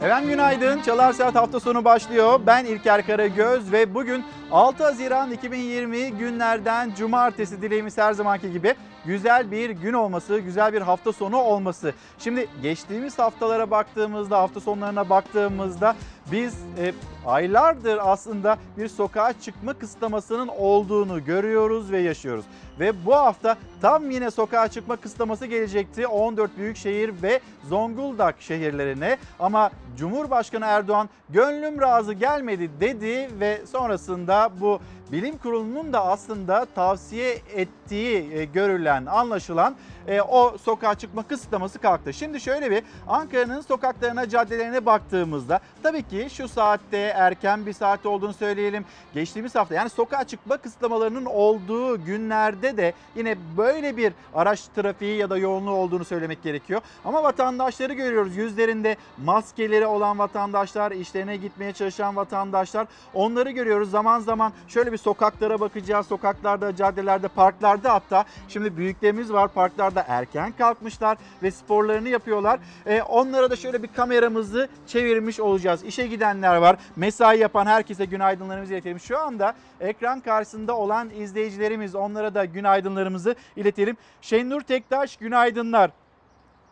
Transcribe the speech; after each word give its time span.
Efendim 0.00 0.30
günaydın. 0.30 0.82
Çalar 0.82 1.12
Saat 1.12 1.34
hafta 1.34 1.60
sonu 1.60 1.84
başlıyor. 1.84 2.40
Ben 2.46 2.64
İlker 2.64 3.06
Karagöz 3.06 3.72
ve 3.72 3.94
bugün 3.94 4.24
6 4.50 4.84
Haziran 4.84 5.32
2020 5.32 6.10
günlerden 6.10 6.94
cumartesi 6.94 7.62
dileğimiz 7.62 7.98
her 7.98 8.12
zamanki 8.12 8.52
gibi 8.52 8.74
güzel 9.06 9.50
bir 9.50 9.70
gün 9.70 9.92
olması, 9.92 10.38
güzel 10.38 10.72
bir 10.72 10.82
hafta 10.82 11.12
sonu 11.12 11.36
olması. 11.36 11.94
Şimdi 12.18 12.48
geçtiğimiz 12.62 13.18
haftalara 13.18 13.70
baktığımızda, 13.70 14.38
hafta 14.38 14.60
sonlarına 14.60 15.10
baktığımızda 15.10 15.96
biz 16.32 16.54
e, 16.78 16.92
aylardır 17.26 17.98
aslında 18.02 18.56
bir 18.78 18.88
sokağa 18.88 19.32
çıkma 19.40 19.74
kısıtlamasının 19.74 20.48
olduğunu 20.48 21.24
görüyoruz 21.24 21.92
ve 21.92 21.98
yaşıyoruz. 21.98 22.44
Ve 22.80 23.06
bu 23.06 23.14
hafta 23.14 23.56
tam 23.82 24.10
yine 24.10 24.30
sokağa 24.30 24.68
çıkma 24.68 24.96
kısıtlaması 24.96 25.46
gelecekti. 25.46 26.06
14 26.06 26.58
büyük 26.58 26.76
şehir 26.76 27.22
ve 27.22 27.40
Zonguldak 27.68 28.40
şehirlerine. 28.40 29.18
Ama 29.38 29.70
Cumhurbaşkanı 29.98 30.64
Erdoğan 30.64 31.08
gönlüm 31.28 31.80
razı 31.80 32.12
gelmedi 32.12 32.70
dedi 32.80 33.30
ve 33.40 33.60
sonrasında 33.66 34.50
bu 34.60 34.80
bilim 35.12 35.38
kurulunun 35.38 35.92
da 35.92 36.06
aslında 36.06 36.66
tavsiye 36.74 37.38
ettiği 37.54 38.32
e, 38.32 38.44
görülen, 38.44 39.06
anlaşılan 39.06 39.74
e, 40.08 40.20
o 40.20 40.58
sokağa 40.58 40.94
çıkma 40.94 41.22
kısıtlaması 41.22 41.78
kalktı. 41.78 42.12
Şimdi 42.12 42.40
şöyle 42.40 42.70
bir 42.70 42.82
Ankara'nın 43.08 43.60
sokaklarına, 43.60 44.28
caddelerine 44.28 44.86
baktığımızda 44.86 45.60
tabii 45.82 46.02
ki 46.02 46.28
şu 46.30 46.48
saatte 46.48 46.96
erken 46.98 47.66
bir 47.66 47.72
saat 47.72 48.06
olduğunu 48.06 48.32
söyleyelim. 48.32 48.84
Geçtiğimiz 49.14 49.54
hafta 49.54 49.74
yani 49.74 49.90
sokağa 49.90 50.24
çıkma 50.24 50.56
kısıtlamalarının 50.56 51.24
olduğu 51.24 52.04
günlerde 52.04 52.76
de 52.76 52.92
yine 53.16 53.36
böyle 53.56 53.96
bir 53.96 54.12
araç 54.34 54.60
trafiği 54.76 55.16
ya 55.16 55.30
da 55.30 55.38
yoğunluğu 55.38 55.74
olduğunu 55.74 56.04
söylemek 56.04 56.42
gerekiyor. 56.42 56.80
Ama 57.04 57.22
vatandaşları 57.22 57.92
görüyoruz. 57.92 58.36
Yüzlerinde 58.36 58.96
maskeleri 59.24 59.86
olan 59.86 60.18
vatandaşlar, 60.18 60.92
işlerine 60.92 61.36
gitmeye 61.36 61.72
çalışan 61.72 62.16
vatandaşlar 62.16 62.86
onları 63.14 63.50
görüyoruz. 63.50 63.90
Zaman 63.90 64.20
zaman 64.20 64.52
şöyle 64.68 64.92
bir 64.92 64.98
sokaklara 65.00 65.60
bakacağız. 65.60 66.06
Sokaklarda, 66.06 66.76
caddelerde, 66.76 67.28
parklarda 67.28 67.92
hatta 67.92 68.24
şimdi 68.48 68.76
büyüklerimiz 68.76 69.32
var 69.32 69.48
parklarda 69.48 70.04
erken 70.08 70.52
kalkmışlar 70.52 71.18
ve 71.42 71.50
sporlarını 71.50 72.08
yapıyorlar. 72.08 72.60
Ee, 72.86 73.02
onlara 73.02 73.50
da 73.50 73.56
şöyle 73.56 73.82
bir 73.82 73.88
kameramızı 73.88 74.68
çevirmiş 74.86 75.40
olacağız. 75.40 75.84
İşe 75.84 76.06
gidenler 76.06 76.56
var. 76.56 76.76
Mesai 76.96 77.38
yapan 77.38 77.66
herkese 77.66 78.04
günaydınlarımızı 78.04 78.72
iletelim. 78.72 79.00
Şu 79.00 79.18
anda 79.18 79.54
ekran 79.80 80.20
karşısında 80.20 80.76
olan 80.76 81.10
izleyicilerimiz 81.10 81.94
onlara 81.94 82.34
da 82.34 82.44
günaydınlarımızı 82.44 83.34
iletelim. 83.56 83.96
Şenur 84.20 84.60
Tektaş 84.60 85.16
günaydınlar. 85.16 85.90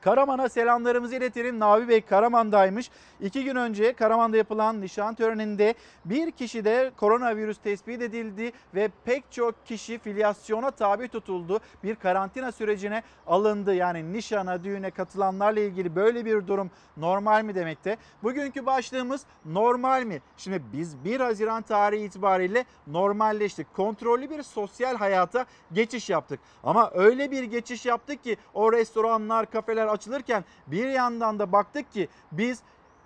Karaman'a 0.00 0.48
selamlarımızı 0.48 1.16
iletelim. 1.16 1.58
Navi 1.58 1.88
Bey 1.88 2.00
Karaman'daymış. 2.00 2.90
İki 3.20 3.44
gün 3.44 3.56
önce 3.56 3.92
Karaman'da 3.92 4.36
yapılan 4.36 4.80
nişan 4.80 5.14
töreninde 5.14 5.74
bir 6.04 6.30
kişide 6.30 6.92
koronavirüs 6.96 7.58
tespit 7.58 8.02
edildi 8.02 8.52
ve 8.74 8.90
pek 9.04 9.32
çok 9.32 9.66
kişi 9.66 9.98
filyasyona 9.98 10.70
tabi 10.70 11.08
tutuldu. 11.08 11.60
Bir 11.84 11.94
karantina 11.94 12.52
sürecine 12.52 13.02
alındı. 13.26 13.74
Yani 13.74 14.12
nişana, 14.12 14.64
düğüne 14.64 14.90
katılanlarla 14.90 15.60
ilgili 15.60 15.96
böyle 15.96 16.24
bir 16.24 16.46
durum 16.46 16.70
normal 16.96 17.44
mi 17.44 17.54
demekte? 17.54 17.96
Bugünkü 18.22 18.66
başlığımız 18.66 19.22
normal 19.44 20.02
mi? 20.02 20.22
Şimdi 20.36 20.62
biz 20.72 21.04
1 21.04 21.20
Haziran 21.20 21.62
tarihi 21.62 22.04
itibariyle 22.04 22.64
normalleştik. 22.86 23.74
Kontrollü 23.74 24.30
bir 24.30 24.42
sosyal 24.42 24.96
hayata 24.96 25.46
geçiş 25.72 26.10
yaptık. 26.10 26.40
Ama 26.64 26.90
öyle 26.94 27.30
bir 27.30 27.42
geçiş 27.42 27.86
yaptık 27.86 28.24
ki 28.24 28.36
o 28.54 28.72
restoranlar, 28.72 29.50
kafeler 29.50 29.87
açılırken 29.88 30.44
bir 30.66 30.88
yandan 30.88 31.38
da 31.38 31.52
baktık 31.52 31.92
ki 31.92 32.08
biz 32.32 32.62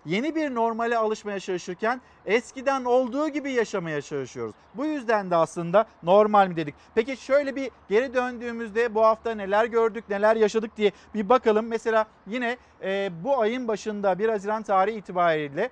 yeni 0.07 0.35
bir 0.35 0.55
normale 0.55 0.97
alışmaya 0.97 1.41
çalışırken 1.41 2.01
eskiden 2.27 2.85
olduğu 2.85 3.29
gibi 3.29 3.53
yaşamaya 3.53 4.03
çalışıyoruz. 4.03 4.55
Bu 4.75 4.85
yüzden 4.85 5.31
de 5.31 5.37
aslında 5.37 5.87
normal 6.03 6.49
mi 6.49 6.57
dedik. 6.57 6.75
Peki 6.95 7.17
şöyle 7.17 7.57
bir 7.57 7.71
geri 7.89 8.15
döndüğümüzde 8.15 8.95
bu 8.95 9.05
hafta 9.05 9.35
neler 9.35 9.65
gördük, 9.65 10.05
neler 10.09 10.37
yaşadık 10.37 10.77
diye 10.77 10.93
bir 11.15 11.29
bakalım. 11.29 11.67
Mesela 11.67 12.07
yine 12.27 12.57
e, 12.83 13.11
bu 13.25 13.41
ayın 13.41 13.69
başında 13.69 14.19
1 14.19 14.29
Haziran 14.29 14.63
tarihi 14.63 14.97
itibariyle 14.97 15.71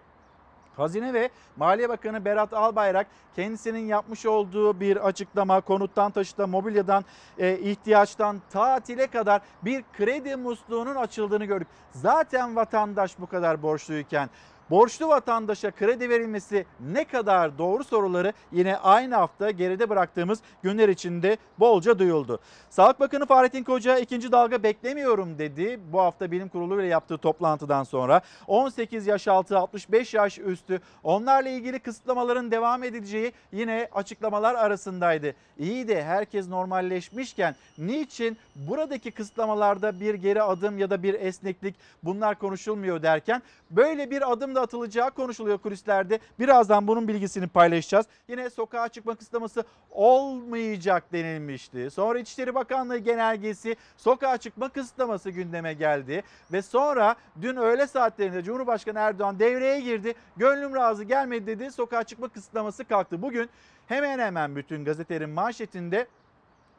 Hazine 0.76 1.14
ve 1.14 1.30
Maliye 1.56 1.88
Bakanı 1.88 2.24
Berat 2.24 2.52
Albayrak 2.52 3.06
kendisinin 3.36 3.86
yapmış 3.86 4.26
olduğu 4.26 4.80
bir 4.80 5.06
açıklama 5.06 5.60
konuttan 5.60 6.10
taşıta 6.10 6.46
mobilyadan 6.46 7.04
e, 7.38 7.58
ihtiyaçtan 7.58 8.42
tatile 8.50 9.06
kadar 9.06 9.40
bir 9.62 9.84
kredi 9.92 10.36
musluğunun 10.36 10.94
açıldığını 10.94 11.44
gördük. 11.44 11.68
Zaten 11.92 12.56
vatandaş 12.56 13.18
bu 13.18 13.26
kadar 13.26 13.62
borçluyken 13.62 14.30
borçlu 14.70 15.08
vatandaşa 15.08 15.70
kredi 15.70 16.08
verilmesi 16.08 16.66
ne 16.80 17.04
kadar 17.04 17.58
doğru 17.58 17.84
soruları 17.84 18.32
yine 18.52 18.76
aynı 18.76 19.14
hafta 19.14 19.50
geride 19.50 19.88
bıraktığımız 19.88 20.40
günler 20.62 20.88
içinde 20.88 21.36
bolca 21.58 21.98
duyuldu. 21.98 22.40
Sağlık 22.70 23.00
Bakanı 23.00 23.26
Fahrettin 23.26 23.64
Koca 23.64 23.98
ikinci 23.98 24.32
dalga 24.32 24.62
beklemiyorum 24.62 25.38
dedi. 25.38 25.80
Bu 25.92 26.00
hafta 26.00 26.30
bilim 26.30 26.48
kurulu 26.48 26.80
ile 26.80 26.86
yaptığı 26.86 27.18
toplantıdan 27.18 27.84
sonra 27.84 28.20
18 28.46 29.06
yaş 29.06 29.28
altı 29.28 29.58
65 29.58 30.14
yaş 30.14 30.38
üstü 30.38 30.80
onlarla 31.04 31.48
ilgili 31.48 31.78
kısıtlamaların 31.78 32.50
devam 32.50 32.84
edileceği 32.84 33.32
yine 33.52 33.88
açıklamalar 33.92 34.54
arasındaydı. 34.54 35.34
İyi 35.58 35.88
de 35.88 36.04
herkes 36.04 36.48
normalleşmişken 36.48 37.54
niçin 37.78 38.36
buradaki 38.56 39.10
kısıtlamalarda 39.10 40.00
bir 40.00 40.14
geri 40.14 40.42
adım 40.42 40.78
ya 40.78 40.90
da 40.90 41.02
bir 41.02 41.14
esneklik 41.14 41.74
bunlar 42.02 42.38
konuşulmuyor 42.38 43.02
derken 43.02 43.42
böyle 43.70 44.10
bir 44.10 44.32
adım 44.32 44.54
da 44.54 44.59
atılacağı 44.60 45.10
konuşuluyor 45.10 45.58
kulislerde. 45.58 46.18
Birazdan 46.38 46.86
bunun 46.86 47.08
bilgisini 47.08 47.46
paylaşacağız. 47.46 48.06
Yine 48.28 48.50
sokağa 48.50 48.88
çıkma 48.88 49.14
kısıtlaması 49.14 49.64
olmayacak 49.90 51.12
denilmişti. 51.12 51.90
Sonra 51.90 52.18
İçişleri 52.18 52.54
Bakanlığı 52.54 52.98
genelgesi 52.98 53.76
sokağa 53.96 54.36
çıkma 54.36 54.68
kısıtlaması 54.68 55.30
gündeme 55.30 55.74
geldi. 55.74 56.22
Ve 56.52 56.62
sonra 56.62 57.16
dün 57.42 57.56
öğle 57.56 57.86
saatlerinde 57.86 58.42
Cumhurbaşkanı 58.42 58.98
Erdoğan 58.98 59.38
devreye 59.38 59.80
girdi. 59.80 60.14
Gönlüm 60.36 60.74
razı 60.74 61.04
gelmedi 61.04 61.46
dedi. 61.46 61.70
Sokağa 61.70 62.02
çıkma 62.02 62.28
kısıtlaması 62.28 62.84
kalktı. 62.84 63.22
Bugün 63.22 63.50
hemen 63.86 64.18
hemen 64.18 64.56
bütün 64.56 64.84
gazetelerin 64.84 65.30
manşetinde 65.30 66.06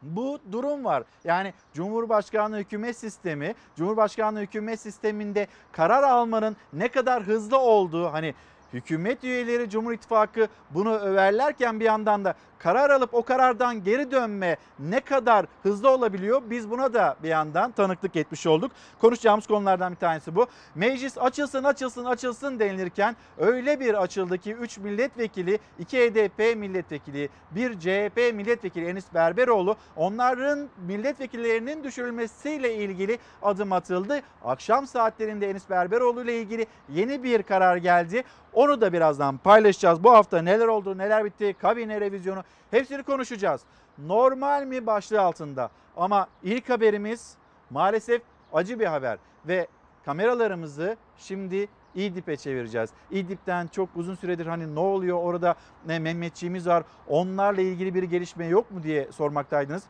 bu 0.02 0.40
durum 0.52 0.86
var. 0.86 1.04
Yani 1.24 1.54
Cumhurbaşkanlığı 1.74 2.58
hükümet 2.58 2.98
sistemi, 2.98 3.56
Cumhurbaşkanlığı 3.76 4.40
hükümet 4.40 4.80
sisteminde 4.80 5.48
karar 5.72 6.04
almanın 6.04 6.56
ne 6.74 6.88
kadar 6.88 7.24
hızlı 7.24 7.58
olduğu 7.58 8.14
hani 8.14 8.34
hükümet 8.74 9.24
üyeleri 9.24 9.70
Cumhur 9.70 9.94
İttifakı 9.94 10.48
bunu 10.70 10.94
överlerken 10.94 11.80
bir 11.80 11.86
yandan 11.86 12.26
da 12.26 12.36
karar 12.64 12.90
alıp 12.90 13.14
o 13.14 13.24
karardan 13.24 13.84
geri 13.84 14.12
dönme 14.12 14.58
ne 14.80 15.00
kadar 15.00 15.46
hızlı 15.64 15.90
olabiliyor 15.90 16.42
biz 16.50 16.70
buna 16.70 16.94
da 16.94 17.16
bir 17.24 17.30
yandan 17.30 17.72
tanıklık 17.72 18.16
etmiş 18.16 18.48
olduk. 18.48 18.72
Konuşacağımız 19.02 19.48
konulardan 19.48 19.92
bir 19.92 19.98
tanesi 19.98 20.36
bu. 20.36 20.48
Meclis 20.76 21.18
açılsın 21.18 21.64
açılsın 21.64 22.06
açılsın 22.06 22.60
denilirken 22.60 23.16
öyle 23.38 23.80
bir 23.80 24.02
açıldı 24.02 24.38
ki 24.38 24.54
3 24.54 24.78
milletvekili, 24.78 25.60
2 25.80 25.98
HDP 25.98 26.58
milletvekili, 26.58 27.30
1 27.52 27.80
CHP 27.80 28.34
milletvekili 28.34 28.86
Enis 28.86 29.14
Berberoğlu 29.14 29.76
onların 29.96 30.70
milletvekillerinin 30.88 31.84
düşürülmesiyle 31.84 32.76
ilgili 32.76 33.20
adım 33.42 33.74
atıldı. 33.74 34.22
Akşam 34.46 34.88
saatlerinde 34.88 35.50
Enis 35.50 35.70
Berberoğlu 35.70 36.24
ile 36.24 36.40
ilgili 36.40 36.66
yeni 36.90 37.24
bir 37.24 37.44
karar 37.44 37.78
geldi. 37.78 38.24
Onu 38.54 38.82
da 38.82 38.94
birazdan 38.94 39.38
paylaşacağız. 39.38 40.04
Bu 40.04 40.12
hafta 40.12 40.42
neler 40.42 40.68
oldu, 40.68 40.98
neler 40.98 41.26
bitti, 41.26 41.56
kabine 41.62 42.02
revizyonu 42.02 42.44
hepsini 42.72 43.04
konuşacağız. 43.04 43.62
Normal 43.98 44.66
mi 44.66 44.86
başlığı 44.86 45.22
altında 45.22 45.70
ama 45.98 46.28
ilk 46.44 46.70
haberimiz 46.70 47.36
maalesef 47.70 48.22
acı 48.54 48.80
bir 48.80 48.86
haber 48.86 49.18
ve 49.48 49.68
kameralarımızı 50.06 50.98
şimdi 51.18 51.68
İdlib'e 51.96 52.38
çevireceğiz. 52.38 52.90
İdlib'den 53.12 53.68
çok 53.68 53.90
uzun 53.96 54.16
süredir 54.16 54.46
hani 54.46 54.76
ne 54.76 54.80
oluyor 54.80 55.18
orada 55.18 55.56
ne 55.88 56.00
Mehmetçiğimiz 56.00 56.68
var 56.68 56.84
onlarla 57.08 57.62
ilgili 57.62 57.96
bir 57.96 58.04
gelişme 58.04 58.46
yok 58.46 58.72
mu 58.72 58.84
diye 58.84 59.12
sormaktaydınız. 59.12 59.84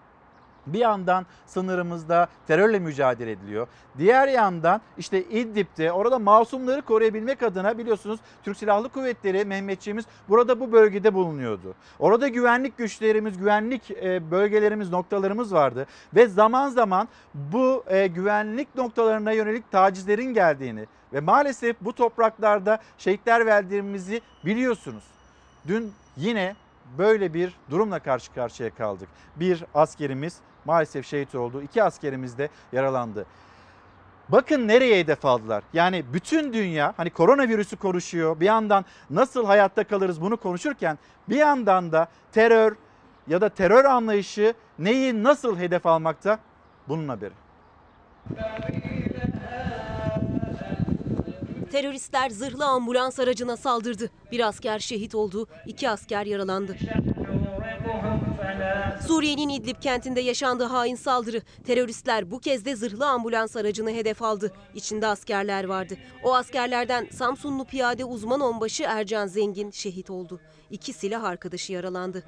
Bir 0.67 0.79
yandan 0.79 1.25
sınırımızda 1.45 2.27
terörle 2.47 2.79
mücadele 2.79 3.31
ediliyor. 3.31 3.67
Diğer 3.97 4.27
yandan 4.27 4.81
işte 4.97 5.23
İdlib'de 5.23 5.91
orada 5.91 6.19
masumları 6.19 6.81
koruyabilmek 6.81 7.43
adına 7.43 7.77
biliyorsunuz 7.77 8.19
Türk 8.43 8.57
Silahlı 8.57 8.89
Kuvvetleri 8.89 9.45
Mehmetçiğimiz 9.45 10.05
burada 10.29 10.59
bu 10.59 10.71
bölgede 10.71 11.13
bulunuyordu. 11.13 11.73
Orada 11.99 12.27
güvenlik 12.27 12.77
güçlerimiz, 12.77 13.37
güvenlik 13.37 13.91
e, 13.91 14.31
bölgelerimiz, 14.31 14.89
noktalarımız 14.89 15.53
vardı. 15.53 15.87
Ve 16.15 16.27
zaman 16.27 16.69
zaman 16.69 17.07
bu 17.33 17.83
e, 17.87 18.07
güvenlik 18.07 18.75
noktalarına 18.75 19.31
yönelik 19.31 19.71
tacizlerin 19.71 20.33
geldiğini 20.33 20.85
ve 21.13 21.19
maalesef 21.19 21.75
bu 21.81 21.93
topraklarda 21.93 22.79
şehitler 22.97 23.45
verdiğimizi 23.45 24.21
biliyorsunuz. 24.45 25.03
Dün 25.67 25.93
yine 26.17 26.55
böyle 26.97 27.33
bir 27.33 27.55
durumla 27.69 27.99
karşı 27.99 28.33
karşıya 28.33 28.69
kaldık. 28.69 29.09
Bir 29.35 29.63
askerimiz 29.73 30.37
maalesef 30.65 31.05
şehit 31.07 31.35
oldu. 31.35 31.61
İki 31.61 31.83
askerimiz 31.83 32.37
de 32.37 32.49
yaralandı. 32.71 33.25
Bakın 34.29 34.67
nereye 34.67 34.99
hedef 34.99 35.25
aldılar. 35.25 35.63
Yani 35.73 36.05
bütün 36.13 36.53
dünya 36.53 36.93
hani 36.97 37.09
koronavirüsü 37.09 37.77
konuşuyor. 37.77 38.39
Bir 38.39 38.45
yandan 38.45 38.85
nasıl 39.09 39.45
hayatta 39.45 39.83
kalırız 39.83 40.21
bunu 40.21 40.37
konuşurken 40.37 40.97
bir 41.29 41.35
yandan 41.35 41.91
da 41.91 42.07
terör 42.31 42.75
ya 43.27 43.41
da 43.41 43.49
terör 43.49 43.85
anlayışı 43.85 44.53
neyi 44.79 45.23
nasıl 45.23 45.57
hedef 45.57 45.85
almakta? 45.85 46.39
Bunun 46.87 47.07
haberi. 47.07 47.33
Teröristler 51.71 52.29
zırhlı 52.29 52.65
ambulans 52.65 53.19
aracına 53.19 53.57
saldırdı. 53.57 54.09
Bir 54.31 54.47
asker 54.47 54.79
şehit 54.79 55.15
oldu, 55.15 55.47
iki 55.65 55.89
asker 55.89 56.25
yaralandı. 56.25 56.77
Suriye'nin 59.07 59.49
İdlib 59.49 59.81
kentinde 59.81 60.21
yaşandığı 60.21 60.63
hain 60.63 60.95
saldırı. 60.95 61.41
Teröristler 61.65 62.31
bu 62.31 62.39
kez 62.39 62.65
de 62.65 62.75
zırhlı 62.75 63.09
ambulans 63.09 63.55
aracını 63.55 63.91
hedef 63.91 64.21
aldı. 64.21 64.51
İçinde 64.75 65.07
askerler 65.07 65.63
vardı. 65.63 65.97
O 66.23 66.35
askerlerden 66.35 67.07
Samsunlu 67.11 67.65
piyade 67.65 68.05
uzman 68.05 68.39
onbaşı 68.41 68.83
Ercan 68.83 69.27
Zengin 69.27 69.71
şehit 69.71 70.09
oldu. 70.09 70.39
İki 70.71 70.93
silah 70.93 71.23
arkadaşı 71.23 71.73
yaralandı. 71.73 72.23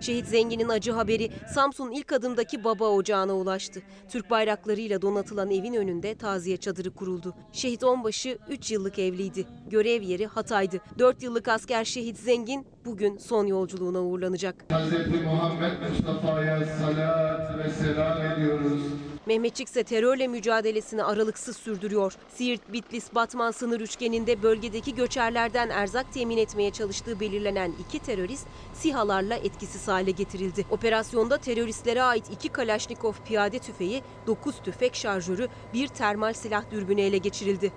Şehit 0.00 0.26
Zengin'in 0.26 0.68
acı 0.68 0.92
haberi 0.92 1.30
Samsun 1.54 1.90
ilk 1.90 2.12
adımdaki 2.12 2.64
baba 2.64 2.84
ocağına 2.88 3.32
ulaştı. 3.34 3.82
Türk 4.08 4.30
bayraklarıyla 4.30 5.02
donatılan 5.02 5.50
evin 5.50 5.74
önünde 5.74 6.14
taziye 6.14 6.56
çadırı 6.56 6.90
kuruldu. 6.94 7.34
Şehit 7.52 7.84
onbaşı 7.84 8.38
3 8.48 8.70
yıllık 8.70 8.98
evliydi. 8.98 9.46
Görev 9.70 10.02
yeri 10.02 10.26
Hatay'dı. 10.26 10.80
4 10.98 11.22
yıllık 11.22 11.48
asker 11.48 11.84
şehit 11.84 12.18
Zengin 12.18 12.66
bugün 12.84 13.18
son 13.18 13.46
yolculuğuna 13.46 14.00
uğurlanacak. 14.00 14.64
Hz. 14.70 15.22
Muhammed 15.24 15.72
Mustafa'ya 15.90 16.66
salat 16.66 17.58
ve 17.58 17.70
selam 17.70 18.32
ediyoruz. 18.32 18.80
Mehmetçik 19.26 19.68
ise 19.68 19.84
terörle 19.84 20.26
mücadelesini 20.28 21.04
aralıksız 21.04 21.56
sürdürüyor. 21.56 22.12
Siirt, 22.28 22.72
Bitlis, 22.72 23.14
Batman 23.14 23.50
sınır 23.50 23.80
üçgeninde 23.80 24.42
bölgedeki 24.42 24.94
göçerlerden 24.94 25.68
erzak 25.68 26.12
temin 26.12 26.38
etmeye 26.38 26.70
çalıştığı 26.70 27.20
belirlenen 27.20 27.72
iki 27.80 27.98
terörist 27.98 28.46
SİHA'larla 28.74 29.34
etkisiz 29.34 29.88
hale 29.88 30.10
getirildi. 30.10 30.66
Operasyonda 30.70 31.38
teröristlere 31.38 32.02
ait 32.02 32.30
iki 32.32 32.48
Kalaşnikov 32.48 33.12
piyade 33.24 33.58
tüfeği, 33.58 34.02
9 34.26 34.54
tüfek 34.62 34.94
şarjörü, 34.94 35.48
bir 35.74 35.88
termal 35.88 36.32
silah 36.32 36.70
dürbünü 36.70 37.00
ele 37.00 37.18
geçirildi. 37.18 37.72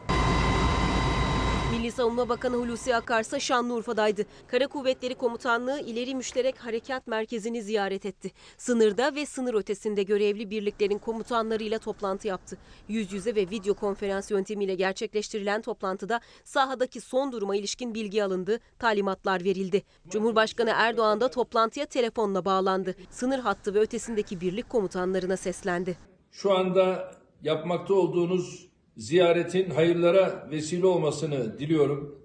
Savunma 2.00 2.30
Bakanı 2.30 2.56
Hulusi 2.56 2.96
Akar 2.96 3.22
ise 3.22 3.40
Şanlıurfa'daydı. 3.40 4.26
Kara 4.48 4.68
Kuvvetleri 4.68 5.16
Komutanlığı 5.16 5.80
İleri 5.80 6.16
Müşterek 6.16 6.58
Harekat 6.58 7.08
Merkezi'ni 7.08 7.64
ziyaret 7.64 8.06
etti. 8.06 8.32
Sınırda 8.58 9.16
ve 9.16 9.26
sınır 9.26 9.54
ötesinde 9.54 10.04
görevli 10.04 10.50
birliklerin 10.50 10.98
komutanlarıyla 10.98 11.80
toplantı 11.80 12.28
yaptı. 12.28 12.58
Yüz 12.88 13.14
yüze 13.14 13.36
ve 13.36 13.42
video 13.50 13.74
konferans 13.74 14.32
yöntemiyle 14.32 14.76
gerçekleştirilen 14.76 15.62
toplantıda 15.62 16.20
sahadaki 16.44 17.02
son 17.02 17.32
duruma 17.32 17.56
ilişkin 17.56 17.94
bilgi 17.94 18.24
alındı, 18.24 18.60
talimatlar 18.80 19.44
verildi. 19.44 19.84
Cumhurbaşkanı 20.10 20.72
Erdoğan 20.76 21.22
da 21.22 21.32
toplantıya 21.32 21.86
telefonla 21.86 22.46
bağlandı. 22.46 22.96
Sınır 23.10 23.40
hattı 23.40 23.74
ve 23.74 23.80
ötesindeki 23.80 24.42
birlik 24.42 24.70
komutanlarına 24.70 25.38
seslendi. 25.38 25.98
şu 26.32 26.58
anda 26.58 27.12
yapmakta 27.42 27.94
olduğunuz 27.94 28.69
ziyaretin 29.00 29.70
hayırlara 29.70 30.48
vesile 30.52 30.88
olmasını 30.88 31.60
diliyorum. 31.60 32.20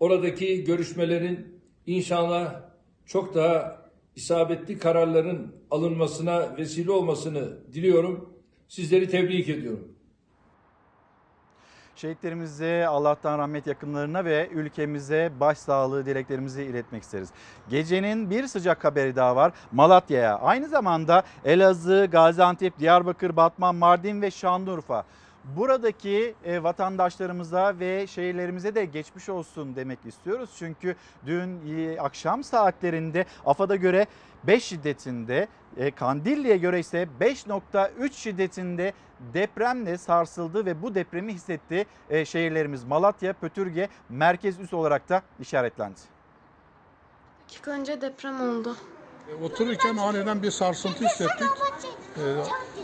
Oradaki 0.00 0.64
görüşmelerin 0.64 1.60
inşallah 1.86 2.60
çok 3.06 3.34
daha 3.34 3.80
isabetli 4.16 4.78
kararların 4.78 5.54
alınmasına 5.70 6.56
vesile 6.56 6.90
olmasını 6.90 7.72
diliyorum. 7.72 8.34
Sizleri 8.68 9.08
tebrik 9.08 9.48
ediyorum. 9.48 9.88
Şehitlerimize 11.96 12.86
Allah'tan 12.86 13.38
rahmet 13.38 13.66
yakınlarına 13.66 14.24
ve 14.24 14.48
ülkemize 14.52 15.32
başsağlığı 15.40 16.06
dileklerimizi 16.06 16.62
iletmek 16.62 17.02
isteriz. 17.02 17.30
Gecenin 17.70 18.30
bir 18.30 18.46
sıcak 18.46 18.84
haberi 18.84 19.16
daha 19.16 19.36
var 19.36 19.52
Malatya'ya. 19.72 20.38
Aynı 20.38 20.68
zamanda 20.68 21.22
Elazığ, 21.44 22.08
Gaziantep, 22.12 22.78
Diyarbakır, 22.78 23.36
Batman, 23.36 23.74
Mardin 23.74 24.22
ve 24.22 24.30
Şanlıurfa. 24.30 25.04
Buradaki 25.44 26.34
e, 26.44 26.62
vatandaşlarımıza 26.62 27.78
ve 27.78 28.06
şehirlerimize 28.06 28.74
de 28.74 28.84
geçmiş 28.84 29.28
olsun 29.28 29.76
demek 29.76 29.98
istiyoruz. 30.06 30.50
Çünkü 30.58 30.96
dün 31.26 31.78
e, 31.78 32.00
akşam 32.00 32.44
saatlerinde 32.44 33.26
AFAD'a 33.46 33.76
göre 33.76 34.06
5 34.44 34.64
şiddetinde, 34.64 35.48
e, 35.76 35.90
Kandilli'ye 35.90 36.56
göre 36.56 36.80
ise 36.80 37.08
5.3 37.20 38.12
şiddetinde 38.12 38.92
depremle 39.34 39.98
sarsıldı 39.98 40.66
ve 40.66 40.82
bu 40.82 40.94
depremi 40.94 41.34
hissetti 41.34 41.86
e, 42.10 42.24
şehirlerimiz 42.24 42.84
Malatya, 42.84 43.32
Pötürge, 43.32 43.88
merkez 44.08 44.60
üs 44.60 44.72
olarak 44.72 45.08
da 45.08 45.22
işaretlendi. 45.40 46.00
dakika 47.48 47.70
önce 47.70 48.00
deprem 48.00 48.40
oldu. 48.40 48.76
Otururken 49.44 49.96
aniden 49.96 50.42
bir 50.42 50.50
sarsıntı 50.50 51.04
hissettik. 51.04 51.48
Ee, 52.16 52.20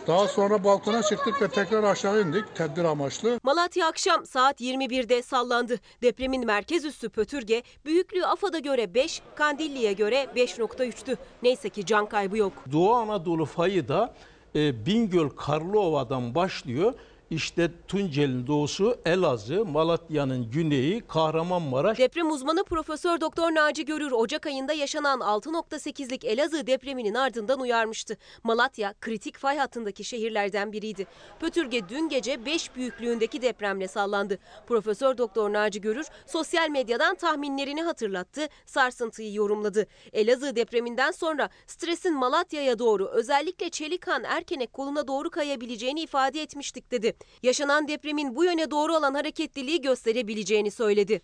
Daha 0.06 0.28
sonra 0.28 0.64
balkona 0.64 1.02
çıktık 1.02 1.42
ve 1.42 1.48
tekrar 1.48 1.84
aşağı 1.84 2.22
indik 2.22 2.54
tedbir 2.54 2.84
amaçlı. 2.84 3.40
Malatya 3.42 3.86
akşam 3.86 4.26
saat 4.26 4.60
21'de 4.60 5.22
sallandı. 5.22 5.78
Depremin 6.02 6.46
merkez 6.46 6.84
üssü 6.84 7.08
Pötürge, 7.08 7.62
büyüklüğü 7.84 8.24
AFAD'a 8.24 8.58
göre 8.58 8.94
5, 8.94 9.22
Kandilli'ye 9.36 9.92
göre 9.92 10.26
5.3'tü. 10.36 11.16
Neyse 11.42 11.68
ki 11.68 11.86
can 11.86 12.06
kaybı 12.06 12.36
yok. 12.38 12.52
Doğu 12.72 12.94
Anadolu 12.94 13.44
fayı 13.44 13.88
da 13.88 14.14
e, 14.54 14.86
Bingöl 14.86 15.28
Karlıova'dan 15.28 16.34
başlıyor. 16.34 16.94
İşte 17.30 17.70
Tunceli'nin 17.88 18.46
doğusu 18.46 18.96
Elazığ, 19.04 19.64
Malatya'nın 19.64 20.50
güneyi 20.50 21.00
Kahramanmaraş. 21.08 21.98
Deprem 21.98 22.30
uzmanı 22.30 22.64
Profesör 22.64 23.20
Doktor 23.20 23.54
Naci 23.54 23.84
Görür 23.84 24.12
Ocak 24.12 24.46
ayında 24.46 24.72
yaşanan 24.72 25.20
6.8'lik 25.20 26.24
Elazığ 26.24 26.66
depreminin 26.66 27.14
ardından 27.14 27.60
uyarmıştı. 27.60 28.16
Malatya 28.44 28.94
kritik 29.00 29.38
fay 29.38 29.58
hattındaki 29.58 30.04
şehirlerden 30.04 30.72
biriydi. 30.72 31.06
Pötürge 31.40 31.88
dün 31.88 32.08
gece 32.08 32.46
5 32.46 32.76
büyüklüğündeki 32.76 33.42
depremle 33.42 33.88
sallandı. 33.88 34.38
Profesör 34.66 35.18
Doktor 35.18 35.52
Naci 35.52 35.80
Görür 35.80 36.06
sosyal 36.26 36.70
medyadan 36.70 37.14
tahminlerini 37.14 37.82
hatırlattı, 37.82 38.48
sarsıntıyı 38.66 39.34
yorumladı. 39.34 39.86
Elazığ 40.12 40.56
depreminden 40.56 41.10
sonra 41.10 41.50
stresin 41.66 42.14
Malatya'ya 42.14 42.78
doğru 42.78 43.06
özellikle 43.08 43.70
Çelikan 43.70 44.24
Erkenek 44.24 44.72
koluna 44.72 45.08
doğru 45.08 45.30
kayabileceğini 45.30 46.00
ifade 46.00 46.42
etmiştik 46.42 46.90
dedi. 46.90 47.15
Yaşanan 47.42 47.88
depremin 47.88 48.36
bu 48.36 48.44
yöne 48.44 48.70
doğru 48.70 48.96
olan 48.96 49.14
hareketliliği 49.14 49.80
gösterebileceğini 49.80 50.70
söyledi. 50.70 51.20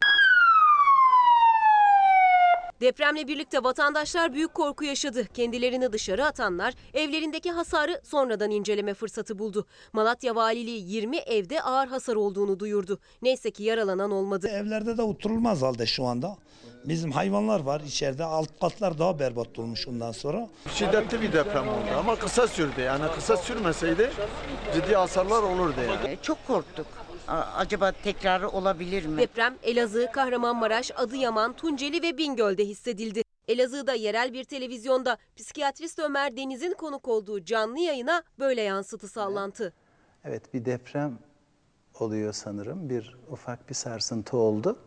Depremle 2.83 3.29
birlikte 3.29 3.65
vatandaşlar 3.65 4.35
büyük 4.35 4.55
korku 4.55 4.85
yaşadı. 4.85 5.27
Kendilerini 5.35 5.93
dışarı 5.93 6.27
atanlar 6.27 6.75
evlerindeki 6.95 7.51
hasarı 7.51 8.01
sonradan 8.05 8.51
inceleme 8.51 8.95
fırsatı 8.95 9.39
buldu. 9.39 9.67
Malatya 9.93 10.37
Valiliği 10.37 10.91
20 10.91 11.17
evde 11.17 11.63
ağır 11.63 11.89
hasar 11.89 12.17
olduğunu 12.17 12.61
duyurdu. 12.61 12.99
Neyse 13.23 13.51
ki 13.51 13.63
yaralanan 13.63 14.11
olmadı. 14.11 14.49
Evlerde 14.49 14.97
de 14.97 15.03
oturulmaz 15.03 15.63
halde 15.63 15.87
şu 15.87 16.05
anda. 16.05 16.37
Bizim 16.85 17.11
hayvanlar 17.11 17.61
var 17.61 17.81
içeride. 17.81 18.25
Alt 18.25 18.49
katlar 18.61 18.99
daha 18.99 19.19
berbat 19.19 19.59
olmuş 19.59 19.89
ondan 19.89 20.13
sonra. 20.13 20.49
Şiddetli 20.75 21.21
bir 21.21 21.33
deprem 21.33 21.69
oldu 21.69 21.91
ama 21.99 22.17
kısa 22.17 22.49
sürdü. 22.49 22.81
Yani 22.81 23.05
kısa 23.15 23.37
sürmeseydi 23.37 24.11
ciddi 24.75 24.95
hasarlar 24.95 25.43
olurdu 25.43 25.81
yani. 25.89 26.19
Çok 26.23 26.47
korktuk. 26.47 26.87
Acaba 27.33 27.93
tekrarı 27.93 28.49
olabilir 28.49 29.07
mi? 29.07 29.19
Deprem 29.19 29.55
Elazığ, 29.63 30.09
Kahramanmaraş, 30.13 30.91
Adıyaman, 30.97 31.53
Tunceli 31.53 32.03
ve 32.03 32.19
Bingöl'de 32.19 32.65
hissedildi. 32.65 33.23
Elazığ'da 33.49 33.95
yerel 33.95 34.33
bir 34.33 34.45
televizyonda 34.45 35.17
psikiyatrist 35.37 35.99
Ömer 35.99 36.37
Deniz'in 36.37 36.73
konuk 36.73 37.09
olduğu 37.09 37.45
canlı 37.45 37.79
yayına 37.79 38.23
böyle 38.39 38.63
yansıtı 38.63 39.09
sallantı. 39.09 39.73
Evet 40.25 40.55
bir 40.55 40.65
deprem 40.65 41.19
oluyor 42.01 42.33
sanırım. 42.33 42.91
Bir 42.91 43.17
ufak 43.31 43.69
bir 43.69 43.75
sarsıntı 43.75 44.37
oldu. 44.37 44.79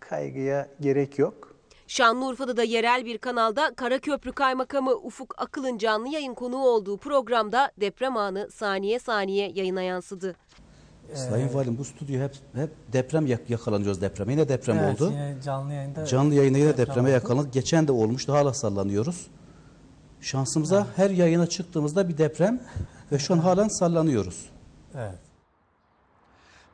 Kaygıya 0.00 0.68
gerek 0.80 1.18
yok. 1.18 1.54
Şanlıurfa'da 1.86 2.56
da 2.56 2.62
yerel 2.62 3.04
bir 3.04 3.18
kanalda 3.18 3.74
Karaköprü 3.74 4.32
Kaymakamı 4.32 4.94
Ufuk 4.94 5.34
Akıl'ın 5.38 5.78
canlı 5.78 6.08
yayın 6.08 6.34
konuğu 6.34 6.68
olduğu 6.68 6.96
programda 6.96 7.72
deprem 7.80 8.16
anı 8.16 8.50
saniye 8.50 8.98
saniye 8.98 9.50
yayına 9.54 9.82
yansıdı. 9.82 10.36
Sayın 11.14 11.54
Valim 11.54 11.78
bu 11.78 11.84
stüdyo 11.84 12.20
hep 12.20 12.32
hep 12.54 12.70
deprem 12.92 13.26
yak- 13.26 13.50
yakalanıyoruz 13.50 14.00
depreme. 14.00 14.32
Yine 14.32 14.48
deprem 14.48 14.78
Evet, 14.78 15.02
oldu. 15.02 15.10
yine 15.12 15.34
canlı 15.44 15.72
yayında 15.72 16.06
Canlı 16.06 16.34
yayında 16.34 16.58
yine 16.58 16.68
deprem 16.68 16.86
depreme 16.86 17.08
oldu. 17.08 17.14
yakalandık. 17.14 17.52
Geçen 17.52 17.88
de 17.88 17.92
olmuştu. 17.92 18.32
Hala 18.32 18.54
sallanıyoruz. 18.54 19.26
Şansımıza 20.20 20.86
her 20.96 21.10
yayına 21.10 21.46
çıktığımızda 21.46 22.08
bir 22.08 22.18
deprem 22.18 22.60
ve 23.12 23.18
şu 23.18 23.34
an 23.34 23.38
halen 23.38 23.68
sallanıyoruz. 23.68 24.46
Evet. 24.94 25.18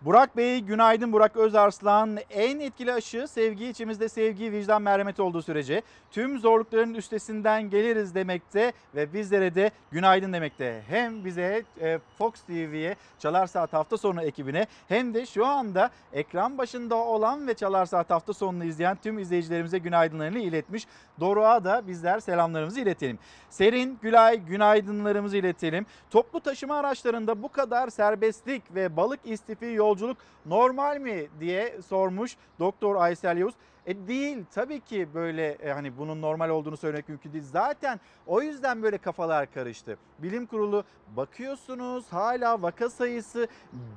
Burak 0.04 0.36
Bey, 0.36 0.60
günaydın 0.60 1.12
Burak 1.12 1.36
Özarslan. 1.36 2.18
En 2.30 2.60
etkili 2.60 2.92
aşı 2.92 3.28
sevgi, 3.28 3.68
içimizde 3.68 4.08
sevgi, 4.08 4.52
vicdan, 4.52 4.82
merhamet 4.82 5.20
olduğu 5.20 5.42
sürece 5.42 5.82
tüm 6.10 6.38
zorlukların 6.38 6.94
üstesinden 6.94 7.70
geliriz 7.70 8.14
demekte 8.14 8.72
ve 8.94 9.12
bizlere 9.12 9.54
de 9.54 9.70
günaydın 9.90 10.32
demekte. 10.32 10.82
Hem 10.88 11.24
bize 11.24 11.62
e, 11.80 11.98
Fox 12.18 12.32
TV'ye 12.32 12.96
Çalar 13.18 13.46
Saat 13.46 13.72
hafta 13.72 13.96
sonu 13.96 14.22
ekibine 14.22 14.66
hem 14.88 15.14
de 15.14 15.26
şu 15.26 15.46
anda 15.46 15.90
ekran 16.12 16.58
başında 16.58 16.94
olan 16.96 17.46
ve 17.46 17.54
Çalar 17.54 17.86
Saat 17.86 18.10
hafta 18.10 18.32
sonunu 18.32 18.64
izleyen 18.64 18.96
tüm 19.02 19.18
izleyicilerimize 19.18 19.78
günaydınlarını 19.78 20.38
iletmiş. 20.38 20.86
Doruk'a 21.20 21.64
da 21.64 21.86
bizler 21.86 22.20
selamlarımızı 22.20 22.80
iletelim. 22.80 23.18
Serin, 23.50 23.98
Gülay 24.02 24.40
günaydınlarımızı 24.40 25.36
iletelim. 25.36 25.86
Toplu 26.10 26.40
taşıma 26.40 26.76
araçlarında 26.76 27.42
bu 27.42 27.48
kadar 27.48 27.90
serbestlik 27.90 28.74
ve 28.74 28.96
balık 28.96 29.20
istifi 29.24 29.66
yolculuk 29.90 30.16
normal 30.46 30.98
mi 30.98 31.28
diye 31.40 31.82
sormuş 31.82 32.36
Doktor 32.58 32.96
Aysel 32.96 33.36
Yavuz. 33.36 33.54
E 33.86 34.08
değil 34.08 34.44
tabii 34.54 34.80
ki 34.80 35.08
böyle 35.14 35.48
e, 35.52 35.72
hani 35.72 35.98
bunun 35.98 36.22
normal 36.22 36.48
olduğunu 36.48 36.76
söylemek 36.76 37.08
mümkün 37.08 37.32
değil. 37.32 37.44
Zaten 37.44 38.00
o 38.26 38.42
yüzden 38.42 38.82
böyle 38.82 38.98
kafalar 38.98 39.52
karıştı. 39.52 39.96
Bilim 40.18 40.46
kurulu 40.46 40.84
bakıyorsunuz 41.16 42.04
hala 42.10 42.62
vaka 42.62 42.90
sayısı 42.90 43.48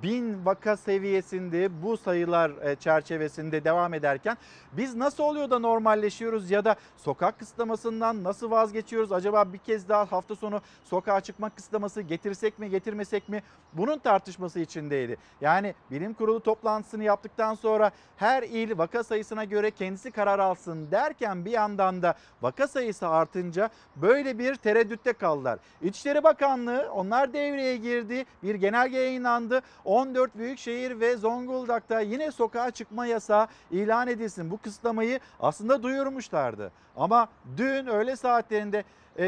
bin 0.04 0.46
vaka 0.46 0.78
seviyesinde 0.78 1.84
bu 1.84 1.98
sayılar 1.98 2.52
e, 2.62 2.75
çerçevesinde 2.75 3.63
devam 3.63 3.94
ederken 3.94 4.38
biz 4.72 4.96
nasıl 4.96 5.24
oluyor 5.24 5.50
da 5.50 5.60
normalleşiyoruz 5.60 6.52
ya 6.52 6.66
da 6.66 6.75
sokak 6.98 7.40
kısıtlamasından 7.40 8.24
nasıl 8.24 8.52
vazgeçiyoruz? 8.52 9.12
Acaba 9.12 9.54
bir 9.54 9.58
kez 9.58 9.90
daha 9.90 10.12
hafta 10.12 10.36
sonu 10.36 10.62
sokağa 10.84 11.22
çıkma 11.22 11.50
kısıtlaması 11.50 12.02
getirsek 12.02 12.60
mi 12.60 12.70
getirmesek 12.70 13.30
mi? 13.30 13.44
Bunun 13.74 13.98
tartışması 13.98 14.60
içindeydi. 14.60 15.18
Yani 15.42 15.75
bilim 15.92 16.13
kurulu 16.13 16.40
toplantısını 16.40 17.04
yaptıktan 17.04 17.54
sonra 17.54 17.92
her 18.18 18.44
il 18.44 18.78
vaka 18.78 19.04
sayısına 19.04 19.44
göre 19.44 19.72
kendisi 19.75 20.12
karar 20.12 20.39
alsın 20.39 20.92
derken 20.92 21.46
bir 21.46 21.51
yandan 21.51 22.01
da 22.01 22.13
vaka 22.42 22.68
sayısı 22.68 23.08
artınca 23.08 23.70
böyle 23.96 24.39
bir 24.39 24.56
tereddütte 24.56 25.13
kaldılar. 25.13 25.60
İçişleri 25.82 26.24
Bakanlığı 26.24 26.89
onlar 26.92 27.34
devreye 27.34 27.77
girdi. 27.77 28.25
Bir 28.44 28.56
genelge 28.56 28.98
yayınlandı. 28.98 29.62
14 29.86 30.38
büyükşehir 30.38 31.00
ve 31.00 31.18
Zonguldak'ta 31.18 32.00
yine 32.00 32.32
sokağa 32.32 32.72
çıkma 32.72 33.06
yasağı 33.06 33.48
ilan 33.72 34.08
edilsin. 34.08 34.51
Bu 34.51 34.58
kısıtlamayı 34.58 35.20
aslında 35.39 35.84
duyurmuşlardı. 35.84 36.72
Ama 36.98 37.27
dün 37.58 37.88
öğle 37.88 38.15
saatlerinde 38.15 38.84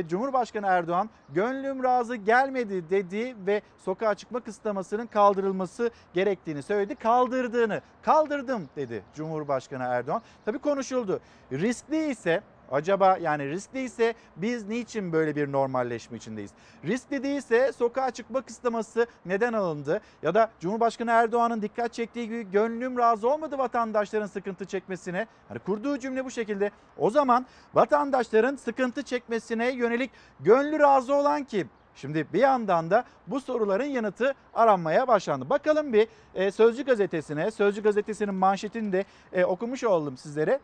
Cumhurbaşkanı 0.07 0.67
Erdoğan 0.67 1.09
gönlüm 1.29 1.83
razı 1.83 2.15
gelmedi 2.15 2.89
dedi 2.89 3.35
ve 3.47 3.61
sokağa 3.77 4.15
çıkma 4.15 4.39
kısıtlamasının 4.39 5.07
kaldırılması 5.07 5.89
gerektiğini 6.13 6.63
söyledi. 6.63 6.95
Kaldırdığını, 6.95 7.81
kaldırdım 8.01 8.69
dedi 8.75 9.03
Cumhurbaşkanı 9.15 9.83
Erdoğan. 9.83 10.21
Tabii 10.45 10.59
konuşuldu. 10.59 11.19
Riskli 11.51 12.09
ise 12.09 12.41
Acaba 12.71 13.17
yani 13.21 13.49
riskli 13.49 13.79
ise 13.79 14.13
biz 14.35 14.67
niçin 14.67 15.13
böyle 15.13 15.35
bir 15.35 15.51
normalleşme 15.51 16.17
içindeyiz? 16.17 16.51
Riskli 16.85 17.23
değilse 17.23 17.71
sokağa 17.71 18.11
çıkma 18.11 18.41
kısıtlaması 18.41 19.07
neden 19.25 19.53
alındı? 19.53 20.01
Ya 20.23 20.33
da 20.33 20.51
Cumhurbaşkanı 20.59 21.11
Erdoğan'ın 21.11 21.61
dikkat 21.61 21.93
çektiği 21.93 22.27
gibi 22.27 22.51
gönlüm 22.51 22.97
razı 22.97 23.29
olmadı 23.29 23.57
vatandaşların 23.57 24.27
sıkıntı 24.27 24.65
çekmesine. 24.65 25.27
Hani 25.47 25.59
kurduğu 25.59 25.99
cümle 25.99 26.25
bu 26.25 26.31
şekilde. 26.31 26.71
O 26.97 27.09
zaman 27.09 27.45
vatandaşların 27.73 28.55
sıkıntı 28.55 29.03
çekmesine 29.03 29.71
yönelik 29.71 30.11
gönlü 30.39 30.79
razı 30.79 31.15
olan 31.15 31.43
kim? 31.43 31.69
Şimdi 31.95 32.27
bir 32.33 32.39
yandan 32.39 32.89
da 32.89 33.03
bu 33.27 33.39
soruların 33.39 33.85
yanıtı 33.85 34.33
aranmaya 34.53 35.07
başlandı. 35.07 35.49
Bakalım 35.49 35.93
bir 35.93 36.07
e, 36.35 36.51
Sözcü 36.51 36.83
gazetesine, 36.83 37.51
Sözcü 37.51 37.83
gazetesinin 37.83 38.35
manşetini 38.35 38.91
de 38.91 39.05
e, 39.33 39.45
okumuş 39.45 39.83
oldum 39.83 40.17
sizlere. 40.17 40.59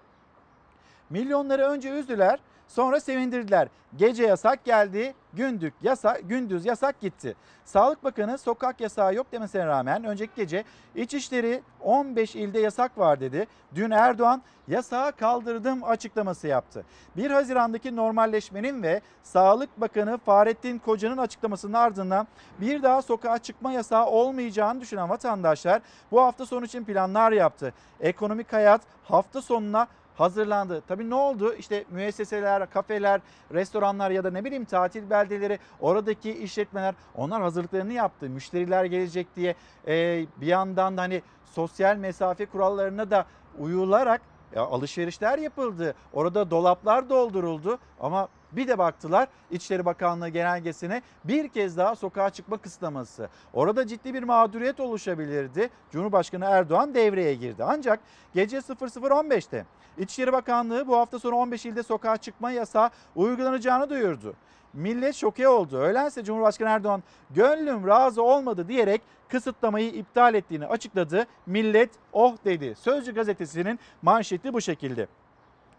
Milyonları 1.12 1.64
önce 1.64 1.90
üzdüler, 1.90 2.40
sonra 2.68 3.00
sevindirdiler. 3.00 3.68
Gece 3.96 4.24
yasak 4.24 4.66
geldi, 4.66 5.14
gündük 5.34 5.74
yasak, 5.82 6.30
gündüz 6.30 6.66
yasak 6.66 7.02
gitti. 7.02 7.36
Sağlık 7.66 8.04
Bakanı 8.04 8.38
sokak 8.38 8.82
yasağı 8.82 9.16
yok 9.16 9.28
demesine 9.32 9.66
rağmen 9.66 10.04
önceki 10.04 10.32
gece 10.36 10.64
İçişleri 10.96 11.62
15 11.82 12.36
ilde 12.36 12.60
yasak 12.60 12.98
var 12.98 13.20
dedi. 13.20 13.48
Dün 13.76 13.92
Erdoğan 13.92 14.42
yasağı 14.68 15.12
kaldırdım 15.12 15.84
açıklaması 15.84 16.48
yaptı. 16.48 16.86
1 17.18 17.32
Haziran'daki 17.32 17.96
normalleşmenin 17.96 18.84
ve 18.84 19.02
Sağlık 19.24 19.82
Bakanı 19.82 20.18
Fahrettin 20.18 20.80
Koca'nın 20.80 21.18
açıklamasının 21.18 21.74
ardından 21.74 22.28
bir 22.62 22.84
daha 22.84 23.02
sokağa 23.02 23.38
çıkma 23.38 23.72
yasağı 23.72 24.06
olmayacağını 24.06 24.82
düşünen 24.82 25.10
vatandaşlar 25.10 25.82
bu 26.12 26.22
hafta 26.22 26.46
sonu 26.46 26.66
için 26.66 26.84
planlar 26.84 27.32
yaptı. 27.32 27.74
Ekonomik 28.00 28.54
hayat 28.54 28.82
hafta 29.04 29.42
sonuna 29.42 29.88
hazırlandı. 30.16 30.82
Tabii 30.88 31.10
ne 31.10 31.16
oldu? 31.16 31.54
İşte 31.54 31.86
müesseseler, 31.90 32.70
kafeler, 32.70 33.22
restoranlar 33.54 34.12
ya 34.12 34.24
da 34.24 34.32
ne 34.32 34.44
bileyim 34.44 34.66
tatil 34.66 35.10
beldeleri, 35.10 35.60
oradaki 35.80 36.32
işletmeler 36.32 36.96
onlar 37.16 37.42
hazırlıklarını 37.42 37.94
yaptı. 37.94 38.30
Müşteriler 38.30 38.86
gelecek 38.86 39.36
diye 39.36 39.56
e, 39.88 40.26
bir 40.42 40.48
yandan 40.48 40.98
da 40.98 41.02
hani 41.02 41.22
sosyal 41.46 41.96
mesafe 41.96 42.46
kurallarına 42.46 43.12
da 43.12 43.26
uyularak 43.60 44.22
ya 44.56 44.62
alışverişler 44.62 45.38
yapıldı. 45.38 45.96
Orada 46.14 46.52
dolaplar 46.52 47.10
dolduruldu 47.10 47.80
ama 48.00 48.28
bir 48.52 48.68
de 48.68 48.78
baktılar 48.78 49.28
İçişleri 49.52 49.86
Bakanlığı 49.86 50.30
genelgesine 50.30 51.02
bir 51.24 51.48
kez 51.48 51.78
daha 51.78 51.96
sokağa 51.96 52.30
çıkma 52.30 52.58
kısıtlaması. 52.58 53.30
Orada 53.54 53.88
ciddi 53.88 54.14
bir 54.14 54.24
mağduriyet 54.24 54.80
oluşabilirdi. 54.80 55.70
Cumhurbaşkanı 55.92 56.46
Erdoğan 56.46 56.94
devreye 56.94 57.34
girdi. 57.36 57.64
Ancak 57.64 58.00
gece 58.34 58.58
00.15'te 58.58 59.66
İçişleri 59.98 60.34
Bakanlığı 60.34 60.88
bu 60.88 60.98
hafta 60.98 61.20
sonu 61.20 61.36
15 61.36 61.66
ilde 61.66 61.84
sokağa 61.84 62.18
çıkma 62.18 62.52
yasağı 62.52 62.90
uygulanacağını 63.16 63.90
duyurdu. 63.90 64.34
Millet 64.74 65.16
şoke 65.16 65.48
oldu. 65.48 65.78
Öğlense 65.78 66.24
Cumhurbaşkanı 66.24 66.70
Erdoğan 66.70 67.04
gönlüm 67.30 67.88
razı 67.88 68.24
olmadı 68.24 68.68
diyerek 68.68 69.02
kısıtlamayı 69.30 69.90
iptal 69.90 70.34
ettiğini 70.34 70.68
açıkladı. 70.68 71.26
Millet 71.46 71.90
oh 72.14 72.36
dedi. 72.46 72.76
Sözcü 72.80 73.14
gazetesinin 73.14 73.80
manşeti 74.02 74.54
bu 74.54 74.62
şekilde. 74.62 75.08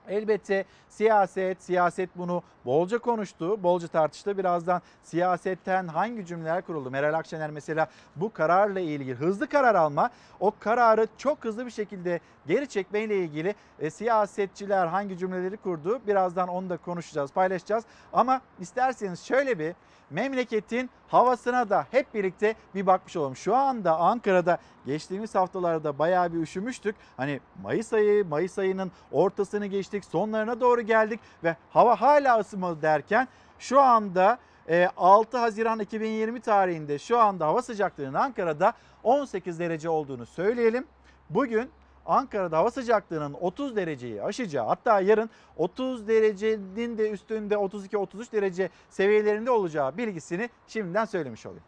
Elbette 0.09 0.65
siyaset, 0.89 1.63
siyaset 1.63 2.11
bunu 2.17 2.43
bolca 2.65 2.99
konuştu, 2.99 3.63
bolca 3.63 3.89
tartıştı. 3.89 4.39
Birazdan 4.39 4.83
siyasetten 5.03 5.89
hangi 5.89 6.27
cümleler 6.27 6.63
kuruldu? 6.63 6.91
Meral 6.91 7.15
Akşener 7.15 7.51
mesela 7.51 7.89
bu 8.17 8.33
kararla 8.33 8.81
ilgili 8.81 9.15
hızlı 9.15 9.47
karar 9.47 9.75
alma, 9.75 10.11
o 10.41 10.53
kararı 10.61 11.07
çok 11.19 11.45
hızlı 11.45 11.67
bir 11.67 11.71
şekilde 11.71 12.21
geri 12.47 12.69
çekmeyle 12.69 13.19
ilgili 13.19 13.55
e, 13.79 13.91
siyasetçiler 13.91 14.87
hangi 14.87 15.19
cümleleri 15.19 15.57
kurdu? 15.57 16.01
Birazdan 16.07 16.49
onu 16.49 16.71
da 16.71 16.77
konuşacağız, 16.77 17.33
paylaşacağız. 17.33 17.85
Ama 18.13 18.41
isterseniz 18.61 19.25
şöyle 19.25 19.59
bir 19.59 19.75
memleketin 20.11 20.91
havasına 21.09 21.71
da 21.71 21.87
hep 21.91 22.15
birlikte 22.15 22.55
bir 22.75 22.87
bakmış 22.87 23.17
olalım. 23.17 23.37
Şu 23.37 23.57
anda 23.57 23.99
Ankara'da 23.99 24.59
geçtiğimiz 24.87 25.35
haftalarda 25.35 25.99
bayağı 25.99 26.33
bir 26.33 26.39
üşümüştük. 26.39 26.97
Hani 27.17 27.41
Mayıs 27.63 27.93
ayı, 27.93 28.25
Mayıs 28.29 28.59
ayının 28.59 28.93
ortasını 29.13 29.67
geçtik, 29.67 30.05
sonlarına 30.05 30.61
doğru 30.61 30.81
geldik 30.81 31.21
ve 31.45 31.57
hava 31.71 32.01
hala 32.01 32.39
ısınmadı 32.39 32.83
derken 32.83 33.29
şu 33.59 33.81
anda 33.81 34.39
6 34.97 35.39
Haziran 35.39 35.81
2020 35.81 36.41
tarihinde 36.41 36.99
şu 36.99 37.19
anda 37.19 37.47
hava 37.47 37.63
sıcaklığının 37.63 38.15
Ankara'da 38.15 38.73
18 39.03 39.59
derece 39.59 39.89
olduğunu 39.89 40.27
söyleyelim. 40.27 40.87
Bugün 41.31 41.71
Ankara'da 42.07 42.59
hava 42.59 42.71
sıcaklığının 42.71 43.33
30 43.33 43.77
dereceyi 43.77 44.23
aşacağı 44.23 44.67
hatta 44.67 45.01
yarın 45.01 45.31
30 45.57 46.09
derecenin 46.09 46.99
de 46.99 47.11
üstünde 47.11 47.55
32-33 47.55 48.33
derece 48.33 48.71
seviyelerinde 48.91 49.51
olacağı 49.51 49.97
bilgisini 49.97 50.51
şimdiden 50.67 51.05
söylemiş 51.05 51.47
olayım. 51.47 51.65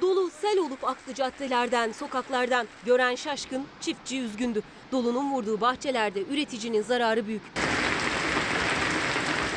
Dolu 0.00 0.25
sel 0.40 0.58
olup 0.58 0.84
aktı 0.84 1.14
caddelerden, 1.14 1.92
sokaklardan. 1.92 2.66
Gören 2.84 3.14
şaşkın, 3.14 3.64
çiftçi 3.80 4.20
üzgündü. 4.20 4.62
Dolunun 4.92 5.32
vurduğu 5.32 5.60
bahçelerde 5.60 6.22
üreticinin 6.22 6.82
zararı 6.82 7.26
büyük. 7.26 7.42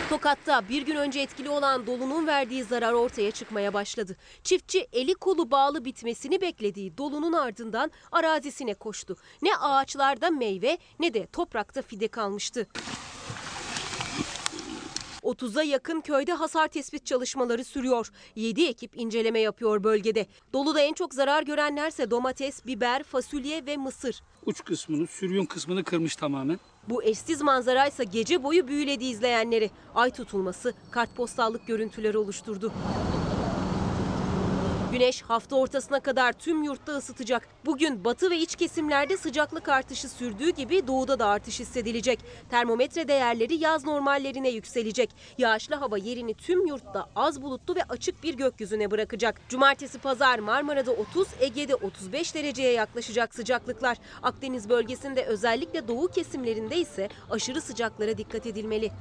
Tokat'ta 0.10 0.70
bir 0.70 0.82
gün 0.82 0.96
önce 0.96 1.20
etkili 1.20 1.50
olan 1.50 1.88
dolunun 1.88 2.28
verdiği 2.28 2.64
zarar 2.64 2.94
ortaya 2.94 3.32
çıkmaya 3.32 3.74
başladı. 3.74 4.16
Çiftçi 4.44 4.88
eli 4.94 5.14
kolu 5.14 5.52
bağlı 5.52 5.86
bitmesini 5.86 6.42
beklediği 6.42 6.98
dolunun 6.98 7.34
ardından 7.34 7.92
arazisine 8.12 8.74
koştu. 8.74 9.18
Ne 9.42 9.56
ağaçlarda 9.56 10.30
meyve 10.30 10.78
ne 11.00 11.14
de 11.14 11.26
toprakta 11.26 11.82
fide 11.82 12.08
kalmıştı. 12.08 12.68
30'a 15.24 15.64
yakın 15.64 16.02
köyde 16.02 16.34
hasar 16.34 16.68
tespit 16.68 17.06
çalışmaları 17.06 17.64
sürüyor. 17.64 18.12
7 18.36 18.66
ekip 18.66 18.98
inceleme 18.98 19.40
yapıyor 19.40 19.84
bölgede. 19.84 20.26
Doluda 20.54 20.82
en 20.82 20.94
çok 20.94 21.14
zarar 21.14 21.44
görenlerse 21.44 22.12
domates, 22.12 22.66
biber, 22.66 23.04
fasulye 23.04 23.66
ve 23.66 23.78
mısır. 23.78 24.22
Uç 24.46 24.64
kısmını, 24.64 25.08
sürüyün 25.08 25.46
kısmını 25.46 25.84
kırmış 25.84 26.16
tamamen. 26.16 26.60
Bu 26.90 27.04
eşsiz 27.04 27.42
manzaraysa 27.42 28.04
gece 28.04 28.44
boyu 28.44 28.68
büyüledi 28.68 29.06
izleyenleri. 29.06 29.72
Ay 29.96 30.12
tutulması 30.12 30.74
kartpostallık 30.92 31.68
görüntüleri 31.68 32.18
oluşturdu. 32.18 32.72
Güneş 34.92 35.22
hafta 35.22 35.56
ortasına 35.56 36.00
kadar 36.00 36.34
tüm 36.34 36.64
yurtta 36.64 36.92
ısıtacak. 36.92 37.48
Bugün 37.66 38.06
batı 38.06 38.32
ve 38.32 38.38
iç 38.38 38.56
kesimlerde 38.56 39.18
sıcaklık 39.18 39.70
artışı 39.70 40.10
sürdüğü 40.10 40.50
gibi 40.50 40.88
doğuda 40.88 41.20
da 41.20 41.28
artış 41.28 41.60
hissedilecek. 41.60 42.20
Termometre 42.50 43.08
değerleri 43.08 43.56
yaz 43.56 43.86
normallerine 43.86 44.50
yükselecek. 44.50 45.10
Yağışlı 45.38 45.76
hava 45.76 45.98
yerini 45.98 46.34
tüm 46.34 46.68
yurtta 46.68 47.10
az 47.16 47.42
bulutlu 47.42 47.76
ve 47.76 47.84
açık 47.90 48.24
bir 48.24 48.34
gökyüzüne 48.34 48.92
bırakacak. 48.92 49.42
Cumartesi 49.50 50.00
pazar 50.00 50.40
Marmara'da 50.40 50.92
30, 50.92 51.28
Ege'de 51.40 51.76
35 51.76 52.36
dereceye 52.36 52.72
yaklaşacak 52.74 53.36
sıcaklıklar. 53.36 53.98
Akdeniz 54.24 54.70
bölgesinde 54.70 55.24
özellikle 55.26 55.88
doğu 55.88 56.08
kesimlerinde 56.08 56.78
ise 56.78 57.10
aşırı 57.30 57.62
sıcaklara 57.62 58.18
dikkat 58.18 58.46
edilmeli. 58.46 58.92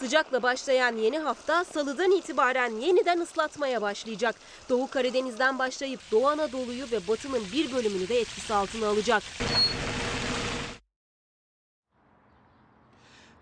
Sıcakla 0.00 0.42
başlayan 0.42 0.96
yeni 0.96 1.18
hafta 1.18 1.64
salıdan 1.64 2.10
itibaren 2.10 2.70
yeniden 2.70 3.20
ıslatmaya 3.20 3.82
başlayacak. 3.82 4.34
Doğu 4.68 4.90
Karadeniz'den 4.90 5.58
başlayıp 5.58 6.00
Doğu 6.12 6.28
Anadolu'yu 6.28 6.84
ve 6.92 7.08
batının 7.08 7.42
bir 7.52 7.72
bölümünü 7.72 8.08
de 8.08 8.20
etkisi 8.20 8.54
altına 8.54 8.88
alacak. 8.88 9.22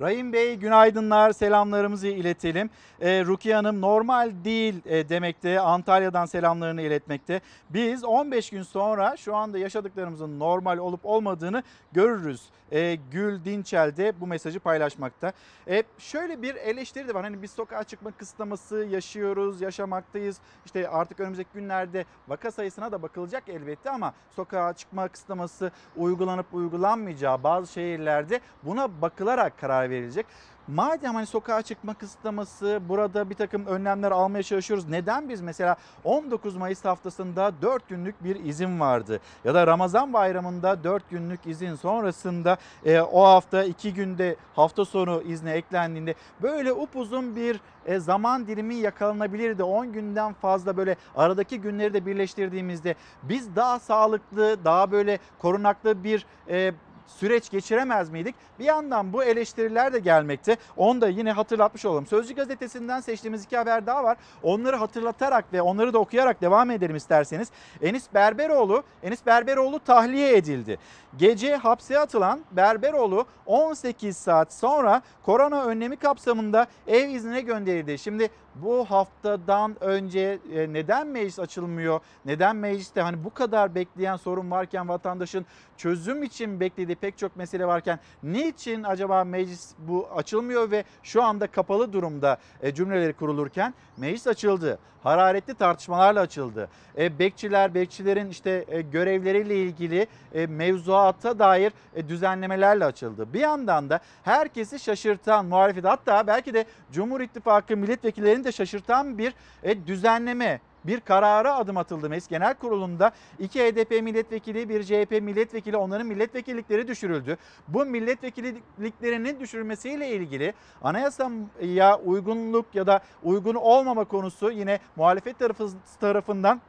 Rahim 0.00 0.32
Bey 0.32 0.56
günaydınlar, 0.56 1.32
selamlarımızı 1.32 2.06
iletelim. 2.08 2.70
Ee, 3.00 3.24
Rukiye 3.24 3.54
Hanım 3.54 3.80
normal 3.80 4.32
değil 4.44 4.74
e, 4.86 5.08
demekte, 5.08 5.60
Antalya'dan 5.60 6.26
selamlarını 6.26 6.82
iletmekte. 6.82 7.40
Biz 7.70 8.04
15 8.04 8.50
gün 8.50 8.62
sonra 8.62 9.16
şu 9.16 9.36
anda 9.36 9.58
yaşadıklarımızın 9.58 10.38
normal 10.38 10.78
olup 10.78 11.00
olmadığını 11.04 11.62
görürüz. 11.92 12.42
Ee, 12.72 12.98
Gül 13.10 13.44
Dinçel 13.44 13.96
de 13.96 14.20
bu 14.20 14.26
mesajı 14.26 14.60
paylaşmakta. 14.60 15.32
Ee, 15.68 15.82
şöyle 15.98 16.42
bir 16.42 16.54
eleştiri 16.54 17.08
de 17.08 17.14
var. 17.14 17.24
Hani 17.24 17.42
biz 17.42 17.50
sokağa 17.50 17.84
çıkma 17.84 18.10
kısıtlaması 18.10 18.76
yaşıyoruz, 18.76 19.60
yaşamaktayız. 19.60 20.40
İşte 20.64 20.88
artık 20.88 21.20
önümüzdeki 21.20 21.50
günlerde 21.54 22.04
vaka 22.28 22.50
sayısına 22.50 22.92
da 22.92 23.02
bakılacak 23.02 23.48
elbette 23.48 23.90
ama 23.90 24.14
sokağa 24.36 24.72
çıkma 24.72 25.08
kısıtlaması 25.08 25.70
uygulanıp 25.96 26.54
uygulanmayacağı 26.54 27.42
bazı 27.42 27.72
şehirlerde 27.72 28.40
buna 28.62 29.02
bakılarak 29.02 29.58
karar 29.60 29.90
verilecek. 29.90 30.26
Madem 30.68 31.14
hani 31.14 31.26
sokağa 31.26 31.62
çıkma 31.62 31.94
kısıtlaması 31.94 32.80
burada 32.88 33.30
bir 33.30 33.34
takım 33.34 33.66
önlemler 33.66 34.10
almaya 34.10 34.42
çalışıyoruz. 34.42 34.88
Neden 34.88 35.28
biz 35.28 35.40
mesela 35.40 35.76
19 36.04 36.56
Mayıs 36.56 36.84
haftasında 36.84 37.52
4 37.62 37.88
günlük 37.88 38.24
bir 38.24 38.44
izin 38.44 38.80
vardı. 38.80 39.20
Ya 39.44 39.54
da 39.54 39.66
Ramazan 39.66 40.12
bayramında 40.12 40.84
4 40.84 41.10
günlük 41.10 41.46
izin 41.46 41.74
sonrasında 41.74 42.56
e, 42.84 43.00
o 43.00 43.24
hafta 43.24 43.64
2 43.64 43.94
günde 43.94 44.36
hafta 44.56 44.84
sonu 44.84 45.22
izne 45.22 45.52
eklendiğinde 45.52 46.14
böyle 46.42 46.72
upuzun 46.72 47.36
bir 47.36 47.60
e, 47.86 47.98
zaman 47.98 48.46
dilimi 48.46 48.74
yakalanabilirdi. 48.74 49.62
10 49.62 49.92
günden 49.92 50.32
fazla 50.32 50.76
böyle 50.76 50.96
aradaki 51.16 51.60
günleri 51.60 51.94
de 51.94 52.06
birleştirdiğimizde 52.06 52.94
biz 53.22 53.56
daha 53.56 53.78
sağlıklı, 53.78 54.64
daha 54.64 54.90
böyle 54.90 55.18
korunaklı 55.38 56.04
bir 56.04 56.26
e, 56.48 56.72
süreç 57.06 57.50
geçiremez 57.50 58.10
miydik? 58.10 58.34
Bir 58.58 58.64
yandan 58.64 59.12
bu 59.12 59.24
eleştiriler 59.24 59.92
de 59.92 59.98
gelmekte. 59.98 60.56
Onu 60.76 61.00
da 61.00 61.08
yine 61.08 61.32
hatırlatmış 61.32 61.84
olalım. 61.84 62.06
Sözcü 62.06 62.34
gazetesinden 62.34 63.00
seçtiğimiz 63.00 63.44
iki 63.44 63.56
haber 63.56 63.86
daha 63.86 64.04
var. 64.04 64.16
Onları 64.42 64.76
hatırlatarak 64.76 65.52
ve 65.52 65.62
onları 65.62 65.92
da 65.92 65.98
okuyarak 65.98 66.40
devam 66.40 66.70
edelim 66.70 66.96
isterseniz. 66.96 67.48
Enis 67.82 68.04
Berberoğlu, 68.14 68.82
Enis 69.02 69.26
Berberoğlu 69.26 69.78
tahliye 69.78 70.36
edildi. 70.36 70.78
Gece 71.18 71.56
hapse 71.56 71.98
atılan 71.98 72.40
Berberoğlu 72.52 73.26
18 73.46 74.16
saat 74.16 74.52
sonra 74.52 75.02
korona 75.22 75.64
önlemi 75.64 75.96
kapsamında 75.96 76.66
ev 76.86 77.08
iznine 77.08 77.40
gönderildi. 77.40 77.98
Şimdi 77.98 78.30
bu 78.54 78.84
haftadan 78.84 79.76
önce 79.80 80.38
e, 80.52 80.72
neden 80.72 81.06
meclis 81.06 81.38
açılmıyor? 81.38 82.00
Neden 82.24 82.56
mecliste 82.56 83.00
hani 83.00 83.24
bu 83.24 83.34
kadar 83.34 83.74
bekleyen 83.74 84.16
sorun 84.16 84.50
varken 84.50 84.88
vatandaşın 84.88 85.46
çözüm 85.76 86.22
için 86.22 86.60
beklediği 86.60 86.96
pek 86.96 87.18
çok 87.18 87.36
mesele 87.36 87.66
varken 87.66 87.98
niçin 88.22 88.82
acaba 88.82 89.24
meclis 89.24 89.74
bu 89.78 90.08
açılmıyor 90.16 90.70
ve 90.70 90.84
şu 91.02 91.22
anda 91.22 91.46
kapalı 91.46 91.92
durumda 91.92 92.38
e, 92.62 92.74
cümleleri 92.74 93.12
kurulurken 93.12 93.74
meclis 93.96 94.26
açıldı. 94.26 94.78
Hararetli 95.06 95.54
tartışmalarla 95.54 96.20
açıldı. 96.20 96.68
E, 96.98 97.18
bekçiler, 97.18 97.74
bekçilerin 97.74 98.30
işte 98.30 98.64
e, 98.68 98.80
görevleriyle 98.80 99.56
ilgili 99.56 100.06
e, 100.34 100.46
mevzuata 100.46 101.38
dair 101.38 101.72
e, 101.94 102.08
düzenlemelerle 102.08 102.84
açıldı. 102.84 103.32
Bir 103.32 103.40
yandan 103.40 103.90
da 103.90 104.00
herkesi 104.22 104.78
şaşırtan 104.78 105.46
muhalefet 105.46 105.84
hatta 105.84 106.26
belki 106.26 106.54
de 106.54 106.64
Cumhur 106.92 107.20
İttifakı 107.20 107.76
milletvekillerinin 107.76 108.44
de 108.44 108.52
şaşırtan 108.52 109.18
bir 109.18 109.34
e, 109.62 109.86
düzenleme 109.86 110.60
bir 110.86 111.00
karara 111.00 111.56
adım 111.56 111.76
atıldı 111.76 112.10
Meclis 112.10 112.28
Genel 112.28 112.54
Kurulu'nda. 112.54 113.12
iki 113.38 113.60
HDP 113.60 113.90
milletvekili, 113.90 114.68
bir 114.68 114.84
CHP 114.84 115.22
milletvekili 115.22 115.76
onların 115.76 116.06
milletvekillikleri 116.06 116.88
düşürüldü. 116.88 117.36
Bu 117.68 117.84
milletvekilliklerinin 117.84 119.40
düşürülmesiyle 119.40 120.10
ilgili 120.10 120.54
anayasaya 120.82 121.98
uygunluk 122.04 122.74
ya 122.74 122.86
da 122.86 123.00
uygun 123.22 123.54
olmama 123.54 124.04
konusu 124.04 124.50
yine 124.50 124.80
muhalefet 124.96 125.38
tarafı, 125.38 125.68
tarafından 126.00 126.60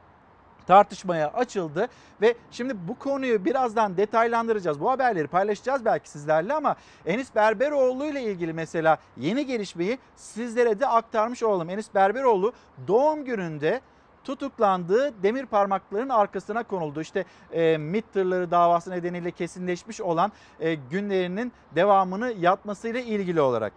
tartışmaya 0.68 1.32
açıldı 1.32 1.88
ve 2.20 2.34
şimdi 2.50 2.88
bu 2.88 2.98
konuyu 2.98 3.44
birazdan 3.44 3.96
detaylandıracağız. 3.96 4.80
Bu 4.80 4.90
haberleri 4.90 5.26
paylaşacağız 5.26 5.84
belki 5.84 6.10
sizlerle 6.10 6.54
ama 6.54 6.76
Enis 7.06 7.34
Berberoğlu 7.34 8.06
ile 8.06 8.22
ilgili 8.22 8.52
mesela 8.52 8.98
yeni 9.16 9.46
gelişmeyi 9.46 9.98
sizlere 10.16 10.80
de 10.80 10.86
aktarmış 10.86 11.42
olalım. 11.42 11.70
Enis 11.70 11.94
Berberoğlu 11.94 12.52
doğum 12.88 13.24
gününde 13.24 13.80
tutuklandığı 14.28 15.22
demir 15.22 15.46
parmakların 15.46 16.08
arkasına 16.08 16.62
konuldu. 16.62 17.00
İşte 17.00 17.24
e, 17.52 17.78
MİT 17.78 18.12
tırları 18.12 18.50
davası 18.50 18.90
nedeniyle 18.90 19.30
kesinleşmiş 19.30 20.00
olan 20.00 20.32
e, 20.60 20.74
günlerinin 20.74 21.52
devamını 21.74 22.32
yatmasıyla 22.32 23.00
ilgili 23.00 23.40
olarak 23.40 23.72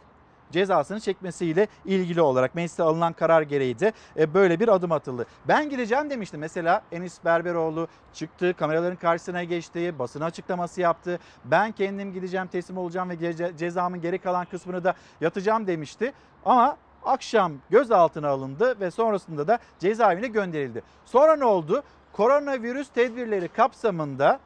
cezasını 0.51 0.99
çekmesiyle 0.99 1.67
ilgili 1.85 2.21
olarak 2.21 2.55
mecliste 2.55 2.83
alınan 2.83 3.13
karar 3.13 3.41
gereği 3.41 3.79
de 3.79 3.93
böyle 4.33 4.59
bir 4.59 4.67
adım 4.67 4.91
atıldı. 4.91 5.25
Ben 5.47 5.69
gireceğim 5.69 6.09
demişti. 6.09 6.37
Mesela 6.37 6.81
Enis 6.91 7.25
Berberoğlu 7.25 7.87
çıktı, 8.13 8.53
kameraların 8.53 8.95
karşısına 8.95 9.43
geçti, 9.43 9.99
basına 9.99 10.25
açıklaması 10.25 10.81
yaptı. 10.81 11.19
Ben 11.45 11.71
kendim 11.71 12.13
gideceğim, 12.13 12.47
teslim 12.47 12.77
olacağım 12.77 13.09
ve 13.09 13.13
ce- 13.13 13.57
cezamın 13.57 14.01
geri 14.01 14.19
kalan 14.19 14.45
kısmını 14.45 14.83
da 14.83 14.93
yatacağım 15.21 15.67
demişti. 15.67 16.13
Ama 16.45 16.77
akşam 17.05 17.53
gözaltına 17.69 18.29
alındı 18.29 18.79
ve 18.79 18.91
sonrasında 18.91 19.47
da 19.47 19.59
cezaevine 19.79 20.27
gönderildi. 20.27 20.83
Sonra 21.05 21.35
ne 21.35 21.45
oldu? 21.45 21.83
Koronavirüs 22.13 22.89
tedbirleri 22.89 23.47
kapsamında 23.47 24.39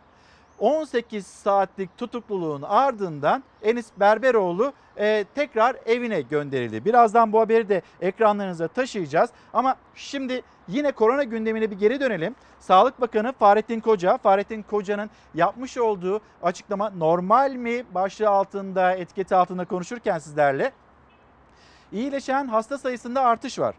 18 0.59 1.27
saatlik 1.27 1.97
tutukluluğun 1.97 2.61
ardından 2.61 3.43
Enis 3.63 3.87
Berberoğlu 3.99 4.73
e, 4.97 5.25
tekrar 5.35 5.75
evine 5.85 6.21
gönderildi. 6.21 6.85
Birazdan 6.85 7.33
bu 7.33 7.39
haberi 7.39 7.69
de 7.69 7.81
ekranlarınıza 8.01 8.67
taşıyacağız. 8.67 9.29
Ama 9.53 9.75
şimdi 9.95 10.41
yine 10.67 10.91
korona 10.91 11.23
gündemine 11.23 11.71
bir 11.71 11.79
geri 11.79 11.99
dönelim. 11.99 12.35
Sağlık 12.59 13.01
Bakanı 13.01 13.33
Fahrettin 13.33 13.79
Koca, 13.79 14.17
Fahrettin 14.17 14.63
Koca'nın 14.63 15.09
yapmış 15.33 15.77
olduğu 15.77 16.21
açıklama 16.43 16.89
normal 16.89 17.51
mi 17.51 17.83
başlığı 17.93 18.29
altında, 18.29 18.93
etiketi 18.93 19.35
altında 19.35 19.65
konuşurken 19.65 20.19
sizlerle 20.19 20.71
iyileşen 21.91 22.47
hasta 22.47 22.77
sayısında 22.77 23.21
artış 23.21 23.59
var. 23.59 23.75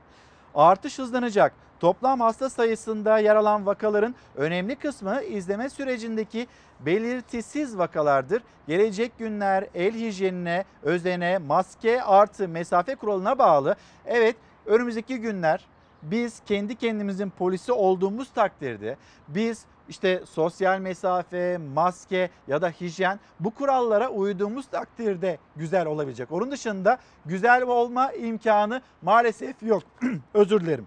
Artış 0.55 0.99
hızlanacak. 0.99 1.53
Toplam 1.81 2.21
hasta 2.21 2.51
sayısında 2.51 3.19
yer 3.19 3.37
alan 3.37 3.66
vakaların 3.66 4.14
önemli 4.37 4.77
kısmı 4.77 5.23
izleme 5.23 5.69
sürecindeki 5.69 6.47
belirtisiz 6.81 7.79
vakalardır. 7.79 8.42
Gelecek 8.66 9.19
günler 9.19 9.66
el 9.75 9.95
hijyenine, 9.95 10.64
özene, 10.83 11.38
maske 11.38 12.03
artı 12.03 12.49
mesafe 12.49 12.95
kuralına 12.95 13.38
bağlı. 13.38 13.77
Evet 14.07 14.37
önümüzdeki 14.66 15.19
günler 15.21 15.66
biz 16.03 16.40
kendi 16.47 16.77
kendimizin 16.77 17.31
polisi 17.31 17.73
olduğumuz 17.73 18.31
takdirde 18.31 18.97
biz 19.29 19.64
işte 19.88 20.22
sosyal 20.27 20.79
mesafe, 20.79 21.59
maske 21.75 22.31
ya 22.49 22.62
da 22.62 22.70
hijyen 22.70 23.20
bu 23.40 23.51
kurallara 23.51 24.09
uyduğumuz 24.09 24.66
takdirde 24.66 25.38
güzel 25.57 25.87
olabilecek. 25.87 26.33
Onun 26.33 26.51
dışında 26.51 26.99
güzel 27.27 27.62
olma 27.62 28.12
imkanı 28.12 28.83
maalesef 29.03 29.62
yok. 29.62 29.83
Özür 30.35 30.61
dilerim. 30.61 30.87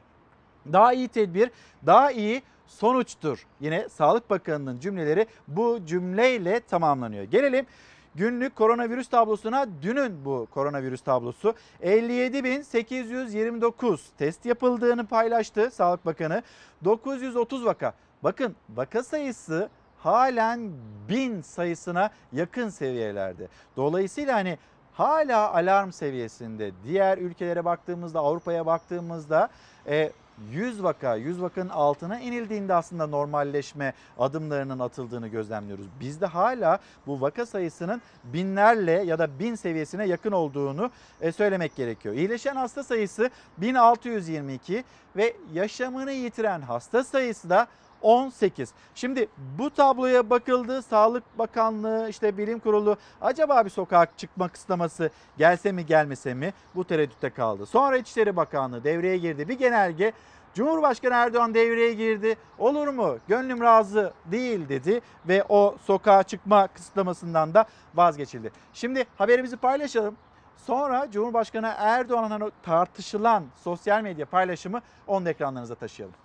Daha 0.73 0.93
iyi 0.93 1.07
tedbir, 1.07 1.51
daha 1.85 2.11
iyi 2.11 2.41
sonuçtur. 2.67 3.45
Yine 3.59 3.89
Sağlık 3.89 4.29
Bakanı'nın 4.29 4.79
cümleleri 4.79 5.27
bu 5.47 5.79
cümleyle 5.85 6.59
tamamlanıyor. 6.59 7.23
Gelelim 7.23 7.65
günlük 8.15 8.55
koronavirüs 8.55 9.07
tablosuna 9.07 9.67
dünün 9.81 10.25
bu 10.25 10.47
koronavirüs 10.51 11.01
tablosu 11.01 11.53
57.829 11.83 13.99
test 14.17 14.45
yapıldığını 14.45 15.07
paylaştı 15.07 15.71
Sağlık 15.71 16.05
Bakanı. 16.05 16.43
930 16.83 17.65
vaka. 17.65 17.93
Bakın 18.23 18.55
vaka 18.69 19.03
sayısı 19.03 19.69
halen 19.97 20.71
bin 21.09 21.41
sayısına 21.41 22.09
yakın 22.31 22.69
seviyelerde. 22.69 23.47
Dolayısıyla 23.77 24.35
hani 24.35 24.57
hala 24.93 25.53
alarm 25.53 25.91
seviyesinde. 25.91 26.71
Diğer 26.83 27.17
ülkelere 27.17 27.65
baktığımızda 27.65 28.19
Avrupa'ya 28.19 28.65
baktığımızda 28.65 29.49
e, 29.87 30.11
100 30.51 30.83
vaka, 30.83 31.15
100 31.15 31.41
vakanın 31.41 31.69
altına 31.69 32.19
inildiğinde 32.19 32.73
aslında 32.73 33.07
normalleşme 33.07 33.93
adımlarının 34.19 34.79
atıldığını 34.79 35.27
gözlemliyoruz. 35.27 35.85
Bizde 35.99 36.25
hala 36.25 36.79
bu 37.07 37.21
vaka 37.21 37.45
sayısının 37.45 38.01
binlerle 38.23 38.91
ya 38.91 39.19
da 39.19 39.39
bin 39.39 39.55
seviyesine 39.55 40.05
yakın 40.05 40.31
olduğunu 40.31 40.91
e, 41.21 41.31
söylemek 41.31 41.75
gerekiyor. 41.75 42.15
İyileşen 42.15 42.55
hasta 42.55 42.83
sayısı 42.83 43.29
1622 43.57 44.83
ve 45.15 45.35
yaşamını 45.53 46.11
yitiren 46.11 46.61
hasta 46.61 47.03
sayısı 47.03 47.49
da 47.49 47.67
18. 48.01 48.73
Şimdi 48.95 49.29
bu 49.57 49.69
tabloya 49.69 50.29
bakıldı. 50.29 50.81
Sağlık 50.81 51.23
Bakanlığı, 51.39 52.09
işte 52.09 52.37
Bilim 52.37 52.59
Kurulu 52.59 52.97
acaba 53.21 53.65
bir 53.65 53.69
sokağa 53.69 54.07
çıkma 54.17 54.47
kısıtlaması 54.47 55.09
gelse 55.37 55.71
mi 55.71 55.85
gelmese 55.85 56.33
mi 56.33 56.53
bu 56.75 56.83
tereddütte 56.83 57.29
kaldı. 57.29 57.65
Sonra 57.65 57.97
İçişleri 57.97 58.35
Bakanlığı 58.35 58.83
devreye 58.83 59.17
girdi. 59.17 59.47
Bir 59.47 59.57
genelge 59.57 60.13
Cumhurbaşkanı 60.53 61.13
Erdoğan 61.13 61.53
devreye 61.53 61.93
girdi. 61.93 62.35
Olur 62.57 62.87
mu? 62.87 63.17
Gönlüm 63.27 63.61
razı 63.61 64.13
değil 64.25 64.69
dedi 64.69 65.01
ve 65.27 65.43
o 65.49 65.75
sokağa 65.85 66.23
çıkma 66.23 66.67
kısıtlamasından 66.67 67.53
da 67.53 67.65
vazgeçildi. 67.95 68.51
Şimdi 68.73 69.05
haberimizi 69.17 69.57
paylaşalım. 69.57 70.15
Sonra 70.57 71.11
Cumhurbaşkanı 71.11 71.73
Erdoğan'ın 71.77 72.51
tartışılan 72.63 73.43
sosyal 73.63 74.01
medya 74.01 74.25
paylaşımı 74.25 74.81
onu 75.07 75.25
da 75.25 75.29
ekranlarınıza 75.29 75.75
taşıyalım. 75.75 76.15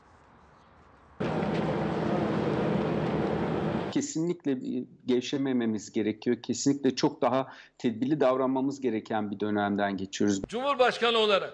Kesinlikle 3.95 4.59
gevşemememiz 5.07 5.93
gerekiyor. 5.93 6.37
Kesinlikle 6.43 6.97
çok 6.97 7.23
daha 7.23 7.53
tedbirli 7.79 8.21
davranmamız 8.21 8.81
gereken 8.81 9.31
bir 9.31 9.41
dönemden 9.41 9.97
geçiyoruz. 9.97 10.43
Cumhurbaşkanı 10.49 11.19
olarak 11.19 11.53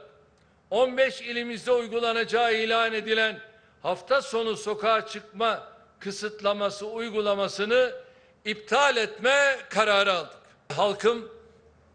15 0.70 1.20
ilimizde 1.20 1.72
uygulanacağı 1.72 2.55
ilan 2.55 2.92
edilen 2.92 3.38
hafta 3.83 4.22
sonu 4.22 4.57
sokağa 4.57 5.07
çıkma 5.07 5.68
kısıtlaması 5.98 6.87
uygulamasını 6.87 7.92
iptal 8.44 8.96
etme 8.96 9.57
kararı 9.70 10.12
aldık. 10.12 10.40
Halkım 10.68 11.29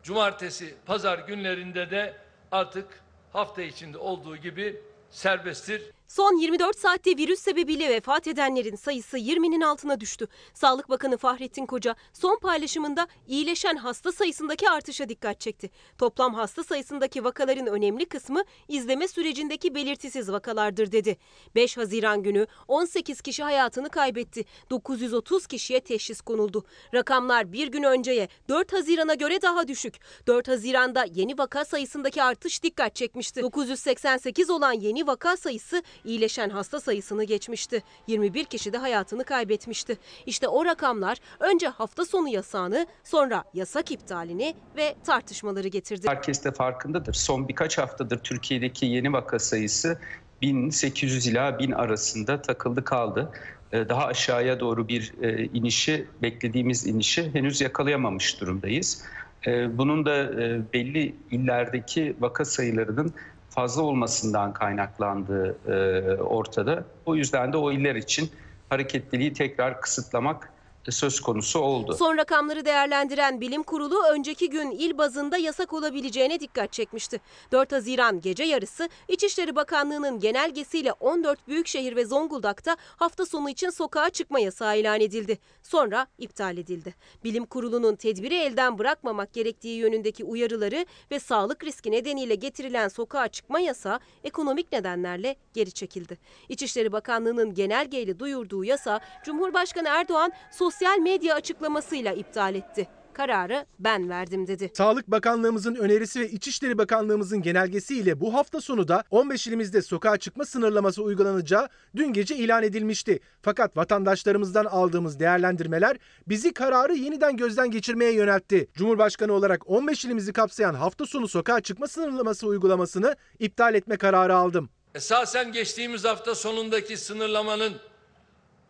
cumartesi, 0.03 0.75
pazar 0.85 1.19
günlerinde 1.19 1.91
de 1.91 2.13
artık 2.51 2.87
hafta 3.33 3.61
içinde 3.61 3.97
olduğu 3.97 4.37
gibi 4.37 4.81
serbesttir. 5.09 5.83
Son 6.15 6.37
24 6.37 6.79
saatte 6.79 7.17
virüs 7.17 7.39
sebebiyle 7.39 7.89
vefat 7.89 8.27
edenlerin 8.27 8.75
sayısı 8.75 9.17
20'nin 9.17 9.61
altına 9.61 9.99
düştü. 9.99 10.27
Sağlık 10.53 10.89
Bakanı 10.89 11.17
Fahrettin 11.17 11.65
Koca 11.65 11.95
son 12.13 12.39
paylaşımında 12.39 13.07
iyileşen 13.27 13.75
hasta 13.75 14.11
sayısındaki 14.11 14.69
artışa 14.69 15.09
dikkat 15.09 15.39
çekti. 15.39 15.69
Toplam 15.97 16.33
hasta 16.33 16.63
sayısındaki 16.63 17.23
vakaların 17.23 17.67
önemli 17.67 18.05
kısmı 18.05 18.43
izleme 18.67 19.07
sürecindeki 19.07 19.75
belirtisiz 19.75 20.31
vakalardır 20.31 20.91
dedi. 20.91 21.17
5 21.55 21.77
Haziran 21.77 22.23
günü 22.23 22.47
18 22.67 23.21
kişi 23.21 23.43
hayatını 23.43 23.89
kaybetti. 23.89 24.45
930 24.69 25.47
kişiye 25.47 25.79
teşhis 25.79 26.21
konuldu. 26.21 26.65
Rakamlar 26.93 27.53
bir 27.53 27.67
gün 27.67 27.83
önceye 27.83 28.27
4 28.49 28.73
Haziran'a 28.73 29.13
göre 29.13 29.41
daha 29.41 29.67
düşük. 29.67 29.95
4 30.27 30.47
Haziran'da 30.47 31.05
yeni 31.13 31.37
vaka 31.37 31.65
sayısındaki 31.65 32.23
artış 32.23 32.63
dikkat 32.63 32.95
çekmişti. 32.95 33.41
988 33.41 34.49
olan 34.49 34.73
yeni 34.73 35.07
vaka 35.07 35.37
sayısı 35.37 35.83
iyileşen 36.05 36.49
hasta 36.49 36.79
sayısını 36.79 37.23
geçmişti. 37.23 37.83
21 38.07 38.45
kişi 38.45 38.73
de 38.73 38.77
hayatını 38.77 39.23
kaybetmişti. 39.23 39.97
İşte 40.25 40.47
o 40.47 40.65
rakamlar 40.65 41.17
önce 41.39 41.67
hafta 41.67 42.05
sonu 42.05 42.29
yasağını 42.29 42.87
sonra 43.03 43.43
yasak 43.53 43.91
iptalini 43.91 44.55
ve 44.77 44.95
tartışmaları 45.05 45.67
getirdi. 45.67 46.07
Herkes 46.09 46.43
de 46.43 46.51
farkındadır. 46.51 47.13
Son 47.13 47.47
birkaç 47.47 47.77
haftadır 47.77 48.17
Türkiye'deki 48.19 48.85
yeni 48.85 49.13
vaka 49.13 49.39
sayısı 49.39 49.99
1800 50.41 51.27
ila 51.27 51.59
1000 51.59 51.71
arasında 51.71 52.41
takıldı 52.41 52.83
kaldı. 52.83 53.31
Ee, 53.71 53.89
Daha 53.89 54.05
aşağıya 54.05 54.59
doğru 54.59 54.87
bir 54.87 55.13
e, 55.21 55.43
inişi, 55.45 56.07
beklediğimiz 56.21 56.87
inişi 56.87 57.33
henüz 57.33 57.61
yakalayamamış 57.61 58.41
durumdayız. 58.41 59.03
Ee, 59.47 59.77
Bunun 59.77 60.05
da 60.05 60.23
e, 60.23 60.61
belli 60.73 61.15
illerdeki 61.31 62.15
vaka 62.19 62.45
sayılarının 62.45 63.13
fazla 63.55 63.81
olmasından 63.81 64.53
kaynaklandığı 64.53 65.57
e, 65.67 66.21
ortada. 66.21 66.83
O 67.05 67.15
yüzden 67.15 67.53
de 67.53 67.57
o 67.57 67.71
iller 67.71 67.95
için 67.95 68.31
hareketliliği 68.69 69.33
tekrar 69.33 69.81
kısıtlamak 69.81 70.53
söz 70.91 71.19
konusu 71.19 71.59
oldu. 71.59 71.95
Son 71.99 72.17
rakamları 72.17 72.65
değerlendiren 72.65 73.41
bilim 73.41 73.63
kurulu 73.63 74.03
önceki 74.03 74.49
gün 74.49 74.71
il 74.71 74.97
bazında 74.97 75.37
yasak 75.37 75.73
olabileceğine 75.73 76.39
dikkat 76.39 76.73
çekmişti. 76.73 77.21
4 77.51 77.71
Haziran 77.71 78.21
gece 78.21 78.43
yarısı 78.43 78.89
İçişleri 79.07 79.55
Bakanlığı'nın 79.55 80.19
genelgesiyle 80.19 80.91
14 80.91 81.47
büyükşehir 81.47 81.95
ve 81.95 82.05
Zonguldak'ta 82.05 82.77
hafta 82.97 83.25
sonu 83.25 83.49
için 83.49 83.69
sokağa 83.69 84.09
çıkma 84.09 84.39
yasağı 84.39 84.79
ilan 84.79 85.01
edildi. 85.01 85.37
Sonra 85.63 86.07
iptal 86.17 86.57
edildi. 86.57 86.95
Bilim 87.23 87.45
kurulunun 87.45 87.95
tedbiri 87.95 88.35
elden 88.35 88.77
bırakmamak 88.77 89.33
gerektiği 89.33 89.77
yönündeki 89.77 90.23
uyarıları 90.23 90.85
ve 91.11 91.19
sağlık 91.19 91.63
riski 91.63 91.91
nedeniyle 91.91 92.35
getirilen 92.35 92.87
sokağa 92.87 93.27
çıkma 93.27 93.59
yasağı 93.59 93.99
ekonomik 94.23 94.71
nedenlerle 94.71 95.35
geri 95.53 95.71
çekildi. 95.71 96.17
İçişleri 96.49 96.91
Bakanlığı'nın 96.91 97.53
genelgeyle 97.53 98.19
duyurduğu 98.19 98.63
yasa 98.63 98.99
Cumhurbaşkanı 99.23 99.87
Erdoğan 99.89 100.31
sosyal 100.51 100.74
medya 101.01 101.35
açıklamasıyla 101.35 102.13
iptal 102.13 102.55
etti. 102.55 102.87
Kararı 103.13 103.65
ben 103.79 104.09
verdim 104.09 104.47
dedi. 104.47 104.71
Sağlık 104.73 105.07
Bakanlığımızın 105.07 105.75
önerisi 105.75 106.19
ve 106.19 106.29
İçişleri 106.29 106.77
Bakanlığımızın 106.77 107.41
genelgesiyle 107.41 108.21
bu 108.21 108.33
hafta 108.33 108.61
sonu 108.61 108.87
da 108.87 109.03
15 109.11 109.47
ilimizde 109.47 109.81
sokağa 109.81 110.17
çıkma 110.17 110.45
sınırlaması 110.45 111.03
uygulanacağı 111.03 111.69
dün 111.95 112.13
gece 112.13 112.35
ilan 112.35 112.63
edilmişti. 112.63 113.19
Fakat 113.41 113.77
vatandaşlarımızdan 113.77 114.65
aldığımız 114.65 115.19
değerlendirmeler 115.19 115.97
bizi 116.27 116.53
kararı 116.53 116.95
yeniden 116.95 117.37
gözden 117.37 117.71
geçirmeye 117.71 118.11
yöneltti. 118.11 118.67
Cumhurbaşkanı 118.73 119.33
olarak 119.33 119.69
15 119.69 120.05
ilimizi 120.05 120.33
kapsayan 120.33 120.73
hafta 120.73 121.05
sonu 121.05 121.27
sokağa 121.27 121.61
çıkma 121.61 121.87
sınırlaması 121.87 122.47
uygulamasını 122.47 123.15
iptal 123.39 123.75
etme 123.75 123.97
kararı 123.97 124.35
aldım. 124.35 124.69
Esasen 124.95 125.51
geçtiğimiz 125.51 126.05
hafta 126.05 126.35
sonundaki 126.35 126.97
sınırlamanın 126.97 127.73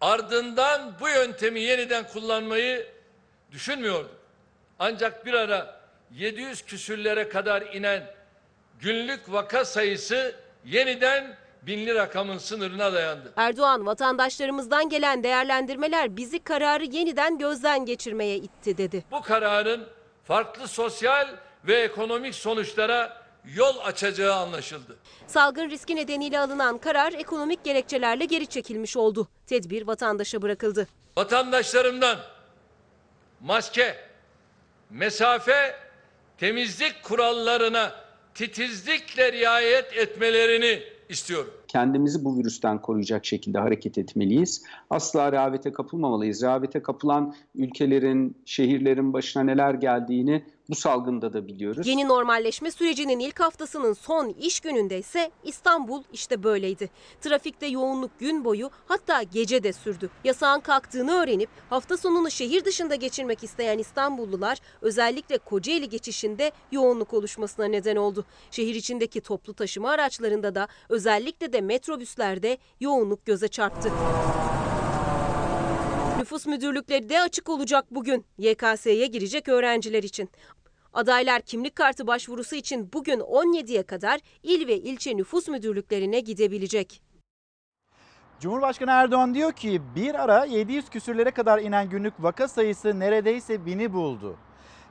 ardından 0.01 0.93
bu 0.99 1.09
yöntemi 1.09 1.59
yeniden 1.59 2.07
kullanmayı 2.07 2.87
düşünmüyorduk. 3.51 4.11
Ancak 4.79 5.25
bir 5.25 5.33
ara 5.33 5.79
700 6.11 6.61
küsürlere 6.61 7.29
kadar 7.29 7.61
inen 7.61 8.03
günlük 8.79 9.31
vaka 9.31 9.65
sayısı 9.65 10.35
yeniden 10.65 11.37
binli 11.61 11.95
rakamın 11.95 12.37
sınırına 12.37 12.93
dayandı. 12.93 13.33
Erdoğan 13.35 13.85
vatandaşlarımızdan 13.85 14.89
gelen 14.89 15.23
değerlendirmeler 15.23 16.17
bizi 16.17 16.39
kararı 16.39 16.85
yeniden 16.85 17.37
gözden 17.37 17.85
geçirmeye 17.85 18.37
itti 18.37 18.77
dedi. 18.77 19.03
Bu 19.11 19.21
kararın 19.21 19.87
farklı 20.23 20.67
sosyal 20.67 21.27
ve 21.67 21.75
ekonomik 21.81 22.35
sonuçlara 22.35 23.24
yol 23.55 23.77
açacağı 23.83 24.33
anlaşıldı. 24.35 24.97
Salgın 25.27 25.69
riski 25.69 25.95
nedeniyle 25.95 26.39
alınan 26.39 26.77
karar 26.77 27.13
ekonomik 27.13 27.63
gerekçelerle 27.63 28.25
geri 28.25 28.47
çekilmiş 28.47 28.97
oldu. 28.97 29.27
Tedbir 29.47 29.87
vatandaşa 29.87 30.41
bırakıldı. 30.41 30.87
Vatandaşlarımdan 31.17 32.19
maske, 33.41 33.97
mesafe, 34.89 35.75
temizlik 36.37 37.03
kurallarına 37.03 38.05
titizlikle 38.33 39.31
riayet 39.31 39.93
etmelerini 39.97 40.83
istiyorum. 41.09 41.53
Kendimizi 41.75 42.25
bu 42.25 42.37
virüsten 42.37 42.81
koruyacak 42.81 43.25
şekilde 43.25 43.59
hareket 43.59 43.97
etmeliyiz. 43.97 44.63
Asla 44.89 45.31
rehavete 45.31 45.71
kapılmamalıyız. 45.71 46.43
Rehavete 46.43 46.81
kapılan 46.81 47.35
ülkelerin, 47.55 48.37
şehirlerin 48.45 49.13
başına 49.13 49.43
neler 49.43 49.73
geldiğini 49.73 50.43
bu 50.69 50.75
salgında 50.75 51.33
da 51.33 51.47
biliyoruz. 51.47 51.87
Yeni 51.87 52.07
normalleşme 52.07 52.71
sürecinin 52.71 53.19
ilk 53.19 53.39
haftasının 53.39 53.93
son 53.93 54.29
iş 54.29 54.59
gününde 54.59 54.99
ise 54.99 55.31
İstanbul 55.43 56.03
işte 56.13 56.43
böyleydi. 56.43 56.89
Trafikte 57.21 57.65
yoğunluk 57.65 58.19
gün 58.19 58.45
boyu 58.45 58.69
hatta 58.85 59.23
gece 59.23 59.63
de 59.63 59.73
sürdü. 59.73 60.09
Yasağın 60.23 60.59
kalktığını 60.59 61.11
öğrenip 61.11 61.49
hafta 61.69 61.97
sonunu 61.97 62.31
şehir 62.31 62.65
dışında 62.65 62.95
geçirmek 62.95 63.43
isteyen 63.43 63.77
İstanbullular 63.77 64.57
özellikle 64.81 65.37
Kocaeli 65.37 65.89
geçişinde 65.89 66.51
yoğunluk 66.71 67.13
oluşmasına 67.13 67.65
neden 67.65 67.95
oldu. 67.95 68.25
Şehir 68.51 68.75
içindeki 68.75 69.21
toplu 69.21 69.53
taşıma 69.53 69.89
araçlarında 69.89 70.55
da 70.55 70.67
özellikle 70.89 71.53
de 71.53 71.61
metrobüslerde 71.65 72.57
yoğunluk 72.79 73.25
göze 73.25 73.47
çarptı. 73.47 73.91
Nüfus 76.19 76.45
müdürlükleri 76.45 77.09
de 77.09 77.21
açık 77.21 77.49
olacak 77.49 77.85
bugün 77.91 78.25
YKS'ye 78.37 79.07
girecek 79.07 79.47
öğrenciler 79.47 80.03
için. 80.03 80.29
Adaylar 80.93 81.41
kimlik 81.41 81.75
kartı 81.75 82.07
başvurusu 82.07 82.55
için 82.55 82.89
bugün 82.93 83.19
17'ye 83.19 83.83
kadar 83.83 84.19
il 84.43 84.67
ve 84.67 84.77
ilçe 84.77 85.17
nüfus 85.17 85.47
müdürlüklerine 85.47 86.19
gidebilecek. 86.19 87.01
Cumhurbaşkanı 88.39 88.91
Erdoğan 88.91 89.33
diyor 89.33 89.51
ki 89.51 89.81
bir 89.95 90.23
ara 90.23 90.45
700 90.45 90.89
küsürlere 90.89 91.31
kadar 91.31 91.59
inen 91.59 91.89
günlük 91.89 92.13
vaka 92.19 92.47
sayısı 92.47 92.99
neredeyse 92.99 93.65
bini 93.65 93.93
buldu. 93.93 94.37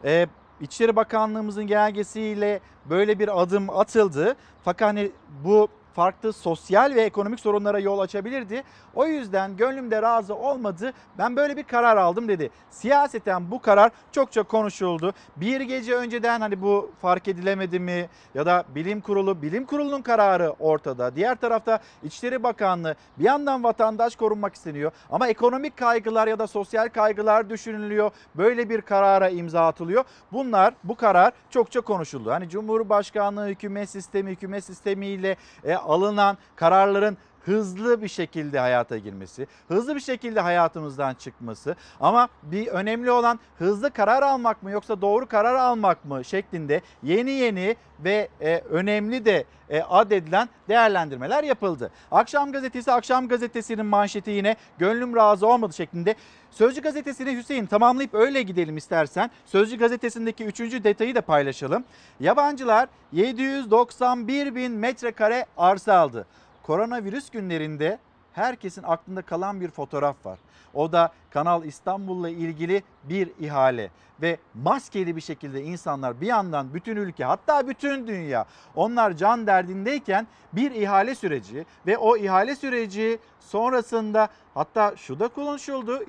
Ee, 0.04 0.26
İçişleri 0.60 0.96
Bakanlığımızın 0.96 1.66
genelgesiyle 1.66 2.60
böyle 2.90 3.18
bir 3.18 3.42
adım 3.42 3.70
atıldı. 3.70 4.36
Fakat 4.64 4.88
hani 4.88 5.10
bu 5.44 5.68
farklı 5.94 6.32
sosyal 6.32 6.94
ve 6.94 7.02
ekonomik 7.02 7.40
sorunlara 7.40 7.78
yol 7.78 7.98
açabilirdi. 7.98 8.62
O 8.94 9.06
yüzden 9.06 9.56
gönlümde 9.56 10.02
razı 10.02 10.34
olmadı. 10.34 10.92
Ben 11.18 11.36
böyle 11.36 11.56
bir 11.56 11.62
karar 11.62 11.96
aldım 11.96 12.28
dedi. 12.28 12.50
Siyaseten 12.70 13.50
bu 13.50 13.62
karar 13.62 13.90
çokça 14.12 14.42
konuşuldu. 14.42 15.12
Bir 15.36 15.60
gece 15.60 15.94
önceden 15.94 16.40
hani 16.40 16.62
bu 16.62 16.90
fark 17.02 17.28
edilemedi 17.28 17.80
mi 17.80 18.08
ya 18.34 18.46
da 18.46 18.64
bilim 18.74 19.00
kurulu, 19.00 19.42
bilim 19.42 19.66
kurulunun 19.66 20.02
kararı 20.02 20.50
ortada. 20.58 21.16
Diğer 21.16 21.36
tarafta 21.36 21.78
İçişleri 22.02 22.42
Bakanlığı 22.42 22.94
bir 23.18 23.24
yandan 23.24 23.64
vatandaş 23.64 24.16
korunmak 24.16 24.54
isteniyor 24.54 24.92
ama 25.10 25.28
ekonomik 25.28 25.76
kaygılar 25.76 26.26
ya 26.28 26.38
da 26.38 26.46
sosyal 26.46 26.88
kaygılar 26.88 27.50
düşünülüyor. 27.50 28.10
Böyle 28.34 28.68
bir 28.68 28.80
karara 28.80 29.28
imza 29.28 29.66
atılıyor. 29.66 30.04
Bunlar 30.32 30.74
bu 30.84 30.94
karar 30.94 31.32
çokça 31.50 31.80
konuşuldu. 31.80 32.30
Hani 32.30 32.48
Cumhurbaşkanlığı 32.48 33.46
hükümet 33.46 33.90
sistemi, 33.90 34.30
hükümet 34.30 34.64
sistemiyle 34.64 35.36
e, 35.64 35.76
alınan 35.84 36.38
kararların 36.56 37.18
hızlı 37.44 38.02
bir 38.02 38.08
şekilde 38.08 38.58
hayata 38.58 38.98
girmesi, 38.98 39.46
hızlı 39.68 39.94
bir 39.94 40.00
şekilde 40.00 40.40
hayatımızdan 40.40 41.14
çıkması 41.14 41.76
ama 42.00 42.28
bir 42.42 42.66
önemli 42.66 43.10
olan 43.10 43.40
hızlı 43.58 43.90
karar 43.90 44.22
almak 44.22 44.62
mı 44.62 44.70
yoksa 44.70 45.00
doğru 45.00 45.26
karar 45.26 45.54
almak 45.54 46.04
mı 46.04 46.24
şeklinde 46.24 46.80
yeni 47.02 47.30
yeni 47.30 47.76
ve 48.00 48.28
e, 48.40 48.58
önemli 48.58 49.24
de 49.24 49.44
e, 49.70 49.82
adedilen 49.82 50.48
değerlendirmeler 50.68 51.44
yapıldı. 51.44 51.90
Akşam 52.10 52.52
gazetesi, 52.52 52.92
Akşam 52.92 53.28
gazetesinin 53.28 53.86
manşeti 53.86 54.30
yine 54.30 54.56
gönlüm 54.78 55.16
razı 55.16 55.46
olmadı 55.46 55.72
şeklinde. 55.72 56.14
Sözcü 56.50 56.82
gazetesini 56.82 57.36
Hüseyin 57.36 57.66
tamamlayıp 57.66 58.14
öyle 58.14 58.42
gidelim 58.42 58.76
istersen. 58.76 59.30
Sözcü 59.46 59.76
gazetesindeki 59.76 60.44
üçüncü 60.44 60.84
detayı 60.84 61.14
da 61.14 61.20
paylaşalım. 61.20 61.84
Yabancılar 62.20 62.88
791 63.12 64.54
bin 64.54 64.72
metrekare 64.72 65.46
arsa 65.56 65.94
aldı. 65.94 66.26
Koronavirüs 66.66 67.30
günlerinde 67.30 67.98
herkesin 68.32 68.82
aklında 68.82 69.22
kalan 69.22 69.60
bir 69.60 69.70
fotoğraf 69.70 70.26
var. 70.26 70.38
O 70.74 70.92
da 70.92 71.12
Kanal 71.30 71.64
İstanbul'la 71.64 72.28
ilgili 72.28 72.82
bir 73.04 73.30
ihale 73.40 73.90
ve 74.22 74.38
maskeli 74.54 75.16
bir 75.16 75.20
şekilde 75.20 75.62
insanlar 75.62 76.20
bir 76.20 76.26
yandan 76.26 76.74
bütün 76.74 76.96
ülke 76.96 77.24
hatta 77.24 77.68
bütün 77.68 78.06
dünya 78.06 78.46
onlar 78.74 79.12
can 79.12 79.46
derdindeyken 79.46 80.26
bir 80.52 80.70
ihale 80.70 81.14
süreci 81.14 81.66
ve 81.86 81.98
o 81.98 82.16
ihale 82.16 82.56
süreci 82.56 83.18
sonrasında 83.40 84.28
hatta 84.54 84.96
şu 84.96 85.20
da 85.20 85.28
konuşuldu 85.28 86.04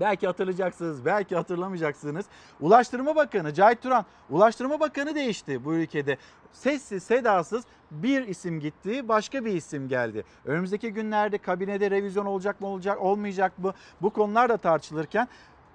Belki 0.00 0.26
hatırlayacaksınız, 0.26 1.04
belki 1.04 1.36
hatırlamayacaksınız. 1.36 2.26
Ulaştırma 2.60 3.16
Bakanı 3.16 3.54
Cahit 3.54 3.82
Turan, 3.82 4.04
Ulaştırma 4.30 4.80
Bakanı 4.80 5.14
değişti 5.14 5.64
bu 5.64 5.74
ülkede. 5.74 6.18
Sessiz, 6.52 7.02
sedasız 7.02 7.64
bir 7.90 8.28
isim 8.28 8.60
gitti, 8.60 9.08
başka 9.08 9.44
bir 9.44 9.52
isim 9.52 9.88
geldi. 9.88 10.24
Önümüzdeki 10.44 10.92
günlerde 10.92 11.38
kabinede 11.38 11.90
revizyon 11.90 12.26
olacak 12.26 12.60
mı, 12.60 12.66
olacak, 12.66 13.02
olmayacak 13.02 13.58
mı? 13.58 13.74
Bu 14.02 14.10
konular 14.10 14.48
da 14.48 14.56
tartışılırken 14.56 15.28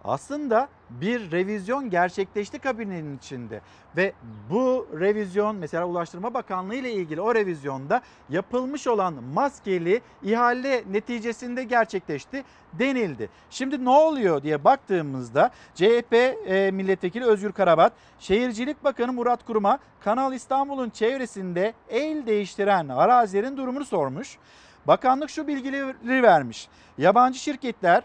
aslında 0.03 0.67
bir 0.89 1.31
revizyon 1.31 1.89
gerçekleşti 1.89 2.59
kabinenin 2.59 3.17
içinde 3.17 3.61
ve 3.97 4.13
bu 4.49 4.87
revizyon 4.99 5.55
mesela 5.55 5.85
Ulaştırma 5.85 6.33
Bakanlığı 6.33 6.75
ile 6.75 6.93
ilgili 6.93 7.21
o 7.21 7.35
revizyonda 7.35 8.01
yapılmış 8.29 8.87
olan 8.87 9.23
maskeli 9.23 10.01
ihale 10.23 10.83
neticesinde 10.91 11.63
gerçekleşti 11.63 12.43
denildi. 12.73 13.29
Şimdi 13.49 13.85
ne 13.85 13.89
oluyor 13.89 14.43
diye 14.43 14.63
baktığımızda 14.63 15.51
CHP 15.75 16.13
e, 16.13 16.71
milletvekili 16.73 17.25
Özgür 17.25 17.51
Karabat, 17.51 17.93
Şehircilik 18.19 18.83
Bakanı 18.83 19.13
Murat 19.13 19.45
Kurum'a 19.45 19.79
Kanal 20.03 20.33
İstanbul'un 20.33 20.89
çevresinde 20.89 21.73
el 21.89 22.25
değiştiren 22.25 22.89
arazilerin 22.89 23.57
durumunu 23.57 23.85
sormuş. 23.85 24.37
Bakanlık 24.87 25.29
şu 25.29 25.47
bilgileri 25.47 26.23
vermiş. 26.23 26.67
Yabancı 26.97 27.39
şirketler 27.39 28.03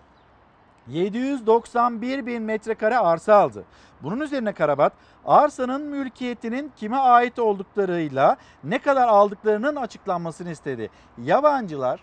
791 0.89 2.27
bin 2.27 2.43
metrekare 2.43 2.99
arsa 2.99 3.35
aldı. 3.35 3.65
Bunun 4.03 4.21
üzerine 4.21 4.53
Karabat 4.53 4.93
arsanın 5.25 5.83
mülkiyetinin 5.83 6.73
kime 6.77 6.97
ait 6.97 7.39
olduklarıyla 7.39 8.37
ne 8.65 8.79
kadar 8.79 9.09
aldıklarının 9.09 9.77
açıklanmasını 9.77 10.51
istedi. 10.51 10.91
Yabancılar 11.19 12.01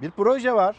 bir 0.00 0.10
proje 0.10 0.52
var. 0.52 0.76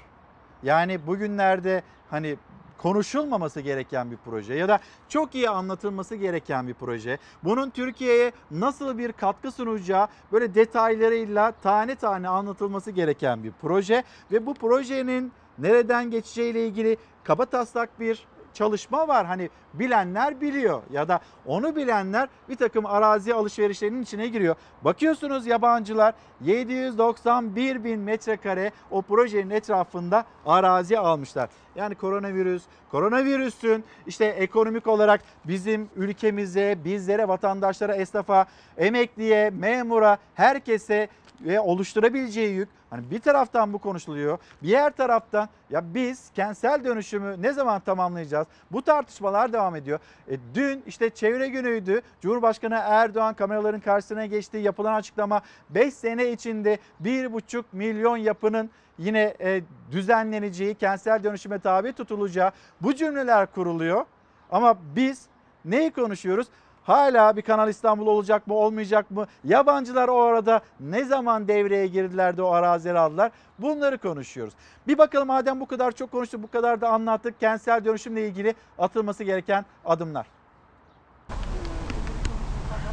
Yani 0.63 1.07
bugünlerde 1.07 1.83
hani 2.09 2.37
konuşulmaması 2.77 3.61
gereken 3.61 4.11
bir 4.11 4.17
proje 4.25 4.53
ya 4.53 4.67
da 4.67 4.79
çok 5.09 5.35
iyi 5.35 5.49
anlatılması 5.49 6.15
gereken 6.15 6.67
bir 6.67 6.73
proje. 6.73 7.17
Bunun 7.43 7.69
Türkiye'ye 7.69 8.31
nasıl 8.51 8.97
bir 8.97 9.11
katkı 9.11 9.51
sunacağı 9.51 10.07
böyle 10.31 10.55
detaylarıyla 10.55 11.51
tane 11.51 11.95
tane 11.95 12.29
anlatılması 12.29 12.91
gereken 12.91 13.43
bir 13.43 13.51
proje 13.61 14.03
ve 14.31 14.45
bu 14.45 14.53
projenin 14.53 15.31
nereden 15.57 16.11
geçeceğiyle 16.11 16.67
ilgili 16.67 16.97
kaba 17.23 17.45
taslak 17.45 17.99
bir 17.99 18.27
çalışma 18.53 19.07
var. 19.07 19.25
Hani 19.25 19.49
bilenler 19.73 20.41
biliyor 20.41 20.81
ya 20.91 21.07
da 21.07 21.19
onu 21.45 21.75
bilenler 21.75 22.29
bir 22.49 22.55
takım 22.55 22.85
arazi 22.85 23.33
alışverişlerinin 23.33 24.01
içine 24.01 24.27
giriyor. 24.27 24.55
Bakıyorsunuz 24.81 25.47
yabancılar 25.47 26.13
791 26.41 27.83
bin 27.83 27.99
metrekare 27.99 28.71
o 28.91 29.01
projenin 29.01 29.49
etrafında 29.49 30.25
arazi 30.45 30.99
almışlar. 30.99 31.49
Yani 31.75 31.95
koronavirüs, 31.95 32.63
koronavirüsün 32.91 33.83
işte 34.07 34.25
ekonomik 34.25 34.87
olarak 34.87 35.21
bizim 35.45 35.89
ülkemize, 35.95 36.77
bizlere, 36.85 37.27
vatandaşlara, 37.27 37.95
esnafa, 37.95 38.45
emekliye, 38.77 39.49
memura, 39.49 40.17
herkese 40.35 41.09
ve 41.43 41.59
oluşturabileceği 41.59 42.53
yük 42.53 42.69
hani 42.89 43.11
bir 43.11 43.19
taraftan 43.19 43.73
bu 43.73 43.77
konuşuluyor. 43.77 44.37
Diğer 44.63 44.91
taraftan 44.91 45.49
ya 45.69 45.93
biz 45.93 46.31
kentsel 46.35 46.83
dönüşümü 46.83 47.41
ne 47.41 47.53
zaman 47.53 47.79
tamamlayacağız? 47.79 48.47
Bu 48.71 48.81
tartışmalar 48.81 49.53
devam 49.53 49.75
ediyor. 49.75 49.99
E, 50.27 50.37
dün 50.55 50.83
işte 50.87 51.09
çevre 51.09 51.47
günüydü. 51.47 52.01
Cumhurbaşkanı 52.21 52.79
Erdoğan 52.83 53.33
kameraların 53.33 53.79
karşısına 53.79 54.25
geçti. 54.25 54.57
Yapılan 54.57 54.93
açıklama 54.93 55.41
5 55.69 55.93
sene 55.93 56.31
içinde 56.31 56.77
1,5 57.03 57.63
milyon 57.71 58.17
yapının 58.17 58.69
yine 58.97 59.35
e, 59.41 59.61
düzenleneceği, 59.91 60.75
kentsel 60.75 61.23
dönüşüme 61.23 61.59
tabi 61.59 61.93
tutulacağı 61.93 62.51
bu 62.81 62.95
cümleler 62.95 63.45
kuruluyor. 63.45 64.05
Ama 64.51 64.77
biz 64.95 65.25
neyi 65.65 65.91
konuşuyoruz? 65.91 66.47
Hala 66.83 67.37
bir 67.37 67.41
Kanal 67.41 67.69
İstanbul 67.69 68.07
olacak 68.07 68.47
mı 68.47 68.53
olmayacak 68.53 69.11
mı? 69.11 69.27
Yabancılar 69.43 70.07
o 70.07 70.21
arada 70.21 70.61
ne 70.79 71.03
zaman 71.03 71.47
devreye 71.47 71.87
girdiler 71.87 72.37
de 72.37 72.41
o 72.41 72.47
arazileri 72.47 72.99
aldılar? 72.99 73.31
Bunları 73.59 73.97
konuşuyoruz. 73.97 74.53
Bir 74.87 74.97
bakalım 74.97 75.27
madem 75.27 75.59
bu 75.59 75.65
kadar 75.65 75.91
çok 75.91 76.11
konuştuk, 76.11 76.43
bu 76.43 76.51
kadar 76.51 76.81
da 76.81 76.89
anlattık 76.89 77.39
kentsel 77.39 77.85
dönüşümle 77.85 78.27
ilgili 78.27 78.55
atılması 78.77 79.23
gereken 79.23 79.65
adımlar. 79.85 80.27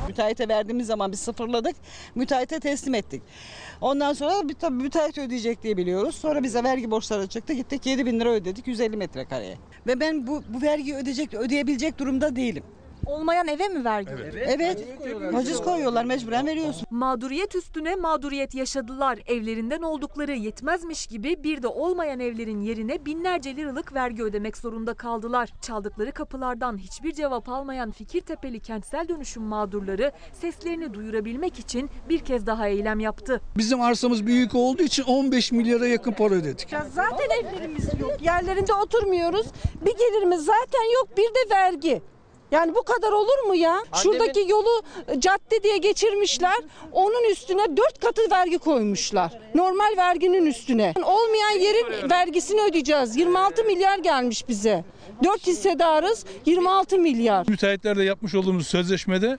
Müteahhite 0.09 0.49
verdiğimiz 0.49 0.87
zaman 0.87 1.13
biz 1.13 1.21
sıfırladık. 1.21 1.77
Müteahhite 2.15 2.61
teslim 2.61 2.95
ettik. 2.95 3.23
Ondan 3.81 4.13
sonra 4.13 4.49
bir 4.49 4.55
tabii 4.55 4.83
müteahhit 4.83 5.19
ödeyecek 5.19 5.63
diye 5.63 5.77
biliyoruz. 5.77 6.15
Sonra 6.15 6.43
bize 6.43 6.65
vergi 6.65 6.91
borçları 6.91 7.27
çıktı. 7.27 7.53
Gittik 7.53 7.87
7 7.87 8.07
bin 8.07 8.21
lira 8.21 8.29
ödedik 8.29 8.67
150 8.67 8.97
metrekareye. 8.97 9.59
Ve 9.87 10.01
ben 10.01 10.27
bu, 10.27 10.43
bu 10.49 10.63
vergiyi 10.63 10.97
ödeyecek, 10.97 11.35
ödeyebilecek 11.35 11.99
durumda 11.99 12.37
değilim. 12.37 12.65
Olmayan 13.07 13.49
eve 13.49 13.69
mi 13.69 13.85
vergi? 13.85 14.11
Evet. 14.47 14.85
Haciz 15.33 15.61
koyuyorlar 15.61 16.05
mecburen 16.05 16.47
veriyorsun. 16.47 16.87
Mağduriyet 16.91 17.55
üstüne 17.55 17.95
mağduriyet 17.95 18.55
yaşadılar. 18.55 19.19
Evlerinden 19.27 19.83
oldukları 19.83 20.33
yetmezmiş 20.33 21.07
gibi 21.07 21.45
bir 21.45 21.63
de 21.63 21.69
olmayan 21.69 22.21
evlerin 22.21 22.61
yerine 22.61 23.05
binlerce 23.07 23.57
liralık 23.57 23.95
vergi 23.95 24.23
ödemek 24.23 24.57
zorunda 24.57 24.95
kaldılar. 24.95 25.51
Çaldıkları 25.63 26.13
kapılardan 26.13 26.79
hiçbir 26.79 27.13
cevap 27.13 27.49
almayan 27.49 27.91
Fikirtepeli 27.91 28.61
kentsel 28.61 29.09
dönüşüm 29.09 29.43
mağdurları 29.43 30.13
seslerini 30.33 30.95
duyurabilmek 30.95 31.59
için 31.59 31.91
bir 32.09 32.19
kez 32.19 32.47
daha 32.47 32.69
eylem 32.69 33.01
yaptı. 33.01 33.41
Bizim 33.57 33.81
arsamız 33.81 34.27
büyük 34.27 34.55
olduğu 34.55 34.83
için 34.83 35.03
15 35.03 35.53
milyara 35.53 35.87
yakın 35.87 36.13
para 36.13 36.35
ödedik. 36.35 36.73
Ya 36.73 36.87
zaten 36.95 37.27
evlerimiz 37.41 37.85
yok. 38.01 38.23
Yerlerinde 38.23 38.75
oturmuyoruz. 38.75 39.47
Bir 39.87 39.93
gelirimiz 39.99 40.45
zaten 40.45 40.95
yok. 40.95 41.09
Bir 41.17 41.23
de 41.29 41.55
vergi. 41.55 42.03
Yani 42.51 42.75
bu 42.75 42.83
kadar 42.83 43.13
olur 43.13 43.47
mu 43.47 43.55
ya? 43.55 43.77
Şuradaki 44.03 44.41
yolu 44.49 44.83
e, 45.09 45.21
cadde 45.21 45.63
diye 45.63 45.77
geçirmişler. 45.77 46.57
Onun 46.93 47.31
üstüne 47.31 47.77
dört 47.77 48.01
katı 48.01 48.23
vergi 48.31 48.59
koymuşlar. 48.59 49.33
Normal 49.55 49.97
verginin 49.97 50.47
üstüne. 50.47 50.95
Olmayan 51.05 51.61
yerin 51.61 52.11
vergisini 52.11 52.61
ödeyeceğiz. 52.63 53.17
26 53.17 53.65
milyar 53.65 53.99
gelmiş 53.99 54.49
bize. 54.49 54.85
4 55.25 55.47
hissedarız 55.47 56.25
26 56.47 56.99
milyar. 56.99 57.49
Müteahhitlerle 57.49 58.05
yapmış 58.05 58.35
olduğumuz 58.35 58.67
sözleşmede 58.67 59.39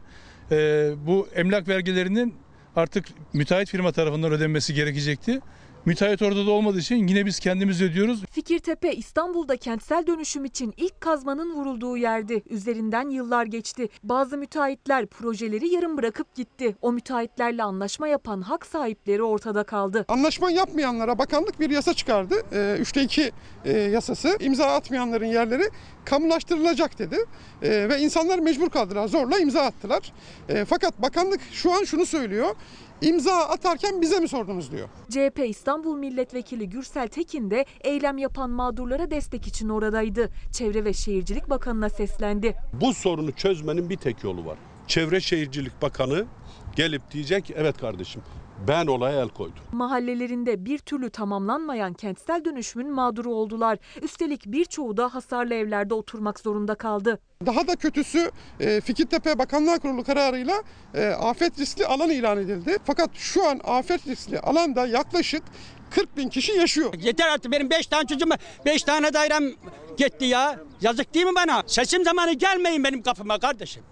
e, 0.51 0.89
bu 1.07 1.27
emlak 1.35 1.67
vergilerinin 1.67 2.35
artık 2.75 3.05
müteahhit 3.33 3.69
firma 3.69 3.91
tarafından 3.91 4.31
ödenmesi 4.31 4.73
gerekecekti. 4.73 5.41
Müteahhit 5.85 6.21
ortada 6.21 6.51
olmadığı 6.51 6.79
için 6.79 7.07
yine 7.07 7.25
biz 7.25 7.39
kendimiz 7.39 7.81
ödüyoruz. 7.81 8.23
Fikirtepe 8.31 8.93
İstanbul'da 8.93 9.57
kentsel 9.57 10.07
dönüşüm 10.07 10.45
için 10.45 10.73
ilk 10.77 11.01
kazmanın 11.01 11.53
vurulduğu 11.53 11.97
yerdi. 11.97 12.43
Üzerinden 12.49 13.09
yıllar 13.09 13.45
geçti. 13.45 13.89
Bazı 14.03 14.37
müteahhitler 14.37 15.05
projeleri 15.05 15.67
yarım 15.67 15.97
bırakıp 15.97 16.35
gitti. 16.35 16.75
O 16.81 16.91
müteahhitlerle 16.91 17.63
anlaşma 17.63 18.07
yapan 18.07 18.41
hak 18.41 18.65
sahipleri 18.65 19.23
ortada 19.23 19.63
kaldı. 19.63 20.05
Anlaşma 20.07 20.51
yapmayanlara 20.51 21.17
bakanlık 21.17 21.59
bir 21.59 21.69
yasa 21.69 21.93
çıkardı. 21.93 22.35
Ee, 22.53 22.77
Üçte 22.79 23.01
iki 23.03 23.31
e, 23.65 23.77
yasası. 23.77 24.37
İmza 24.39 24.65
atmayanların 24.65 25.25
yerleri 25.25 25.63
kamulaştırılacak 26.05 26.99
dedi. 26.99 27.17
Ee, 27.63 27.89
ve 27.89 27.99
insanlar 27.99 28.39
mecbur 28.39 28.69
kaldılar. 28.69 29.07
Zorla 29.07 29.39
imza 29.39 29.61
attılar. 29.61 30.13
Ee, 30.49 30.65
fakat 30.65 31.01
bakanlık 31.01 31.41
şu 31.51 31.73
an 31.73 31.83
şunu 31.83 32.05
söylüyor. 32.05 32.55
İmza 33.01 33.35
atarken 33.35 34.01
bize 34.01 34.19
mi 34.19 34.27
sordunuz 34.27 34.71
diyor. 34.71 34.89
CHP 35.09 35.39
İstanbul 35.47 35.97
Milletvekili 35.97 36.69
Gürsel 36.69 37.07
Tekin 37.07 37.51
de 37.51 37.65
eylem 37.81 38.17
yapan 38.17 38.49
mağdurlara 38.49 39.11
destek 39.11 39.47
için 39.47 39.69
oradaydı. 39.69 40.29
Çevre 40.51 40.85
ve 40.85 40.93
Şehircilik 40.93 41.49
Bakanı'na 41.49 41.89
seslendi. 41.89 42.55
Bu 42.73 42.93
sorunu 42.93 43.31
çözmenin 43.31 43.89
bir 43.89 43.97
tek 43.97 44.23
yolu 44.23 44.45
var. 44.45 44.57
Çevre 44.87 45.21
Şehircilik 45.21 45.81
Bakanı 45.81 46.25
gelip 46.75 47.11
diyecek 47.11 47.51
evet 47.55 47.77
kardeşim 47.77 48.21
ben 48.67 48.87
olaya 48.87 49.21
el 49.21 49.29
koydum. 49.29 49.63
Mahallelerinde 49.71 50.65
bir 50.65 50.77
türlü 50.77 51.09
tamamlanmayan 51.09 51.93
kentsel 51.93 52.45
dönüşümün 52.45 52.91
mağduru 52.91 53.33
oldular. 53.33 53.77
Üstelik 54.01 54.45
birçoğu 54.45 54.97
da 54.97 55.13
hasarlı 55.15 55.53
evlerde 55.53 55.93
oturmak 55.93 56.39
zorunda 56.39 56.75
kaldı. 56.75 57.19
Daha 57.45 57.67
da 57.67 57.75
kötüsü 57.75 58.31
e, 58.59 58.81
Fikirtepe 58.81 59.39
Bakanlar 59.39 59.79
Kurulu 59.79 60.03
kararıyla 60.03 60.63
e, 60.93 61.07
afet 61.07 61.59
riskli 61.59 61.85
alan 61.85 62.09
ilan 62.09 62.37
edildi. 62.37 62.77
Fakat 62.85 63.09
şu 63.13 63.47
an 63.47 63.59
afet 63.63 64.07
riskli 64.07 64.39
alanda 64.39 64.85
yaklaşık 64.87 65.43
40 65.89 66.17
bin 66.17 66.29
kişi 66.29 66.51
yaşıyor. 66.51 66.93
Yeter 67.01 67.27
artık 67.27 67.51
benim 67.51 67.69
5 67.69 67.87
tane 67.87 68.07
çocuğum 68.07 68.29
5 68.65 68.83
tane 68.83 69.13
dairem 69.13 69.43
gitti 69.97 70.25
ya. 70.25 70.59
Yazık 70.81 71.13
değil 71.13 71.25
mi 71.25 71.35
bana? 71.35 71.63
Seçim 71.67 72.03
zamanı 72.03 72.33
gelmeyin 72.33 72.83
benim 72.83 73.01
kapıma 73.01 73.39
kardeşim. 73.39 73.83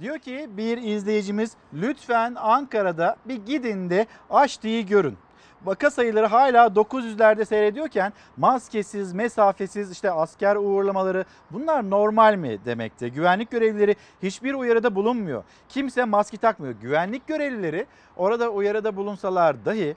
Diyor 0.00 0.18
ki 0.18 0.48
bir 0.56 0.78
izleyicimiz 0.78 1.52
lütfen 1.74 2.34
Ankara'da 2.34 3.16
bir 3.24 3.46
gidin 3.46 3.90
de 3.90 4.06
Aşti'yi 4.30 4.86
görün. 4.86 5.18
Vaka 5.64 5.90
sayıları 5.90 6.26
hala 6.26 6.66
900'lerde 6.66 7.44
seyrediyorken 7.44 8.12
maskesiz, 8.36 9.12
mesafesiz 9.12 9.92
işte 9.92 10.10
asker 10.10 10.56
uğurlamaları 10.56 11.24
bunlar 11.50 11.90
normal 11.90 12.36
mi 12.36 12.58
demekte? 12.64 13.08
Güvenlik 13.08 13.50
görevlileri 13.50 13.96
hiçbir 14.22 14.54
uyarıda 14.54 14.94
bulunmuyor. 14.94 15.44
Kimse 15.68 16.04
maske 16.04 16.36
takmıyor. 16.36 16.74
Güvenlik 16.74 17.26
görevlileri 17.26 17.86
orada 18.16 18.48
uyarıda 18.48 18.96
bulunsalar 18.96 19.64
dahi 19.64 19.96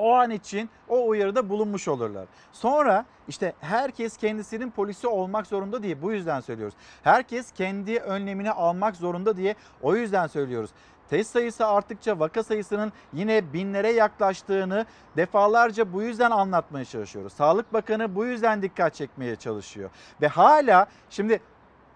o 0.00 0.14
an 0.14 0.30
için 0.30 0.70
o 0.88 1.08
uyarıda 1.08 1.48
bulunmuş 1.48 1.88
olurlar. 1.88 2.24
Sonra 2.52 3.04
işte 3.28 3.52
herkes 3.60 4.16
kendisinin 4.16 4.70
polisi 4.70 5.08
olmak 5.08 5.46
zorunda 5.46 5.82
diye 5.82 6.02
bu 6.02 6.12
yüzden 6.12 6.40
söylüyoruz. 6.40 6.74
Herkes 7.02 7.52
kendi 7.52 7.98
önlemini 7.98 8.50
almak 8.50 8.96
zorunda 8.96 9.36
diye 9.36 9.54
o 9.82 9.96
yüzden 9.96 10.26
söylüyoruz. 10.26 10.70
Test 11.10 11.30
sayısı 11.30 11.66
arttıkça 11.66 12.20
vaka 12.20 12.42
sayısının 12.42 12.92
yine 13.12 13.52
binlere 13.52 13.92
yaklaştığını 13.92 14.86
defalarca 15.16 15.92
bu 15.92 16.02
yüzden 16.02 16.30
anlatmaya 16.30 16.84
çalışıyoruz. 16.84 17.32
Sağlık 17.32 17.72
Bakanı 17.72 18.14
bu 18.14 18.24
yüzden 18.24 18.62
dikkat 18.62 18.94
çekmeye 18.94 19.36
çalışıyor. 19.36 19.90
Ve 20.20 20.28
hala 20.28 20.86
şimdi 21.10 21.40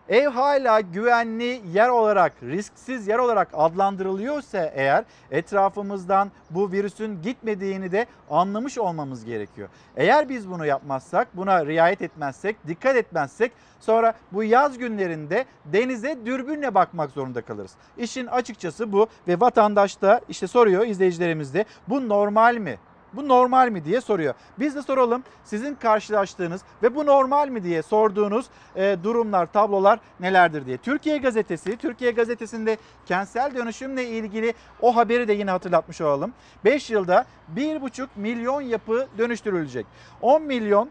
Ev 0.08 0.28
hala 0.28 0.80
güvenli 0.80 1.62
yer 1.72 1.88
olarak, 1.88 2.32
risksiz 2.42 3.08
yer 3.08 3.18
olarak 3.18 3.48
adlandırılıyorsa 3.52 4.72
eğer 4.74 5.04
etrafımızdan 5.30 6.30
bu 6.50 6.72
virüsün 6.72 7.22
gitmediğini 7.22 7.92
de 7.92 8.06
anlamış 8.30 8.78
olmamız 8.78 9.24
gerekiyor. 9.24 9.68
Eğer 9.96 10.28
biz 10.28 10.50
bunu 10.50 10.66
yapmazsak, 10.66 11.36
buna 11.36 11.66
riayet 11.66 12.02
etmezsek, 12.02 12.56
dikkat 12.68 12.96
etmezsek 12.96 13.52
sonra 13.80 14.14
bu 14.32 14.44
yaz 14.44 14.78
günlerinde 14.78 15.44
denize 15.64 16.18
dürbünle 16.26 16.74
bakmak 16.74 17.10
zorunda 17.10 17.42
kalırız. 17.42 17.72
İşin 17.98 18.26
açıkçası 18.26 18.92
bu 18.92 19.06
ve 19.28 19.40
vatandaş 19.40 20.02
da 20.02 20.20
işte 20.28 20.46
soruyor 20.46 20.86
izleyicilerimiz 20.86 21.54
de 21.54 21.64
bu 21.88 22.08
normal 22.08 22.56
mi? 22.56 22.78
Bu 23.16 23.28
normal 23.28 23.68
mi 23.68 23.84
diye 23.84 24.00
soruyor. 24.00 24.34
Biz 24.58 24.74
de 24.74 24.82
soralım 24.82 25.22
sizin 25.44 25.74
karşılaştığınız 25.74 26.60
ve 26.82 26.94
bu 26.94 27.06
normal 27.06 27.48
mi 27.48 27.64
diye 27.64 27.82
sorduğunuz 27.82 28.46
e, 28.76 28.96
durumlar, 29.02 29.46
tablolar 29.46 30.00
nelerdir 30.20 30.66
diye. 30.66 30.76
Türkiye 30.76 31.18
Gazetesi, 31.18 31.76
Türkiye 31.76 32.10
Gazetesi'nde 32.10 32.76
kentsel 33.06 33.54
dönüşümle 33.54 34.08
ilgili 34.08 34.54
o 34.80 34.96
haberi 34.96 35.28
de 35.28 35.32
yine 35.32 35.50
hatırlatmış 35.50 36.00
olalım. 36.00 36.32
5 36.64 36.90
yılda 36.90 37.26
1,5 37.56 38.06
milyon 38.16 38.60
yapı 38.60 39.08
dönüştürülecek. 39.18 39.86
10 40.22 40.42
milyon 40.42 40.90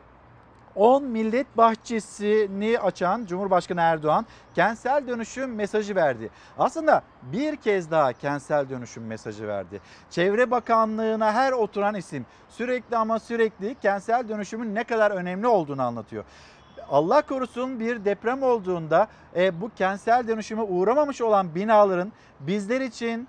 10 0.76 1.04
millet 1.04 1.58
bahçesini 1.58 2.80
açan 2.80 3.26
Cumhurbaşkanı 3.26 3.82
Erdoğan 3.82 4.26
kentsel 4.56 5.08
dönüşüm 5.08 5.56
mesajı 5.56 5.96
verdi. 5.96 6.30
Aslında 6.58 7.04
bir 7.24 7.56
kez 7.56 7.92
daha 7.92 8.14
kentsel 8.14 8.70
dönüşüm 8.70 9.06
mesajı 9.06 9.48
verdi. 9.48 9.82
Çevre 10.10 10.52
Bakanlığı'na 10.52 11.34
her 11.34 11.52
oturan 11.52 11.96
isim 11.96 12.26
sürekli 12.50 12.98
ama 12.98 13.20
sürekli 13.20 13.76
kentsel 13.82 14.30
dönüşümün 14.30 14.76
ne 14.76 14.84
kadar 14.84 15.12
önemli 15.12 15.48
olduğunu 15.48 15.82
anlatıyor. 15.82 16.24
Allah 16.90 17.22
korusun 17.22 17.80
bir 17.80 18.06
deprem 18.06 18.44
olduğunda 18.44 19.08
e, 19.36 19.62
bu 19.62 19.72
kentsel 19.76 20.28
dönüşüme 20.28 20.62
uğramamış 20.62 21.22
olan 21.22 21.56
binaların 21.56 22.12
bizler 22.40 22.82
için, 22.82 23.28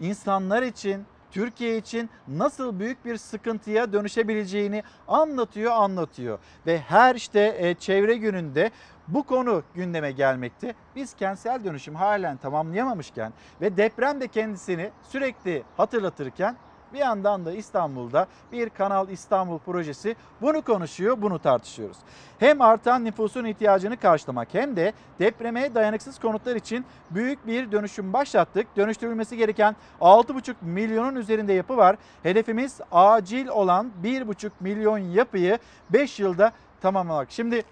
insanlar 0.00 0.62
için, 0.62 1.04
Türkiye 1.32 1.76
için 1.76 2.10
nasıl 2.28 2.78
büyük 2.78 3.04
bir 3.04 3.16
sıkıntıya 3.16 3.92
dönüşebileceğini 3.92 4.82
anlatıyor, 5.08 5.72
anlatıyor. 5.72 6.38
Ve 6.66 6.78
her 6.78 7.14
işte 7.14 7.56
e, 7.58 7.74
çevre 7.74 8.14
gününde 8.14 8.70
bu 9.08 9.22
konu 9.22 9.62
gündeme 9.74 10.12
gelmekte. 10.12 10.74
Biz 10.96 11.14
kentsel 11.14 11.64
dönüşüm 11.64 11.94
halen 11.94 12.36
tamamlayamamışken 12.36 13.32
ve 13.60 13.76
deprem 13.76 14.20
de 14.20 14.28
kendisini 14.28 14.90
sürekli 15.02 15.62
hatırlatırken 15.76 16.56
bir 16.92 16.98
yandan 16.98 17.44
da 17.44 17.52
İstanbul'da 17.52 18.26
bir 18.52 18.70
Kanal 18.70 19.08
İstanbul 19.08 19.58
projesi 19.58 20.16
bunu 20.40 20.62
konuşuyor, 20.62 21.22
bunu 21.22 21.38
tartışıyoruz. 21.38 21.96
Hem 22.38 22.60
artan 22.60 23.04
nüfusun 23.04 23.44
ihtiyacını 23.44 23.96
karşılamak 23.96 24.48
hem 24.52 24.76
de 24.76 24.92
depreme 25.18 25.74
dayanıksız 25.74 26.18
konutlar 26.18 26.56
için 26.56 26.84
büyük 27.10 27.46
bir 27.46 27.72
dönüşüm 27.72 28.12
başlattık. 28.12 28.76
Dönüştürülmesi 28.76 29.36
gereken 29.36 29.76
6,5 30.00 30.54
milyonun 30.62 31.16
üzerinde 31.16 31.52
yapı 31.52 31.76
var. 31.76 31.96
Hedefimiz 32.22 32.80
acil 32.92 33.48
olan 33.48 33.90
1,5 34.04 34.50
milyon 34.60 34.98
yapıyı 34.98 35.58
5 35.90 36.20
yılda 36.20 36.52
tamamlamak. 36.80 37.30
Şimdi 37.30 37.62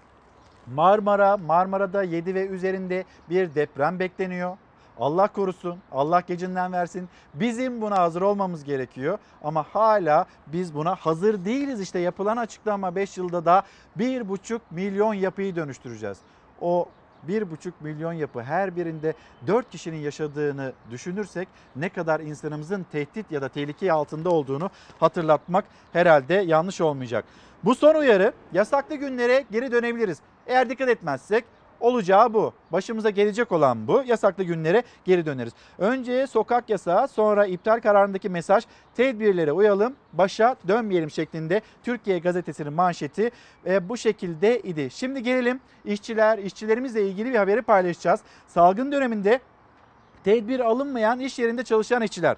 Marmara, 0.67 1.37
Marmara'da 1.37 2.03
7 2.03 2.35
ve 2.35 2.47
üzerinde 2.47 3.03
bir 3.29 3.55
deprem 3.55 3.99
bekleniyor. 3.99 4.57
Allah 5.01 5.27
korusun, 5.27 5.79
Allah 5.91 6.19
gecinden 6.27 6.73
versin. 6.73 7.09
Bizim 7.33 7.81
buna 7.81 7.97
hazır 7.97 8.21
olmamız 8.21 8.63
gerekiyor. 8.63 9.17
Ama 9.43 9.63
hala 9.63 10.25
biz 10.47 10.75
buna 10.75 10.95
hazır 10.95 11.45
değiliz. 11.45 11.81
İşte 11.81 11.99
yapılan 11.99 12.37
açıklama 12.37 12.95
5 12.95 13.17
yılda 13.17 13.45
da 13.45 13.63
1,5 13.99 14.59
milyon 14.71 15.13
yapıyı 15.13 15.55
dönüştüreceğiz. 15.55 16.17
O 16.61 16.89
1,5 17.27 17.71
milyon 17.79 18.13
yapı 18.13 18.41
her 18.41 18.75
birinde 18.75 19.13
4 19.47 19.69
kişinin 19.69 19.97
yaşadığını 19.97 20.73
düşünürsek 20.91 21.47
ne 21.75 21.89
kadar 21.89 22.19
insanımızın 22.19 22.85
tehdit 22.91 23.31
ya 23.31 23.41
da 23.41 23.49
tehlike 23.49 23.93
altında 23.93 24.29
olduğunu 24.29 24.69
hatırlatmak 24.99 25.65
herhalde 25.93 26.33
yanlış 26.33 26.81
olmayacak. 26.81 27.25
Bu 27.63 27.75
son 27.75 27.95
uyarı 27.95 28.33
yasaklı 28.53 28.95
günlere 28.95 29.45
geri 29.51 29.71
dönebiliriz. 29.71 30.17
Eğer 30.47 30.69
dikkat 30.69 30.89
etmezsek 30.89 31.45
olacağı 31.81 32.33
bu. 32.33 32.53
Başımıza 32.71 33.09
gelecek 33.09 33.51
olan 33.51 33.87
bu. 33.87 34.03
Yasaklı 34.05 34.43
günlere 34.43 34.83
geri 35.05 35.25
döneriz. 35.25 35.53
Önce 35.77 36.27
sokak 36.27 36.69
yasağı 36.69 37.07
sonra 37.07 37.45
iptal 37.45 37.79
kararındaki 37.79 38.29
mesaj 38.29 38.63
tedbirlere 38.95 39.51
uyalım 39.51 39.95
başa 40.13 40.55
dönmeyelim 40.67 41.11
şeklinde 41.11 41.61
Türkiye 41.83 42.19
Gazetesi'nin 42.19 42.73
manşeti 42.73 43.31
e, 43.65 43.89
bu 43.89 43.97
şekilde 43.97 44.59
idi. 44.59 44.89
Şimdi 44.91 45.23
gelelim 45.23 45.59
işçiler, 45.85 46.37
işçilerimizle 46.37 47.07
ilgili 47.07 47.29
bir 47.33 47.37
haberi 47.37 47.61
paylaşacağız. 47.61 48.21
Salgın 48.47 48.91
döneminde 48.91 49.39
tedbir 50.23 50.59
alınmayan 50.59 51.19
iş 51.19 51.39
yerinde 51.39 51.63
çalışan 51.63 52.01
işçiler. 52.01 52.37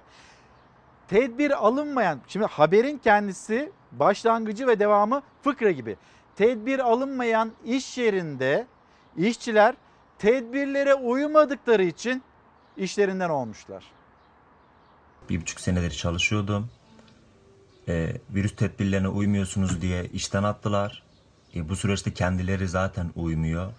Tedbir 1.08 1.66
alınmayan, 1.66 2.20
şimdi 2.26 2.46
haberin 2.46 2.98
kendisi 2.98 3.72
başlangıcı 3.92 4.66
ve 4.66 4.78
devamı 4.78 5.22
fıkra 5.42 5.70
gibi. 5.70 5.96
Tedbir 6.36 6.78
alınmayan 6.78 7.52
iş 7.64 7.98
yerinde 7.98 8.66
işçiler 9.16 9.74
tedbirlere 10.18 10.94
uymadıkları 10.94 11.84
için 11.84 12.22
işlerinden 12.76 13.30
olmuşlar. 13.30 13.84
Bir 15.30 15.40
buçuk 15.40 15.60
senedir 15.60 15.90
çalışıyordum. 15.90 16.70
Ee, 17.88 18.16
virüs 18.30 18.56
tedbirlerine 18.56 19.08
uymuyorsunuz 19.08 19.80
diye 19.80 20.04
işten 20.04 20.42
attılar. 20.42 21.02
E, 21.54 21.68
bu 21.68 21.76
süreçte 21.76 22.12
kendileri 22.14 22.68
zaten 22.68 23.10
uymuyor. 23.14 23.72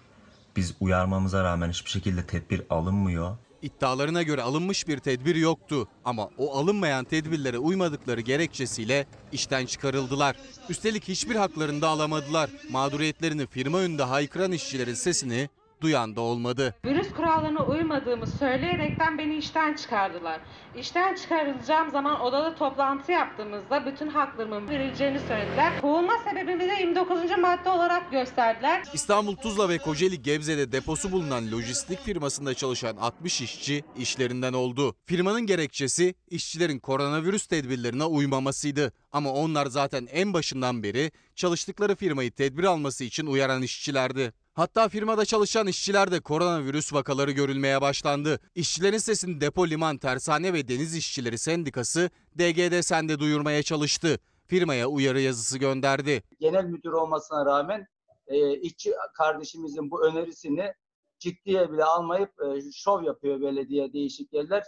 Biz 0.56 0.74
uyarmamıza 0.80 1.44
rağmen 1.44 1.68
hiçbir 1.68 1.90
şekilde 1.90 2.26
tedbir 2.26 2.62
alınmıyor. 2.70 3.36
İddialarına 3.66 4.22
göre 4.22 4.42
alınmış 4.42 4.88
bir 4.88 4.98
tedbir 4.98 5.34
yoktu 5.34 5.88
ama 6.04 6.30
o 6.38 6.56
alınmayan 6.56 7.04
tedbirlere 7.04 7.58
uymadıkları 7.58 8.20
gerekçesiyle 8.20 9.06
işten 9.32 9.66
çıkarıldılar. 9.66 10.36
Üstelik 10.68 11.08
hiçbir 11.08 11.36
haklarını 11.36 11.82
da 11.82 11.88
alamadılar. 11.88 12.50
Mağduriyetlerini 12.70 13.46
firma 13.46 13.78
önünde 13.78 14.02
haykıran 14.02 14.52
işçilerin 14.52 14.94
sesini 14.94 15.48
duyan 15.80 16.16
da 16.16 16.20
olmadı. 16.20 16.74
Virüs 16.84 17.12
kurallarına 17.12 17.64
uymadığımı 17.64 18.26
söyleyerekten 18.26 19.18
beni 19.18 19.36
işten 19.36 19.74
çıkardılar. 19.74 20.40
İşten 20.76 21.14
çıkarılacağım 21.14 21.90
zaman 21.90 22.20
odada 22.20 22.54
toplantı 22.54 23.12
yaptığımızda 23.12 23.86
bütün 23.86 24.08
haklarımın 24.08 24.68
verileceğini 24.68 25.20
söylediler. 25.20 25.80
Kovulma 25.80 26.12
sebebimi 26.24 26.68
de 26.68 26.76
29. 26.80 27.18
madde 27.38 27.68
olarak 27.70 28.10
gösterdiler. 28.10 28.82
İstanbul 28.94 29.36
Tuzla 29.36 29.68
ve 29.68 29.78
Kocaeli 29.78 30.22
Gebze'de 30.22 30.72
deposu 30.72 31.12
bulunan 31.12 31.52
lojistik 31.52 32.00
firmasında 32.00 32.54
çalışan 32.54 32.96
60 32.96 33.40
işçi 33.40 33.84
işlerinden 33.98 34.52
oldu. 34.52 34.94
Firmanın 35.06 35.46
gerekçesi 35.46 36.14
işçilerin 36.28 36.78
koronavirüs 36.78 37.46
tedbirlerine 37.46 38.04
uymamasıydı. 38.04 38.92
Ama 39.12 39.30
onlar 39.32 39.66
zaten 39.66 40.08
en 40.12 40.32
başından 40.32 40.82
beri 40.82 41.10
çalıştıkları 41.34 41.96
firmayı 41.96 42.30
tedbir 42.30 42.64
alması 42.64 43.04
için 43.04 43.26
uyaran 43.26 43.62
işçilerdi. 43.62 44.32
Hatta 44.56 44.88
firmada 44.88 45.24
çalışan 45.24 45.66
işçilerde 45.66 46.20
koronavirüs 46.20 46.92
vakaları 46.92 47.30
görülmeye 47.30 47.80
başlandı. 47.80 48.40
İşçilerin 48.54 48.98
sesini 48.98 49.40
depo, 49.40 49.66
liman, 49.66 49.98
tersane 49.98 50.52
ve 50.52 50.68
deniz 50.68 50.96
işçileri 50.96 51.38
sendikası 51.38 52.10
DGD 52.38 52.82
Sen'de 52.82 53.18
duyurmaya 53.18 53.62
çalıştı. 53.62 54.18
Firmaya 54.46 54.86
uyarı 54.86 55.20
yazısı 55.20 55.58
gönderdi. 55.58 56.22
genel 56.40 56.64
müdür 56.64 56.92
olmasına 56.92 57.46
rağmen 57.46 57.86
e, 58.26 58.56
işçi 58.56 58.92
kardeşimizin 59.14 59.90
bu 59.90 60.06
önerisini 60.06 60.72
ciddiye 61.18 61.72
bile 61.72 61.84
almayıp 61.84 62.30
e, 62.42 62.72
şov 62.72 63.02
yapıyor 63.02 63.40
belediye 63.40 63.92
değişik 63.92 64.32
yerler. 64.32 64.64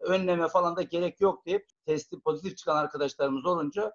Önleme 0.00 0.48
falan 0.48 0.76
da 0.76 0.82
gerek 0.82 1.20
yok 1.20 1.46
deyip 1.46 1.66
testi 1.86 2.20
pozitif 2.20 2.58
çıkan 2.58 2.76
arkadaşlarımız 2.76 3.46
olunca 3.46 3.92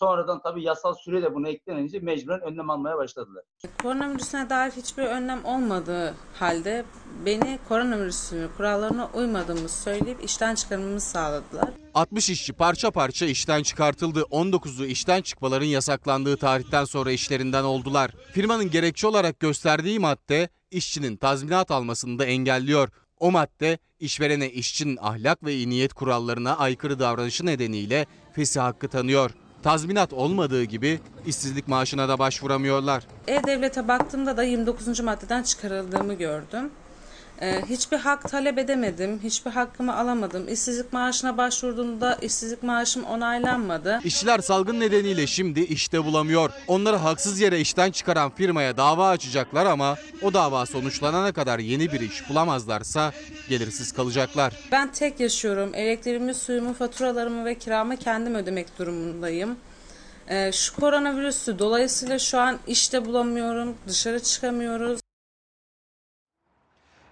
sonradan 0.00 0.40
tabii 0.42 0.62
yasal 0.62 0.94
süre 0.94 1.22
de 1.22 1.34
buna 1.34 1.48
eklenince 1.48 1.98
mecburen 2.00 2.40
önlem 2.40 2.70
almaya 2.70 2.96
başladılar. 2.96 3.44
Koronavirüsüne 3.82 4.50
dair 4.50 4.70
hiçbir 4.70 5.02
önlem 5.02 5.44
olmadığı 5.44 6.14
halde 6.34 6.84
beni 7.26 7.58
koronavirüsü 7.68 8.48
kurallarına 8.56 9.10
uymadığımı 9.14 9.68
söyleyip 9.68 10.24
işten 10.24 10.54
çıkarmamı 10.54 11.00
sağladılar. 11.00 11.68
60 11.94 12.30
işçi 12.30 12.52
parça 12.52 12.90
parça 12.90 13.26
işten 13.26 13.62
çıkartıldı. 13.62 14.20
19'u 14.20 14.84
işten 14.84 15.22
çıkmaların 15.22 15.66
yasaklandığı 15.66 16.36
tarihten 16.36 16.84
sonra 16.84 17.10
işlerinden 17.10 17.64
oldular. 17.64 18.10
Firmanın 18.32 18.70
gerekçe 18.70 19.06
olarak 19.06 19.40
gösterdiği 19.40 19.98
madde 19.98 20.48
işçinin 20.70 21.16
tazminat 21.16 21.70
almasını 21.70 22.18
da 22.18 22.24
engelliyor. 22.24 22.88
O 23.18 23.30
madde 23.30 23.78
işverene 24.00 24.50
işçinin 24.50 24.98
ahlak 25.00 25.44
ve 25.44 25.54
iyi 25.54 25.68
niyet 25.70 25.92
kurallarına 25.92 26.56
aykırı 26.56 26.98
davranışı 26.98 27.46
nedeniyle 27.46 28.06
fesih 28.32 28.60
hakkı 28.60 28.88
tanıyor. 28.88 29.30
Tazminat 29.62 30.12
olmadığı 30.12 30.64
gibi 30.64 31.00
işsizlik 31.26 31.68
maaşına 31.68 32.08
da 32.08 32.18
başvuramıyorlar. 32.18 33.06
E-Devlet'e 33.28 33.88
baktığımda 33.88 34.36
da 34.36 34.42
29. 34.42 35.00
maddeden 35.00 35.42
çıkarıldığımı 35.42 36.14
gördüm. 36.14 36.70
Ee, 37.40 37.62
hiçbir 37.68 37.96
hak 37.96 38.30
talep 38.30 38.58
edemedim, 38.58 39.20
hiçbir 39.22 39.50
hakkımı 39.50 39.96
alamadım. 39.96 40.48
İşsizlik 40.48 40.92
maaşına 40.92 41.36
başvurduğumda 41.36 42.14
işsizlik 42.14 42.62
maaşım 42.62 43.04
onaylanmadı. 43.04 44.00
İşçiler 44.04 44.38
salgın 44.38 44.80
nedeniyle 44.80 45.26
şimdi 45.26 45.60
işte 45.60 46.04
bulamıyor. 46.04 46.50
Onları 46.68 46.96
haksız 46.96 47.40
yere 47.40 47.60
işten 47.60 47.90
çıkaran 47.90 48.30
firmaya 48.30 48.76
dava 48.76 49.08
açacaklar 49.08 49.66
ama 49.66 49.96
o 50.22 50.34
dava 50.34 50.66
sonuçlanana 50.66 51.32
kadar 51.32 51.58
yeni 51.58 51.92
bir 51.92 52.00
iş 52.00 52.30
bulamazlarsa 52.30 53.12
gelirsiz 53.48 53.92
kalacaklar. 53.92 54.52
Ben 54.72 54.92
tek 54.92 55.20
yaşıyorum. 55.20 55.74
Elektriğimi, 55.74 56.34
suyumu, 56.34 56.74
faturalarımı 56.74 57.44
ve 57.44 57.54
kiramı 57.54 57.96
kendim 57.96 58.34
ödemek 58.34 58.78
durumundayım. 58.78 59.56
Ee, 60.28 60.52
şu 60.52 60.76
koronavirüsü 60.76 61.58
dolayısıyla 61.58 62.18
şu 62.18 62.38
an 62.38 62.58
işte 62.66 63.04
bulamıyorum, 63.04 63.74
dışarı 63.88 64.20
çıkamıyoruz. 64.22 65.00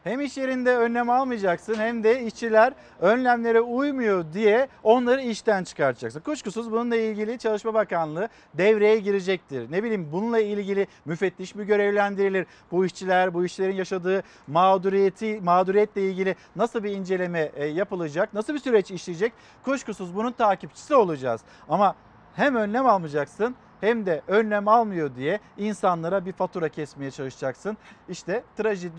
Hem 0.05 0.21
iş 0.21 0.37
yerinde 0.37 0.77
önlem 0.77 1.11
almayacaksın 1.11 1.75
hem 1.75 2.05
de 2.05 2.23
işçiler 2.23 2.73
önlemlere 3.01 3.61
uymuyor 3.61 4.25
diye 4.33 4.69
onları 4.83 5.23
işten 5.23 5.65
çıkartacaksın. 5.65 6.21
Kuşkusuz 6.21 6.73
bununla 6.73 6.97
ilgili 6.97 7.39
Çalışma 7.39 7.75
Bakanlığı 7.75 8.29
devreye 8.55 8.99
girecektir. 8.99 9.71
Ne 9.71 9.83
bileyim 9.83 10.09
bununla 10.13 10.39
ilgili 10.39 10.87
müfettiş 11.05 11.55
mi 11.55 11.67
görevlendirilir? 11.67 12.47
Bu 12.71 12.87
işçiler, 12.87 13.35
bu 13.35 13.45
işçilerin 13.45 13.77
yaşadığı 13.77 14.23
mağduriyeti, 14.47 15.41
mağduriyetle 15.41 16.03
ilgili 16.03 16.37
nasıl 16.57 16.85
bir 16.85 16.91
inceleme 16.91 17.53
e, 17.55 17.67
yapılacak? 17.67 18.35
Nasıl 18.35 18.55
bir 18.55 18.59
süreç 18.59 18.91
işleyecek? 18.91 19.33
Kuşkusuz 19.65 20.17
bunun 20.17 20.33
takipçisi 20.33 20.95
olacağız. 20.95 21.41
Ama 21.69 21.95
hem 22.37 22.57
önlem 22.57 22.87
almayacaksın 22.87 23.57
hem 23.81 24.07
de 24.07 24.23
önlem 24.29 24.69
almıyor 24.69 25.11
diye 25.17 25.41
insanlara 25.59 26.27
bir 26.27 26.33
fatura 26.33 26.69
kesmeye 26.69 27.11
çalışacaksın. 27.11 27.77
İşte 28.09 28.43
trajik 28.57 28.93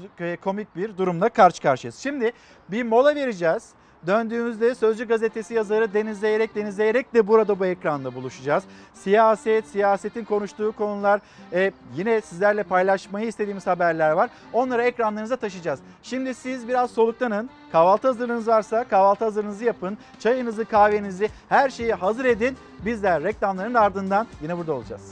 komik 0.43 0.75
bir 0.75 0.97
durumla 0.97 1.29
karşı 1.29 1.61
karşıyayız. 1.61 1.95
Şimdi 1.95 2.31
bir 2.69 2.83
mola 2.83 3.15
vereceğiz. 3.15 3.69
Döndüğümüzde 4.07 4.75
Sözcü 4.75 5.07
gazetesi 5.07 5.53
yazarı 5.53 5.93
Deniz 5.93 6.19
Zeyrek, 6.19 6.55
Deniz 6.55 6.75
Zeyrek 6.75 7.13
de 7.13 7.27
burada 7.27 7.59
bu 7.59 7.65
ekranda 7.65 8.15
buluşacağız. 8.15 8.63
Siyaset, 8.93 9.67
siyasetin 9.67 10.25
konuştuğu 10.25 10.71
konular, 10.71 11.21
e, 11.53 11.71
yine 11.95 12.21
sizlerle 12.21 12.63
paylaşmayı 12.63 13.27
istediğimiz 13.27 13.67
haberler 13.67 14.11
var. 14.11 14.29
Onları 14.53 14.83
ekranlarınıza 14.83 15.35
taşıyacağız. 15.35 15.79
Şimdi 16.03 16.33
siz 16.33 16.67
biraz 16.67 16.91
soluklanın. 16.91 17.49
Kahvaltı 17.71 18.07
hazırlığınız 18.07 18.47
varsa 18.47 18.83
kahvaltı 18.83 19.25
hazırlığınızı 19.25 19.65
yapın. 19.65 19.97
Çayınızı, 20.19 20.65
kahvenizi, 20.65 21.29
her 21.49 21.69
şeyi 21.69 21.93
hazır 21.93 22.25
edin. 22.25 22.57
Bizler 22.85 23.23
reklamların 23.23 23.73
ardından 23.73 24.27
yine 24.41 24.57
burada 24.57 24.73
olacağız. 24.73 25.11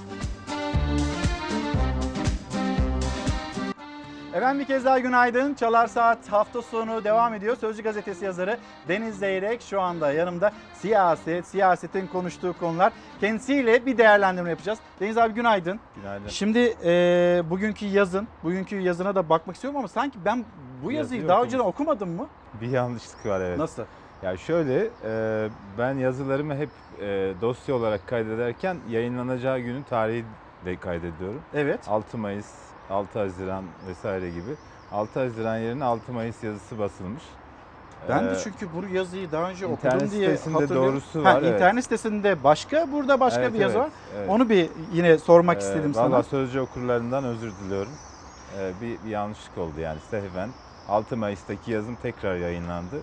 Efendim 4.38 4.60
bir 4.60 4.66
kez 4.66 4.86
daha 4.86 5.00
günaydın. 5.00 5.54
Çalar 5.54 5.88
Saat 5.88 6.32
hafta 6.32 6.62
sonu 6.62 7.04
devam 7.04 7.34
ediyor. 7.34 7.56
Sözcü 7.56 7.84
gazetesi 7.84 8.26
yazarı 8.26 8.58
Deniz 8.88 9.20
Zeyrek 9.20 9.62
şu 9.62 9.82
anda 9.82 10.12
yanımda. 10.14 10.52
Siyaset, 10.74 11.46
siyasetin 11.46 12.08
konuştuğu 12.08 12.56
konular. 12.60 12.94
Kendisiyle 13.20 13.86
bir 13.86 13.98
değerlendirme 13.98 14.50
yapacağız. 14.50 14.80
Deniz 15.00 15.18
abi 15.18 15.34
günaydın. 15.34 15.80
Günaydın. 15.96 16.28
Şimdi 16.28 16.76
e, 16.84 17.44
bugünkü 17.50 17.86
yazın, 17.86 18.28
bugünkü 18.44 18.80
yazına 18.80 19.16
da 19.16 19.30
bakmak 19.30 19.56
istiyorum 19.56 19.78
ama 19.80 19.88
sanki 19.88 20.20
ben 20.26 20.46
bu 20.84 20.92
yazıyı 20.92 20.98
Yazıyı 20.98 21.28
daha 21.28 21.44
önceden 21.44 21.64
okumadım 21.64 22.10
mı? 22.10 22.28
Bir 22.62 22.70
yanlışlık 22.70 23.26
var 23.26 23.42
evet. 23.42 23.58
Nasıl? 23.58 23.84
Ya 24.24 24.38
şöyle 24.38 24.90
e, 25.06 25.50
ben 25.78 25.94
yazılarımı 25.94 26.56
hep 26.56 26.70
e, 27.02 27.34
dosya 27.42 27.76
olarak 27.76 28.08
kaydederken 28.08 28.78
yayınlanacağı 28.90 29.60
günün 29.60 29.84
tarihi 29.84 30.26
de 30.66 30.76
kaydediyorum. 30.76 31.42
Evet. 31.54 31.80
6 31.88 32.18
Mayıs, 32.18 32.67
6 32.90 33.20
Haziran 33.20 33.64
vesaire 33.88 34.30
gibi. 34.30 34.56
6 34.92 35.20
Haziran 35.20 35.58
yerine 35.58 35.84
6 35.84 36.14
Mayıs 36.14 36.44
yazısı 36.44 36.80
basılmış. 36.80 37.24
Ben 38.10 38.26
de 38.26 38.32
Ee, 38.32 38.36
çünkü 38.44 38.68
bu 38.74 38.96
yazıyı 38.96 39.32
daha 39.32 39.50
önce 39.50 39.66
internet 39.66 39.94
okudum 39.96 40.12
diye 40.12 40.28
sitesinde 40.28 40.54
hatırlıyorum. 40.60 40.92
doğrusu 40.94 41.20
Ha, 41.20 41.24
var, 41.36 41.42
evet. 41.42 41.54
İnternet 41.54 41.84
sitesinde 41.84 42.44
başka, 42.44 42.92
burada 42.92 43.20
başka 43.20 43.42
Evet, 43.42 43.54
bir 43.54 43.60
yazı 43.60 43.78
evet, 43.78 43.86
var. 43.88 43.92
evet. 44.18 44.30
Onu 44.30 44.50
bir 44.50 44.70
yine 44.94 45.18
sormak 45.18 45.58
Ee, 45.58 45.60
istedim 45.60 45.96
Valla 45.96 46.10
sana. 46.10 46.24
sözcü 46.24 46.60
okurlarından 46.60 47.24
özür 47.24 47.52
diliyorum. 47.66 47.92
Ee, 48.60 48.72
bir, 48.82 48.98
bir 49.06 49.10
yanlışlık 49.10 49.58
oldu 49.58 49.80
yani 49.80 50.00
sehven. 50.12 50.50
6 50.90 51.18
Mayıs'taki 51.18 51.72
yazım 51.72 51.96
tekrar 51.96 52.36
yayınlandı. 52.36 52.96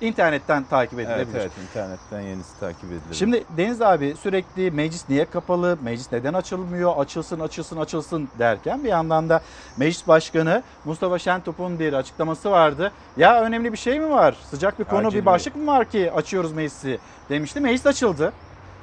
İnternetten 0.00 0.64
takip 0.64 0.98
edilebilir. 1.00 1.16
Evet 1.16 1.28
evet 1.34 1.52
internetten 1.70 2.20
yenisi 2.20 2.60
takip 2.60 2.84
edilir. 2.84 3.14
Şimdi 3.14 3.44
Deniz 3.56 3.82
abi 3.82 4.14
sürekli 4.22 4.70
meclis 4.70 5.08
niye 5.08 5.24
kapalı, 5.24 5.78
meclis 5.82 6.12
neden 6.12 6.34
açılmıyor, 6.34 6.92
açılsın 6.96 7.40
açılsın 7.40 7.76
açılsın 7.76 8.28
derken 8.38 8.84
bir 8.84 8.88
yandan 8.88 9.28
da 9.28 9.40
meclis 9.76 10.08
başkanı 10.08 10.62
Mustafa 10.84 11.18
Şentop'un 11.18 11.78
bir 11.78 11.92
açıklaması 11.92 12.50
vardı. 12.50 12.92
Ya 13.16 13.42
önemli 13.42 13.72
bir 13.72 13.78
şey 13.78 14.00
mi 14.00 14.10
var? 14.10 14.36
Sıcak 14.50 14.78
bir 14.78 14.84
konu 14.84 15.06
Acil 15.06 15.16
bir 15.18 15.22
bir- 15.22 15.26
başlık 15.26 15.56
mı 15.56 15.66
var 15.66 15.84
ki 15.84 16.12
açıyoruz 16.12 16.52
meclisi 16.52 16.98
demişti. 17.28 17.60
Meclis 17.60 17.86
açıldı. 17.86 18.32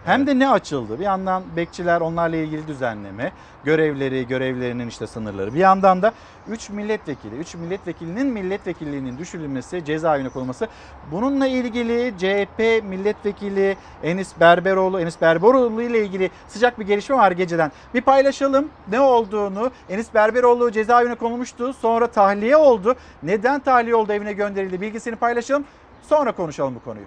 Hem 0.07 0.27
de 0.27 0.39
ne 0.39 0.49
açıldı? 0.49 0.99
Bir 0.99 1.03
yandan 1.03 1.43
bekçiler 1.55 2.01
onlarla 2.01 2.35
ilgili 2.35 2.67
düzenleme, 2.67 3.31
görevleri, 3.63 4.27
görevlerinin 4.27 4.87
işte 4.87 5.07
sınırları. 5.07 5.53
Bir 5.53 5.59
yandan 5.59 6.01
da 6.01 6.11
3 6.47 6.69
milletvekili, 6.69 7.35
3 7.35 7.55
milletvekilinin 7.55 8.27
milletvekilliğinin 8.27 9.17
düşürülmesi, 9.17 9.85
cezaevine 9.85 10.29
konulması. 10.29 10.67
Bununla 11.11 11.47
ilgili 11.47 12.13
CHP 12.17 12.83
milletvekili 12.89 13.77
Enis 14.03 14.39
Berberoğlu, 14.39 14.99
Enis 15.01 15.21
Berberoğlu 15.21 15.81
ile 15.81 16.05
ilgili 16.05 16.31
sıcak 16.47 16.79
bir 16.79 16.85
gelişme 16.85 17.15
var 17.15 17.31
geceden. 17.31 17.71
Bir 17.93 18.01
paylaşalım 18.01 18.69
ne 18.91 18.99
olduğunu. 18.99 19.71
Enis 19.89 20.13
Berberoğlu 20.13 20.71
cezaevine 20.71 21.15
konulmuştu. 21.15 21.73
Sonra 21.73 22.07
tahliye 22.07 22.57
oldu. 22.57 22.95
Neden 23.23 23.59
tahliye 23.59 23.95
oldu, 23.95 24.13
evine 24.13 24.33
gönderildi 24.33 24.81
bilgisini 24.81 25.15
paylaşalım. 25.15 25.65
Sonra 26.01 26.31
konuşalım 26.31 26.75
bu 26.75 26.79
konuyu. 26.79 27.05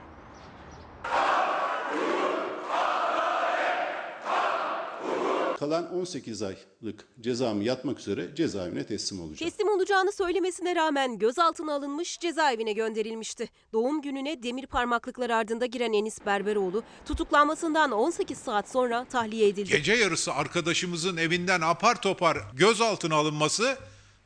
Kalan 5.60 5.94
18 5.94 6.42
aylık 6.42 7.06
cezamı 7.20 7.64
yatmak 7.64 7.98
üzere 7.98 8.34
cezaevine 8.34 8.86
teslim 8.86 9.20
olacağım. 9.20 9.50
Teslim 9.50 9.68
olacağını 9.68 10.12
söylemesine 10.12 10.76
rağmen 10.76 11.18
gözaltına 11.18 11.74
alınmış 11.74 12.18
cezaevine 12.20 12.72
gönderilmişti. 12.72 13.48
Doğum 13.72 14.02
gününe 14.02 14.42
demir 14.42 14.66
parmaklıklar 14.66 15.30
ardında 15.30 15.66
giren 15.66 15.92
Enis 15.92 16.26
Berberoğlu 16.26 16.82
tutuklanmasından 17.06 17.90
18 17.90 18.38
saat 18.38 18.70
sonra 18.70 19.04
tahliye 19.04 19.48
edildi. 19.48 19.70
Gece 19.70 19.92
yarısı 19.92 20.32
arkadaşımızın 20.32 21.16
evinden 21.16 21.60
apar 21.60 22.00
topar 22.02 22.38
gözaltına 22.56 23.14
alınması 23.14 23.76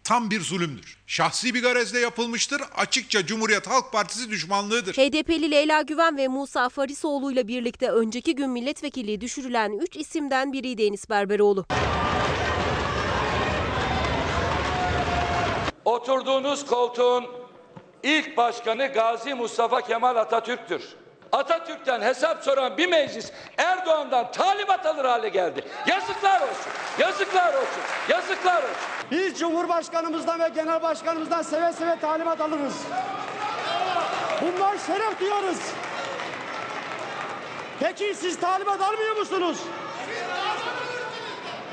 tam 0.04 0.30
bir 0.30 0.40
zulümdür. 0.40 0.98
Şahsi 1.06 1.54
bir 1.54 1.62
garezle 1.62 2.00
yapılmıştır. 2.00 2.62
Açıkça 2.76 3.26
Cumhuriyet 3.26 3.66
Halk 3.66 3.92
Partisi 3.92 4.30
düşmanlığıdır. 4.30 4.94
HDP'li 4.94 5.50
Leyla 5.50 5.82
Güven 5.82 6.16
ve 6.16 6.28
Musa 6.28 6.68
Farisoğlu 6.68 7.32
ile 7.32 7.48
birlikte 7.48 7.90
önceki 7.90 8.34
gün 8.34 8.50
milletvekilliği 8.50 9.20
düşürülen 9.20 9.72
3 9.78 9.96
isimden 9.96 10.52
biriydi 10.52 10.82
Enis 10.82 11.10
Berberoğlu. 11.10 11.66
Oturduğunuz 15.84 16.66
koltuğun 16.66 17.24
ilk 18.02 18.36
başkanı 18.36 18.86
Gazi 18.86 19.34
Mustafa 19.34 19.80
Kemal 19.80 20.16
Atatürk'tür. 20.16 20.82
Atatürk'ten 21.34 22.02
hesap 22.02 22.44
soran 22.44 22.76
bir 22.76 22.88
meclis 22.88 23.32
Erdoğan'dan 23.58 24.32
talimat 24.32 24.86
alır 24.86 25.04
hale 25.04 25.28
geldi. 25.28 25.64
Yazıklar 25.86 26.40
olsun. 26.40 26.72
Yazıklar 26.98 27.54
olsun. 27.54 27.82
Yazıklar 28.08 28.62
olsun. 28.62 28.76
Biz 29.10 29.38
Cumhurbaşkanımızdan 29.38 30.40
ve 30.40 30.48
Genel 30.48 30.82
Başkanımızdan 30.82 31.42
seve 31.42 31.72
seve 31.72 32.00
talimat 32.00 32.40
alırız. 32.40 32.82
Bundan 34.42 34.76
şeref 34.86 35.20
duyarız. 35.20 35.60
Peki 37.80 38.14
siz 38.14 38.40
talimat 38.40 38.80
almıyor 38.80 39.16
musunuz? 39.16 39.58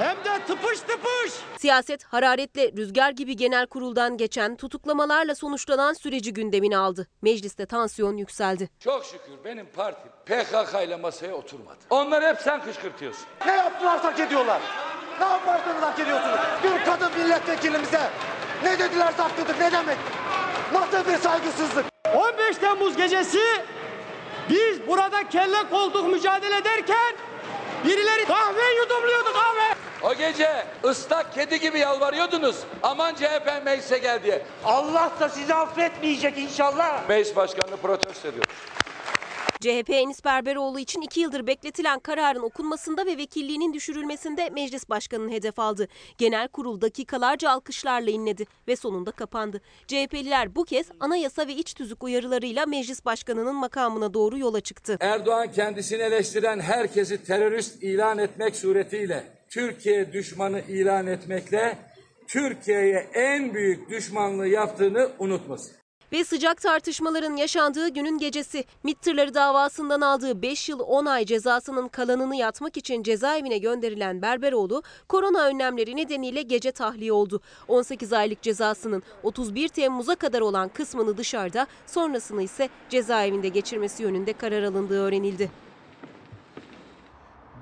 Hem 0.02 0.18
de 0.18 0.45
tıpış 0.47 0.80
tıpış. 0.80 1.34
Siyaset 1.58 2.04
hararetle 2.04 2.72
rüzgar 2.78 3.12
gibi 3.12 3.36
genel 3.36 3.66
kuruldan 3.68 4.18
geçen 4.18 4.56
tutuklamalarla 4.56 5.36
sonuçlanan 5.36 5.93
süreci 5.93 6.34
gündemine 6.34 6.78
aldı. 6.78 7.08
Mecliste 7.22 7.66
tansiyon 7.66 8.18
yükseldi. 8.18 8.70
Çok 8.80 9.06
şükür 9.06 9.34
benim 9.45 9.66
partim 9.66 10.12
PKK 10.26 10.84
ile 10.88 10.95
masaya 10.95 11.34
oturmadı. 11.34 11.78
Onları 11.89 12.26
hep 12.26 12.38
sen 12.41 12.64
kışkırtıyorsun. 12.64 13.24
Ne 13.45 13.52
yaptılar 13.52 13.99
hak 13.99 14.20
ediyorlar? 14.20 14.62
Ne 15.20 15.26
yaparsanız 15.26 15.82
hak 15.82 15.99
ediyorsunuz? 15.99 16.39
Bir 16.64 16.86
kadın 16.86 17.12
milletvekilimize 17.18 18.10
ne 18.64 18.80
dediler 18.80 19.14
haklıdır 19.18 19.60
ne 19.60 19.72
demek? 19.72 19.97
Nasıl 20.74 21.12
bir 21.12 21.18
saygısızlık? 21.18 21.86
15 22.16 22.58
Temmuz 22.58 22.97
gecesi 22.97 23.39
biz 24.49 24.88
burada 24.88 25.30
kelle 25.30 25.70
koltuk 25.70 26.08
mücadele 26.08 26.56
ederken 26.58 27.16
birileri 27.86 28.26
kahve 28.26 28.74
yudumluyordu 28.82 29.34
kahve. 29.34 29.76
O 30.04 30.14
gece 30.14 30.66
ıslak 30.84 31.34
kedi 31.34 31.60
gibi 31.60 31.80
yalvarıyordunuz. 31.80 32.56
Aman 32.84 33.16
CHP 33.16 33.66
meclise 33.66 33.98
gel 33.98 34.24
diye. 34.24 34.46
Allah 34.66 35.12
da 35.20 35.30
sizi 35.30 35.54
affetmeyecek 35.54 36.38
inşallah. 36.38 37.10
Meclis 37.10 37.36
başkanını 37.36 37.78
protesto 37.78 38.28
ediyor. 38.28 38.46
CHP 39.62 39.89
Enis 39.89 40.26
Berberoğlu 40.26 40.80
için 40.80 41.01
iki 41.01 41.20
yıldır 41.20 41.47
bekletilen 41.47 41.99
kararın 41.99 42.41
okunmasında 42.41 43.05
ve 43.05 43.18
vekilliğinin 43.18 43.74
düşürülmesinde 43.74 44.49
meclis 44.49 44.89
başkanının 44.89 45.32
hedef 45.32 45.59
aldı. 45.59 45.88
Genel 46.18 46.47
kurul 46.47 46.82
dakikalarca 46.82 47.49
alkışlarla 47.49 48.12
inledi 48.12 48.45
ve 48.68 48.76
sonunda 48.76 49.12
kapandı. 49.12 49.62
CHP'liler 49.88 50.55
bu 50.55 50.66
kez 50.66 50.88
anayasa 50.99 51.47
ve 51.47 51.53
iç 51.53 51.74
tüzük 51.74 52.03
uyarılarıyla 52.03 52.66
meclis 52.66 53.05
başkanının 53.05 53.55
makamına 53.55 54.14
doğru 54.14 54.38
yola 54.38 54.62
çıktı. 54.62 54.97
Erdoğan 54.99 55.51
kendisini 55.51 56.01
eleştiren 56.01 56.59
herkesi 56.59 57.24
terörist 57.24 57.84
ilan 57.84 58.18
etmek 58.18 58.55
suretiyle 58.55 59.24
Türkiye 59.49 60.14
düşmanı 60.14 60.62
ilan 60.62 61.07
etmekle 61.07 61.78
Türkiye'ye 62.28 63.09
en 63.14 63.53
büyük 63.53 63.89
düşmanlığı 63.89 64.47
yaptığını 64.47 65.09
unutmasın. 65.20 65.81
Ve 66.12 66.24
sıcak 66.24 66.62
tartışmaların 66.62 67.36
yaşandığı 67.36 67.89
günün 67.89 68.18
gecesi 68.18 68.64
MİT 68.84 69.01
tırları 69.01 69.34
davasından 69.34 70.01
aldığı 70.01 70.41
5 70.41 70.70
yıl 70.70 70.80
10 70.80 71.05
ay 71.05 71.26
cezasının 71.26 71.88
kalanını 71.88 72.36
yatmak 72.36 72.78
için 72.78 73.03
cezaevine 73.03 73.57
gönderilen 73.57 74.22
Berberoğlu 74.22 74.84
korona 75.07 75.45
önlemleri 75.45 75.95
nedeniyle 75.95 76.41
gece 76.41 76.72
tahliye 76.72 77.14
oldu. 77.14 77.41
18 77.68 78.14
aylık 78.14 78.41
cezasının 78.41 79.03
31 79.24 79.68
Temmuz'a 79.68 80.16
kadar 80.16 80.41
olan 80.41 80.70
kısmını 80.70 81.18
dışarıda 81.18 81.68
sonrasını 81.88 82.43
ise 82.43 82.70
cezaevinde 82.89 83.47
geçirmesi 83.47 84.03
yönünde 84.03 84.34
karar 84.34 84.64
alındığı 84.64 85.01
öğrenildi. 85.01 85.71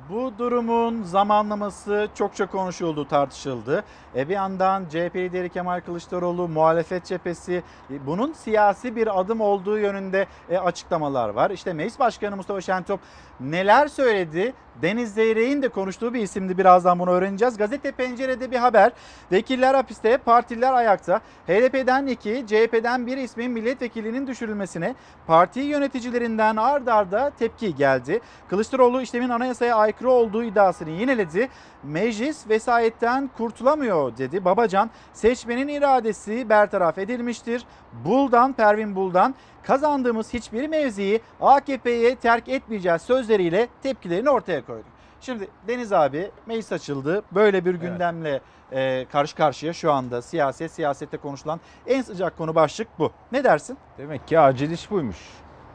Bu 0.10 0.34
durumun 0.38 1.03
zamanlaması 1.03 2.07
çokça 2.16 2.45
konuşuldu, 2.45 3.07
tartışıldı. 3.07 3.84
E 4.16 4.30
bir 4.30 4.34
yandan 4.34 4.86
CHP 4.89 5.16
lideri 5.16 5.49
Kemal 5.49 5.82
Kılıçdaroğlu, 5.82 6.47
muhalefet 6.47 7.05
cephesi 7.05 7.64
e, 7.91 8.05
bunun 8.05 8.34
siyasi 8.34 8.95
bir 8.95 9.20
adım 9.20 9.41
olduğu 9.41 9.78
yönünde 9.78 10.28
e, 10.49 10.57
açıklamalar 10.57 11.30
var. 11.30 11.51
İşte 11.51 11.74
Meclis 11.74 11.99
Başkanı 11.99 12.36
Mustafa 12.36 12.62
Şentop 12.62 12.99
neler 13.39 13.88
söyledi? 13.88 14.53
Deniz 14.82 15.13
Zeyrek'in 15.13 15.61
de 15.61 15.69
konuştuğu 15.69 16.13
bir 16.13 16.21
isimdi. 16.21 16.57
Birazdan 16.57 16.99
bunu 16.99 17.09
öğreneceğiz. 17.09 17.57
Gazete 17.57 17.91
Pencere'de 17.91 18.51
bir 18.51 18.57
haber. 18.57 18.91
Vekiller 19.32 19.73
hapiste, 19.73 20.17
partililer 20.17 20.73
ayakta. 20.73 21.21
HDP'den 21.47 22.07
iki, 22.07 22.45
CHP'den 22.47 23.07
bir 23.07 23.17
ismin 23.17 23.51
milletvekilinin 23.51 24.27
düşürülmesine 24.27 24.95
parti 25.27 25.59
yöneticilerinden 25.59 26.55
ard 26.55 26.88
arda 26.88 27.32
tepki 27.39 27.75
geldi. 27.75 28.19
Kılıçdaroğlu 28.49 29.01
işlemin 29.01 29.30
anayasaya 29.30 29.75
aykırı 29.75 30.09
olduğu 30.09 30.43
iddiasını 30.43 30.89
yineledi. 30.89 31.49
Meclis 31.84 32.49
vesayetten 32.49 33.30
kurtulamıyor 33.38 34.17
dedi. 34.17 34.45
Babacan 34.45 34.89
seçmenin 35.13 35.67
iradesi 35.67 36.49
bertaraf 36.49 36.97
edilmiştir. 36.97 37.65
Buldan 38.05 38.53
Pervin 38.53 38.95
Buldan 38.95 39.36
kazandığımız 39.70 40.34
hiçbir 40.34 40.67
mevziyi 40.67 41.22
AKP'ye 41.41 42.15
terk 42.15 42.49
etmeyeceğiz 42.49 43.01
sözleriyle 43.01 43.67
tepkilerini 43.84 44.30
ortaya 44.30 44.65
koydu. 44.65 44.84
Şimdi 45.22 45.47
Deniz 45.67 45.93
abi 45.93 46.32
meclis 46.45 46.72
açıldı. 46.72 47.24
Böyle 47.32 47.65
bir 47.65 47.76
gündemle 47.76 48.41
e, 48.72 49.05
karşı 49.11 49.36
karşıya 49.36 49.74
şu 49.74 49.91
anda 49.91 50.22
siyaset, 50.22 50.72
siyasette 50.72 51.17
konuşulan 51.17 51.59
en 51.88 52.01
sıcak 52.01 52.38
konu 52.38 52.55
başlık 52.55 52.88
bu. 52.99 53.11
Ne 53.32 53.43
dersin? 53.43 53.78
Demek 53.97 54.28
ki 54.28 54.39
acil 54.39 54.72
iş 54.72 54.91
buymuş. 54.91 55.17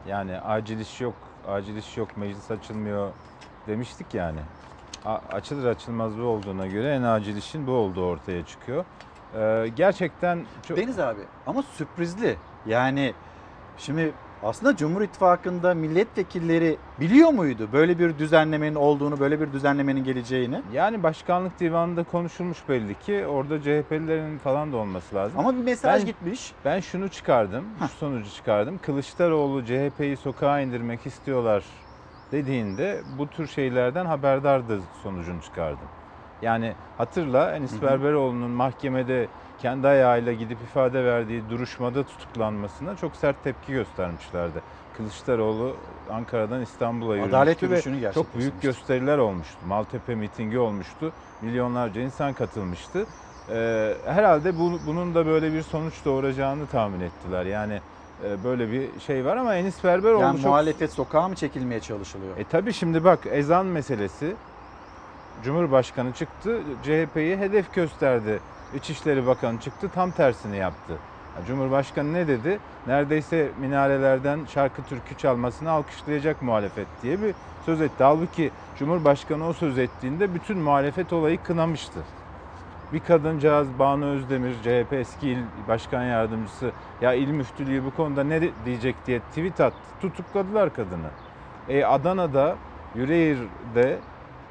Yani 0.07 0.39
acil 0.39 0.79
iş 0.79 1.01
yok, 1.01 1.15
acil 1.47 1.75
iş 1.75 1.97
yok, 1.97 2.17
meclis 2.17 2.51
açılmıyor 2.51 3.11
demiştik 3.67 4.13
yani. 4.13 4.39
A- 5.05 5.19
açılır 5.31 5.65
açılmaz 5.65 6.17
bu 6.17 6.21
olduğuna 6.21 6.67
göre 6.67 6.95
en 6.95 7.03
acil 7.03 7.37
işin 7.37 7.67
bu 7.67 7.71
olduğu 7.71 8.05
ortaya 8.05 8.45
çıkıyor. 8.45 8.85
Ee, 9.35 9.71
gerçekten 9.75 10.45
çok... 10.67 10.77
Deniz 10.77 10.99
abi 10.99 11.21
ama 11.47 11.63
sürprizli. 11.63 12.37
Yani 12.65 13.13
şimdi 13.77 14.13
aslında 14.43 14.75
Cumhur 14.75 15.01
İttifakı'nda 15.01 15.73
milletvekilleri 15.73 16.77
biliyor 16.99 17.29
muydu 17.29 17.69
böyle 17.73 17.99
bir 17.99 18.17
düzenlemenin 18.19 18.75
olduğunu, 18.75 19.19
böyle 19.19 19.41
bir 19.41 19.53
düzenlemenin 19.53 20.03
geleceğini? 20.03 20.61
Yani 20.73 21.03
başkanlık 21.03 21.59
divanında 21.59 22.03
konuşulmuş 22.03 22.57
belli 22.69 22.99
ki 22.99 23.27
orada 23.27 23.61
CHP'lilerin 23.61 24.37
falan 24.37 24.73
da 24.73 24.77
olması 24.77 25.15
lazım. 25.15 25.39
Ama 25.39 25.53
bir 25.53 25.63
mesaj 25.63 25.99
Ben- 26.01 26.05
gitmiş. 26.05 26.53
Ben 26.65 26.79
şunu 26.79 27.09
çıkardım, 27.09 27.63
şu 27.79 27.87
sonucu 27.87 28.31
çıkardım. 28.31 28.77
Kılıçdaroğlu 28.77 29.65
CHP'yi 29.65 30.17
sokağa 30.17 30.59
indirmek 30.59 31.05
istiyorlar 31.05 31.63
dediğinde 32.31 33.01
bu 33.17 33.27
tür 33.27 33.47
şeylerden 33.47 34.05
haberdardı 34.05 34.79
sonucunu 35.03 35.41
çıkardım. 35.41 35.87
Yani 36.41 36.73
hatırla 36.97 37.55
Enis. 37.55 37.81
Berberoğlu'nun 37.81 38.51
mahkemede 38.51 39.27
kendi 39.61 39.87
ayağıyla 39.87 40.33
gidip 40.33 40.57
ifade 40.61 41.05
verdiği 41.05 41.49
duruşmada 41.49 42.03
tutuklanmasına 42.03 42.95
çok 42.95 43.15
sert 43.15 43.43
tepki 43.43 43.73
göstermişlerdi. 43.73 44.61
Kılıçdaroğlu 44.97 45.75
Ankara'dan 46.11 46.61
İstanbul'a 46.61 47.15
yürümüştü 47.15 47.35
Adalet 47.35 47.63
ve 47.63 47.65
yürüyüşünü 47.65 48.13
çok 48.13 48.35
büyük 48.37 48.61
gösteriler 48.61 49.17
olmuştu. 49.17 49.57
Maltepe 49.67 50.15
mitingi 50.15 50.59
olmuştu. 50.59 51.11
Milyonlarca 51.41 52.01
insan 52.01 52.33
katılmıştı. 52.33 53.05
Ee, 53.49 53.93
herhalde 54.05 54.59
bu, 54.59 54.79
bunun 54.87 55.15
da 55.15 55.25
böyle 55.25 55.53
bir 55.53 55.61
sonuç 55.61 55.93
doğuracağını 56.05 56.67
tahmin 56.67 56.99
ettiler. 56.99 57.45
Yani 57.45 57.79
e, 58.23 58.43
böyle 58.43 58.71
bir 58.71 58.99
şey 58.99 59.25
var 59.25 59.37
ama 59.37 59.55
Enis 59.55 59.83
Berberoğlu 59.83 60.21
Yani 60.21 60.37
çok... 60.37 60.45
muhalefet 60.45 60.91
sokağa 60.91 61.27
mı 61.27 61.35
çekilmeye 61.35 61.79
çalışılıyor? 61.79 62.37
E 62.37 62.43
tabi 62.43 62.73
şimdi 62.73 63.03
bak 63.03 63.19
ezan 63.31 63.65
meselesi 63.65 64.35
Cumhurbaşkanı 65.43 66.13
çıktı 66.13 66.61
CHP'yi 66.83 67.37
hedef 67.37 67.73
gösterdi. 67.73 68.39
İçişleri 68.75 69.27
Bakanı 69.27 69.59
çıktı 69.59 69.89
tam 69.89 70.11
tersini 70.11 70.57
yaptı. 70.57 70.93
Ya 71.39 71.45
Cumhurbaşkanı 71.45 72.13
ne 72.13 72.27
dedi? 72.27 72.59
Neredeyse 72.87 73.51
minarelerden 73.59 74.39
şarkı 74.53 74.83
türkü 74.83 75.17
çalmasını 75.17 75.71
alkışlayacak 75.71 76.41
muhalefet 76.41 76.87
diye 77.03 77.21
bir 77.21 77.35
söz 77.65 77.81
etti. 77.81 78.03
Halbuki 78.03 78.51
Cumhurbaşkanı 78.79 79.47
o 79.47 79.53
söz 79.53 79.77
ettiğinde 79.77 80.33
bütün 80.33 80.57
muhalefet 80.57 81.13
olayı 81.13 81.43
kınamıştı. 81.43 81.99
Bir 82.93 82.99
kadıncağız 82.99 83.67
Banu 83.79 84.05
Özdemir, 84.05 84.53
CHP 84.53 84.93
eski 84.93 85.29
il 85.29 85.37
başkan 85.67 86.03
yardımcısı 86.03 86.71
ya 87.01 87.13
il 87.13 87.27
müftülüğü 87.27 87.85
bu 87.85 87.95
konuda 87.95 88.23
ne 88.23 88.41
diyecek 88.65 88.95
diye 89.07 89.19
tweet 89.19 89.61
attı. 89.61 89.77
Tutukladılar 90.01 90.73
kadını. 90.73 91.09
E, 91.69 91.85
Adana'da, 91.85 92.55
Yüreğir'de 92.95 93.99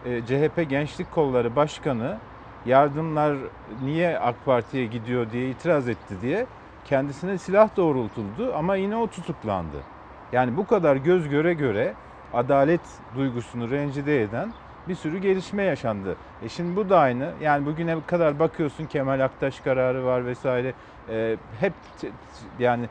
e, 0.05 0.21
CHP 0.21 0.71
Gençlik 0.71 1.13
Kolları 1.13 1.57
Başkanı 1.57 2.19
yardımlar 2.67 3.37
niye 3.83 4.19
AK 4.19 4.45
Parti'ye 4.45 4.87
gidiyor 4.87 5.31
diye 5.31 5.51
itiraz 5.51 5.89
etti 5.89 6.15
diye 6.23 6.47
kendisine 6.85 7.39
silah 7.39 7.77
doğrultuldu 7.77 8.55
ama 8.55 8.77
yine 8.77 8.97
o 8.97 9.07
tutuklandı. 9.07 9.77
Yani 10.33 10.57
bu 10.57 10.67
kadar 10.67 10.97
göz 10.97 11.29
göre 11.29 11.55
göre 11.55 11.95
adalet 12.33 12.81
duygusunu 13.17 13.71
rencide 13.71 14.23
eden 14.23 14.53
bir 14.89 14.95
sürü 14.95 15.19
gelişme 15.19 15.63
yaşandı. 15.63 16.17
E 16.43 16.49
şimdi 16.49 16.77
bu 16.77 16.89
da 16.89 16.99
aynı. 16.99 17.31
Yani 17.43 17.67
bugüne 17.67 17.97
kadar 18.07 18.39
bakıyorsun 18.39 18.87
Kemal 18.87 19.21
Aktaş 19.21 19.61
kararı 19.61 20.05
var 20.05 20.27
vesaire. 20.27 20.73
E, 21.11 21.37
hep 21.61 21.73
yani 22.59 22.89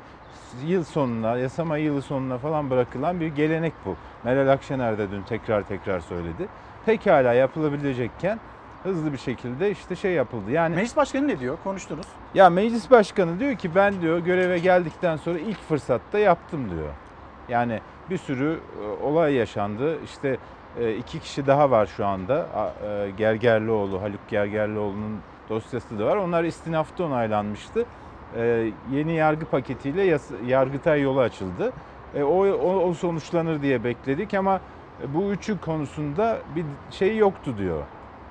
yıl 0.65 0.83
sonuna, 0.83 1.37
yasama 1.37 1.77
yılı 1.77 2.01
sonuna 2.01 2.37
falan 2.37 2.69
bırakılan 2.69 3.19
bir 3.19 3.27
gelenek 3.27 3.73
bu. 3.85 3.95
Meral 4.23 4.47
Akşener 4.47 4.97
de 4.97 5.11
dün 5.11 5.21
tekrar 5.21 5.63
tekrar 5.63 5.99
söyledi. 5.99 6.47
Pekala 6.85 7.33
yapılabilecekken 7.33 8.39
hızlı 8.83 9.13
bir 9.13 9.17
şekilde 9.17 9.71
işte 9.71 9.95
şey 9.95 10.11
yapıldı. 10.11 10.51
Yani 10.51 10.75
Meclis 10.75 10.95
Başkanı 10.97 11.27
ne 11.27 11.39
diyor? 11.39 11.57
Konuştunuz. 11.63 12.05
ya 12.33 12.49
meclis 12.49 12.91
başkanı 12.91 13.39
diyor 13.39 13.55
ki 13.55 13.75
ben 13.75 14.01
diyor 14.01 14.19
göreve 14.19 14.59
geldikten 14.59 15.17
sonra 15.17 15.39
ilk 15.39 15.61
fırsatta 15.67 16.19
yaptım 16.19 16.69
diyor. 16.69 16.89
Yani 17.49 17.79
bir 18.09 18.17
sürü 18.17 18.59
e, 18.83 19.03
olay 19.05 19.33
yaşandı. 19.33 19.97
İşte 20.05 20.37
e, 20.79 20.95
iki 20.95 21.19
kişi 21.19 21.47
daha 21.47 21.71
var 21.71 21.85
şu 21.97 22.05
anda. 22.05 22.47
A- 22.55 22.85
e, 22.87 23.09
Gergerlioğlu, 23.17 24.01
Haluk 24.01 24.27
Gergerlioğlu'nun 24.29 25.19
dosyası 25.49 25.99
da 25.99 26.05
var. 26.05 26.17
Onlar 26.17 26.43
istinafta 26.43 27.03
onaylanmıştı. 27.03 27.85
E, 28.37 28.71
Yeni 28.91 29.13
yargı 29.15 29.45
paketiyle 29.45 30.03
yas- 30.03 30.31
Yargıtay 30.47 31.01
yolu 31.01 31.19
açıldı. 31.19 31.73
E, 32.15 32.23
O, 32.23 32.45
o, 32.47 32.89
o 32.89 32.93
sonuçlanır 32.93 33.61
diye 33.61 33.83
bekledik 33.83 34.33
ama 34.33 34.59
bu 35.13 35.31
üçü 35.31 35.59
konusunda 35.59 36.37
bir 36.55 36.65
şey 36.91 37.17
yoktu 37.17 37.53
diyor. 37.57 37.81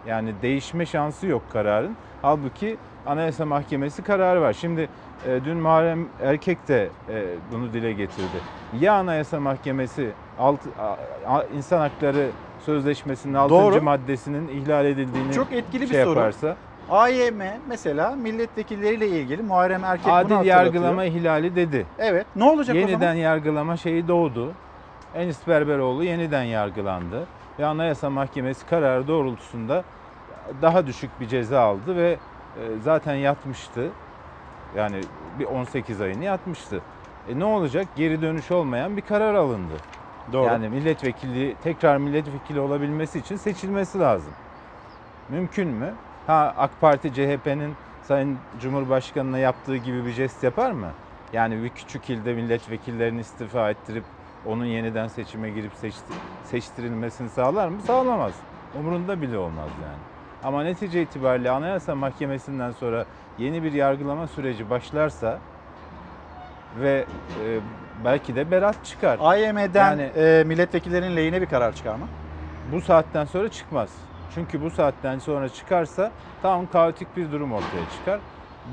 Yani 0.06 0.42
değişme 0.42 0.86
şansı 0.86 1.26
yok 1.26 1.42
kararın. 1.50 1.96
Halbuki 2.22 2.76
Anayasa 3.06 3.46
Mahkemesi 3.46 4.02
kararı 4.02 4.40
var. 4.40 4.52
Şimdi 4.52 4.88
e, 5.26 5.44
dün 5.44 5.56
Muharrem 5.56 6.08
Erkek 6.22 6.68
de 6.68 6.90
e, 7.08 7.24
bunu 7.52 7.72
dile 7.72 7.92
getirdi. 7.92 8.44
Ya 8.80 8.92
Anayasa 8.94 9.40
Mahkemesi 9.40 10.14
alt, 10.38 10.60
a- 11.26 11.44
insan 11.52 11.78
hakları 11.78 12.32
sözleşmesinin 12.58 13.34
6. 13.34 13.50
Doğru. 13.54 13.82
maddesinin 13.82 14.48
ihlal 14.48 14.86
edildiğini 14.86 15.32
Çok 15.32 15.52
etkili 15.52 15.82
bir 15.82 15.86
şey 15.88 16.04
soru. 16.04 16.18
yaparsa 16.18 16.56
AYM 16.88 17.42
mesela 17.68 18.10
milletvekilleriyle 18.16 19.08
ilgili 19.08 19.42
Muharrem 19.42 19.84
Erkek 19.84 20.06
bunu 20.06 20.38
adil 20.38 20.48
yargılama 20.48 21.04
ihlali 21.04 21.56
dedi. 21.56 21.86
Evet. 21.98 22.26
Ne 22.36 22.44
olacak 22.44 22.76
o 22.76 22.78
yeniden 22.78 22.98
zaman? 22.98 23.14
yargılama 23.14 23.76
şeyi 23.76 24.08
doğdu. 24.08 24.52
Enis 25.14 25.46
Berberoğlu 25.46 26.04
yeniden 26.04 26.42
yargılandı 26.42 27.26
ve 27.58 27.66
Anayasa 27.66 28.10
Mahkemesi 28.10 28.66
kararı 28.66 29.08
doğrultusunda 29.08 29.84
daha 30.62 30.86
düşük 30.86 31.20
bir 31.20 31.28
ceza 31.28 31.60
aldı 31.60 31.96
ve 31.96 32.18
e, 32.56 32.78
zaten 32.80 33.14
yatmıştı. 33.14 33.90
Yani 34.76 35.00
bir 35.38 35.44
18 35.44 36.00
ayını 36.00 36.24
yatmıştı. 36.24 36.80
E 37.28 37.38
ne 37.38 37.44
olacak? 37.44 37.88
Geri 37.96 38.22
dönüş 38.22 38.50
olmayan 38.50 38.96
bir 38.96 39.02
karar 39.02 39.34
alındı. 39.34 39.74
Doğru. 40.32 40.46
Yani 40.46 40.68
milletvekili 40.68 41.56
tekrar 41.62 41.96
milletvekili 41.96 42.60
olabilmesi 42.60 43.18
için 43.18 43.36
seçilmesi 43.36 43.98
lazım. 43.98 44.32
Mümkün 45.28 45.68
mü? 45.68 45.94
Ha 46.26 46.54
AK 46.56 46.70
Parti 46.80 47.14
CHP'nin 47.14 47.74
Sayın 48.02 48.38
Cumhurbaşkanı'na 48.60 49.38
yaptığı 49.38 49.76
gibi 49.76 50.06
bir 50.06 50.10
jest 50.10 50.42
yapar 50.42 50.70
mı? 50.70 50.88
Yani 51.32 51.62
bir 51.62 51.68
küçük 51.68 52.10
ilde 52.10 52.34
milletvekillerini 52.34 53.20
istifa 53.20 53.70
ettirip 53.70 54.04
onun 54.46 54.64
yeniden 54.64 55.08
seçime 55.08 55.50
girip 55.50 55.72
seçti, 55.74 56.12
seçtirilmesini 56.44 57.28
sağlar 57.28 57.68
mı? 57.68 57.80
Sağlamaz. 57.86 58.32
Umurunda 58.78 59.22
bile 59.22 59.38
olmaz 59.38 59.68
yani. 59.82 59.98
Ama 60.44 60.62
netice 60.62 61.02
itibariyle 61.02 61.50
Anayasa 61.50 61.94
Mahkemesi'nden 61.94 62.70
sonra 62.70 63.04
yeni 63.38 63.62
bir 63.62 63.72
yargılama 63.72 64.26
süreci 64.26 64.70
başlarsa 64.70 65.38
ve 66.80 67.04
e, 67.44 67.58
belki 68.04 68.36
de 68.36 68.50
beraat 68.50 68.84
çıkar. 68.84 69.18
AYM'den 69.20 69.90
Yani- 69.90 70.10
e, 70.16 70.44
milletvekillerinin 70.46 71.16
lehine 71.16 71.40
bir 71.40 71.46
karar 71.46 71.72
çıkar 71.72 71.94
mı? 71.94 72.06
Bu 72.72 72.80
saatten 72.80 73.24
sonra 73.24 73.48
çıkmaz. 73.48 73.90
Çünkü 74.34 74.62
bu 74.62 74.70
saatten 74.70 75.18
sonra 75.18 75.48
çıkarsa 75.48 76.10
tam 76.42 76.66
kaotik 76.70 77.16
bir 77.16 77.32
durum 77.32 77.52
ortaya 77.52 77.90
çıkar. 77.98 78.20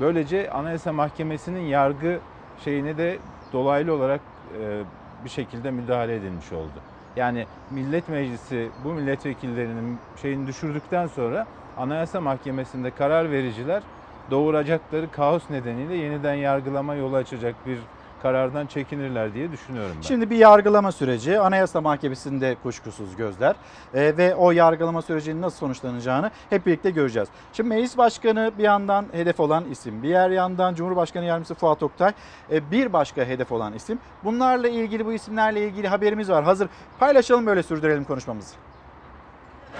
Böylece 0.00 0.50
Anayasa 0.50 0.92
Mahkemesi'nin 0.92 1.60
yargı 1.60 2.18
şeyine 2.64 2.98
de 2.98 3.18
dolaylı 3.52 3.94
olarak 3.94 4.20
e, 4.60 4.82
bir 5.24 5.30
şekilde 5.30 5.70
müdahale 5.70 6.16
edilmiş 6.16 6.52
oldu. 6.52 6.80
Yani 7.16 7.46
Millet 7.70 8.08
Meclisi 8.08 8.68
bu 8.84 8.92
milletvekillerinin 8.92 9.98
şeyini 10.22 10.46
düşürdükten 10.46 11.06
sonra 11.06 11.46
Anayasa 11.76 12.20
Mahkemesi'nde 12.20 12.90
karar 12.90 13.30
vericiler 13.30 13.82
doğuracakları 14.30 15.10
kaos 15.10 15.50
nedeniyle 15.50 15.94
yeniden 15.94 16.34
yargılama 16.34 16.94
yolu 16.94 17.16
açacak 17.16 17.54
bir 17.66 17.78
karardan 18.22 18.66
çekinirler 18.66 19.34
diye 19.34 19.52
düşünüyorum 19.52 19.92
ben. 19.96 20.02
Şimdi 20.02 20.30
bir 20.30 20.36
yargılama 20.36 20.92
süreci 20.92 21.40
Anayasa 21.40 21.80
Mahkemesi'nde 21.80 22.56
kuşkusuz 22.62 23.16
gözler 23.16 23.56
E, 23.94 24.16
ve 24.16 24.34
o 24.34 24.50
yargılama 24.50 25.02
sürecinin 25.02 25.42
nasıl 25.42 25.58
sonuçlanacağını 25.58 26.30
hep 26.50 26.66
birlikte 26.66 26.90
göreceğiz. 26.90 27.28
Şimdi 27.52 27.68
Meclis 27.68 27.98
Başkanı 27.98 28.52
bir 28.58 28.62
yandan 28.62 29.06
hedef 29.12 29.40
olan 29.40 29.64
isim, 29.70 30.02
bir 30.02 30.08
yer 30.08 30.30
yandan 30.30 30.74
Cumhurbaşkanı 30.74 31.24
Yardımcısı 31.24 31.54
Fuat 31.54 31.82
Oktay 31.82 32.12
e, 32.52 32.70
bir 32.70 32.92
başka 32.92 33.24
hedef 33.24 33.52
olan 33.52 33.72
isim. 33.72 33.98
Bunlarla 34.24 34.68
ilgili 34.68 35.06
bu 35.06 35.12
isimlerle 35.12 35.64
ilgili 35.64 35.88
haberimiz 35.88 36.30
var. 36.30 36.44
Hazır 36.44 36.68
paylaşalım 36.98 37.46
böyle 37.46 37.62
sürdürelim 37.62 38.04
konuşmamızı. 38.04 38.54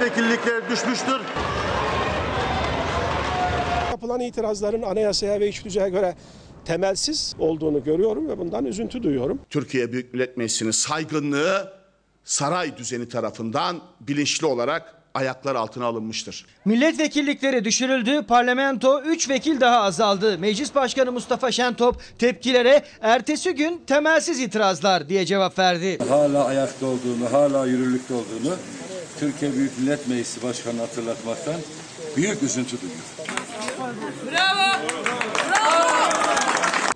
Vekillikler 0.00 0.70
düşmüştür. 0.70 1.20
Yapılan 3.90 4.20
itirazların 4.20 4.82
anayasaya 4.82 5.40
ve 5.40 5.48
iç 5.48 5.62
göre 5.62 6.14
temelsiz 6.64 7.34
olduğunu 7.38 7.84
görüyorum 7.84 8.28
ve 8.28 8.38
bundan 8.38 8.64
üzüntü 8.64 9.02
duyuyorum. 9.02 9.40
Türkiye 9.50 9.92
Büyük 9.92 10.14
Millet 10.14 10.36
Meclisi'nin 10.36 10.70
saygınlığı 10.70 11.72
saray 12.24 12.76
düzeni 12.76 13.08
tarafından 13.08 13.80
bilinçli 14.00 14.46
olarak 14.46 14.94
ayaklar 15.14 15.54
altına 15.54 15.86
alınmıştır. 15.86 16.46
Milletvekillikleri 16.64 17.64
düşürüldü, 17.64 18.22
parlamento 18.22 19.02
3 19.02 19.28
vekil 19.28 19.60
daha 19.60 19.80
azaldı. 19.80 20.38
Meclis 20.38 20.74
Başkanı 20.74 21.12
Mustafa 21.12 21.52
Şentop 21.52 22.00
tepkilere 22.18 22.82
ertesi 23.00 23.54
gün 23.54 23.82
temelsiz 23.86 24.40
itirazlar 24.40 25.08
diye 25.08 25.26
cevap 25.26 25.58
verdi. 25.58 25.98
hala 26.08 26.44
ayakta 26.44 26.86
olduğunu, 26.86 27.32
hala 27.32 27.66
yürürlükte 27.66 28.14
olduğunu 28.14 28.56
Türkiye 29.20 29.52
Büyük 29.52 29.78
Millet 29.78 30.08
Meclisi 30.08 30.42
Başkanı 30.42 30.80
hatırlatmaktan 30.80 31.56
büyük 32.16 32.42
üzüntü 32.42 32.76
duyuyorum. 32.80 33.04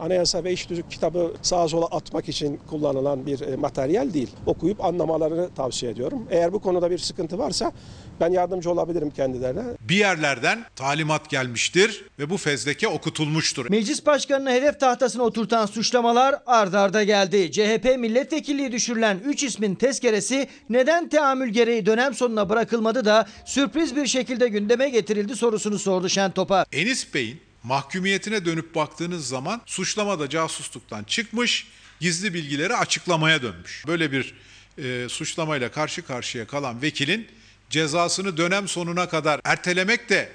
Anayasa 0.05 0.44
ve 0.44 0.52
iç 0.52 0.68
düzük 0.68 0.90
kitabı 0.90 1.34
sağa 1.42 1.68
sola 1.68 1.86
atmak 1.86 2.28
için 2.28 2.61
kullanılan 2.70 3.26
bir 3.26 3.40
e, 3.40 3.57
materyal 3.57 4.14
değil. 4.14 4.30
Okuyup 4.46 4.84
anlamalarını 4.84 5.55
tavsiye 5.55 5.92
ediyorum. 5.92 6.28
Eğer 6.30 6.52
bu 6.52 6.59
konuda 6.61 6.90
bir 6.90 6.98
sıkıntı 6.98 7.38
varsa 7.38 7.72
ben 8.20 8.30
yardımcı 8.30 8.70
olabilirim 8.70 9.11
kendilerine. 9.11 9.62
Bir 9.80 9.96
yerlerden 9.96 10.64
talimat 10.76 11.30
gelmiştir 11.30 12.05
ve 12.18 12.30
bu 12.30 12.36
fezleke 12.36 12.88
okutulmuştur. 12.88 13.70
Meclis 13.70 14.07
Başkanı'nı 14.07 14.50
hedef 14.50 14.80
tahtasına 14.80 15.22
oturtan 15.22 15.66
suçlamalar 15.66 16.34
ard 16.46 16.72
arda 16.72 17.05
geldi. 17.05 17.52
CHP 17.52 17.96
milletvekilliği 17.98 18.72
düşürülen 18.72 19.18
3 19.24 19.42
ismin 19.42 19.74
tezkeresi 19.74 20.48
neden 20.70 21.09
teamül 21.09 21.48
gereği 21.48 21.86
dönem 21.86 22.14
sonuna 22.14 22.48
bırakılmadı 22.48 23.05
da 23.05 23.26
sürpriz 23.44 23.96
bir 23.96 24.07
şekilde 24.07 24.48
gündeme 24.48 24.88
getirildi 24.88 25.36
sorusunu 25.36 25.78
sordu 25.78 26.09
Şentop'a. 26.09 26.66
Enis 26.72 27.14
Bey'in 27.14 27.40
mahkumiyetine 27.65 28.45
dönüp 28.45 28.75
baktığınız 28.75 29.29
zaman 29.29 29.62
suçlamada 29.67 30.29
casusluktan 30.29 31.05
çıkmış, 31.05 31.67
gizli 32.01 32.35
bilgileri 32.35 32.77
açıklamaya 32.77 33.43
dönmüş. 33.43 33.85
Böyle 33.87 34.12
bir 34.12 34.35
e, 34.79 35.09
suçlamayla 35.09 35.71
karşı 35.71 36.07
karşıya 36.07 36.47
kalan 36.47 36.83
vekilin 36.83 37.29
cezasını 37.71 38.37
dönem 38.37 38.69
sonuna 38.69 39.09
kadar 39.09 39.41
ertelemek 39.45 40.09
de 40.09 40.33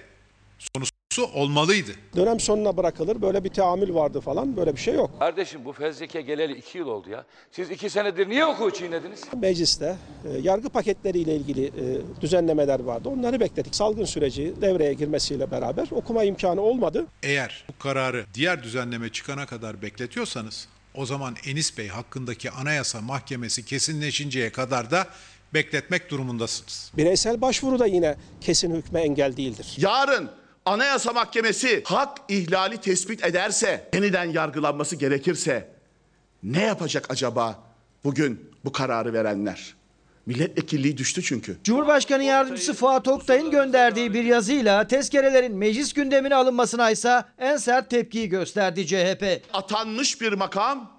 sonusu 1.19 1.39
olmalıydı. 1.39 1.91
Dönem 2.15 2.39
sonuna 2.39 2.77
bırakılır. 2.77 3.21
Böyle 3.21 3.43
bir 3.43 3.49
teamül 3.49 3.93
vardı 3.93 4.21
falan. 4.21 4.57
Böyle 4.57 4.75
bir 4.75 4.79
şey 4.79 4.93
yok. 4.93 5.19
Kardeşim 5.19 5.65
bu 5.65 5.73
fezleke 5.73 6.21
geleli 6.21 6.53
iki 6.53 6.77
yıl 6.77 6.87
oldu 6.87 7.09
ya. 7.09 7.25
Siz 7.51 7.71
iki 7.71 7.89
senedir 7.89 8.29
niye 8.29 8.43
hukuku 8.43 8.71
çiğnediniz? 8.71 9.23
Mecliste 9.41 9.95
e, 10.25 10.37
yargı 10.37 10.69
paketleriyle 10.69 11.35
ilgili 11.35 11.65
e, 11.65 11.71
düzenlemeler 12.21 12.79
vardı. 12.79 13.09
Onları 13.09 13.39
bekledik. 13.39 13.75
Salgın 13.75 14.05
süreci 14.05 14.53
devreye 14.61 14.93
girmesiyle 14.93 15.51
beraber 15.51 15.87
okuma 15.91 16.23
imkanı 16.23 16.61
olmadı. 16.61 17.05
Eğer 17.23 17.65
bu 17.69 17.83
kararı 17.83 18.25
diğer 18.33 18.63
düzenleme 18.63 19.09
çıkana 19.09 19.45
kadar 19.45 19.81
bekletiyorsanız 19.81 20.67
o 20.95 21.05
zaman 21.05 21.35
Enis 21.45 21.77
Bey 21.77 21.87
hakkındaki 21.87 22.51
Anayasa 22.51 23.01
Mahkemesi 23.01 23.65
kesinleşinceye 23.65 24.51
kadar 24.51 24.91
da 24.91 25.07
bekletmek 25.53 26.11
durumundasınız. 26.11 26.91
Bireysel 26.97 27.41
başvuru 27.41 27.79
da 27.79 27.85
yine 27.85 28.15
kesin 28.41 28.75
hükme 28.75 29.01
engel 29.01 29.37
değildir. 29.37 29.75
Yarın 29.77 30.29
Anayasa 30.69 31.13
Mahkemesi 31.13 31.83
hak 31.85 32.17
ihlali 32.27 32.77
tespit 32.77 33.25
ederse, 33.25 33.89
yeniden 33.93 34.25
yargılanması 34.25 34.95
gerekirse 34.95 35.67
ne 36.43 36.63
yapacak 36.63 37.05
acaba 37.09 37.63
bugün 38.03 38.51
bu 38.65 38.71
kararı 38.71 39.13
verenler? 39.13 39.75
Milletvekilliği 40.25 40.97
düştü 40.97 41.23
çünkü. 41.23 41.57
Cumhurbaşkanı 41.63 42.23
Yardımcısı 42.23 42.73
Fuat 42.73 43.07
Oktay'ın 43.07 43.51
gönderdiği 43.51 44.13
bir 44.13 44.23
yazıyla 44.23 44.87
tezkerelerin 44.87 45.55
meclis 45.55 45.93
gündemine 45.93 46.35
alınmasına 46.35 46.91
ise 46.91 47.23
en 47.37 47.57
sert 47.57 47.89
tepkiyi 47.89 48.29
gösterdi 48.29 48.87
CHP. 48.87 49.41
Atanmış 49.53 50.21
bir 50.21 50.33
makam 50.33 50.91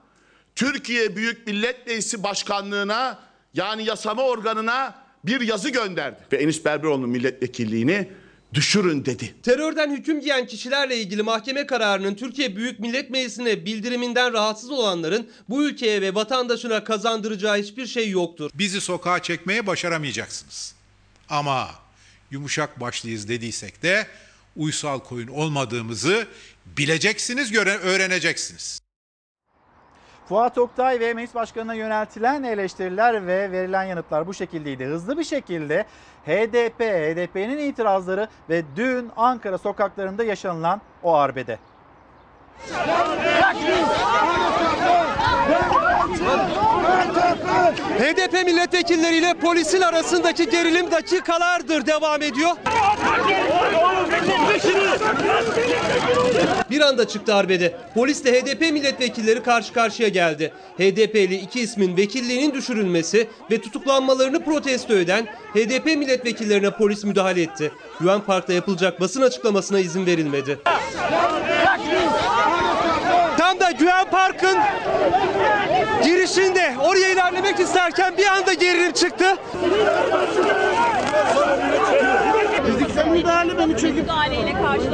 Türkiye 0.54 1.16
Büyük 1.16 1.46
Millet 1.46 1.86
Meclisi 1.86 2.22
Başkanlığına 2.22 3.18
yani 3.54 3.84
yasama 3.84 4.22
organına 4.22 4.94
bir 5.24 5.40
yazı 5.40 5.68
gönderdi. 5.68 6.18
Ve 6.32 6.36
Enis 6.36 6.64
Berberoğlu'nun 6.64 7.10
milletvekilliğini 7.10 8.08
düşürün 8.54 9.04
dedi. 9.04 9.34
Terörden 9.42 9.90
hüküm 9.96 10.20
giyen 10.20 10.46
kişilerle 10.46 10.96
ilgili 10.96 11.22
mahkeme 11.22 11.66
kararının 11.66 12.14
Türkiye 12.14 12.56
Büyük 12.56 12.80
Millet 12.80 13.10
Meclisi'ne 13.10 13.66
bildiriminden 13.66 14.32
rahatsız 14.32 14.70
olanların 14.70 15.30
bu 15.48 15.64
ülkeye 15.64 16.02
ve 16.02 16.14
vatandaşına 16.14 16.84
kazandıracağı 16.84 17.58
hiçbir 17.58 17.86
şey 17.86 18.10
yoktur. 18.10 18.50
Bizi 18.54 18.80
sokağa 18.80 19.22
çekmeye 19.22 19.66
başaramayacaksınız. 19.66 20.74
Ama 21.28 21.70
yumuşak 22.30 22.80
başlıyız 22.80 23.28
dediysek 23.28 23.82
de 23.82 24.06
uysal 24.56 24.98
koyun 24.98 25.28
olmadığımızı 25.28 26.26
bileceksiniz, 26.66 27.54
öğreneceksiniz. 27.54 28.80
Fuat 30.30 30.58
Oktay 30.58 31.00
ve 31.00 31.14
Meclis 31.14 31.34
Başkanı'na 31.34 31.74
yöneltilen 31.74 32.42
eleştiriler 32.42 33.26
ve 33.26 33.52
verilen 33.52 33.84
yanıtlar 33.84 34.26
bu 34.26 34.34
şekildeydi. 34.34 34.84
Hızlı 34.84 35.18
bir 35.18 35.24
şekilde 35.24 35.84
HDP, 36.26 36.80
HDP'nin 36.80 37.58
itirazları 37.58 38.28
ve 38.48 38.62
dün 38.76 39.10
Ankara 39.16 39.58
sokaklarında 39.58 40.24
yaşanılan 40.24 40.80
o 41.02 41.14
arbede. 41.14 41.58
HDP 47.98 48.46
milletvekilleriyle 48.46 49.34
polisin 49.34 49.80
arasındaki 49.80 50.50
gerilim 50.50 50.90
dakikalardır 50.90 51.86
devam 51.86 52.22
ediyor. 52.22 52.50
Bir 56.70 56.80
anda 56.80 57.08
çıktı 57.08 57.34
arbede. 57.34 57.74
Polisle 57.94 58.40
HDP 58.40 58.60
milletvekilleri 58.60 59.42
karşı 59.42 59.72
karşıya 59.72 60.08
geldi. 60.08 60.52
HDP'li 60.78 61.34
iki 61.34 61.60
ismin 61.60 61.96
vekilliğinin 61.96 62.54
düşürülmesi 62.54 63.28
ve 63.50 63.60
tutuklanmalarını 63.60 64.44
protesto 64.44 64.94
eden 64.94 65.26
HDP 65.54 65.86
milletvekillerine 65.86 66.70
polis 66.70 67.04
müdahale 67.04 67.42
etti. 67.42 67.72
Güven 68.00 68.20
Park'ta 68.20 68.52
yapılacak 68.52 69.00
basın 69.00 69.22
açıklamasına 69.22 69.78
izin 69.78 70.06
verilmedi. 70.06 70.58
Tam 73.50 73.60
da 73.60 73.70
Güven 73.70 74.10
Park'ın 74.10 74.58
girişinde 76.04 76.74
oraya 76.84 77.12
ilerlemek 77.12 77.60
isterken 77.60 78.16
bir 78.18 78.26
anda 78.26 78.52
gerilim 78.52 78.92
çıktı. 78.92 79.24
Fiziksel 82.66 83.08
müdahale 83.08 83.58
beni 83.58 83.78
çekip 83.78 84.10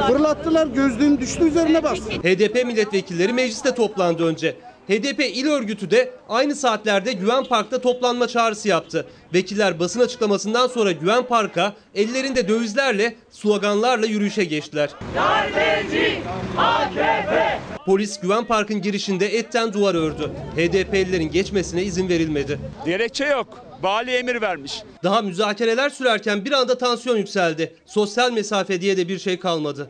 fırlattılar 0.07 0.67
gözlüğüm 0.67 1.21
düştü 1.21 1.47
üzerine 1.47 1.83
bastı. 1.83 2.11
HDP 2.11 2.65
milletvekilleri 2.65 3.33
mecliste 3.33 3.75
toplandı 3.75 4.25
önce. 4.25 4.55
HDP 4.87 5.19
il 5.19 5.47
örgütü 5.47 5.91
de 5.91 6.11
aynı 6.29 6.55
saatlerde 6.55 7.13
Güven 7.13 7.43
Park'ta 7.43 7.81
toplanma 7.81 8.27
çağrısı 8.27 8.67
yaptı. 8.67 9.07
Vekiller 9.33 9.79
basın 9.79 9.99
açıklamasından 9.99 10.67
sonra 10.67 10.91
Güven 10.91 11.23
Park'a 11.23 11.73
ellerinde 11.95 12.47
dövizlerle, 12.47 13.15
sloganlarla 13.31 14.05
yürüyüşe 14.05 14.43
geçtiler. 14.43 14.89
Darbeci 15.15 16.19
AKP! 16.57 17.59
Polis 17.85 18.19
Güven 18.19 18.45
Park'ın 18.45 18.81
girişinde 18.81 19.37
etten 19.37 19.73
duvar 19.73 19.95
ördü. 19.95 20.31
HDP'lilerin 20.55 21.31
geçmesine 21.31 21.83
izin 21.83 22.09
verilmedi. 22.09 22.59
Gerekçe 22.85 23.25
yok. 23.25 23.47
Vali 23.81 24.11
emir 24.11 24.41
vermiş. 24.41 24.83
Daha 25.03 25.21
müzakereler 25.21 25.89
sürerken 25.89 26.45
bir 26.45 26.51
anda 26.51 26.77
tansiyon 26.77 27.17
yükseldi. 27.17 27.75
Sosyal 27.85 28.31
mesafe 28.31 28.81
diye 28.81 28.97
de 28.97 29.07
bir 29.07 29.19
şey 29.19 29.39
kalmadı. 29.39 29.89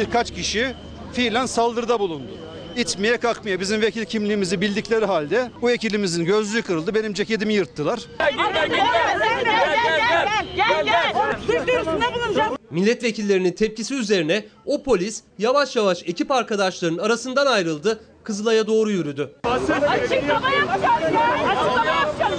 Birkaç 0.00 0.30
kişi 0.30 0.74
fiilen 1.12 1.46
saldırıda 1.46 2.00
bulundu. 2.00 2.30
İtmeye 2.76 3.16
kalkmıyor. 3.16 3.60
Bizim 3.60 3.80
vekil 3.80 4.04
kimliğimizi 4.04 4.60
bildikleri 4.60 5.04
halde 5.04 5.50
bu 5.62 5.68
vekilimizin 5.68 6.24
gözlüğü 6.24 6.62
kırıldı. 6.62 6.94
Benim 6.94 7.14
ceketimi 7.14 7.54
yırttılar. 7.54 8.00
Milletvekillerinin 12.70 13.52
tepkisi 13.52 13.94
üzerine 13.94 14.44
o 14.64 14.82
polis 14.82 15.22
yavaş 15.38 15.76
yavaş 15.76 16.02
ekip 16.02 16.30
arkadaşlarının 16.30 16.98
arasından 16.98 17.46
ayrıldı, 17.46 18.00
Kızılay'a 18.24 18.66
doğru 18.66 18.90
yürüdü. 18.90 19.30
Açıklama 19.44 20.50
yapacağız 20.50 21.14
ya! 21.14 21.20
Açıklama 21.48 21.86
yapacağız! 21.86 22.36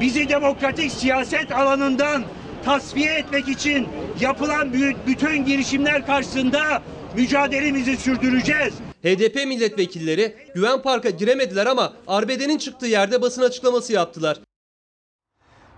Bizi 0.00 0.28
demokratik 0.28 0.92
siyaset 0.92 1.52
alanından 1.52 2.24
tasfiye 2.64 3.14
etmek 3.14 3.48
için 3.48 3.88
yapılan 4.20 4.72
bütün 5.06 5.44
girişimler 5.44 6.06
karşısında 6.06 6.82
mücadelemizi 7.16 7.96
sürdüreceğiz. 7.96 8.74
HDP 9.02 9.34
milletvekilleri 9.34 10.36
Güven 10.54 10.82
Park'a 10.82 11.10
giremediler 11.10 11.66
ama 11.66 11.92
arbedenin 12.06 12.58
çıktığı 12.58 12.86
yerde 12.86 13.22
basın 13.22 13.42
açıklaması 13.42 13.92
yaptılar. 13.92 14.38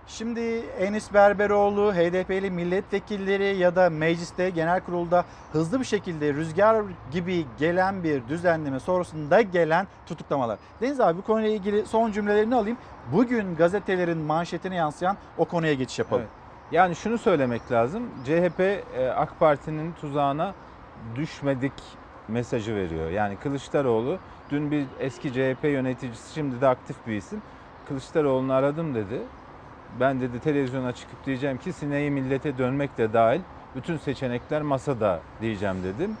Şimdi 0.07 0.63
Enis 0.79 1.13
Berberoğlu, 1.13 1.93
HDP'li 1.93 2.51
milletvekilleri 2.51 3.57
ya 3.57 3.75
da 3.75 3.89
mecliste 3.89 4.49
genel 4.49 4.81
kurulda 4.81 5.25
hızlı 5.51 5.79
bir 5.79 5.85
şekilde 5.85 6.33
rüzgar 6.33 6.83
gibi 7.11 7.45
gelen 7.59 8.03
bir 8.03 8.27
düzenleme 8.27 8.79
sonrasında 8.79 9.41
gelen 9.41 9.87
tutuklamalar. 10.05 10.59
Deniz 10.81 10.99
abi 10.99 11.17
bu 11.17 11.21
konuyla 11.21 11.49
ilgili 11.49 11.85
son 11.85 12.11
cümlelerini 12.11 12.55
alayım. 12.55 12.77
Bugün 13.13 13.55
gazetelerin 13.55 14.17
manşetine 14.17 14.75
yansıyan 14.75 15.17
o 15.37 15.45
konuya 15.45 15.73
geçiş 15.73 15.99
yapalım. 15.99 16.21
Evet. 16.21 16.42
Yani 16.73 16.95
şunu 16.95 17.17
söylemek 17.17 17.71
lazım. 17.71 18.03
CHP 18.25 18.59
e, 18.59 19.13
AK 19.15 19.39
Parti'nin 19.39 19.93
tuzağına 19.93 20.53
düşmedik 21.15 21.73
mesajı 22.27 22.75
veriyor. 22.75 23.09
Yani 23.09 23.35
Kılıçdaroğlu 23.35 24.17
dün 24.49 24.71
bir 24.71 24.85
eski 24.99 25.33
CHP 25.33 25.63
yöneticisi 25.63 26.33
şimdi 26.33 26.61
de 26.61 26.67
aktif 26.67 27.07
bir 27.07 27.13
isim. 27.13 27.41
Kılıçdaroğlu'nu 27.87 28.53
aradım 28.53 28.95
dedi. 28.95 29.21
Ben 29.99 30.21
dedi 30.21 30.39
televizyona 30.39 30.91
çıkıp 30.91 31.25
diyeceğim 31.25 31.57
ki 31.57 31.73
sineği 31.73 32.11
millete 32.11 32.57
dönmek 32.57 32.97
de 32.97 33.13
dahil 33.13 33.41
bütün 33.75 33.97
seçenekler 33.97 34.61
masada 34.61 35.19
diyeceğim 35.41 35.83
dedim. 35.83 36.17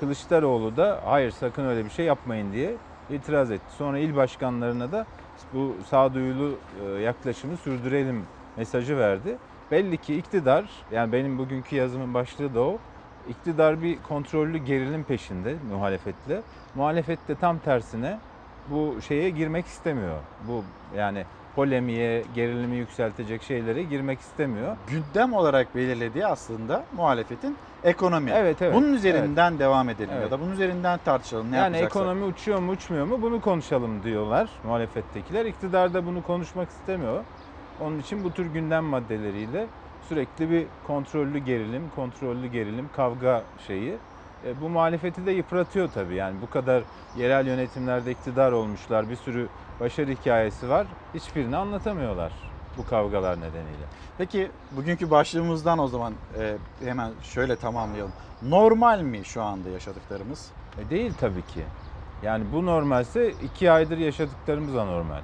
Kılıçdaroğlu 0.00 0.76
da 0.76 1.00
hayır 1.04 1.30
sakın 1.30 1.64
öyle 1.64 1.84
bir 1.84 1.90
şey 1.90 2.06
yapmayın 2.06 2.52
diye 2.52 2.74
itiraz 3.10 3.50
etti. 3.50 3.74
Sonra 3.78 3.98
il 3.98 4.16
başkanlarına 4.16 4.92
da 4.92 5.06
bu 5.52 5.76
sağduyulu 5.90 6.54
yaklaşımı 7.02 7.56
sürdürelim 7.56 8.26
mesajı 8.56 8.98
verdi. 8.98 9.38
Belli 9.74 9.96
ki 9.96 10.16
iktidar 10.16 10.64
yani 10.92 11.12
benim 11.12 11.38
bugünkü 11.38 11.76
yazımın 11.76 12.14
başlığı 12.14 12.54
da 12.54 12.60
o. 12.60 12.78
İktidar 13.28 13.82
bir 13.82 13.98
kontrollü 14.08 14.58
gerilim 14.58 15.04
peşinde 15.04 15.54
muhalefetle. 15.72 16.40
Muhalefet 16.74 17.28
de 17.28 17.34
tam 17.34 17.58
tersine 17.58 18.18
bu 18.70 18.96
şeye 19.08 19.30
girmek 19.30 19.66
istemiyor. 19.66 20.16
Bu 20.48 20.64
yani 20.96 21.24
polemiğe, 21.56 22.24
gerilimi 22.34 22.76
yükseltecek 22.76 23.42
şeylere 23.42 23.82
girmek 23.82 24.20
istemiyor. 24.20 24.76
Gündem 24.86 25.32
olarak 25.32 25.74
belirlediği 25.74 26.26
aslında 26.26 26.84
muhalefetin 26.96 27.56
ekonomi. 27.84 28.30
Evet, 28.30 28.62
evet. 28.62 28.74
Bunun 28.74 28.92
üzerinden 28.92 29.58
devam 29.58 29.88
edelim 29.88 30.10
Evet. 30.12 30.24
ya 30.24 30.30
da 30.30 30.40
bunun 30.40 30.52
üzerinden 30.52 31.00
tartışalım. 31.04 31.52
Ne 31.52 31.56
yani 31.56 31.76
yapacaksak. 31.76 32.02
ekonomi 32.02 32.24
uçuyor 32.24 32.58
mu 32.58 32.72
uçmuyor 32.72 33.06
mu 33.06 33.22
bunu 33.22 33.40
konuşalım 33.40 34.02
diyorlar 34.02 34.48
muhalefettekiler. 34.64 35.44
İktidar 35.44 35.94
da 35.94 36.06
bunu 36.06 36.22
konuşmak 36.22 36.68
istemiyor. 36.68 37.24
Onun 37.80 37.98
için 37.98 38.24
bu 38.24 38.32
tür 38.32 38.46
gündem 38.46 38.84
maddeleriyle 38.84 39.66
sürekli 40.08 40.50
bir 40.50 40.66
kontrollü 40.86 41.38
gerilim, 41.38 41.90
kontrollü 41.96 42.46
gerilim, 42.46 42.88
kavga 42.96 43.42
şeyi. 43.66 43.98
E, 44.46 44.60
bu 44.60 44.68
muhalefeti 44.68 45.26
de 45.26 45.30
yıpratıyor 45.30 45.88
tabii. 45.88 46.14
Yani 46.14 46.42
bu 46.42 46.50
kadar 46.50 46.82
yerel 47.18 47.46
yönetimlerde 47.46 48.10
iktidar 48.10 48.52
olmuşlar, 48.52 49.10
bir 49.10 49.16
sürü 49.16 49.48
başarı 49.80 50.10
hikayesi 50.10 50.68
var. 50.68 50.86
Hiçbirini 51.14 51.56
anlatamıyorlar 51.56 52.32
bu 52.78 52.86
kavgalar 52.86 53.36
nedeniyle. 53.36 53.86
Peki 54.18 54.50
bugünkü 54.76 55.10
başlığımızdan 55.10 55.78
o 55.78 55.88
zaman 55.88 56.12
e, 56.38 56.56
hemen 56.84 57.10
şöyle 57.22 57.56
tamamlayalım. 57.56 58.12
Normal 58.42 59.00
mi 59.00 59.24
şu 59.24 59.42
anda 59.42 59.68
yaşadıklarımız? 59.68 60.50
E 60.78 60.90
değil 60.90 61.12
tabii 61.20 61.42
ki. 61.42 61.64
Yani 62.22 62.44
bu 62.52 62.66
normalse 62.66 63.30
iki 63.30 63.70
aydır 63.70 63.98
yaşadıklarımız 63.98 64.76
anormal. 64.76 65.20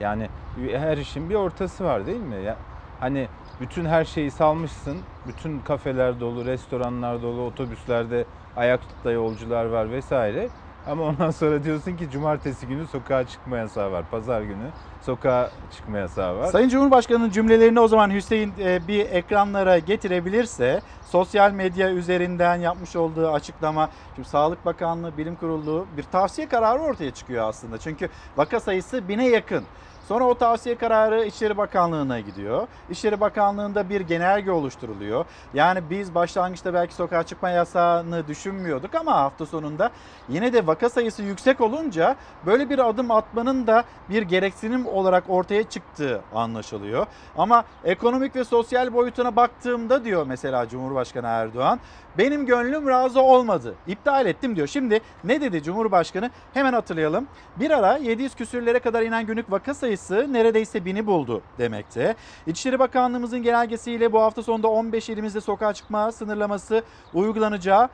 Yani 0.00 0.28
her 0.72 0.96
işin 0.96 1.30
bir 1.30 1.34
ortası 1.34 1.84
var 1.84 2.06
değil 2.06 2.20
mi? 2.20 2.42
Ya, 2.44 2.56
hani 3.00 3.28
bütün 3.60 3.84
her 3.84 4.04
şeyi 4.04 4.30
salmışsın. 4.30 4.98
Bütün 5.28 5.60
kafeler 5.60 6.20
dolu, 6.20 6.44
restoranlar 6.44 7.22
dolu, 7.22 7.42
otobüslerde 7.42 8.24
ayakta 8.56 9.10
yolcular 9.10 9.64
var 9.64 9.90
vesaire. 9.90 10.48
Ama 10.86 11.04
ondan 11.04 11.30
sonra 11.30 11.64
diyorsun 11.64 11.96
ki 11.96 12.10
cumartesi 12.10 12.66
günü 12.66 12.86
sokağa 12.86 13.26
çıkma 13.26 13.56
yasağı 13.58 13.92
var. 13.92 14.04
Pazar 14.10 14.42
günü 14.42 14.66
sokağa 15.02 15.50
çıkma 15.72 15.98
yasağı 15.98 16.38
var. 16.38 16.46
Sayın 16.46 16.68
Cumhurbaşkanı'nın 16.68 17.30
cümlelerini 17.30 17.80
o 17.80 17.88
zaman 17.88 18.10
Hüseyin 18.10 18.52
e, 18.60 18.88
bir 18.88 19.10
ekranlara 19.10 19.78
getirebilirse 19.78 20.80
sosyal 21.10 21.52
medya 21.52 21.90
üzerinden 21.90 22.56
yapmış 22.56 22.96
olduğu 22.96 23.30
açıklama 23.30 23.88
şimdi 24.14 24.28
Sağlık 24.28 24.64
Bakanlığı 24.64 25.18
Bilim 25.18 25.36
Kurulu 25.36 25.86
bir 25.96 26.02
tavsiye 26.02 26.48
kararı 26.48 26.80
ortaya 26.80 27.10
çıkıyor 27.10 27.48
aslında. 27.48 27.78
Çünkü 27.78 28.08
vaka 28.36 28.60
sayısı 28.60 29.08
bine 29.08 29.28
yakın. 29.28 29.64
Sonra 30.10 30.24
o 30.24 30.34
tavsiye 30.34 30.74
kararı 30.74 31.24
İçişleri 31.24 31.56
Bakanlığı'na 31.56 32.20
gidiyor. 32.20 32.66
İçişleri 32.90 33.20
Bakanlığı'nda 33.20 33.88
bir 33.88 34.00
genelge 34.00 34.50
oluşturuluyor. 34.50 35.24
Yani 35.54 35.90
biz 35.90 36.14
başlangıçta 36.14 36.74
belki 36.74 36.94
sokağa 36.94 37.22
çıkma 37.22 37.50
yasağını 37.50 38.28
düşünmüyorduk 38.28 38.94
ama 38.94 39.12
hafta 39.12 39.46
sonunda 39.46 39.90
yine 40.28 40.52
de 40.52 40.66
vaka 40.66 40.88
sayısı 40.88 41.22
yüksek 41.22 41.60
olunca 41.60 42.16
böyle 42.46 42.70
bir 42.70 42.88
adım 42.88 43.10
atmanın 43.10 43.66
da 43.66 43.84
bir 44.08 44.22
gereksinim 44.22 44.86
olarak 44.86 45.24
ortaya 45.28 45.62
çıktığı 45.62 46.20
anlaşılıyor. 46.34 47.06
Ama 47.38 47.64
ekonomik 47.84 48.36
ve 48.36 48.44
sosyal 48.44 48.92
boyutuna 48.92 49.36
baktığımda 49.36 50.04
diyor 50.04 50.26
mesela 50.26 50.68
Cumhurbaşkanı 50.68 51.26
Erdoğan 51.26 51.80
benim 52.18 52.46
gönlüm 52.46 52.88
razı 52.88 53.20
olmadı. 53.22 53.74
İptal 53.86 54.26
ettim 54.26 54.56
diyor. 54.56 54.66
Şimdi 54.66 55.00
ne 55.24 55.40
dedi 55.40 55.62
Cumhurbaşkanı? 55.62 56.30
Hemen 56.54 56.72
hatırlayalım. 56.72 57.26
Bir 57.56 57.70
ara 57.70 57.96
700 57.96 58.34
küsürlere 58.34 58.78
kadar 58.78 59.02
inen 59.02 59.26
günlük 59.26 59.50
vaka 59.50 59.74
sayısı 59.74 60.32
neredeyse 60.32 60.84
bini 60.84 61.06
buldu 61.06 61.42
demekte. 61.58 62.14
İçişleri 62.46 62.78
Bakanlığımızın 62.78 63.42
genelgesiyle 63.42 64.12
bu 64.12 64.20
hafta 64.20 64.42
sonunda 64.42 64.68
15 64.68 65.08
ilimizde 65.08 65.40
sokağa 65.40 65.72
çıkma 65.72 66.12
sınırlaması 66.12 66.82
uygulanacağı 67.14 67.88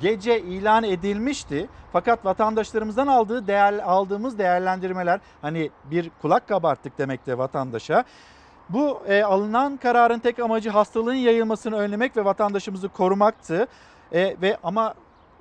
gece 0.00 0.40
ilan 0.40 0.84
edilmişti. 0.84 1.68
Fakat 1.92 2.24
vatandaşlarımızdan 2.24 3.06
aldığı 3.06 3.46
değer, 3.46 3.74
aldığımız 3.84 4.38
değerlendirmeler 4.38 5.20
hani 5.42 5.70
bir 5.84 6.10
kulak 6.22 6.48
kabarttık 6.48 6.98
demekte 6.98 7.38
vatandaşa. 7.38 8.04
Bu 8.72 9.02
e, 9.08 9.22
alınan 9.22 9.76
kararın 9.76 10.18
tek 10.18 10.38
amacı 10.38 10.70
hastalığın 10.70 11.14
yayılmasını 11.14 11.76
önlemek 11.76 12.16
ve 12.16 12.24
vatandaşımızı 12.24 12.88
korumaktı. 12.88 13.66
E, 14.12 14.36
ve 14.42 14.56
ama 14.62 14.94